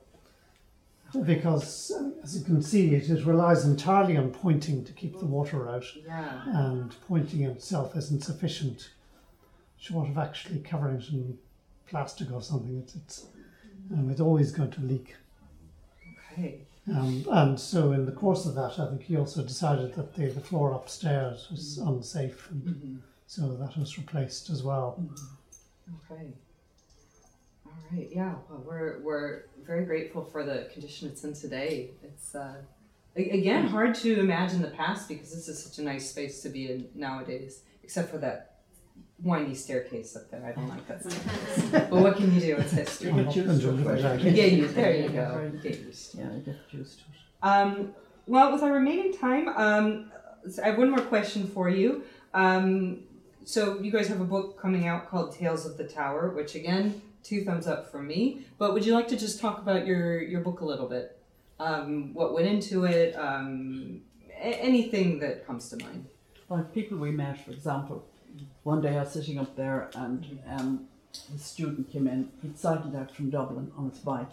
Because, 1.25 1.91
as 2.23 2.37
you 2.37 2.43
can 2.43 2.61
see, 2.61 2.95
it, 2.95 3.07
it 3.09 3.23
relies 3.25 3.65
entirely 3.65 4.17
on 4.17 4.31
pointing 4.31 4.83
to 4.83 4.91
keep 4.93 5.19
the 5.19 5.25
water 5.27 5.69
out, 5.69 5.85
Yeah. 6.05 6.41
and 6.47 6.95
pointing 7.07 7.43
itself 7.43 7.95
isn't 7.95 8.23
sufficient. 8.23 8.89
Short 9.77 10.09
of 10.09 10.17
actually 10.17 10.59
covering 10.61 10.97
it 10.97 11.09
in 11.09 11.37
plastic 11.87 12.31
or 12.31 12.41
something, 12.41 12.79
it's, 12.79 12.95
it's, 12.95 13.27
um, 13.93 14.09
it's 14.09 14.21
always 14.21 14.51
going 14.51 14.71
to 14.71 14.81
leak. 14.81 15.15
Okay. 16.33 16.61
Um, 16.91 17.25
and 17.31 17.59
so, 17.59 17.93
in 17.93 18.05
the 18.05 18.11
course 18.11 18.45
of 18.45 18.55
that, 18.55 18.77
I 18.77 18.89
think 18.89 19.03
he 19.03 19.15
also 19.15 19.41
decided 19.41 19.93
that 19.95 20.15
the, 20.15 20.27
the 20.27 20.41
floor 20.41 20.73
upstairs 20.73 21.47
was 21.49 21.77
unsafe, 21.77 22.49
and 22.51 23.01
so 23.25 23.55
that 23.55 23.77
was 23.77 23.97
replaced 23.97 24.49
as 24.49 24.63
well. 24.63 25.01
Okay. 26.11 26.33
All 27.65 27.71
right. 27.91 28.09
Yeah. 28.11 28.35
Well, 28.49 28.63
we're 28.67 28.99
we're 28.99 29.43
very 29.65 29.85
grateful 29.85 30.25
for 30.25 30.43
the 30.43 30.67
condition 30.73 31.07
it's 31.07 31.23
in 31.23 31.33
today. 31.33 31.91
It's 32.03 32.35
uh, 32.35 32.55
again 33.15 33.67
hard 33.67 33.95
to 33.95 34.19
imagine 34.19 34.61
the 34.61 34.71
past 34.71 35.07
because 35.07 35.33
this 35.33 35.47
is 35.47 35.63
such 35.63 35.79
a 35.79 35.83
nice 35.83 36.09
space 36.09 36.41
to 36.41 36.49
be 36.49 36.69
in 36.69 36.89
nowadays, 36.95 37.61
except 37.81 38.11
for 38.11 38.17
that 38.17 38.52
windy 39.21 39.55
staircase 39.55 40.15
up 40.15 40.29
there. 40.31 40.45
I 40.45 40.51
don't 40.51 40.67
like 40.69 40.87
that 40.87 41.01
staircase. 41.09 41.89
but 41.89 41.91
what 41.91 42.17
can 42.17 42.33
you 42.33 42.39
do? 42.41 42.55
It's 42.57 42.71
history. 42.81 43.11
You 43.11 43.23
get 43.23 43.35
used 43.35 43.61
to 43.61 43.69
it. 43.69 43.71
little 43.73 43.91
right? 44.09 44.21
bit 44.23 44.33
Yeah, 44.35 44.67
there 44.67 44.95
you 44.95 45.09
go. 45.09 45.31
very- 45.35 45.49
Get 45.61 45.79
used 45.79 46.11
to 46.11 46.17
it. 46.17 46.23
Yeah, 46.23 46.33
you 46.35 46.41
get 46.41 46.55
used 46.71 46.99
to 46.99 47.05
it. 47.05 47.47
Um, 47.47 47.93
well, 48.25 48.51
with 48.53 48.63
our 48.63 48.71
remaining 48.71 49.13
time, 49.17 49.49
um, 49.49 50.11
I 50.61 50.67
have 50.67 50.77
one 50.77 50.89
more 50.89 51.01
question 51.01 51.47
for 51.47 51.69
you. 51.69 52.03
Um, 52.33 53.03
so 53.45 53.79
you 53.81 53.91
guys 53.91 54.07
have 54.07 54.21
a 54.21 54.25
book 54.25 54.59
coming 54.59 54.87
out 54.87 55.09
called 55.09 55.35
Tales 55.35 55.65
of 55.65 55.77
the 55.77 55.83
Tower, 55.83 56.29
which 56.29 56.55
again, 56.55 57.01
two 57.23 57.43
thumbs 57.43 57.67
up 57.67 57.91
from 57.91 58.07
me. 58.07 58.45
But 58.57 58.73
would 58.73 58.85
you 58.85 58.93
like 58.93 59.07
to 59.09 59.17
just 59.17 59.39
talk 59.39 59.59
about 59.59 59.85
your 59.85 60.21
your 60.21 60.41
book 60.41 60.61
a 60.61 60.65
little 60.65 60.87
bit? 60.87 61.19
Um, 61.59 62.13
what 62.13 62.33
went 62.33 62.47
into 62.47 62.85
it? 62.85 63.13
Um, 63.15 64.01
a- 64.31 64.61
anything 64.61 65.19
that 65.19 65.45
comes 65.45 65.69
to 65.69 65.77
mind. 65.83 66.07
Like 66.49 66.73
people 66.73 66.97
we 66.97 67.11
met, 67.11 67.43
for 67.43 67.51
example, 67.51 68.05
one 68.63 68.81
day 68.81 68.97
I 68.97 69.03
was 69.03 69.11
sitting 69.11 69.37
up 69.39 69.55
there 69.55 69.89
and 69.95 70.39
um, 70.49 70.87
a 71.33 71.37
student 71.37 71.91
came 71.91 72.07
in. 72.07 72.29
He'd 72.41 72.57
cycled 72.57 72.95
out 72.95 73.15
from 73.15 73.29
Dublin 73.29 73.71
on 73.77 73.89
his 73.89 73.99
bike 73.99 74.31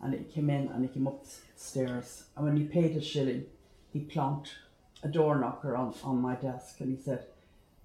and 0.00 0.14
he 0.14 0.24
came 0.24 0.50
in 0.50 0.68
and 0.68 0.82
he 0.82 0.88
came 0.88 1.06
up 1.06 1.24
the 1.24 1.30
stairs. 1.56 2.24
And 2.36 2.44
when 2.44 2.56
he 2.56 2.64
paid 2.64 2.92
his 2.92 3.06
shilling, 3.06 3.46
he 3.92 4.00
plonked 4.00 4.48
a 5.02 5.08
door 5.08 5.36
knocker 5.38 5.76
on, 5.76 5.94
on 6.02 6.20
my 6.20 6.34
desk 6.34 6.80
and 6.80 6.96
he 6.96 7.02
said, 7.02 7.24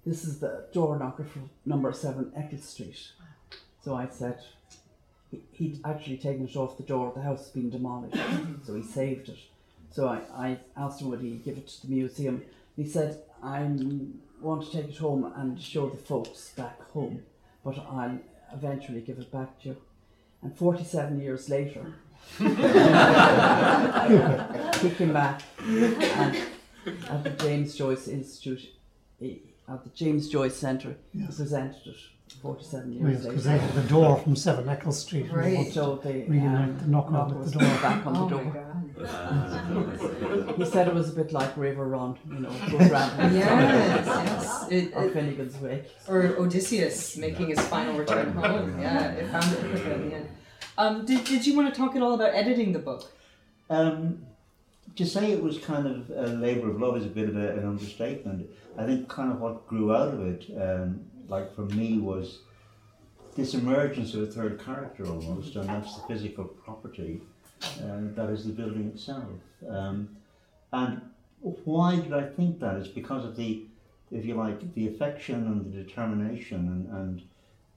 This 0.04 0.24
is 0.24 0.40
the 0.40 0.66
door 0.72 0.98
knocker 0.98 1.24
for 1.24 1.40
number 1.64 1.92
seven 1.92 2.32
Eccles 2.36 2.64
Street. 2.64 3.08
So 3.82 3.94
I 3.94 4.08
said, 4.08 4.40
he- 5.30 5.42
He'd 5.52 5.80
actually 5.84 6.18
taken 6.18 6.46
it 6.46 6.56
off 6.56 6.76
the 6.76 6.82
door, 6.82 7.08
of 7.08 7.14
the 7.14 7.22
house 7.22 7.46
had 7.46 7.54
been 7.54 7.70
demolished, 7.70 8.16
so 8.66 8.74
he 8.74 8.82
saved 8.82 9.28
it. 9.28 9.38
So 9.92 10.08
I, 10.08 10.20
I 10.34 10.58
asked 10.76 11.00
him 11.00 11.10
would 11.10 11.20
he 11.20 11.36
give 11.36 11.56
it 11.56 11.66
to 11.68 11.86
the 11.86 11.92
museum. 11.94 12.42
He 12.76 12.86
said, 12.86 13.20
I 13.42 13.62
want 14.42 14.64
to 14.64 14.70
take 14.70 14.88
it 14.88 14.96
home 14.98 15.32
and 15.36 15.60
show 15.60 15.88
the 15.88 15.96
folks 15.96 16.50
back 16.50 16.80
home, 16.90 17.22
but 17.64 17.78
I'll 17.78 18.18
eventually 18.52 19.00
give 19.00 19.18
it 19.18 19.30
back 19.30 19.60
to 19.62 19.68
you. 19.68 19.76
And 20.42 20.56
47 20.56 21.20
years 21.20 21.48
later, 21.48 21.94
he 22.38 22.44
came 24.90 25.12
back 25.12 25.42
and 25.66 26.36
at 27.08 27.24
the 27.24 27.30
James 27.38 27.74
Joyce 27.74 28.08
Institute, 28.08 28.70
eh, 29.22 29.34
at 29.68 29.84
the 29.84 29.90
James 29.90 30.28
Joyce 30.28 30.56
Centre, 30.56 30.96
he 31.12 31.24
presented 31.26 31.86
it 31.86 31.96
47 32.32 32.92
Yes, 32.92 33.00
years 33.02 33.26
because 33.26 33.46
later. 33.46 33.58
they 33.58 33.64
had 33.66 33.74
the 33.84 33.88
door 33.88 34.16
from 34.18 34.36
Seven 34.36 34.68
Eccles 34.68 34.98
Street. 35.00 35.22
and 35.26 35.30
they 35.32 35.36
Right. 35.36 35.56
wanted 35.56 35.72
So 35.74 36.00
they 36.02 36.24
Really 36.28 36.46
um, 36.46 36.54
like 36.68 36.78
the 36.80 36.86
knock 36.88 37.12
on 37.12 37.30
at 37.32 37.44
the 37.44 37.50
door. 37.50 37.62
back 37.82 38.06
on 38.06 38.16
Oh 38.16 38.28
the 38.28 38.36
my 38.36 38.42
door. 38.52 38.66
He 40.56 40.64
said 40.66 40.88
it 40.88 40.94
was 40.94 41.08
a 41.10 41.12
bit 41.14 41.32
like 41.32 41.56
River 41.56 41.86
Run, 41.88 42.16
you 42.28 42.40
know, 42.40 42.50
good 42.70 42.90
round 42.90 43.34
Yes, 43.34 44.06
yes. 44.06 44.66
It, 44.70 44.92
or 44.94 45.06
it, 45.06 45.14
Finnegans 45.14 45.60
Wake. 45.60 45.84
or 46.08 46.22
Odysseus 46.38 47.16
making 47.16 47.48
his 47.48 47.60
final 47.60 47.96
return 47.98 48.32
home. 48.32 48.78
Yeah, 48.80 49.10
it 49.12 49.28
found 49.30 49.52
it 49.52 49.70
quicker 49.70 49.90
in 49.92 50.08
the 50.10 50.16
end. 50.16 50.28
Um, 50.76 51.04
did, 51.06 51.24
did 51.24 51.46
you 51.46 51.56
want 51.56 51.72
to 51.72 51.78
talk 51.80 51.96
at 51.96 52.02
all 52.02 52.14
about 52.14 52.34
editing 52.34 52.72
the 52.72 52.78
book? 52.78 53.10
Um, 53.70 54.26
to 54.96 55.06
say 55.06 55.32
it 55.32 55.42
was 55.42 55.58
kind 55.58 55.86
of 55.86 56.10
a 56.10 56.26
labour 56.34 56.68
of 56.70 56.80
love 56.80 56.96
is 56.96 57.04
a 57.04 57.08
bit 57.08 57.28
of 57.28 57.36
a, 57.36 57.52
an 57.52 57.66
understatement. 57.66 58.48
I 58.76 58.84
think 58.86 59.08
kind 59.08 59.30
of 59.32 59.40
what 59.40 59.66
grew 59.66 59.94
out 59.94 60.08
of 60.14 60.20
it, 60.26 60.44
um, 60.60 61.00
like 61.30 61.54
for 61.54 61.62
me, 61.62 61.98
was 61.98 62.40
this 63.36 63.54
emergence 63.54 64.14
of 64.14 64.22
a 64.22 64.26
third 64.26 64.62
character 64.62 65.06
almost, 65.06 65.56
and 65.56 65.68
that's 65.68 65.96
the 65.96 66.02
physical 66.08 66.44
property 66.44 67.22
uh, 67.62 68.00
that 68.16 68.28
is 68.28 68.44
the 68.44 68.52
building 68.52 68.88
itself. 68.88 69.24
Um, 69.68 70.08
and 70.72 71.00
why 71.40 71.96
did 71.96 72.12
I 72.12 72.24
think 72.24 72.60
that? 72.60 72.76
It's 72.76 72.88
because 72.88 73.24
of 73.24 73.36
the, 73.36 73.64
if 74.10 74.24
you 74.24 74.34
like, 74.34 74.74
the 74.74 74.88
affection 74.88 75.46
and 75.46 75.64
the 75.64 75.82
determination 75.82 76.58
and, 76.58 76.98
and 76.98 77.22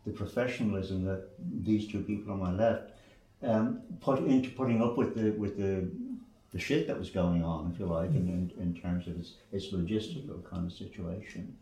the 0.06 0.12
professionalism 0.12 1.06
that 1.06 1.30
these 1.64 1.88
two 1.88 2.02
people 2.02 2.34
on 2.34 2.40
my 2.40 2.52
left 2.52 2.92
um, 3.44 3.82
put 4.02 4.20
into 4.20 4.50
putting 4.50 4.82
up 4.82 4.98
with 4.98 5.16
the 5.16 5.32
with 5.32 5.58
the 5.58 5.90
the 6.54 6.60
shit 6.60 6.86
that 6.88 6.98
was 6.98 7.10
going 7.10 7.44
on, 7.44 7.72
if 7.74 7.80
you 7.80 7.88
like, 7.88 8.12
in, 8.12 8.28
in, 8.30 8.52
in 8.62 8.80
terms 8.80 9.08
of 9.08 9.18
its, 9.20 9.34
its 9.52 9.74
logistical 9.74 10.48
kind 10.48 10.68
of 10.68 10.72
situation. 10.72 11.58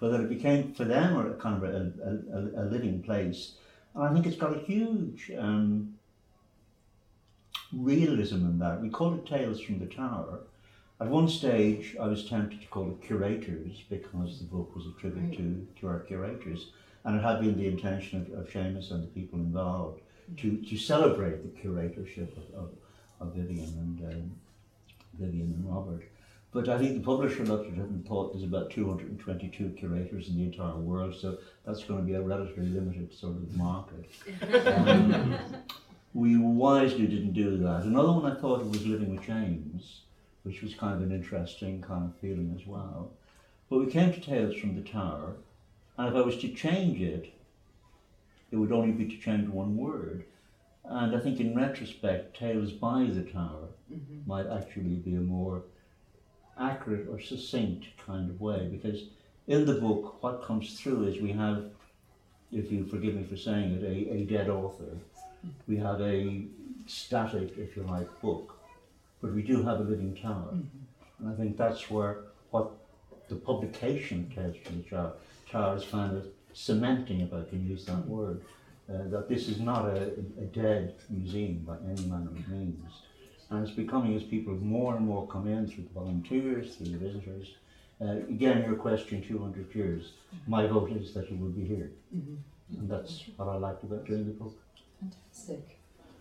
That 0.00 0.20
it 0.20 0.28
became 0.30 0.72
for 0.72 0.84
them 0.84 1.18
a 1.18 1.34
kind 1.34 1.62
of 1.62 1.68
a, 1.68 1.92
a, 2.02 2.62
a, 2.62 2.64
living 2.64 3.02
place. 3.02 3.52
And 3.94 4.02
I 4.02 4.12
think 4.12 4.26
it's 4.26 4.36
got 4.36 4.56
a 4.56 4.60
huge 4.60 5.30
um, 5.38 5.94
realism 7.72 8.36
in 8.36 8.58
that. 8.60 8.80
We 8.80 8.88
call 8.88 9.14
it 9.14 9.26
Tales 9.26 9.60
from 9.60 9.78
the 9.78 9.86
Tower. 9.86 10.40
At 11.00 11.08
one 11.08 11.28
stage, 11.28 11.96
I 12.00 12.06
was 12.06 12.28
tempted 12.28 12.60
to 12.60 12.66
call 12.68 12.90
it 12.90 13.06
Curators 13.06 13.82
because 13.88 14.38
the 14.38 14.44
book 14.44 14.74
was 14.74 14.86
a 14.86 15.00
tribute 15.00 15.36
to, 15.36 15.66
to 15.80 15.88
our 15.88 16.00
curators. 16.00 16.70
And 17.04 17.16
it 17.16 17.22
had 17.22 17.40
been 17.40 17.56
the 17.56 17.68
intention 17.68 18.20
of, 18.20 18.38
of 18.38 18.50
Seamus 18.50 18.90
and 18.90 19.02
the 19.02 19.08
people 19.08 19.38
involved 19.38 20.00
to, 20.38 20.56
to 20.58 20.76
celebrate 20.76 21.42
the 21.42 21.60
curatorship 21.60 22.36
of, 22.36 22.54
of, 22.54 22.70
of 23.20 23.34
Vivien 23.34 23.68
and 23.78 24.12
um, 24.12 24.30
Vivien 25.18 25.54
and 25.54 25.74
Robert. 25.74 26.04
But 26.52 26.68
I 26.68 26.78
think 26.78 26.94
the 26.94 27.04
publisher 27.04 27.44
looked 27.44 27.72
at 27.72 27.78
it 27.78 27.88
and 27.88 28.04
thought 28.04 28.32
there's 28.32 28.44
about 28.44 28.70
222 28.70 29.70
curators 29.78 30.28
in 30.28 30.36
the 30.36 30.42
entire 30.42 30.76
world, 30.76 31.14
so 31.14 31.38
that's 31.64 31.84
going 31.84 32.00
to 32.00 32.06
be 32.06 32.14
a 32.14 32.20
relatively 32.20 32.68
limited 32.68 33.14
sort 33.14 33.36
of 33.36 33.56
market. 33.56 34.10
Um, 34.86 35.36
we 36.12 36.36
wisely 36.36 37.06
didn't 37.06 37.34
do 37.34 37.56
that. 37.58 37.84
Another 37.84 38.10
one 38.10 38.26
I 38.26 38.34
thought 38.34 38.64
was 38.66 38.84
Living 38.84 39.14
with 39.14 39.24
James, 39.24 40.00
which 40.42 40.60
was 40.60 40.74
kind 40.74 40.94
of 40.94 41.02
an 41.02 41.14
interesting 41.14 41.80
kind 41.82 42.06
of 42.06 42.16
feeling 42.16 42.52
as 42.58 42.66
well. 42.66 43.12
But 43.68 43.78
we 43.78 43.86
came 43.86 44.12
to 44.12 44.20
Tales 44.20 44.56
from 44.56 44.74
the 44.74 44.82
Tower, 44.82 45.36
and 45.96 46.08
if 46.08 46.14
I 46.14 46.20
was 46.22 46.36
to 46.38 46.48
change 46.48 47.00
it, 47.00 47.32
it 48.50 48.56
would 48.56 48.72
only 48.72 48.90
be 48.90 49.04
to 49.04 49.22
change 49.22 49.48
one 49.48 49.76
word. 49.76 50.24
And 50.84 51.14
I 51.14 51.20
think 51.20 51.38
in 51.38 51.54
retrospect, 51.54 52.36
Tales 52.36 52.72
by 52.72 53.04
the 53.04 53.22
Tower 53.22 53.68
might 54.26 54.48
actually 54.48 54.96
be 54.96 55.14
a 55.14 55.20
more 55.20 55.62
accurate 56.60 57.08
or 57.10 57.20
succinct 57.20 57.86
kind 58.06 58.30
of 58.30 58.40
way 58.40 58.68
because 58.70 59.04
in 59.46 59.66
the 59.66 59.74
book, 59.74 60.22
what 60.22 60.44
comes 60.44 60.78
through 60.78 61.06
is 61.08 61.20
we 61.20 61.32
have, 61.32 61.64
if 62.52 62.70
you 62.70 62.86
forgive 62.86 63.14
me 63.14 63.24
for 63.24 63.36
saying 63.36 63.72
it, 63.72 63.82
a, 63.82 64.14
a 64.14 64.24
dead 64.24 64.48
author. 64.48 64.96
We 65.66 65.76
have 65.78 66.00
a 66.00 66.44
static, 66.86 67.56
if 67.56 67.76
you 67.76 67.82
like, 67.82 68.08
book, 68.20 68.56
but 69.20 69.32
we 69.32 69.42
do 69.42 69.62
have 69.62 69.80
a 69.80 69.82
living 69.82 70.14
tower. 70.14 70.54
And 71.18 71.28
I 71.28 71.34
think 71.34 71.56
that's 71.56 71.90
where 71.90 72.24
what 72.50 72.70
the 73.28 73.36
publication 73.36 74.30
Tales 74.34 74.56
from 74.64 74.82
the 74.82 74.88
Tower, 74.88 75.12
Tower 75.50 75.76
is 75.76 75.84
kind 75.84 76.16
of 76.16 76.26
cementing, 76.52 77.20
if 77.20 77.32
I 77.32 77.42
can 77.48 77.66
use 77.66 77.84
that 77.86 78.06
word, 78.06 78.42
uh, 78.88 79.08
that 79.08 79.28
this 79.28 79.48
is 79.48 79.60
not 79.60 79.86
a, 79.86 80.12
a 80.38 80.46
dead 80.52 80.94
museum 81.08 81.64
by 81.66 81.76
any 81.88 82.06
manner 82.06 82.30
of 82.30 82.48
means. 82.48 82.92
And 83.50 83.66
it's 83.66 83.74
becoming 83.76 84.14
as 84.16 84.22
people 84.22 84.54
more 84.54 84.96
and 84.96 85.06
more 85.06 85.26
come 85.26 85.48
in 85.48 85.66
through 85.66 85.84
the 85.84 86.00
volunteers, 86.00 86.76
through 86.76 86.86
the 86.86 86.98
visitors. 86.98 87.54
Uh, 88.00 88.12
again, 88.28 88.62
your 88.64 88.76
question 88.76 89.22
200 89.22 89.74
years. 89.74 90.12
My 90.46 90.66
vote 90.66 90.92
is 90.92 91.12
that 91.14 91.30
you 91.30 91.36
will 91.36 91.50
be 91.50 91.64
here. 91.64 91.90
And 92.78 92.88
that's 92.88 93.24
what 93.36 93.48
I 93.48 93.56
liked 93.56 93.82
about 93.82 94.06
doing 94.06 94.26
the 94.26 94.32
book. 94.32 94.56
Fantastic. 95.00 95.78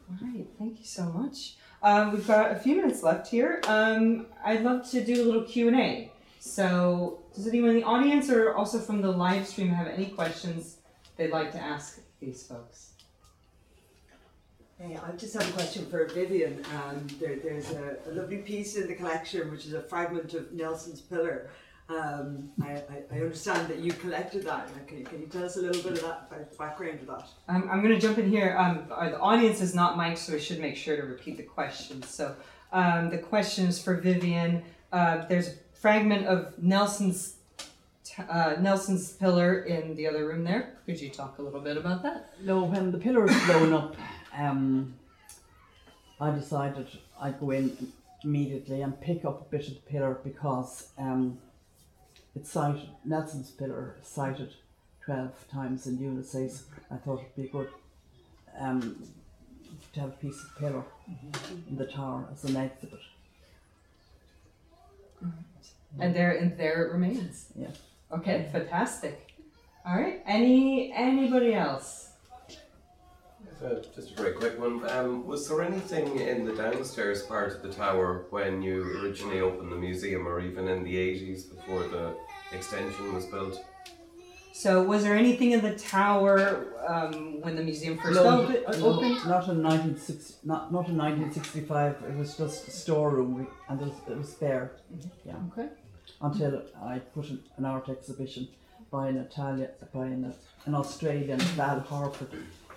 All 0.10 0.27
right, 0.27 0.47
thank 0.57 0.80
you 0.80 0.85
so 0.85 1.03
much. 1.06 1.56
Um, 1.84 2.11
we've 2.14 2.27
got 2.27 2.51
a 2.51 2.56
few 2.56 2.76
minutes 2.76 3.03
left 3.03 3.27
here. 3.30 3.61
Um, 3.68 4.26
I'd 4.43 4.64
love 4.64 4.89
to 4.89 5.06
do 5.06 5.22
a 5.22 5.26
little 5.26 5.43
Q 5.43 5.68
and 5.68 5.80
A. 5.80 6.11
So, 6.39 7.19
does 7.35 7.47
anyone 7.47 7.72
in 7.72 7.76
the 7.77 7.84
audience 7.84 8.30
or 8.30 8.56
also 8.56 8.80
from 8.80 9.01
the 9.01 9.11
live 9.11 9.45
stream 9.47 9.69
have 9.69 9.88
any 9.88 10.07
questions 10.07 10.77
they'd 11.18 11.31
like 11.31 11.51
to 11.51 11.60
ask 11.60 11.99
these 12.19 12.43
folks? 12.43 12.93
Hey, 14.81 14.97
I 14.97 15.11
just 15.18 15.34
have 15.34 15.47
a 15.49 15.51
question 15.51 15.85
for 15.88 16.06
Vivien. 16.06 16.64
Um, 16.73 17.06
there, 17.19 17.35
there's 17.35 17.69
a, 17.72 17.97
a 18.07 18.11
lovely 18.11 18.38
piece 18.38 18.77
in 18.77 18.88
the 18.88 18.95
collection 18.95 19.51
which 19.51 19.65
is 19.65 19.73
a 19.73 19.81
fragment 19.81 20.34
of 20.34 20.53
Nelson's 20.53 21.01
Pillar. 21.01 21.49
Um, 21.89 22.49
I, 22.64 22.76
I, 22.76 23.03
I 23.11 23.15
understand 23.15 23.68
that 23.68 23.80
you 23.80 23.91
collected 23.91 24.43
that. 24.45 24.69
Can 24.88 24.99
you, 24.99 25.03
can 25.03 25.19
you 25.19 25.27
tell 25.27 25.43
us 25.43 25.57
a 25.57 25.61
little 25.61 25.84
bit 25.84 25.93
of 25.93 26.01
that 26.03 26.27
about 26.31 26.49
the 26.49 26.56
background 26.56 27.01
of 27.01 27.07
that? 27.07 27.27
Um, 27.49 27.68
I'm 27.69 27.81
going 27.81 27.93
to 27.93 27.99
jump 27.99 28.19
in 28.19 28.30
here. 28.30 28.56
Um, 28.57 28.85
uh, 28.89 29.10
the 29.10 29.19
audience 29.19 29.60
is 29.60 29.76
not 29.76 29.97
mic'd, 29.97 30.18
so 30.18 30.35
I 30.35 30.39
should 30.39 30.61
make 30.61 30.77
sure 30.77 30.95
to 30.95 31.03
repeat 31.03 31.35
the 31.35 31.43
question. 31.43 32.01
So, 32.03 32.34
um, 32.72 33.10
the 33.10 33.18
question 33.18 33.65
is 33.65 33.84
for 33.84 33.95
Vivien. 33.95 34.64
Uh, 34.93 35.26
there's 35.27 35.49
a 35.49 35.53
fragment 35.73 36.26
of 36.26 36.57
Nelson's 36.64 37.35
uh, 38.30 38.56
Nelson's 38.60 39.11
pillar 39.14 39.64
in 39.64 39.95
the 39.95 40.07
other 40.07 40.26
room 40.26 40.43
there. 40.43 40.77
Could 40.85 40.99
you 40.99 41.10
talk 41.10 41.38
a 41.38 41.41
little 41.41 41.61
bit 41.61 41.77
about 41.77 42.01
that? 42.03 42.34
No, 42.43 42.64
when 42.64 42.91
the 42.91 42.97
pillar 42.97 43.22
was 43.22 43.45
blown 43.45 43.72
up, 43.73 43.95
um, 44.40 44.95
I 46.20 46.32
decided 46.32 46.88
I'd 47.20 47.40
go 47.40 47.52
in 47.52 47.91
immediately 48.24 48.82
and 48.82 48.99
pick 48.99 49.26
up 49.26 49.41
a 49.41 49.45
bit 49.45 49.68
of 49.68 49.76
the 49.76 49.82
pillar 49.82 50.20
because 50.24 50.90
um, 50.98 51.38
it's 52.36 52.52
cited, 52.52 52.90
Nelson's 53.06 53.52
pillar 53.52 53.95
cited 54.02 54.53
12 55.06 55.48
times 55.52 55.88
in 55.88 55.99
Ulysses. 55.99 56.64
I 56.91 56.95
thought 56.98 57.22
it'd 57.22 57.36
be 57.36 57.48
good 57.48 57.70
um, 58.60 59.03
to 59.94 59.99
have 60.02 60.10
a 60.10 60.14
piece 60.14 60.44
of 60.44 60.57
pillar 60.57 60.84
in 61.70 61.78
the 61.78 61.86
tower 61.86 62.28
as 62.32 62.44
an 62.44 62.57
exhibit. 62.57 62.99
And 65.99 66.16
there, 66.16 66.38
and 66.38 66.57
there 66.57 66.86
it 66.86 66.94
remains. 66.94 67.48
Yeah. 67.56 67.72
Okay, 68.11 68.48
fantastic. 68.52 69.34
All 69.86 69.95
right. 69.95 70.22
Any 70.26 70.94
anybody 70.94 71.53
else? 71.53 72.09
Uh, 73.64 73.76
just 73.94 74.11
a 74.11 74.14
very 74.15 74.31
quick 74.31 74.57
one. 74.57 74.90
Um, 74.90 75.27
was 75.27 75.48
there 75.49 75.61
anything 75.61 76.18
in 76.19 76.45
the 76.45 76.56
downstairs 76.56 77.23
part 77.23 77.53
of 77.53 77.61
the 77.61 77.69
tower 77.69 78.26
when 78.30 78.61
you 78.61 78.84
originally 79.03 79.41
opened 79.41 79.69
the 79.72 79.76
museum, 79.76 80.26
or 80.27 80.40
even 80.40 80.68
in 80.69 80.84
the 80.84 80.95
80s 80.95 81.49
before 81.53 81.84
the 81.88 82.15
extension 82.53 83.14
was 83.14 83.26
built? 83.26 83.61
So, 84.53 84.81
was 84.84 85.03
there 85.03 85.15
anything 85.15 85.52
in 85.52 85.61
the 85.61 85.76
tower 85.76 86.68
um, 86.88 87.41
when 87.41 87.56
the 87.57 87.61
museum 87.64 87.98
first 87.98 88.15
No, 88.15 88.44
opened? 88.44 88.64
no, 88.80 89.30
not 89.30 89.49
in 89.49 89.61
1960, 89.64 90.48
not, 90.48 90.72
not 90.72 90.88
in 90.88 90.98
1965. 90.98 92.03
It 92.07 92.18
was 92.18 92.38
just 92.38 92.68
a 92.68 92.72
storeroom, 92.72 93.45
and 93.68 93.81
it 93.81 93.86
was, 93.86 93.94
it 94.10 94.18
was 94.18 94.34
there. 94.36 94.72
Yeah. 95.26 95.36
Okay. 95.52 95.69
Until 96.22 96.64
I 96.81 96.99
put 96.99 97.30
an, 97.30 97.44
an 97.57 97.65
art 97.65 97.90
exhibition 97.90 98.48
by 98.90 99.10
an 99.10 99.18
Italian, 99.18 99.69
by 99.94 100.06
an, 100.06 100.34
an 100.65 100.76
Australian, 100.76 101.40
Val 101.40 101.81
Harford. 101.81 102.30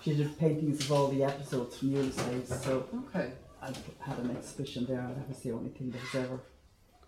She 0.03 0.15
did 0.15 0.37
paintings 0.37 0.81
of 0.81 0.91
all 0.91 1.07
the 1.07 1.23
episodes 1.23 1.77
from 1.77 1.91
Ulysses, 1.91 2.49
so 2.61 2.85
Okay. 3.07 3.31
I 3.61 3.67
had 4.01 4.19
an 4.19 4.31
exhibition 4.31 4.85
there, 4.85 4.99
and 4.99 5.15
that 5.15 5.29
was 5.29 5.39
the 5.39 5.51
only 5.51 5.69
thing 5.69 5.91
that 5.91 6.01
was 6.01 6.25
ever. 6.25 6.39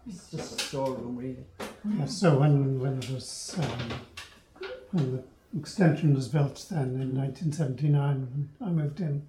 It's 0.08 0.30
just 0.32 0.62
a 0.62 0.64
storeroom, 0.64 1.18
really. 1.18 1.46
Yeah, 1.98 2.06
so 2.06 2.40
when, 2.40 2.80
when 2.80 3.00
it 3.00 3.10
was 3.10 3.56
um, 3.60 4.70
when 4.92 5.12
the 5.18 5.24
extension 5.60 6.14
was 6.14 6.28
built 6.30 6.66
then 6.70 7.02
in 7.02 7.16
1979, 7.16 8.50
when 8.58 8.70
I 8.70 8.72
moved 8.72 9.02
in, 9.02 9.28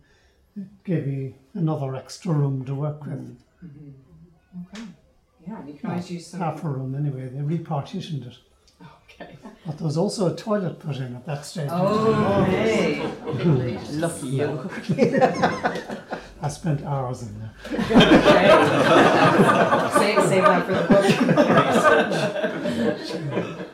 it 0.56 0.84
gave 0.84 1.06
me 1.06 1.34
another 1.55 1.97
extra 1.97 2.32
room 2.32 2.64
to 2.66 2.74
work 2.74 3.05
with. 3.05 3.36
Okay. 4.74 4.82
Yeah, 5.47 5.66
you 5.66 5.74
can 5.74 5.90
always 5.90 6.10
use 6.10 6.26
some. 6.28 6.40
Half 6.40 6.62
a 6.62 6.68
room 6.68 6.94
anyway. 6.94 7.28
They 7.28 7.40
repartitioned 7.40 8.26
it. 8.28 8.36
Okay. 9.20 9.36
But 9.64 9.78
there 9.78 9.86
was 9.86 9.97
also 9.97 10.32
a 10.32 10.36
toilet 10.36 10.78
put 10.78 10.97
in 10.97 11.16
at 11.16 11.24
that 11.26 11.44
stage. 11.44 11.68
Oh, 11.72 12.44
hey. 12.44 13.02
Lucky 13.93 14.26
you. 14.28 14.70
I 16.43 16.48
spent 16.48 16.82
hours 16.84 17.22
in 17.22 17.38
there. 17.40 17.51
Okay. 17.66 17.82
save, 19.98 20.22
save 20.28 20.44
that 20.44 20.66
for 20.66 20.74
the 20.74 20.82
book. 23.56 23.68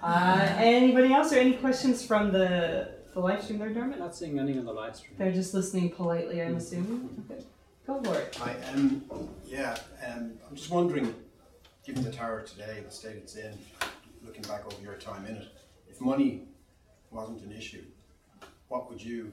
Uh, 0.00 0.54
anybody 0.58 1.12
else 1.12 1.32
or 1.32 1.36
any 1.38 1.54
questions 1.54 2.04
from 2.04 2.30
the 2.32 2.88
the 3.14 3.20
live 3.20 3.42
stream 3.42 3.58
there, 3.58 3.70
Dermot? 3.70 3.98
Not 3.98 4.14
seeing 4.14 4.38
any 4.38 4.56
on 4.58 4.64
the 4.64 4.72
live 4.72 4.94
stream. 4.96 5.12
They're 5.18 5.32
just 5.32 5.52
listening 5.54 5.90
politely, 5.90 6.40
I'm 6.40 6.56
assuming. 6.56 7.24
Okay, 7.30 7.42
go 7.86 8.00
for 8.02 8.16
it. 8.18 8.38
I 8.40 8.54
um 8.72 9.02
yeah 9.44 9.76
um 10.06 10.32
I'm 10.48 10.54
just 10.56 10.70
wondering, 10.70 11.12
given 11.84 12.04
the 12.04 12.12
tower 12.12 12.42
today, 12.42 12.80
the 12.84 12.90
state 12.92 13.16
it's 13.16 13.34
in, 13.34 13.52
looking 14.28 14.42
back 14.42 14.64
over 14.66 14.82
your 14.82 14.94
time 14.94 15.24
in 15.26 15.36
it, 15.36 15.48
if 15.88 16.00
money 16.00 16.42
wasn't 17.10 17.42
an 17.42 17.52
issue, 17.52 17.84
what 18.68 18.90
would 18.90 19.02
you 19.02 19.32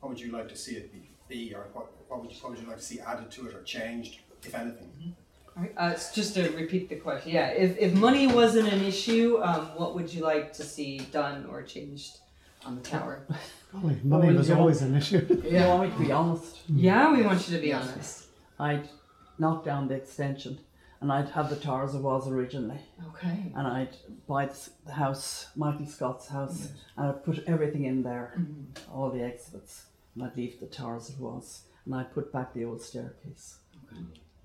what 0.00 0.08
would 0.08 0.20
you 0.20 0.32
like 0.32 0.48
to 0.48 0.56
see 0.56 0.76
it 0.76 0.90
be, 0.92 1.02
be 1.28 1.54
or 1.54 1.66
what 1.74 1.86
what 2.08 2.22
would 2.22 2.32
you, 2.32 2.38
what 2.40 2.50
would 2.52 2.60
you 2.60 2.66
like 2.66 2.78
to 2.78 2.82
see 2.82 3.00
added 3.00 3.30
to 3.30 3.46
it 3.48 3.54
or 3.54 3.62
changed, 3.62 4.20
if 4.42 4.54
anything? 4.54 5.14
All 5.56 5.62
right, 5.64 5.74
uh, 5.76 5.92
s- 5.92 6.14
just 6.14 6.34
to 6.34 6.48
repeat 6.50 6.88
the 6.88 6.96
question, 6.96 7.32
yeah, 7.32 7.48
if, 7.48 7.76
if 7.78 7.92
money 7.92 8.26
wasn't 8.28 8.72
an 8.72 8.82
issue, 8.84 9.40
um, 9.42 9.66
what 9.76 9.94
would 9.96 10.12
you 10.14 10.22
like 10.22 10.52
to 10.54 10.62
see 10.62 11.00
done 11.12 11.46
or 11.50 11.62
changed 11.62 12.18
on 12.64 12.76
the 12.76 12.80
tower? 12.80 13.26
Golly, 13.72 13.98
money 14.04 14.28
Well, 14.28 14.36
was 14.36 14.50
always 14.50 14.80
an 14.82 14.94
issue. 14.96 15.22
You 15.50 15.58
want 15.66 15.82
me 15.82 15.96
to 15.96 16.04
be 16.04 16.12
honest? 16.12 16.58
Yeah, 16.68 17.12
we 17.12 17.22
want 17.22 17.46
you 17.48 17.56
to 17.56 17.62
be 17.62 17.72
honest. 17.72 18.26
I'd 18.58 18.88
knock 19.38 19.64
down 19.64 19.88
the 19.88 19.94
extension 19.96 20.58
and 21.00 21.12
I'd 21.12 21.28
have 21.30 21.50
the 21.50 21.56
tower 21.56 21.84
as 21.84 21.94
it 21.94 22.02
was 22.02 22.28
originally. 22.28 22.80
Okay. 23.08 23.52
And 23.54 23.66
I'd 23.66 23.96
buy 24.26 24.50
the, 24.86 24.92
house, 24.92 25.48
Michael 25.56 25.86
Scott's 25.86 26.28
house, 26.28 26.68
and 26.96 27.08
I'd 27.08 27.24
put 27.24 27.44
everything 27.46 27.84
in 27.84 28.02
there, 28.02 28.34
Mm-hmm. 28.38 28.92
all 28.96 29.10
the 29.10 29.24
exhibits, 29.24 29.86
and 30.14 30.24
I'd 30.24 30.36
leave 30.36 30.60
the 30.60 30.66
tower 30.66 30.96
as 30.96 31.10
it 31.10 31.20
was. 31.20 31.62
And 31.84 31.94
I'd 31.94 32.12
put 32.12 32.32
back 32.32 32.54
the 32.54 32.64
old 32.64 32.82
staircase. 32.82 33.58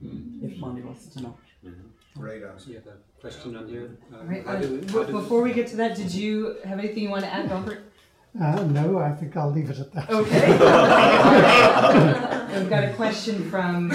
If 0.01 0.57
money 0.57 0.81
wasn't 0.81 1.17
enough. 1.17 1.35
Great 2.17 2.43
answer. 2.43 2.69
You 2.69 2.75
have 2.75 2.87
a 2.87 3.21
question 3.21 3.55
on 3.55 3.67
here? 3.67 3.97
Uh, 4.13 4.17
All 4.17 4.23
right, 4.25 4.45
how 4.45 4.53
uh, 4.53 4.61
do 4.61 4.85
how 4.91 5.03
do 5.03 5.11
before 5.13 5.41
we 5.41 5.53
get 5.53 5.67
to 5.67 5.75
that, 5.77 5.95
did 5.95 6.13
you 6.13 6.57
have 6.63 6.77
anything 6.77 7.03
you 7.03 7.09
want 7.09 7.23
to 7.23 7.33
add, 7.33 7.49
Robert? 7.49 7.83
Uh, 8.39 8.63
no, 8.63 8.99
I 8.99 9.11
think 9.13 9.35
I'll 9.37 9.51
leave 9.51 9.69
it 9.69 9.79
at 9.79 9.91
that. 9.93 10.09
Okay. 10.09 10.49
We've 12.59 12.69
got 12.69 12.83
a 12.83 12.93
question 12.93 13.49
from 13.49 13.91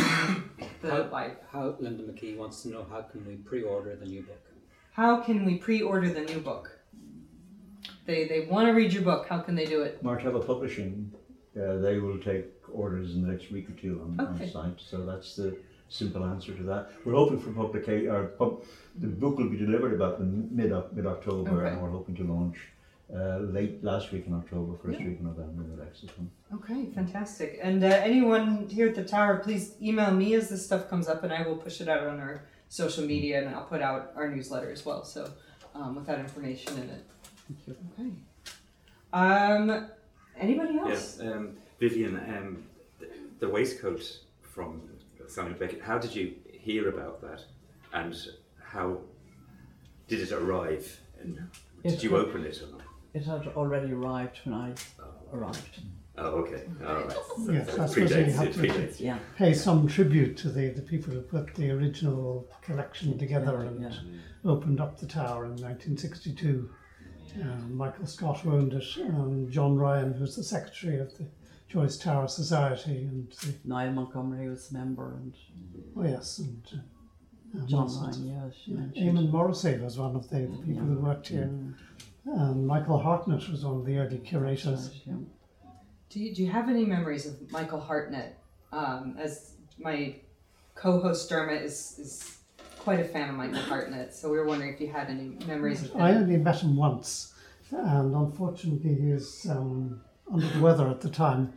the 0.83 1.09
live. 1.13 1.37
How 1.53 1.77
Linda 1.79 2.03
McKee 2.05 2.37
wants 2.37 2.63
to 2.63 2.69
know 2.69 2.87
how 2.89 3.03
can 3.03 3.27
we 3.27 3.35
pre-order 3.37 3.97
the 3.97 4.07
new 4.07 4.23
book? 4.23 4.43
How 4.93 5.21
can 5.21 5.45
we 5.45 5.57
pre-order 5.57 6.09
the 6.11 6.23
new 6.23 6.41
book? 6.41 6.71
They 8.07 8.27
they 8.27 8.47
want 8.47 8.67
to 8.69 8.73
read 8.73 8.93
your 8.93 9.03
book. 9.03 9.27
How 9.29 9.39
can 9.41 9.55
they 9.55 9.67
do 9.67 9.83
it? 9.83 10.03
Martello 10.03 10.41
Publishing, 10.43 11.13
uh, 11.57 11.79
they 11.79 11.99
will 11.99 12.19
take 12.19 12.47
orders 12.73 13.15
in 13.15 13.23
the 13.23 13.29
next 13.29 13.51
week 13.51 13.69
or 13.69 13.73
two 13.73 14.01
on, 14.03 14.27
Okay. 14.35 14.45
on 14.45 14.51
site. 14.51 14.81
So 14.81 15.05
that's 15.05 15.37
the 15.37 15.57
simple 15.89 16.25
answer 16.25 16.55
to 16.55 16.63
that. 16.65 16.91
We're 17.05 17.15
hoping 17.15 17.39
for 17.41 17.51
publication, 17.53 18.29
pub, 18.39 18.63
the 18.99 19.07
book 19.07 19.39
will 19.39 19.49
be 19.49 19.57
delivered 19.57 19.95
about 19.95 20.19
the 20.19 20.25
mid 20.25 20.73
mid 20.93 21.07
October, 21.07 21.51
Okay. 21.65 21.73
and 21.73 21.83
we're 21.83 21.91
hoping 21.91 22.15
to 22.17 22.25
launch 22.25 22.57
uh, 23.15 23.39
late 23.39 23.83
last 23.83 24.13
week 24.13 24.27
in 24.27 24.35
October, 24.35 24.77
first 24.77 24.99
week 24.99 25.19
in 25.19 25.25
November, 25.25 25.65
the 25.65 25.83
next 25.83 26.05
one. 26.17 26.31
Okay, 26.55 26.91
fantastic. 26.95 27.59
And 27.63 27.83
uh, 27.83 27.87
anyone 27.87 28.69
here 28.69 28.89
at 28.89 28.95
the 28.95 29.05
tower, 29.05 29.39
please 29.39 29.75
email 29.81 30.11
me 30.11 30.35
as 30.35 30.49
this 30.49 30.65
stuff 30.65 30.89
comes 30.91 31.09
up, 31.09 31.23
and 31.23 31.33
I 31.33 31.47
will 31.47 31.57
push 31.57 31.81
it 31.81 31.89
out 31.89 32.07
on 32.07 32.21
our 32.21 32.45
social 32.69 33.05
media, 33.05 33.41
and 33.41 33.55
I'll 33.55 33.65
put 33.65 33.81
out 33.81 34.13
our 34.15 34.29
newsletter 34.29 34.71
as 34.71 34.85
well. 34.85 35.05
So 35.05 35.33
um, 35.75 35.95
with 35.97 36.07
that 36.07 36.19
information 36.19 36.75
in 36.75 36.91
it. 36.91 37.05
Thank 37.47 37.67
you. 37.67 37.77
Okay. 37.99 38.11
Um, 39.13 39.89
anybody 40.39 40.79
else? 40.79 40.89
Yes, 40.89 41.21
um, 41.21 41.57
Vivien, 41.81 42.17
um, 42.17 42.65
the, 42.99 43.09
the 43.41 43.49
waistcoat 43.49 44.21
from 44.43 44.83
Samuel 45.29 45.59
Beckett, 45.59 45.83
how 45.83 45.99
did 45.99 46.15
you 46.15 46.35
hear 46.53 46.89
about 46.89 47.21
that? 47.23 47.45
And 47.93 48.15
how 48.63 48.99
did 50.09 50.21
it 50.21 50.33
arrive? 50.33 51.01
And 51.21 51.39
did 51.83 52.03
you 52.03 52.17
open 52.17 52.45
it 52.45 52.61
or 52.63 52.73
not? 52.73 52.83
It 53.15 53.25
had 53.25 53.47
already 53.49 53.93
arrived 53.93 54.39
when 54.45 54.55
I 54.55 54.75
arrived. 55.33 55.81
Oh, 56.17 56.27
okay. 56.43 56.65
All 56.87 56.95
right. 56.97 57.13
So, 57.13 57.53
Yes, 57.53 57.73
so 57.75 57.81
I 57.81 57.85
it 57.85 57.89
suppose 57.89 58.11
you 58.17 58.25
have 58.25 58.53
to- 58.55 58.59
predates. 58.61 59.01
Yeah. 59.01 59.19
Pay 59.37 59.55
some 59.55 59.87
tribute 59.87 60.37
to 60.39 60.51
the, 60.51 60.71
the 60.71 60.83
people 60.83 61.13
who 61.15 61.21
put 61.21 61.55
the 61.55 61.71
original 61.71 62.49
collection 62.63 63.17
together 63.19 63.61
and 63.63 63.81
Yeah. 63.83 63.93
opened 64.45 64.81
up 64.81 64.99
the 64.99 65.07
tower 65.07 65.45
in 65.45 65.53
1962. 65.57 66.71
Um, 67.41 67.77
Michael 67.77 68.07
Scott 68.07 68.45
owned 68.47 68.73
it, 68.73 68.97
and 68.97 69.51
John 69.51 69.77
Ryan, 69.77 70.13
who's 70.15 70.35
the 70.35 70.43
secretary 70.43 70.99
of 70.99 71.17
the 71.19 71.27
Joyce 71.69 71.97
Tower 71.99 72.27
Society, 72.27 73.05
and 73.05 73.31
the, 73.43 73.55
Niall 73.65 73.93
Montgomery 73.93 74.49
was 74.49 74.71
a 74.71 74.75
member 74.75 75.15
and 75.15 75.35
oh 75.97 76.03
yes, 76.05 76.39
and 76.39 76.67
uh, 77.63 77.67
John 77.67 77.87
Ryan, 78.01 78.27
yeah, 78.27 78.49
she 78.51 78.73
Yeah. 78.73 79.13
Eamon 79.13 79.31
Morrissey 79.31 79.77
was 79.79 79.99
one 79.99 80.17
of 80.17 80.29
the, 80.31 80.39
the 80.41 80.47
people 80.67 80.87
who 80.87 80.99
worked 81.01 81.29
here. 81.29 81.51
And 82.35 82.67
Michael 82.67 82.99
Hartnett 82.99 83.49
was 83.49 83.65
one 83.65 83.77
of 83.77 83.87
the 83.87 83.99
early 83.99 84.19
curators. 84.19 84.91
Yeah. 85.07 85.15
Do 86.11 86.21
you, 86.21 86.35
do 86.35 86.43
you 86.43 86.51
have 86.51 86.69
any 86.69 86.85
memories 86.85 87.27
of 87.27 87.51
Michael 87.51 87.81
Hartnett? 87.81 88.39
Um, 88.73 89.17
as 89.19 89.53
my 89.79 90.17
co-host 90.75 91.29
Dermot 91.29 91.63
is, 91.63 91.99
is 91.99 92.39
quite 92.79 93.01
a 93.01 93.05
fan 93.05 93.31
of 93.31 93.37
Michael 93.37 93.61
Hartnett, 93.61 94.15
so 94.15 94.31
we 94.31 94.39
were 94.39 94.45
wondering 94.45 94.73
if 94.73 94.81
you 94.81 94.89
had 94.89 95.09
any 95.09 95.37
memories 95.47 95.83
of 95.83 95.93
him. 95.93 96.03
I 96.03 96.15
only 96.15 96.37
met 96.37 96.61
him 96.61 96.77
once, 96.77 97.35
and 97.71 98.15
unfortunately 98.15 98.95
he 98.95 99.13
was 99.13 99.47
um, 99.51 100.01
under 100.31 100.47
the 100.49 100.61
weather 100.61 100.89
at 100.89 101.01
the 101.01 101.11
time. 101.11 101.53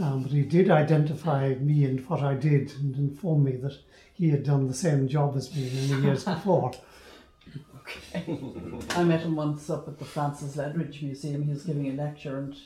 Um, 0.00 0.22
but 0.22 0.32
he 0.32 0.42
did 0.42 0.70
identify 0.70 1.54
me 1.56 1.84
and 1.84 2.00
what 2.08 2.22
I 2.22 2.34
did 2.34 2.72
and 2.80 2.96
inform 2.96 3.44
me 3.44 3.56
that 3.56 3.76
he 4.14 4.30
had 4.30 4.42
done 4.42 4.66
the 4.66 4.74
same 4.74 5.06
job 5.06 5.36
as 5.36 5.54
me 5.54 5.68
in 5.68 5.88
the 5.88 6.06
years 6.06 6.24
before. 6.24 6.72
I 8.14 9.04
met 9.04 9.20
him 9.20 9.36
once 9.36 9.68
up 9.70 9.88
at 9.88 9.98
the 9.98 10.04
Francis 10.04 10.56
Ledwidge 10.56 11.02
Museum. 11.02 11.42
He 11.42 11.50
was 11.50 11.64
giving 11.64 11.88
a 11.88 11.92
lecture, 11.92 12.38
and 12.38 12.56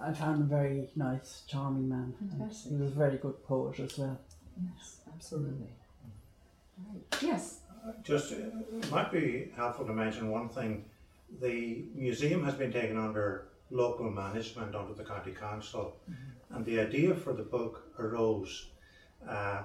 I 0.00 0.12
found 0.12 0.36
him 0.36 0.42
a 0.42 0.46
very 0.46 0.88
nice, 0.96 1.42
charming 1.46 1.88
man. 1.88 2.14
And 2.20 2.30
Fantastic. 2.32 2.72
he 2.72 2.78
was 2.78 2.92
a 2.92 2.94
very 2.94 3.18
good 3.18 3.44
poet 3.44 3.80
as 3.80 3.98
well. 3.98 4.18
Yes, 4.62 5.00
absolutely. 5.12 5.68
Right. 6.78 7.22
Yes. 7.22 7.60
Just, 8.04 8.32
uh, 8.32 8.36
it 8.78 8.90
might 8.90 9.10
be 9.10 9.50
helpful 9.56 9.86
to 9.86 9.92
mention 9.92 10.30
one 10.30 10.48
thing. 10.48 10.84
The 11.40 11.84
museum 11.94 12.44
has 12.44 12.54
been 12.54 12.72
taken 12.72 12.96
under 12.96 13.48
local 13.70 14.10
management 14.10 14.74
under 14.74 14.92
the 14.92 15.04
county 15.04 15.32
council, 15.32 15.96
and 16.50 16.64
the 16.64 16.78
idea 16.80 17.14
for 17.14 17.32
the 17.32 17.42
book 17.42 17.90
arose 17.98 18.66
uh, 19.26 19.62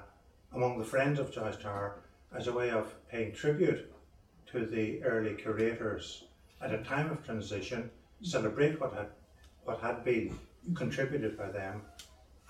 among 0.53 0.79
the 0.79 0.85
friends 0.85 1.19
of 1.19 1.31
Joyce 1.31 1.57
Tower 1.57 1.99
as 2.35 2.47
a 2.47 2.53
way 2.53 2.71
of 2.71 2.93
paying 3.09 3.33
tribute 3.33 3.91
to 4.51 4.65
the 4.65 5.03
early 5.03 5.33
curators 5.35 6.23
at 6.61 6.73
a 6.73 6.83
time 6.83 7.11
of 7.11 7.23
transition, 7.25 7.89
celebrate 8.21 8.79
what 8.79 8.93
had 8.93 9.07
what 9.63 9.81
had 9.81 10.03
been 10.03 10.37
contributed 10.75 11.37
by 11.37 11.49
them 11.51 11.81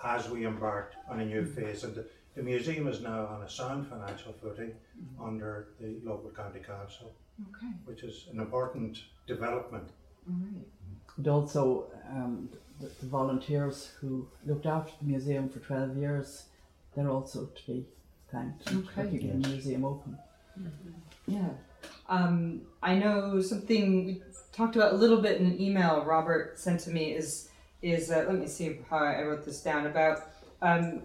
as 0.04 0.30
we 0.30 0.46
embarked 0.46 0.96
on 1.10 1.20
a 1.20 1.26
new 1.26 1.42
mm. 1.42 1.56
phase. 1.56 1.84
And 1.84 1.96
the, 1.96 2.06
the 2.36 2.44
museum 2.44 2.88
is 2.88 3.02
now 3.02 3.26
on 3.26 3.42
a 3.42 3.50
sound 3.50 3.88
financial 3.88 4.34
footing 4.34 4.72
mm. 4.72 5.28
under 5.28 5.70
the 5.80 5.98
local 6.04 6.30
county 6.30 6.60
council, 6.60 7.12
Okay. 7.42 7.74
which 7.86 8.04
is 8.04 8.28
an 8.32 8.40
important 8.40 9.00
development. 9.26 9.90
All 10.30 10.36
right. 10.36 10.66
And 11.18 11.28
also, 11.28 11.88
um, 12.10 12.50
the, 12.80 12.88
the 13.00 13.08
volunteers 13.08 13.92
who 14.00 14.28
looked 14.46 14.68
after 14.68 14.92
the 15.02 15.08
museum 15.08 15.50
for 15.50 15.60
12 15.60 15.98
years, 15.98 16.46
they're 16.96 17.10
also 17.10 17.46
to 17.46 17.66
be 17.66 17.86
thanked 18.32 18.70
for 18.70 18.78
Okay. 18.78 19.10
keeping 19.12 19.42
the 19.42 19.50
museum 19.50 19.86
open. 19.86 20.18
Mm-hmm. 20.60 21.34
Yeah. 21.34 21.50
Um, 22.10 22.62
I 22.82 22.96
know 22.96 23.42
something 23.42 24.06
we 24.06 24.22
talked 24.52 24.76
about 24.76 24.94
a 24.94 24.96
little 24.96 25.22
bit 25.22 25.40
in 25.40 25.46
an 25.48 25.62
email 25.62 26.04
Robert 26.04 26.58
sent 26.60 26.80
to 26.82 26.90
me 26.90 27.12
is 27.14 27.50
is 27.82 28.10
uh, 28.10 28.26
let 28.28 28.40
me 28.40 28.48
see 28.48 28.80
how 28.90 28.98
I 28.98 29.22
wrote 29.24 29.46
this 29.46 29.62
down 29.62 29.86
about 29.86 30.30
um, 30.62 31.04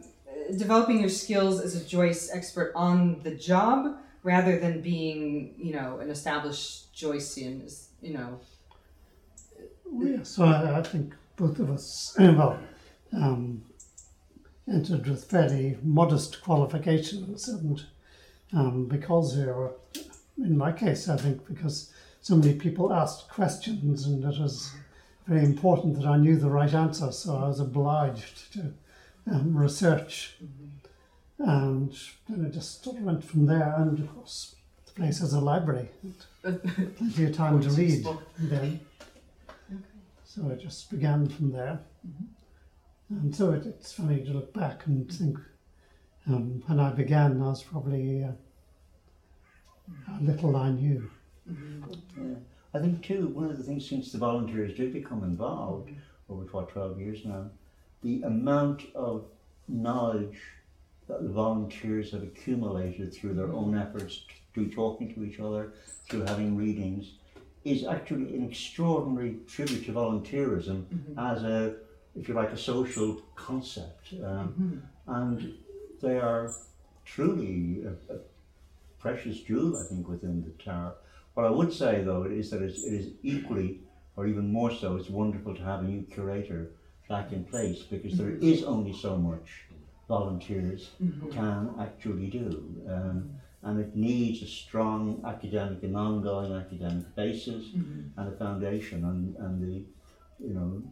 developing 0.57 1.01
your 1.01 1.11
skills 1.11 1.61
as 1.61 1.75
a 1.75 1.85
Joyce 1.85 2.31
expert 2.33 2.73
on 2.75 3.21
the 3.23 3.35
job 3.35 3.99
rather 4.23 4.59
than 4.59 4.81
being 4.81 5.55
you 5.59 5.73
know 5.73 5.99
an 6.01 6.11
established 6.11 6.95
Joycean 6.95 7.63
you 8.01 8.15
know. 8.15 8.41
Yeah, 9.95 10.23
so 10.23 10.45
I, 10.45 10.79
I 10.79 10.83
think 10.83 11.15
both 11.37 11.59
of 11.59 11.71
us, 11.71 12.17
well, 12.19 12.59
um, 13.13 13.63
entered 14.69 15.07
with 15.07 15.25
fairly 15.25 15.79
modest 15.83 16.43
qualifications, 16.43 17.49
and 17.49 17.83
um, 18.53 18.87
because 18.87 19.37
we 19.37 19.47
were, 19.47 19.73
in 20.39 20.57
my 20.57 20.73
case, 20.73 21.09
I 21.09 21.17
think 21.17 21.47
because 21.47 21.93
so 22.21 22.37
many 22.37 22.55
people 22.55 22.93
asked 22.93 23.29
questions, 23.29 24.07
and 24.07 24.25
it 24.25 24.39
was 24.39 24.73
very 25.27 25.45
important 25.45 25.97
that 25.97 26.07
I 26.07 26.17
knew 26.17 26.37
the 26.37 26.51
right 26.51 26.73
answer, 26.73 27.13
so 27.13 27.37
I 27.37 27.49
was 27.49 27.61
obliged 27.61 28.53
to 28.55 28.73
um, 29.31 29.57
research, 29.57 30.37
and 31.39 31.93
then 32.29 32.47
I 32.47 32.49
just 32.49 32.85
sort 32.85 32.97
of 32.97 33.03
went 33.03 33.25
from 33.25 33.47
there, 33.47 33.75
and 33.77 33.99
of 33.99 34.15
course, 34.15 34.57
the 34.87 34.93
place 34.93 35.19
has 35.21 35.33
a 35.33 35.41
library, 35.41 35.89
and 36.45 36.63
plenty 36.97 37.25
of 37.25 37.35
time 37.35 37.61
to 37.61 37.71
read 37.71 38.07
then. 38.39 38.81
So 40.25 40.51
I 40.51 40.55
just 40.55 40.91
began 40.91 41.29
from 41.29 41.53
there. 41.53 41.81
And 43.11 43.35
so 43.35 43.53
it, 43.53 43.67
it's 43.67 43.93
funny 43.93 44.25
to 44.25 44.31
look 44.31 44.55
back 44.55 44.87
and 44.87 45.13
think 45.13 45.39
um, 46.27 46.63
when 46.67 46.81
I 46.81 46.91
began, 46.91 47.43
I 47.43 47.49
was 47.49 47.63
probably 47.63 48.25
uh, 48.25 48.33
little 50.21 50.57
I 50.57 50.71
knew. 50.71 51.11
Yeah. 51.47 52.23
Uh, 52.23 52.35
I 52.75 52.79
think 52.79 53.03
too, 53.03 53.29
one 53.29 53.51
of 53.51 53.59
the 53.59 53.65
things 53.65 53.89
since 53.89 54.13
the 54.13 54.19
volunteers 54.19 54.77
did 54.77 54.93
become 54.93 55.25
involved 55.25 55.91
over 56.29 56.45
what 56.45 56.71
twelve 56.71 56.99
years 56.99 57.25
now, 57.25 57.51
the 58.03 58.23
amount 58.23 58.85
of 58.95 59.25
knowledge 59.69 60.39
that 61.09 61.23
the 61.23 61.29
volunteers 61.29 62.13
have 62.13 62.23
accumulated 62.23 63.13
through 63.13 63.35
their 63.35 63.53
own 63.53 63.77
efforts, 63.77 64.25
through 64.55 64.71
talking 64.71 65.13
to 65.15 65.25
each 65.25 65.41
other, 65.41 65.73
through 66.09 66.25
having 66.25 66.57
readings, 66.57 67.13
is 67.65 67.85
actually 67.85 68.35
an 68.35 68.49
extraordinary 68.49 69.37
tribute 69.47 69.85
to 69.85 69.93
volunteerism 69.93 70.85
mm-hmm. 70.85 71.19
as 71.19 71.43
a, 71.43 71.75
if 72.19 72.29
you 72.29 72.35
like, 72.35 72.51
a 72.51 72.57
social 72.57 73.21
concept. 73.37 74.15
Um, 74.15 74.83
mm-hmm. 75.07 75.13
And 75.13 75.55
they 76.01 76.19
are 76.19 76.55
truly 77.05 77.85
a, 77.85 78.15
a 78.15 78.19
precious 79.03 79.41
jewel, 79.41 79.77
I 79.77 79.85
think, 79.89 80.07
within 80.09 80.37
the 80.47 80.55
tower. 80.63 80.95
What 81.35 81.47
I 81.47 81.51
would 81.51 81.73
say, 81.73 82.03
though, 82.05 82.25
is 82.25 82.51
that 82.51 82.63
it's, 82.63 82.81
it 82.85 82.93
is 83.01 83.07
equally, 83.23 83.81
or 84.17 84.27
even 84.27 84.53
more 84.53 84.71
so, 84.71 84.97
it's 84.97 85.11
wonderful 85.11 85.55
to 85.57 85.63
have 85.63 85.81
a 85.81 85.85
new 85.85 86.03
curator 86.15 86.63
back 87.09 87.33
in 87.33 87.43
place 87.45 87.81
because 87.83 88.17
there 88.17 88.31
is 88.53 88.63
only 88.63 88.93
so 88.93 89.17
much 89.17 89.65
volunteers 90.09 90.91
can 91.31 91.75
actually 91.81 92.29
do. 92.29 92.49
Um, 92.89 93.31
and 93.63 93.79
it 93.81 93.95
needs 93.95 94.43
a 94.43 94.47
strong 94.47 95.23
academic 95.25 95.83
and 95.85 95.97
ongoing 95.97 96.53
academic 96.53 97.07
basis 97.15 97.65
and 98.17 98.29
a 98.33 98.37
foundation. 98.45 99.05
And, 99.05 99.37
and 99.37 99.63
the, 99.63 99.77
you 100.47 100.55
know, 100.55 100.83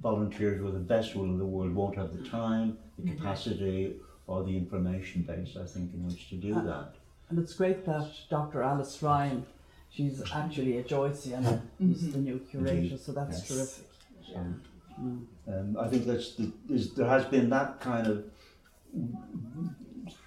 volunteers 0.00 0.62
with 0.62 0.74
the 0.74 0.80
best 0.94 1.16
will 1.16 1.24
in 1.24 1.38
the 1.38 1.44
world 1.44 1.74
won't 1.74 1.96
have 1.96 2.16
the 2.16 2.24
time, 2.28 2.78
the 2.98 3.10
capacity, 3.12 3.96
or 4.26 4.44
the 4.44 4.54
information 4.56 5.22
base, 5.22 5.56
I 5.56 5.64
think, 5.64 5.92
in 5.94 6.06
which 6.06 6.28
to 6.30 6.36
do 6.36 6.54
Uh, 6.54 6.62
that. 6.70 6.94
And 7.30 7.38
it's 7.38 7.54
great 7.54 7.84
that 7.84 8.10
Dr. 8.30 8.62
Alice 8.62 9.02
Ryan, 9.02 9.44
she's 9.90 10.22
actually 10.32 10.78
a 10.78 10.82
Joycean, 10.82 11.60
who's 11.78 12.12
the 12.12 12.18
new 12.18 12.38
curator, 12.38 12.76
Indeed, 12.76 13.00
so 13.00 13.12
that's 13.12 13.38
yes. 13.38 13.48
terrific. 13.48 13.84
So, 14.26 14.36
um, 14.36 14.62
mm. 15.00 15.60
um, 15.60 15.76
I 15.78 15.88
think 15.88 16.06
that's 16.06 16.34
the, 16.36 16.50
there's, 16.68 16.94
there 16.94 17.08
has 17.08 17.24
been 17.26 17.50
that 17.50 17.80
kind 17.80 18.06
of 18.06 18.24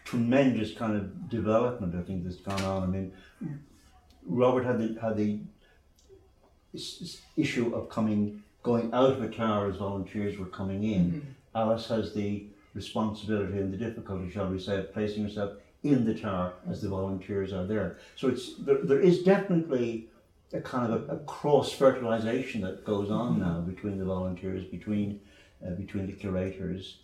tremendous 0.05 0.73
kind 0.73 0.95
of 0.95 1.29
development. 1.29 1.95
I 1.95 2.01
think 2.01 2.23
that's 2.23 2.37
gone 2.37 2.61
on. 2.63 2.83
I 2.83 2.87
mean, 2.87 3.11
Robert 4.25 4.65
had 4.65 4.77
the 4.77 4.99
had 5.01 5.17
the 5.17 5.39
s- 6.75 6.99
s- 7.01 7.21
issue 7.35 7.73
of 7.73 7.89
coming 7.89 8.43
going 8.61 8.93
out 8.93 9.11
of 9.11 9.23
a 9.23 9.29
tower 9.29 9.69
as 9.69 9.77
volunteers 9.77 10.37
were 10.37 10.45
coming 10.45 10.83
in. 10.83 11.05
Mm-hmm. 11.05 11.19
Alice 11.55 11.87
has 11.87 12.13
the 12.13 12.45
responsibility 12.73 13.57
and 13.57 13.73
the 13.73 13.77
difficulty, 13.77 14.29
shall 14.29 14.47
we 14.47 14.59
say, 14.59 14.77
of 14.77 14.93
placing 14.93 15.23
herself 15.23 15.53
in 15.83 16.05
the 16.05 16.13
tower 16.13 16.53
as 16.69 16.81
the 16.81 16.89
volunteers 16.89 17.53
are 17.53 17.65
there. 17.65 17.97
So 18.15 18.27
it's 18.29 18.55
there, 18.55 18.79
there 18.83 18.99
is 18.99 19.23
definitely 19.23 20.07
a 20.53 20.61
kind 20.61 20.91
of 20.91 21.09
a, 21.09 21.15
a 21.15 21.19
cross 21.19 21.71
fertilization 21.71 22.61
that 22.61 22.85
goes 22.85 23.09
on 23.09 23.39
now 23.39 23.61
between 23.61 23.97
the 23.97 24.05
volunteers, 24.05 24.65
between 24.65 25.19
uh, 25.65 25.71
between 25.71 26.07
the 26.07 26.13
curators, 26.13 26.97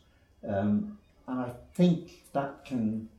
um, 0.48 0.98
and 1.28 1.40
I 1.40 1.52
think 1.74 2.32
that 2.34 2.66
can 2.66 3.10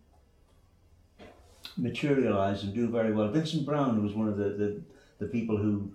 materialize 1.76 2.64
and 2.64 2.74
do 2.74 2.88
very 2.88 3.12
well. 3.12 3.28
Vincent 3.28 3.64
Brown 3.64 4.02
was 4.02 4.14
one 4.14 4.28
of 4.28 4.36
the, 4.36 4.50
the, 4.50 4.80
the 5.18 5.26
people 5.26 5.56
who 5.56 5.90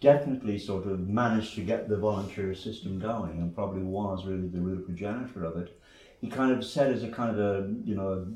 definitely 0.00 0.58
sort 0.58 0.84
of 0.86 1.08
managed 1.08 1.54
to 1.54 1.60
get 1.60 1.88
the 1.88 1.96
volunteer 1.96 2.54
system 2.54 2.98
going 2.98 3.38
and 3.38 3.54
probably 3.54 3.82
was 3.82 4.26
really 4.26 4.48
the 4.48 4.60
real 4.60 4.80
progenitor 4.80 5.44
of 5.44 5.56
it. 5.56 5.80
He 6.20 6.28
kind 6.28 6.50
of 6.50 6.64
said 6.64 6.92
as 6.92 7.04
a 7.04 7.08
kind 7.08 7.30
of 7.30 7.38
a, 7.38 7.72
you 7.84 7.94
know, 7.94 8.26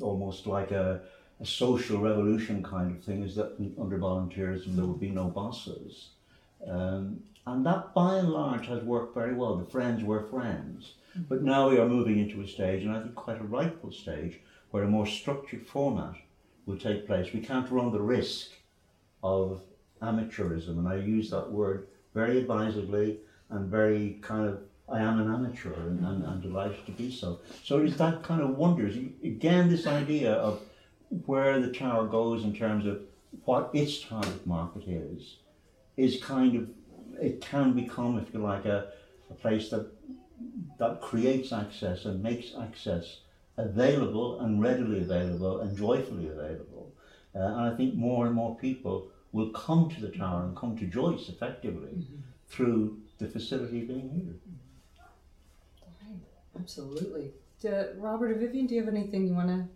almost 0.00 0.46
like 0.46 0.70
a, 0.70 1.00
a 1.40 1.46
social 1.46 2.00
revolution 2.00 2.62
kind 2.62 2.96
of 2.96 3.02
thing 3.02 3.22
is 3.22 3.34
that 3.36 3.56
under 3.80 3.98
volunteerism 3.98 4.76
there 4.76 4.86
would 4.86 5.00
be 5.00 5.10
no 5.10 5.26
bosses. 5.28 6.10
Um, 6.66 7.22
and 7.46 7.66
that 7.66 7.92
by 7.92 8.18
and 8.18 8.30
large 8.30 8.68
has 8.68 8.82
worked 8.84 9.14
very 9.14 9.34
well. 9.34 9.56
The 9.56 9.64
friends 9.64 10.04
were 10.04 10.28
friends. 10.28 10.94
But 11.28 11.42
now 11.42 11.68
we 11.68 11.78
are 11.78 11.88
moving 11.88 12.18
into 12.18 12.40
a 12.40 12.48
stage, 12.48 12.84
and 12.84 12.96
I 12.96 13.00
think 13.00 13.14
quite 13.14 13.40
a 13.40 13.44
rightful 13.44 13.92
stage, 13.92 14.40
where 14.70 14.84
a 14.84 14.88
more 14.88 15.06
structured 15.06 15.66
format 15.66 16.14
will 16.64 16.78
take 16.78 17.06
place. 17.06 17.32
We 17.32 17.40
can't 17.40 17.70
run 17.70 17.92
the 17.92 18.00
risk 18.00 18.52
of 19.22 19.60
amateurism, 20.00 20.78
and 20.78 20.88
I 20.88 20.96
use 20.96 21.30
that 21.30 21.50
word 21.50 21.88
very 22.14 22.38
advisedly 22.38 23.18
and 23.50 23.68
very 23.68 24.18
kind 24.22 24.48
of, 24.48 24.60
I 24.92 25.00
am 25.00 25.20
an 25.20 25.32
amateur 25.32 25.72
and, 25.72 26.04
and, 26.04 26.24
and 26.24 26.42
delighted 26.42 26.84
to 26.86 26.92
be 26.92 27.10
so. 27.10 27.40
So 27.64 27.78
it's 27.78 27.96
that 27.96 28.22
kind 28.22 28.42
of 28.42 28.56
wonders. 28.56 28.96
Again, 29.24 29.70
this 29.70 29.86
idea 29.86 30.32
of 30.32 30.60
where 31.26 31.60
the 31.60 31.72
tower 31.72 32.06
goes 32.06 32.44
in 32.44 32.54
terms 32.54 32.86
of 32.86 33.00
what 33.44 33.70
its 33.72 34.00
target 34.00 34.46
market 34.46 34.84
is, 34.86 35.36
is 35.96 36.22
kind 36.22 36.56
of, 36.56 36.68
it 37.20 37.40
can 37.40 37.72
become, 37.72 38.18
if 38.18 38.32
you 38.34 38.40
like, 38.40 38.66
a, 38.66 38.88
a 39.30 39.34
place 39.34 39.70
that 39.70 39.86
that 40.78 41.00
creates 41.00 41.52
access 41.52 42.04
and 42.04 42.22
makes 42.22 42.52
access 42.60 43.18
available 43.56 44.40
and 44.40 44.60
readily 44.60 45.00
available 45.00 45.60
and 45.60 45.76
joyfully 45.76 46.28
available. 46.28 46.92
Uh, 47.34 47.38
and 47.38 47.60
I 47.60 47.76
think 47.76 47.94
more 47.94 48.26
and 48.26 48.34
more 48.34 48.56
people 48.56 49.08
will 49.32 49.50
come 49.50 49.88
to 49.90 50.00
the 50.00 50.10
tower 50.10 50.44
and 50.44 50.56
come 50.56 50.76
to 50.78 50.86
Joyce 50.86 51.28
effectively 51.28 52.06
through 52.48 52.98
the 53.18 53.28
facility 53.28 53.82
being 53.84 54.10
here. 54.10 54.34
Right, 56.54 56.62
absolutely. 56.62 57.32
Do, 57.60 57.86
Robert 57.98 58.32
or 58.32 58.34
Vivien, 58.34 58.66
do 58.66 58.74
you 58.74 58.84
have 58.84 58.92
anything 58.92 59.26
you 59.26 59.34
want 59.34 59.48
to 59.48 59.68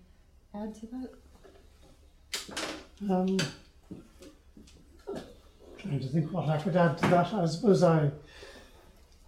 add 0.59 0.75
to 0.75 0.87
that? 0.87 1.11
Um, 3.11 3.39
trying 5.79 6.01
to 6.01 6.09
think 6.09 6.33
what 6.33 6.49
I 6.49 6.59
could 6.59 6.77
add 6.77 6.99
to 6.99 7.09
that. 7.09 7.33
I 7.33 7.47
suppose 7.47 7.83
I 7.83 8.11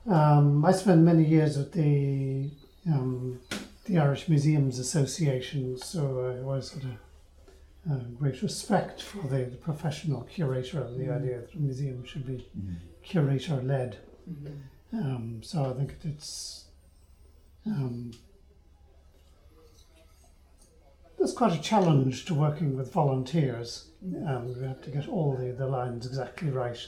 um, 0.06 0.64
I 0.64 0.72
spent 0.72 1.02
many 1.02 1.24
years 1.24 1.58
at 1.58 1.72
the 1.72 2.50
um, 2.86 3.40
the 3.84 3.98
Irish 3.98 4.28
Museums 4.28 4.78
Association, 4.78 5.78
so 5.78 6.20
I 6.20 6.42
always 6.42 6.70
had 6.72 6.84
a, 6.84 7.94
a 7.94 7.98
great 8.18 8.42
respect 8.42 9.02
for 9.02 9.26
the, 9.28 9.44
the 9.44 9.56
professional 9.56 10.22
curator 10.22 10.82
and 10.82 10.98
the 10.98 11.12
idea 11.12 11.40
that 11.40 11.54
a 11.54 11.58
museum 11.58 12.04
should 12.04 12.26
be 12.26 12.46
curator 13.02 13.60
led. 13.62 13.98
Um, 14.92 15.40
so 15.42 15.70
I 15.70 15.72
think 15.74 15.96
it's 16.04 16.64
um, 17.68 18.10
there's 21.18 21.32
quite 21.32 21.52
a 21.52 21.60
challenge 21.60 22.24
to 22.26 22.34
working 22.34 22.76
with 22.76 22.92
volunteers. 22.92 23.90
Um, 24.26 24.54
we 24.58 24.66
have 24.66 24.80
to 24.82 24.90
get 24.90 25.08
all 25.08 25.36
the, 25.36 25.52
the 25.52 25.66
lines 25.66 26.06
exactly 26.06 26.50
right. 26.50 26.78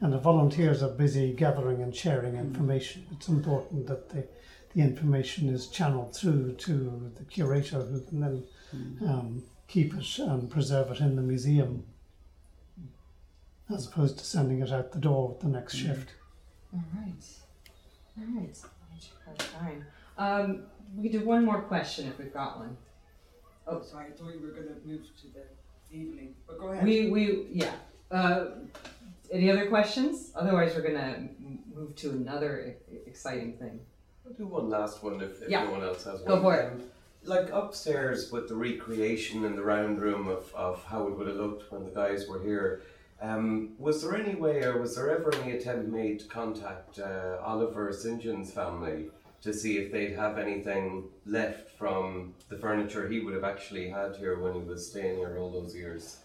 And 0.00 0.12
the 0.12 0.18
volunteers 0.18 0.82
are 0.82 0.90
busy 0.90 1.32
gathering 1.32 1.82
and 1.82 1.94
sharing 1.94 2.36
information. 2.36 3.06
It's 3.10 3.28
important 3.28 3.86
that 3.88 4.08
the, 4.08 4.28
the 4.74 4.80
information 4.80 5.48
is 5.48 5.66
channeled 5.66 6.14
through 6.14 6.52
to 6.54 7.10
the 7.16 7.24
curator 7.24 7.82
who 7.82 8.00
can 8.00 8.20
then 8.20 8.44
um, 9.08 9.42
keep 9.66 9.94
it 9.94 10.18
and 10.18 10.48
preserve 10.48 10.92
it 10.92 11.00
in 11.00 11.16
the 11.16 11.22
museum 11.22 11.84
as 13.72 13.86
opposed 13.86 14.18
to 14.18 14.24
sending 14.24 14.60
it 14.60 14.70
out 14.70 14.92
the 14.92 14.98
door 14.98 15.32
at 15.34 15.40
the 15.40 15.48
next 15.48 15.74
shift. 15.76 16.10
All 16.72 16.84
right. 16.94 17.24
All 18.18 18.40
right. 18.40 18.56
Time. 19.38 19.84
Um, 20.18 20.64
we 20.96 21.04
could 21.08 21.20
do 21.20 21.24
one 21.26 21.44
more 21.44 21.62
question 21.62 22.06
if 22.08 22.18
we've 22.18 22.32
got 22.32 22.58
one. 22.58 22.76
Oh, 23.66 23.82
sorry, 23.82 24.06
I 24.06 24.10
thought 24.10 24.26
we 24.26 24.38
were 24.38 24.52
going 24.52 24.68
to 24.68 24.74
move 24.86 25.02
to 25.20 25.26
the 25.28 25.96
evening, 25.96 26.34
but 26.46 26.58
go 26.58 26.68
ahead. 26.68 26.84
We, 26.84 27.10
we, 27.10 27.46
yeah. 27.50 27.72
Uh, 28.10 28.46
any 29.30 29.50
other 29.50 29.66
questions? 29.68 30.30
Otherwise, 30.34 30.74
we're 30.74 30.82
gonna 30.82 31.28
move 31.74 31.96
to 31.96 32.10
another 32.10 32.76
e- 32.90 32.96
exciting 33.06 33.54
thing. 33.54 33.80
I'll 34.26 34.34
do 34.34 34.46
one 34.46 34.68
last 34.68 35.02
one 35.02 35.20
if, 35.22 35.40
if 35.42 35.48
Yeah. 35.48 35.64
no 35.64 35.70
one 35.72 35.82
else 35.82 36.04
has 36.04 36.20
one. 36.20 36.24
Go 36.26 36.42
for 36.42 36.54
it. 36.54 36.72
Um, 36.72 36.82
like 37.24 37.50
upstairs 37.50 38.30
with 38.30 38.48
the 38.48 38.54
recreation 38.54 39.44
in 39.44 39.56
the 39.56 39.62
round 39.62 40.00
room 40.02 40.28
of, 40.28 40.52
of 40.54 40.84
how 40.84 41.06
it 41.06 41.16
would 41.16 41.28
have 41.28 41.36
looked 41.36 41.70
when 41.72 41.84
the 41.84 41.90
guys 41.90 42.28
were 42.28 42.42
here, 42.42 42.82
um, 43.22 43.70
was 43.78 44.02
there 44.02 44.14
any 44.16 44.34
way 44.34 44.62
or 44.64 44.78
was 44.78 44.96
there 44.96 45.10
ever 45.16 45.32
any 45.36 45.52
attempt 45.52 45.88
made 45.88 46.18
to 46.20 46.26
contact 46.26 46.98
uh, 46.98 47.38
Oliver 47.42 47.92
St. 47.92 48.20
John's 48.20 48.52
family 48.52 49.06
to 49.42 49.52
see 49.52 49.78
if 49.78 49.90
they'd 49.90 50.14
have 50.14 50.38
anything 50.38 51.04
left 51.26 51.70
from 51.70 52.32
the 52.48 52.56
furniture 52.56 53.08
he 53.08 53.20
would 53.20 53.34
have 53.34 53.44
actually 53.44 53.88
had 53.88 54.16
here 54.16 54.38
when 54.38 54.54
he 54.54 54.60
was 54.60 54.88
staying 54.88 55.16
here 55.16 55.36
all 55.38 55.50
those 55.50 55.74
years? 55.74 56.18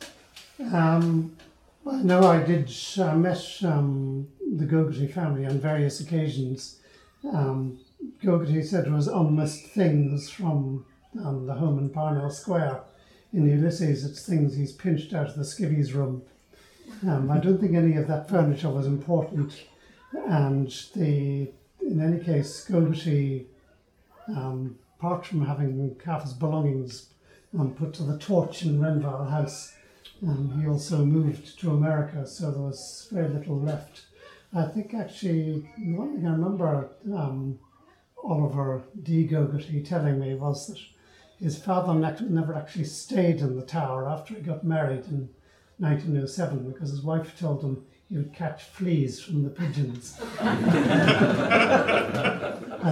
Um, 0.72 1.36
well, 1.84 1.98
no, 1.98 2.24
I 2.24 2.44
did. 2.44 2.72
I 3.00 3.16
met 3.16 3.44
um, 3.64 4.28
the 4.56 4.66
Gogarty 4.66 5.12
family 5.12 5.46
on 5.46 5.60
various 5.60 6.00
occasions. 6.00 6.80
Um, 7.24 7.80
Gogarty 8.24 8.64
said 8.64 8.86
it 8.86 8.92
was 8.92 9.08
unmissed 9.08 9.66
things 9.68 10.30
from 10.30 10.86
um, 11.24 11.48
the 11.48 11.54
home 11.54 11.80
in 11.80 11.90
Parnell 11.90 12.30
Square. 12.30 12.82
In 13.34 13.48
Ulysses, 13.48 14.06
it's 14.06 14.26
things 14.26 14.56
he's 14.56 14.72
pinched 14.72 15.14
out 15.14 15.28
of 15.28 15.36
the 15.36 15.44
skivvies 15.44 15.94
room. 15.94 16.22
Um, 17.04 17.30
I 17.30 17.40
don't 17.40 17.60
think 17.60 17.76
any 17.76 17.98
of 17.98 18.08
that 18.08 18.30
furniture 18.30 18.70
was 18.70 18.86
important, 18.86 19.54
and 20.28 20.70
the 20.96 21.52
in 21.88 22.02
any 22.02 22.24
case, 22.24 22.66
Gogarty, 22.70 23.46
um, 24.28 24.78
apart 25.00 25.26
from 25.26 25.46
having 25.46 25.96
his 26.24 26.34
belongings 26.34 27.10
um, 27.58 27.74
put 27.74 27.94
to 27.96 28.04
the 28.04 28.18
torch 28.18 28.64
in 28.64 28.80
Renvyle 28.80 29.30
House, 29.30 29.74
Um, 30.24 30.60
he 30.60 30.68
also 30.68 31.06
moved 31.06 31.60
to 31.60 31.72
America, 31.72 32.26
so 32.26 32.50
there 32.50 32.62
was 32.62 33.08
very 33.12 33.30
little 33.30 33.60
left. 33.60 34.06
I 34.54 34.66
think 34.66 34.94
actually, 34.94 35.70
the 35.78 35.94
one 35.94 36.16
thing 36.16 36.26
I 36.26 36.32
remember 36.32 36.90
um, 37.14 37.60
Oliver 38.24 38.84
D. 39.04 39.28
Gogarty 39.28 39.88
telling 39.88 40.20
me 40.20 40.34
was 40.34 40.68
that 40.68 40.80
his 41.40 41.58
father 41.58 41.94
ne- 41.94 42.30
never 42.30 42.56
actually 42.56 42.86
stayed 42.86 43.42
in 43.42 43.56
the 43.56 43.66
tower 43.66 44.10
after 44.10 44.34
he 44.34 44.42
got 44.42 44.64
married 44.64 45.06
in 45.06 45.30
1907 45.78 46.72
because 46.72 46.90
his 46.90 47.04
wife 47.04 47.38
told 47.38 47.62
him 47.64 47.86
he 48.10 48.18
would 48.18 48.34
catch 48.34 48.64
fleas 48.64 49.22
from 49.22 49.44
the 49.44 49.50
pigeons. 49.50 50.18
I 50.40 50.56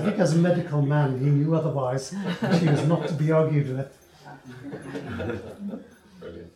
think 0.04 0.20
as 0.20 0.34
a 0.36 0.38
medical 0.38 0.82
man 0.82 1.18
he 1.20 1.26
knew 1.28 1.56
otherwise. 1.56 2.14
She 2.60 2.68
was 2.68 2.86
not 2.86 3.08
to 3.08 3.14
be 3.14 3.32
argued 3.32 3.78
with. 3.78 3.98
Brilliant. 6.20 6.52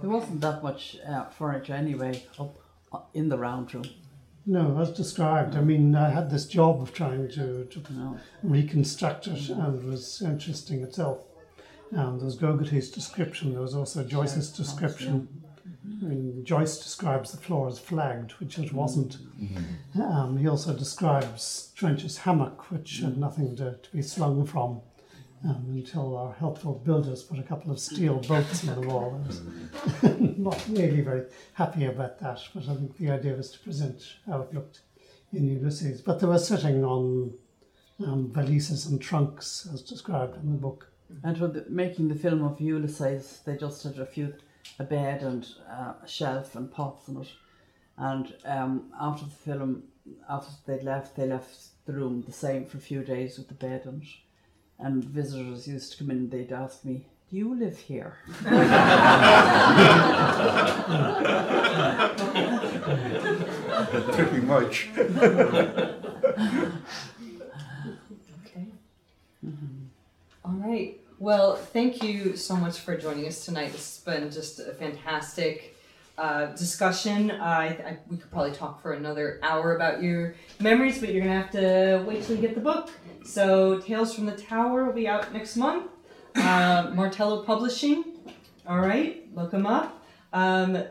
There 0.00 0.10
wasn't 0.10 0.40
that 0.40 0.62
much 0.62 0.96
uh, 1.06 1.24
furniture 1.26 1.74
anyway 1.74 2.24
up 2.38 2.56
uh, 2.92 3.00
in 3.14 3.28
the 3.28 3.38
round 3.38 3.72
room. 3.74 3.84
No, 4.46 4.78
as 4.78 4.90
described. 4.90 5.56
I 5.56 5.62
mean, 5.62 5.94
I 5.94 6.10
had 6.10 6.30
this 6.30 6.44
job 6.46 6.82
of 6.82 6.92
trying 6.92 7.28
to, 7.30 7.64
to 7.64 7.92
No. 7.92 8.18
reconstruct 8.42 9.26
it, 9.28 9.48
and 9.48 9.82
it 9.82 9.88
was 9.88 10.20
interesting 10.20 10.82
itself. 10.82 11.24
And 11.92 12.18
there 12.20 12.26
was 12.26 12.36
Gogarty's 12.36 12.90
description. 12.90 13.52
There 13.52 13.62
was 13.62 13.74
also 13.74 14.04
Joyce's 14.04 14.50
description. 14.50 15.28
I 15.86 16.04
mean, 16.06 16.44
Joyce 16.44 16.78
describes 16.78 17.32
the 17.32 17.36
floor 17.38 17.68
as 17.68 17.78
flagged, 17.78 18.32
which 18.32 18.58
it 18.58 18.72
wasn't. 18.72 19.18
Um, 20.02 20.38
he 20.38 20.48
also 20.48 20.72
describes 20.72 21.72
Trench's 21.76 22.18
hammock, 22.18 22.70
which 22.70 23.00
had 23.00 23.18
nothing 23.18 23.54
to, 23.56 23.76
to 23.82 23.90
be 23.92 24.00
slung 24.00 24.46
from 24.46 24.80
um, 25.44 25.66
until 25.68 26.16
our 26.16 26.32
helpful 26.32 26.80
builders 26.84 27.22
put 27.22 27.38
a 27.38 27.42
couple 27.42 27.70
of 27.70 27.78
steel 27.78 28.16
bolts 28.16 28.64
in 28.64 28.80
the 28.80 28.88
wall. 28.88 29.20
I 29.22 29.26
was 29.26 30.18
not 30.38 30.62
really 30.68 31.02
very 31.02 31.24
happy 31.52 31.84
about 31.84 32.18
that, 32.20 32.40
but 32.54 32.64
I 32.64 32.74
think 32.74 32.96
the 32.96 33.10
idea 33.10 33.34
was 33.34 33.50
to 33.52 33.58
present 33.58 34.02
how 34.26 34.42
it 34.42 34.54
looked 34.54 34.80
in 35.32 35.46
Ulysses. 35.46 36.00
But 36.00 36.20
they 36.20 36.26
were 36.26 36.38
sitting 36.38 36.84
on 36.84 37.34
um, 38.04 38.30
valises 38.32 38.88
and 38.88 39.00
trunks, 39.00 39.68
as 39.72 39.82
described 39.82 40.36
in 40.42 40.50
the 40.52 40.58
book. 40.58 40.90
And 41.22 41.38
when 41.38 41.52
the, 41.52 41.66
making 41.68 42.08
the 42.08 42.14
film 42.14 42.42
of 42.42 42.60
Ulysses, 42.60 43.40
they 43.44 43.56
just 43.56 43.82
had 43.82 43.98
a 43.98 44.06
few, 44.06 44.34
a 44.78 44.84
bed 44.84 45.22
and 45.22 45.46
uh, 45.70 45.92
a 46.02 46.08
shelf 46.08 46.54
and 46.56 46.70
pots 46.70 47.08
in 47.08 47.20
it. 47.20 47.28
And 47.96 48.34
um, 48.44 48.92
after 49.00 49.24
the 49.24 49.30
film, 49.30 49.84
after 50.28 50.50
they'd 50.66 50.82
left, 50.82 51.16
they 51.16 51.26
left 51.26 51.68
the 51.86 51.92
room 51.92 52.22
the 52.26 52.32
same 52.32 52.66
for 52.66 52.78
a 52.78 52.80
few 52.80 53.02
days 53.02 53.38
with 53.38 53.48
the 53.48 53.54
bed 53.54 53.82
in 53.86 54.02
it. 54.02 54.08
And 54.78 55.04
visitors 55.04 55.68
used 55.68 55.92
to 55.92 55.98
come 55.98 56.10
in 56.10 56.16
and 56.16 56.30
they'd 56.30 56.52
ask 56.52 56.84
me, 56.84 57.06
Do 57.30 57.36
you 57.36 57.54
live 57.54 57.78
here? 57.78 58.18
Pretty 64.12 64.40
much. 64.40 64.88
Okay. 64.96 65.94
All 70.44 70.52
right. 70.52 70.98
Well, 71.18 71.56
thank 71.56 72.02
you 72.02 72.36
so 72.36 72.56
much 72.56 72.80
for 72.80 72.96
joining 72.96 73.26
us 73.26 73.44
tonight. 73.44 73.72
This 73.72 73.96
has 73.96 74.04
been 74.04 74.30
just 74.30 74.58
a 74.58 74.74
fantastic 74.74 75.76
uh, 76.18 76.46
discussion. 76.46 77.30
I, 77.30 77.66
I, 77.68 77.98
we 78.10 78.16
could 78.16 78.30
probably 78.30 78.52
talk 78.52 78.82
for 78.82 78.92
another 78.92 79.38
hour 79.42 79.76
about 79.76 80.02
your 80.02 80.34
memories, 80.60 80.98
but 80.98 81.10
you're 81.10 81.22
gonna 81.22 81.40
have 81.40 81.52
to 81.52 82.04
wait 82.06 82.24
till 82.24 82.36
you 82.36 82.42
get 82.42 82.54
the 82.54 82.60
book. 82.60 82.90
So, 83.24 83.80
Tales 83.80 84.14
from 84.14 84.26
the 84.26 84.36
Tower 84.36 84.84
will 84.84 84.92
be 84.92 85.06
out 85.08 85.32
next 85.32 85.56
month. 85.56 85.86
Uh, 86.34 86.90
Martello 86.94 87.42
Publishing. 87.44 88.04
All 88.66 88.80
right, 88.80 89.24
look 89.34 89.52
them 89.52 89.66
up. 89.66 90.04
Um, 90.32 90.82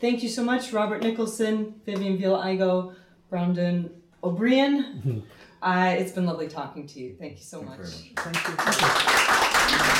thank 0.00 0.22
you 0.22 0.28
so 0.28 0.44
much, 0.44 0.72
Robert 0.72 1.02
Nicholson, 1.02 1.80
Vivien 1.86 2.18
Veale 2.18 2.44
Igoe, 2.44 2.94
Breandan 3.32 3.90
O'Broin. 4.22 5.24
Uh, 5.62 5.96
it's 5.98 6.12
been 6.12 6.26
lovely 6.26 6.46
talking 6.46 6.86
to 6.86 7.00
you. 7.00 7.16
Thank 7.18 7.38
you 7.38 7.42
so 7.42 7.60
much. 7.62 7.78
very 7.78 7.88
much. 8.14 8.36
Thank 8.36 9.30
you. 9.40 9.45
Aplausos 9.66 9.96